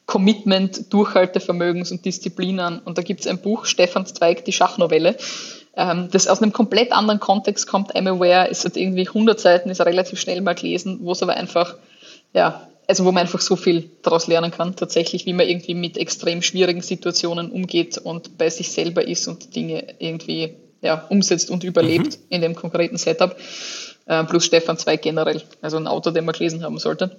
Commitment, 0.05 0.93
Durchhaltevermögens 0.93 1.91
und 1.91 2.05
Disziplin 2.05 2.59
an. 2.59 2.79
Und 2.79 2.97
da 2.97 3.01
gibt 3.01 3.21
es 3.21 3.27
ein 3.27 3.41
Buch, 3.41 3.65
Stefan 3.65 4.05
Zweig, 4.05 4.45
die 4.45 4.51
Schachnovelle, 4.51 5.15
ähm, 5.75 6.09
das 6.11 6.27
aus 6.27 6.41
einem 6.41 6.53
komplett 6.53 6.91
anderen 6.91 7.19
Kontext 7.19 7.65
kommt. 7.65 7.95
I'm 7.95 8.07
aware, 8.07 8.49
es 8.51 8.63
hat 8.63 8.77
irgendwie 8.77 9.07
100 9.07 9.39
Seiten, 9.39 9.69
ist 9.69 9.81
relativ 9.81 10.19
schnell 10.19 10.41
mal 10.41 10.53
gelesen, 10.53 10.99
wo 11.01 11.13
es 11.13 11.23
aber 11.23 11.33
einfach, 11.33 11.77
ja, 12.33 12.67
also 12.87 13.05
wo 13.05 13.11
man 13.11 13.21
einfach 13.21 13.41
so 13.41 13.55
viel 13.55 13.89
daraus 14.01 14.27
lernen 14.27 14.51
kann, 14.51 14.75
tatsächlich, 14.75 15.25
wie 15.25 15.33
man 15.33 15.47
irgendwie 15.47 15.73
mit 15.73 15.97
extrem 15.97 16.41
schwierigen 16.41 16.81
Situationen 16.81 17.51
umgeht 17.51 17.97
und 17.97 18.37
bei 18.37 18.49
sich 18.49 18.71
selber 18.71 19.07
ist 19.07 19.27
und 19.27 19.55
Dinge 19.55 19.95
irgendwie 19.99 20.55
ja, 20.81 21.05
umsetzt 21.09 21.49
und 21.49 21.63
überlebt 21.63 22.17
mhm. 22.17 22.25
in 22.29 22.41
dem 22.41 22.55
konkreten 22.55 22.97
Setup. 22.97 23.35
Äh, 24.05 24.23
plus 24.25 24.45
Stefan 24.45 24.77
Zweig 24.77 25.01
generell, 25.01 25.41
also 25.61 25.77
ein 25.77 25.87
Autor, 25.87 26.11
den 26.11 26.25
man 26.25 26.33
gelesen 26.33 26.63
haben 26.63 26.77
sollte. 26.77 27.15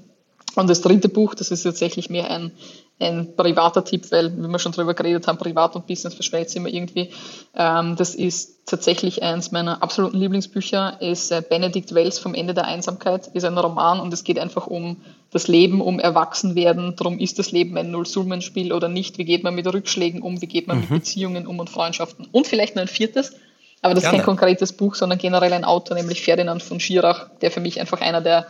Und 0.55 0.71
das 0.71 0.83
dritte 0.83 1.09
Buch, 1.09 1.35
das 1.35 1.51
ist 1.51 1.63
tatsächlich 1.63 2.11
mehr 2.11 2.31
ein, 2.31 2.53
ein 3.01 3.35
privater 3.37 3.85
Tipp, 3.85 4.11
weil, 4.13 4.37
wie 4.37 4.47
wir 4.47 4.59
schon 4.59 4.73
drüber 4.73 4.95
geredet 4.95 5.27
haben, 5.27 5.37
Privat 5.37 5.75
und 5.75 5.87
Business 5.87 6.15
verschmelzt 6.15 6.55
immer 6.55 6.69
irgendwie. 6.69 7.11
Ähm, 7.57 7.97
das 7.97 8.15
ist 8.15 8.67
tatsächlich 8.67 9.23
eins 9.23 9.51
meiner 9.51 9.83
absoluten 9.83 10.17
Lieblingsbücher, 10.17 11.01
ist 11.01 11.33
äh, 11.33 11.43
Benedikt 11.47 11.95
Wells 11.95 12.19
vom 12.19 12.35
Ende 12.35 12.55
der 12.55 12.67
Einsamkeit, 12.67 13.27
ist 13.29 13.45
ein 13.45 13.59
Roman 13.59 13.99
und 13.99 14.13
es 14.13 14.23
geht 14.23 14.39
einfach 14.39 14.69
um 14.69 14.99
das 15.33 15.49
Leben, 15.49 15.81
um 15.81 15.99
Erwachsenwerden. 15.99 16.95
Darum 16.97 17.19
ist 17.19 17.39
das 17.41 17.51
Leben 17.51 17.77
ein 17.77 17.91
Null-Summen-Spiel 17.91 18.73
oder 18.73 18.89
nicht. 18.89 19.19
Wie 19.19 19.25
geht 19.25 19.43
man 19.43 19.57
mit 19.57 19.67
Rückschlägen 19.67 20.23
um? 20.23 20.41
Wie 20.41 20.47
geht 20.47 20.69
man 20.69 20.77
mhm. 20.77 20.83
mit 20.83 20.91
Beziehungen 20.91 21.49
um 21.49 21.59
und 21.59 21.71
Freundschaften? 21.71 22.29
Und 22.31 22.47
vielleicht 22.47 22.77
noch 22.77 22.83
ein 22.83 22.89
viertes, 22.89 23.35
aber 23.83 23.95
das 23.95 24.05
Gerne. 24.05 24.19
ist 24.19 24.25
kein 24.25 24.37
konkretes 24.37 24.73
Buch, 24.73 24.95
sondern 24.95 25.19
generell 25.19 25.53
ein 25.53 25.65
Autor, 25.65 25.97
nämlich 25.97 26.23
Ferdinand 26.23 26.63
von 26.63 26.81
Schirach, 26.81 27.29
der 27.43 27.51
für 27.51 27.61
mich 27.61 27.81
einfach 27.81 28.01
einer 28.01 28.21
der 28.21 28.47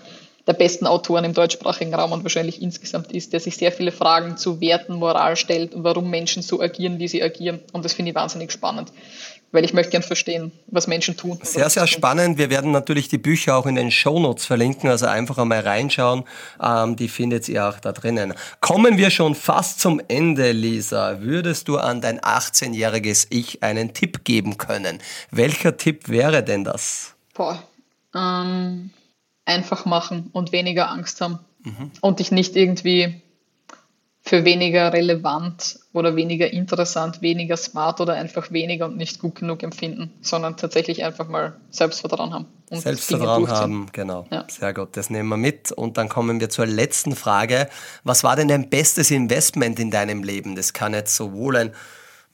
der 0.46 0.52
besten 0.52 0.86
Autoren 0.86 1.24
im 1.24 1.32
deutschsprachigen 1.32 1.94
Raum 1.94 2.12
und 2.12 2.22
wahrscheinlich 2.22 2.60
insgesamt 2.60 3.12
ist, 3.12 3.32
der 3.32 3.40
sich 3.40 3.56
sehr 3.56 3.72
viele 3.72 3.92
Fragen 3.92 4.36
zu 4.36 4.60
Werten, 4.60 4.94
Moral 4.94 5.36
stellt 5.36 5.74
und 5.74 5.84
warum 5.84 6.10
Menschen 6.10 6.42
so 6.42 6.60
agieren, 6.60 6.98
wie 6.98 7.08
sie 7.08 7.22
agieren. 7.22 7.60
Und 7.72 7.84
das 7.84 7.94
finde 7.94 8.10
ich 8.10 8.14
wahnsinnig 8.14 8.52
spannend, 8.52 8.92
weil 9.52 9.64
ich 9.64 9.72
möchte 9.72 9.92
gern 9.92 10.02
verstehen, 10.02 10.52
was 10.66 10.86
Menschen 10.86 11.16
tun. 11.16 11.38
Sehr, 11.42 11.70
sehr 11.70 11.86
spannend. 11.86 12.36
Wir 12.36 12.50
werden 12.50 12.72
natürlich 12.72 13.08
die 13.08 13.16
Bücher 13.16 13.56
auch 13.56 13.64
in 13.64 13.74
den 13.74 13.90
Shownotes 13.90 14.44
verlinken, 14.44 14.90
also 14.90 15.06
einfach 15.06 15.38
einmal 15.38 15.60
reinschauen. 15.60 16.24
Ähm, 16.62 16.96
die 16.96 17.08
findet 17.08 17.48
ihr 17.48 17.66
auch 17.66 17.80
da 17.80 17.92
drinnen. 17.92 18.34
Kommen 18.60 18.98
wir 18.98 19.10
schon 19.10 19.34
fast 19.34 19.80
zum 19.80 19.98
Ende, 20.08 20.52
Lisa. 20.52 21.22
Würdest 21.22 21.68
du 21.68 21.78
an 21.78 22.02
dein 22.02 22.20
18-jähriges 22.20 23.28
Ich 23.30 23.62
einen 23.62 23.94
Tipp 23.94 24.24
geben 24.24 24.58
können? 24.58 24.98
Welcher 25.30 25.78
Tipp 25.78 26.10
wäre 26.10 26.42
denn 26.42 26.64
das? 26.64 27.14
Boah, 27.32 27.62
ähm, 28.14 28.90
einfach 29.44 29.84
machen 29.84 30.30
und 30.32 30.52
weniger 30.52 30.90
Angst 30.90 31.20
haben 31.20 31.38
mhm. 31.62 31.90
und 32.00 32.18
dich 32.18 32.30
nicht 32.30 32.56
irgendwie 32.56 33.22
für 34.26 34.46
weniger 34.46 34.90
relevant 34.94 35.80
oder 35.92 36.16
weniger 36.16 36.50
interessant, 36.50 37.20
weniger 37.20 37.58
smart 37.58 38.00
oder 38.00 38.14
einfach 38.14 38.50
weniger 38.50 38.86
und 38.86 38.96
nicht 38.96 39.18
gut 39.18 39.34
genug 39.34 39.62
empfinden, 39.62 40.14
sondern 40.22 40.56
tatsächlich 40.56 41.04
einfach 41.04 41.28
mal 41.28 41.60
Selbstvertrauen 41.68 42.32
haben. 42.32 42.46
Und 42.70 42.80
Selbstvertrauen 42.80 43.48
haben, 43.48 43.86
genau. 43.92 44.26
Ja. 44.30 44.46
Sehr 44.48 44.72
gut, 44.72 44.96
das 44.96 45.10
nehmen 45.10 45.28
wir 45.28 45.36
mit. 45.36 45.72
Und 45.72 45.98
dann 45.98 46.08
kommen 46.08 46.40
wir 46.40 46.48
zur 46.48 46.64
letzten 46.64 47.14
Frage. 47.14 47.68
Was 48.02 48.24
war 48.24 48.34
denn 48.34 48.48
dein 48.48 48.70
bestes 48.70 49.10
Investment 49.10 49.78
in 49.78 49.90
deinem 49.90 50.22
Leben? 50.22 50.56
Das 50.56 50.72
kann 50.72 50.94
jetzt 50.94 51.14
sowohl 51.14 51.56
ein 51.58 51.74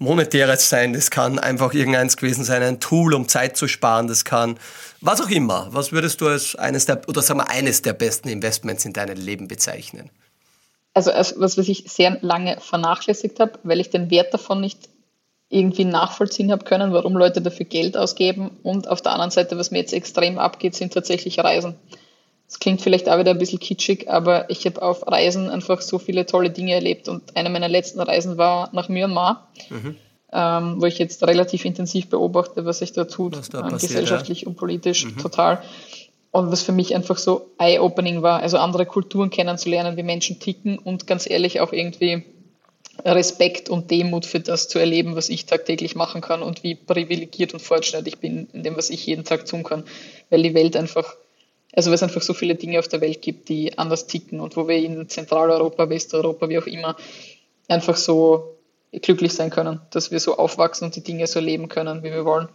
monetäres 0.00 0.68
sein, 0.68 0.92
das 0.92 1.12
kann 1.12 1.38
einfach 1.38 1.72
irgendeins 1.72 2.16
gewesen 2.16 2.42
sein, 2.42 2.62
ein 2.62 2.80
Tool, 2.80 3.14
um 3.14 3.28
Zeit 3.28 3.56
zu 3.56 3.68
sparen, 3.68 4.08
das 4.08 4.24
kann 4.24 4.58
was 5.00 5.20
auch 5.20 5.30
immer. 5.30 5.68
Was 5.70 5.92
würdest 5.92 6.20
du 6.20 6.26
als 6.26 6.56
eines 6.56 6.86
der, 6.86 7.00
oder 7.08 7.22
sagen 7.22 7.38
wir 7.38 7.48
eines 7.48 7.82
der 7.82 7.92
besten 7.92 8.28
Investments 8.28 8.84
in 8.84 8.92
deinem 8.92 9.16
Leben 9.16 9.46
bezeichnen? 9.46 10.10
also 10.94 11.10
was, 11.10 11.56
was 11.56 11.68
ich 11.68 11.84
sehr 11.86 12.18
lange 12.20 12.58
vernachlässigt 12.60 13.40
habe, 13.40 13.58
weil 13.62 13.80
ich 13.80 13.90
den 13.90 14.10
Wert 14.10 14.34
davon 14.34 14.60
nicht 14.60 14.88
irgendwie 15.48 15.84
nachvollziehen 15.84 16.52
habe 16.52 16.64
können, 16.64 16.92
warum 16.92 17.16
Leute 17.16 17.42
dafür 17.42 17.66
Geld 17.66 17.96
ausgeben. 17.96 18.58
Und 18.62 18.88
auf 18.88 19.02
der 19.02 19.12
anderen 19.12 19.32
Seite, 19.32 19.58
was 19.58 19.70
mir 19.70 19.78
jetzt 19.78 19.92
extrem 19.92 20.38
abgeht, 20.38 20.74
sind 20.74 20.92
tatsächlich 20.92 21.38
Reisen. 21.40 21.74
Das 22.50 22.58
klingt 22.58 22.80
vielleicht 22.82 23.08
auch 23.08 23.16
wieder 23.16 23.30
ein 23.30 23.38
bisschen 23.38 23.60
kitschig, 23.60 24.10
aber 24.10 24.50
ich 24.50 24.66
habe 24.66 24.82
auf 24.82 25.06
Reisen 25.06 25.48
einfach 25.48 25.80
so 25.80 26.00
viele 26.00 26.26
tolle 26.26 26.50
Dinge 26.50 26.74
erlebt. 26.74 27.08
Und 27.08 27.36
eine 27.36 27.48
meiner 27.48 27.68
letzten 27.68 28.00
Reisen 28.00 28.38
war 28.38 28.70
nach 28.72 28.88
Myanmar, 28.88 29.48
mhm. 29.68 29.94
ähm, 30.32 30.82
wo 30.82 30.86
ich 30.86 30.98
jetzt 30.98 31.22
relativ 31.22 31.64
intensiv 31.64 32.08
beobachte, 32.08 32.64
was 32.64 32.80
sich 32.80 32.92
da 32.92 33.04
tut, 33.04 33.36
da 33.52 33.62
passiert, 33.62 33.82
gesellschaftlich 33.82 34.40
ja. 34.40 34.48
und 34.48 34.56
politisch, 34.56 35.04
mhm. 35.04 35.18
total. 35.18 35.62
Und 36.32 36.50
was 36.50 36.62
für 36.62 36.72
mich 36.72 36.92
einfach 36.92 37.18
so 37.18 37.52
eye-opening 37.58 38.22
war, 38.22 38.40
also 38.40 38.58
andere 38.58 38.84
Kulturen 38.84 39.30
kennenzulernen, 39.30 39.96
wie 39.96 40.02
Menschen 40.02 40.40
ticken 40.40 40.76
und 40.76 41.06
ganz 41.06 41.30
ehrlich 41.30 41.60
auch 41.60 41.72
irgendwie 41.72 42.24
Respekt 43.04 43.68
und 43.68 43.92
Demut 43.92 44.26
für 44.26 44.40
das 44.40 44.66
zu 44.66 44.80
erleben, 44.80 45.14
was 45.14 45.28
ich 45.28 45.46
tagtäglich 45.46 45.94
machen 45.94 46.20
kann 46.20 46.42
und 46.42 46.64
wie 46.64 46.74
privilegiert 46.74 47.54
und 47.54 47.60
fortschrittlich 47.60 48.14
ich 48.14 48.20
bin 48.20 48.48
in 48.52 48.64
dem, 48.64 48.76
was 48.76 48.90
ich 48.90 49.06
jeden 49.06 49.24
Tag 49.24 49.46
tun 49.46 49.62
kann, 49.62 49.84
weil 50.30 50.42
die 50.42 50.54
Welt 50.54 50.76
einfach, 50.76 51.14
also 51.72 51.90
weil 51.90 51.94
es 51.94 52.02
einfach 52.02 52.22
so 52.22 52.34
viele 52.34 52.54
Dinge 52.54 52.78
auf 52.78 52.88
der 52.88 53.00
Welt 53.00 53.22
gibt, 53.22 53.48
die 53.48 53.78
anders 53.78 54.06
ticken 54.06 54.40
und 54.40 54.56
wo 54.56 54.66
wir 54.68 54.76
in 54.76 55.08
Zentraleuropa, 55.08 55.88
Westeuropa, 55.88 56.48
wie 56.48 56.58
auch 56.58 56.66
immer, 56.66 56.96
einfach 57.68 57.96
so 57.96 58.56
glücklich 58.92 59.32
sein 59.32 59.50
können, 59.50 59.80
dass 59.90 60.10
wir 60.10 60.18
so 60.18 60.36
aufwachsen 60.36 60.86
und 60.86 60.96
die 60.96 61.02
Dinge 61.02 61.26
so 61.26 61.38
leben 61.38 61.68
können, 61.68 62.02
wie 62.02 62.10
wir 62.10 62.24
wollen 62.24 62.48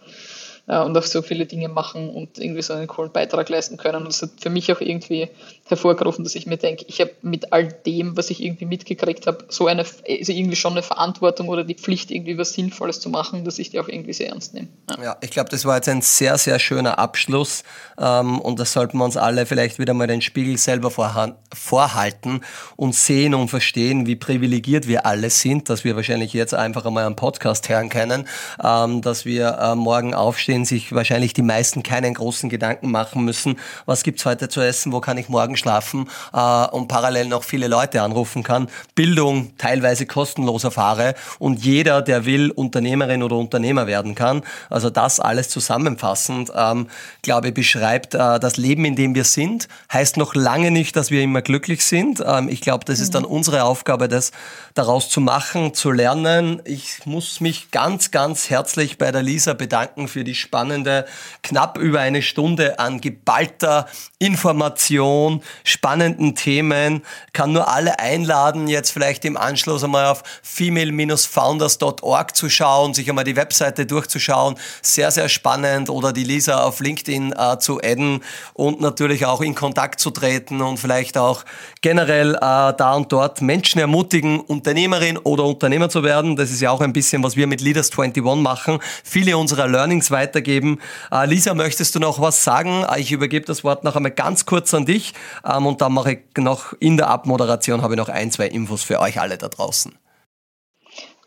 äh, 0.67 0.79
und 0.79 0.97
auch 0.97 1.03
so 1.03 1.21
viele 1.21 1.45
Dinge 1.45 1.69
machen 1.69 2.09
und 2.09 2.39
irgendwie 2.39 2.61
so 2.61 2.73
einen 2.73 2.87
coolen 2.87 3.11
Beitrag 3.11 3.49
leisten 3.49 3.77
können. 3.77 3.97
Und 3.97 4.07
das 4.07 4.21
hat 4.21 4.31
für 4.39 4.49
mich 4.49 4.71
auch 4.71 4.81
irgendwie 4.81 5.29
hervorgerufen, 5.67 6.23
dass 6.23 6.35
ich 6.35 6.45
mir 6.45 6.57
denke, 6.57 6.85
ich 6.87 7.01
habe 7.01 7.11
mit 7.21 7.53
all 7.53 7.67
dem, 7.67 8.17
was 8.17 8.29
ich 8.29 8.43
irgendwie 8.43 8.65
mitgekriegt 8.65 9.27
habe, 9.27 9.45
so 9.49 9.67
eine, 9.67 9.81
also 9.81 10.31
irgendwie 10.31 10.55
schon 10.55 10.73
eine 10.73 10.83
Verantwortung 10.83 11.49
oder 11.49 11.63
die 11.63 11.75
Pflicht, 11.75 12.11
irgendwie 12.11 12.37
was 12.37 12.53
Sinnvolles 12.53 12.99
zu 12.99 13.09
machen, 13.09 13.45
dass 13.45 13.59
ich 13.59 13.71
die 13.71 13.79
auch 13.79 13.87
irgendwie 13.87 14.13
sehr 14.13 14.29
ernst 14.29 14.53
nehme. 14.53 14.67
Ja, 14.89 15.03
ja 15.03 15.17
ich 15.21 15.31
glaube, 15.31 15.49
das 15.49 15.65
war 15.65 15.75
jetzt 15.75 15.89
ein 15.89 16.01
sehr, 16.01 16.37
sehr 16.37 16.59
schöner 16.59 16.99
Abschluss 16.99 17.63
ähm, 17.97 18.39
und 18.39 18.59
da 18.59 18.65
sollten 18.65 18.97
wir 18.97 19.05
uns 19.05 19.17
alle 19.17 19.45
vielleicht 19.45 19.79
wieder 19.79 19.93
mal 19.93 20.07
den 20.07 20.21
Spiegel 20.21 20.57
selber 20.57 20.91
vorhalten 20.91 22.41
und 22.75 22.95
sehen 22.95 23.33
und 23.33 23.49
verstehen, 23.49 24.05
wie 24.05 24.15
privilegiert 24.15 24.87
wir 24.87 25.05
alle 25.05 25.29
sind, 25.29 25.69
dass 25.69 25.83
wir 25.83 25.95
wahrscheinlich 25.95 26.33
jetzt 26.33 26.53
einfach 26.53 26.85
einmal 26.85 27.05
einen 27.05 27.15
Podcast 27.15 27.69
hören 27.69 27.89
können, 27.89 28.27
ähm, 28.63 29.01
dass 29.01 29.25
wir 29.25 29.57
äh, 29.59 29.75
morgen 29.75 30.13
aufstehen 30.13 30.54
denen 30.55 30.65
sich 30.65 30.93
wahrscheinlich 30.93 31.33
die 31.33 31.41
meisten 31.41 31.83
keinen 31.83 32.13
großen 32.13 32.49
Gedanken 32.49 32.89
machen 32.89 33.25
müssen, 33.25 33.59
was 33.85 34.03
gibt's 34.03 34.25
heute 34.25 34.47
zu 34.47 34.61
essen, 34.61 34.93
wo 34.93 35.01
kann 35.01 35.17
ich 35.17 35.27
morgen 35.27 35.57
schlafen 35.57 36.09
äh, 36.33 36.67
und 36.67 36.87
parallel 36.87 37.27
noch 37.27 37.43
viele 37.43 37.67
Leute 37.67 38.01
anrufen 38.01 38.41
kann, 38.41 38.69
Bildung 38.95 39.51
teilweise 39.57 40.05
kostenlos 40.05 40.63
erfahre 40.63 41.15
und 41.39 41.65
jeder, 41.65 42.01
der 42.01 42.25
will, 42.25 42.51
Unternehmerin 42.51 43.21
oder 43.21 43.35
Unternehmer 43.35 43.85
werden 43.85 44.15
kann. 44.15 44.43
Also 44.69 44.89
das 44.89 45.19
alles 45.19 45.49
zusammenfassend, 45.49 46.51
ähm, 46.55 46.87
glaube 47.21 47.49
ich, 47.49 47.53
beschreibt 47.53 48.15
äh, 48.15 48.39
das 48.39 48.55
Leben, 48.55 48.85
in 48.85 48.95
dem 48.95 49.13
wir 49.13 49.25
sind. 49.25 49.67
Heißt 49.91 50.15
noch 50.15 50.35
lange 50.35 50.71
nicht, 50.71 50.95
dass 50.95 51.11
wir 51.11 51.21
immer 51.21 51.41
glücklich 51.41 51.83
sind. 51.83 52.23
Ähm, 52.25 52.47
ich 52.47 52.61
glaube, 52.61 52.85
das 52.85 53.01
ist 53.01 53.13
dann 53.13 53.23
mhm. 53.23 53.29
unsere 53.29 53.63
Aufgabe, 53.65 54.07
das 54.07 54.31
daraus 54.73 55.09
zu 55.09 55.19
machen, 55.19 55.73
zu 55.73 55.91
lernen. 55.91 56.61
Ich 56.63 57.05
muss 57.05 57.41
mich 57.41 57.71
ganz, 57.71 58.11
ganz 58.11 58.49
herzlich 58.49 58.97
bei 58.97 59.11
der 59.11 59.21
Lisa 59.21 59.53
bedanken 59.53 60.07
für 60.07 60.23
die 60.23 60.35
spannende, 60.45 61.05
knapp 61.43 61.77
über 61.77 61.99
eine 61.99 62.21
Stunde 62.21 62.79
an 62.79 63.01
geballter 63.01 63.87
Information, 64.19 65.41
spannenden 65.63 66.35
Themen. 66.35 67.03
Kann 67.33 67.51
nur 67.51 67.67
alle 67.67 67.99
einladen, 67.99 68.67
jetzt 68.67 68.91
vielleicht 68.91 69.25
im 69.25 69.37
Anschluss 69.37 69.83
einmal 69.83 70.05
auf 70.05 70.23
female-founders.org 70.43 72.35
zu 72.35 72.49
schauen, 72.49 72.93
sich 72.93 73.09
einmal 73.09 73.23
die 73.23 73.35
Webseite 73.35 73.85
durchzuschauen. 73.85 74.55
Sehr, 74.81 75.11
sehr 75.11 75.29
spannend. 75.29 75.89
Oder 75.89 76.13
die 76.13 76.23
Lisa 76.23 76.63
auf 76.63 76.79
LinkedIn 76.79 77.33
äh, 77.33 77.57
zu 77.57 77.79
adden 77.79 78.23
und 78.53 78.81
natürlich 78.81 79.25
auch 79.25 79.41
in 79.41 79.55
Kontakt 79.55 79.99
zu 79.99 80.11
treten 80.11 80.61
und 80.61 80.77
vielleicht 80.77 81.17
auch 81.17 81.43
generell 81.81 82.35
äh, 82.35 82.39
da 82.39 82.93
und 82.95 83.11
dort 83.11 83.41
Menschen 83.41 83.79
ermutigen, 83.79 84.39
Unternehmerin 84.39 85.17
oder 85.17 85.43
Unternehmer 85.45 85.89
zu 85.89 86.03
werden. 86.03 86.35
Das 86.35 86.51
ist 86.51 86.61
ja 86.61 86.71
auch 86.71 86.81
ein 86.81 86.93
bisschen, 86.93 87.23
was 87.23 87.35
wir 87.35 87.47
mit 87.47 87.61
Leaders 87.61 87.89
21 87.91 88.23
machen. 88.41 88.79
Viele 89.03 89.37
unserer 89.37 89.67
Learnings 89.67 90.11
weiter 90.11 90.34
weitergeben. 90.35 90.79
Äh, 91.11 91.25
Lisa, 91.27 91.53
möchtest 91.53 91.95
du 91.95 91.99
noch 91.99 92.19
was 92.19 92.43
sagen? 92.43 92.83
Äh, 92.83 92.99
ich 92.99 93.11
übergebe 93.11 93.45
das 93.45 93.63
Wort 93.63 93.83
noch 93.83 93.95
einmal 93.95 94.11
ganz 94.11 94.45
kurz 94.45 94.73
an 94.73 94.85
dich 94.85 95.13
ähm, 95.45 95.65
und 95.65 95.81
dann 95.81 95.93
mache 95.93 96.13
ich 96.13 96.19
noch 96.37 96.73
in 96.79 96.97
der 96.97 97.09
Abmoderation 97.09 97.81
habe 97.81 97.93
ich 97.93 97.97
noch 97.97 98.09
ein, 98.09 98.31
zwei 98.31 98.47
Infos 98.47 98.83
für 98.83 98.99
euch 98.99 99.19
alle 99.19 99.37
da 99.37 99.47
draußen. 99.47 99.97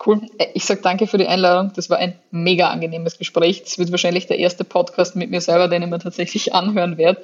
Cool. 0.05 0.21
Äh, 0.39 0.49
ich 0.55 0.65
sage 0.65 0.81
danke 0.83 1.07
für 1.07 1.19
die 1.19 1.27
Einladung. 1.27 1.73
Das 1.75 1.91
war 1.91 1.99
ein 1.99 2.19
mega 2.31 2.69
angenehmes 2.69 3.19
Gespräch. 3.19 3.63
Das 3.65 3.79
wird 3.79 3.91
wahrscheinlich 3.91 4.27
der 4.27 4.39
erste 4.39 4.65
Podcast 4.65 5.17
mit 5.17 5.31
mir 5.31 5.41
selber, 5.41 5.69
den 5.69 5.83
ich 5.83 5.89
mir 5.89 5.99
tatsächlich 5.99 6.55
anhören 6.55 6.99
werde. 6.99 7.23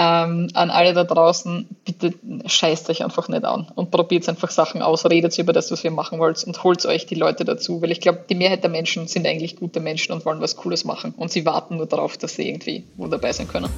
Ähm, 0.00 0.48
an 0.54 0.70
alle 0.70 0.94
da 0.94 1.02
draußen, 1.02 1.66
bitte 1.84 2.14
scheißt 2.46 2.88
euch 2.88 3.02
einfach 3.02 3.28
nicht 3.28 3.44
an 3.44 3.66
und 3.74 3.90
probiert 3.90 4.28
einfach 4.28 4.48
Sachen 4.52 4.80
aus, 4.80 5.04
redet 5.04 5.36
über 5.38 5.52
das, 5.52 5.72
was 5.72 5.82
ihr 5.82 5.90
machen 5.90 6.20
wollt 6.20 6.44
und 6.44 6.62
holt 6.62 6.86
euch 6.86 7.06
die 7.06 7.16
Leute 7.16 7.44
dazu, 7.44 7.82
weil 7.82 7.90
ich 7.90 8.00
glaube, 8.00 8.20
die 8.30 8.36
Mehrheit 8.36 8.62
der 8.62 8.70
Menschen 8.70 9.08
sind 9.08 9.26
eigentlich 9.26 9.56
gute 9.56 9.80
Menschen 9.80 10.12
und 10.12 10.24
wollen 10.24 10.40
was 10.40 10.54
Cooles 10.54 10.84
machen 10.84 11.14
und 11.16 11.32
sie 11.32 11.44
warten 11.44 11.78
nur 11.78 11.86
darauf, 11.86 12.16
dass 12.16 12.36
sie 12.36 12.48
irgendwie 12.48 12.84
wo 12.96 13.08
dabei 13.08 13.32
sein 13.32 13.48
können. 13.48 13.70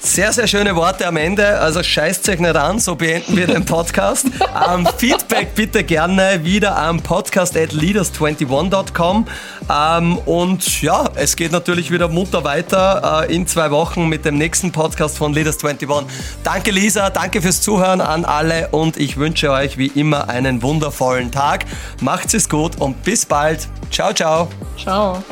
Sehr, 0.00 0.32
sehr 0.32 0.46
schöne 0.46 0.76
Worte 0.76 1.06
am 1.08 1.16
Ende. 1.16 1.58
Also 1.58 1.82
scheißt 1.82 2.28
euch 2.28 2.38
nicht 2.38 2.54
an, 2.54 2.78
so 2.78 2.94
beenden 2.94 3.36
wir 3.36 3.48
den 3.48 3.64
Podcast. 3.64 4.26
ähm, 4.72 4.88
Feedback 4.96 5.56
bitte 5.56 5.82
gerne 5.82 6.44
wieder 6.44 6.76
am 6.78 7.02
podcast 7.02 7.56
at 7.56 7.72
leaders21.com. 7.72 9.26
Ähm, 9.68 10.18
und 10.18 10.82
ja, 10.82 11.10
es 11.16 11.34
geht 11.34 11.50
natürlich 11.50 11.90
wieder 11.90 12.06
munter 12.06 12.44
weiter 12.44 13.26
äh, 13.28 13.34
in 13.34 13.48
zwei 13.48 13.72
Wochen 13.72 14.08
mit 14.08 14.24
dem 14.24 14.38
nächsten 14.38 14.70
Podcast 14.70 15.18
von 15.18 15.34
Leaders21. 15.58 16.04
Danke 16.44 16.70
Lisa, 16.70 17.10
danke 17.10 17.42
fürs 17.42 17.60
Zuhören 17.60 18.00
an 18.00 18.24
alle 18.24 18.68
und 18.68 18.96
ich 18.96 19.16
wünsche 19.16 19.50
euch 19.50 19.78
wie 19.78 19.88
immer 19.88 20.28
einen 20.28 20.62
wundervollen 20.62 21.30
Tag. 21.30 21.64
Macht's 22.00 22.34
es 22.34 22.48
gut 22.48 22.80
und 22.80 23.02
bis 23.02 23.26
bald. 23.26 23.68
Ciao, 23.90 24.12
ciao. 24.12 24.48
Ciao. 24.76 25.22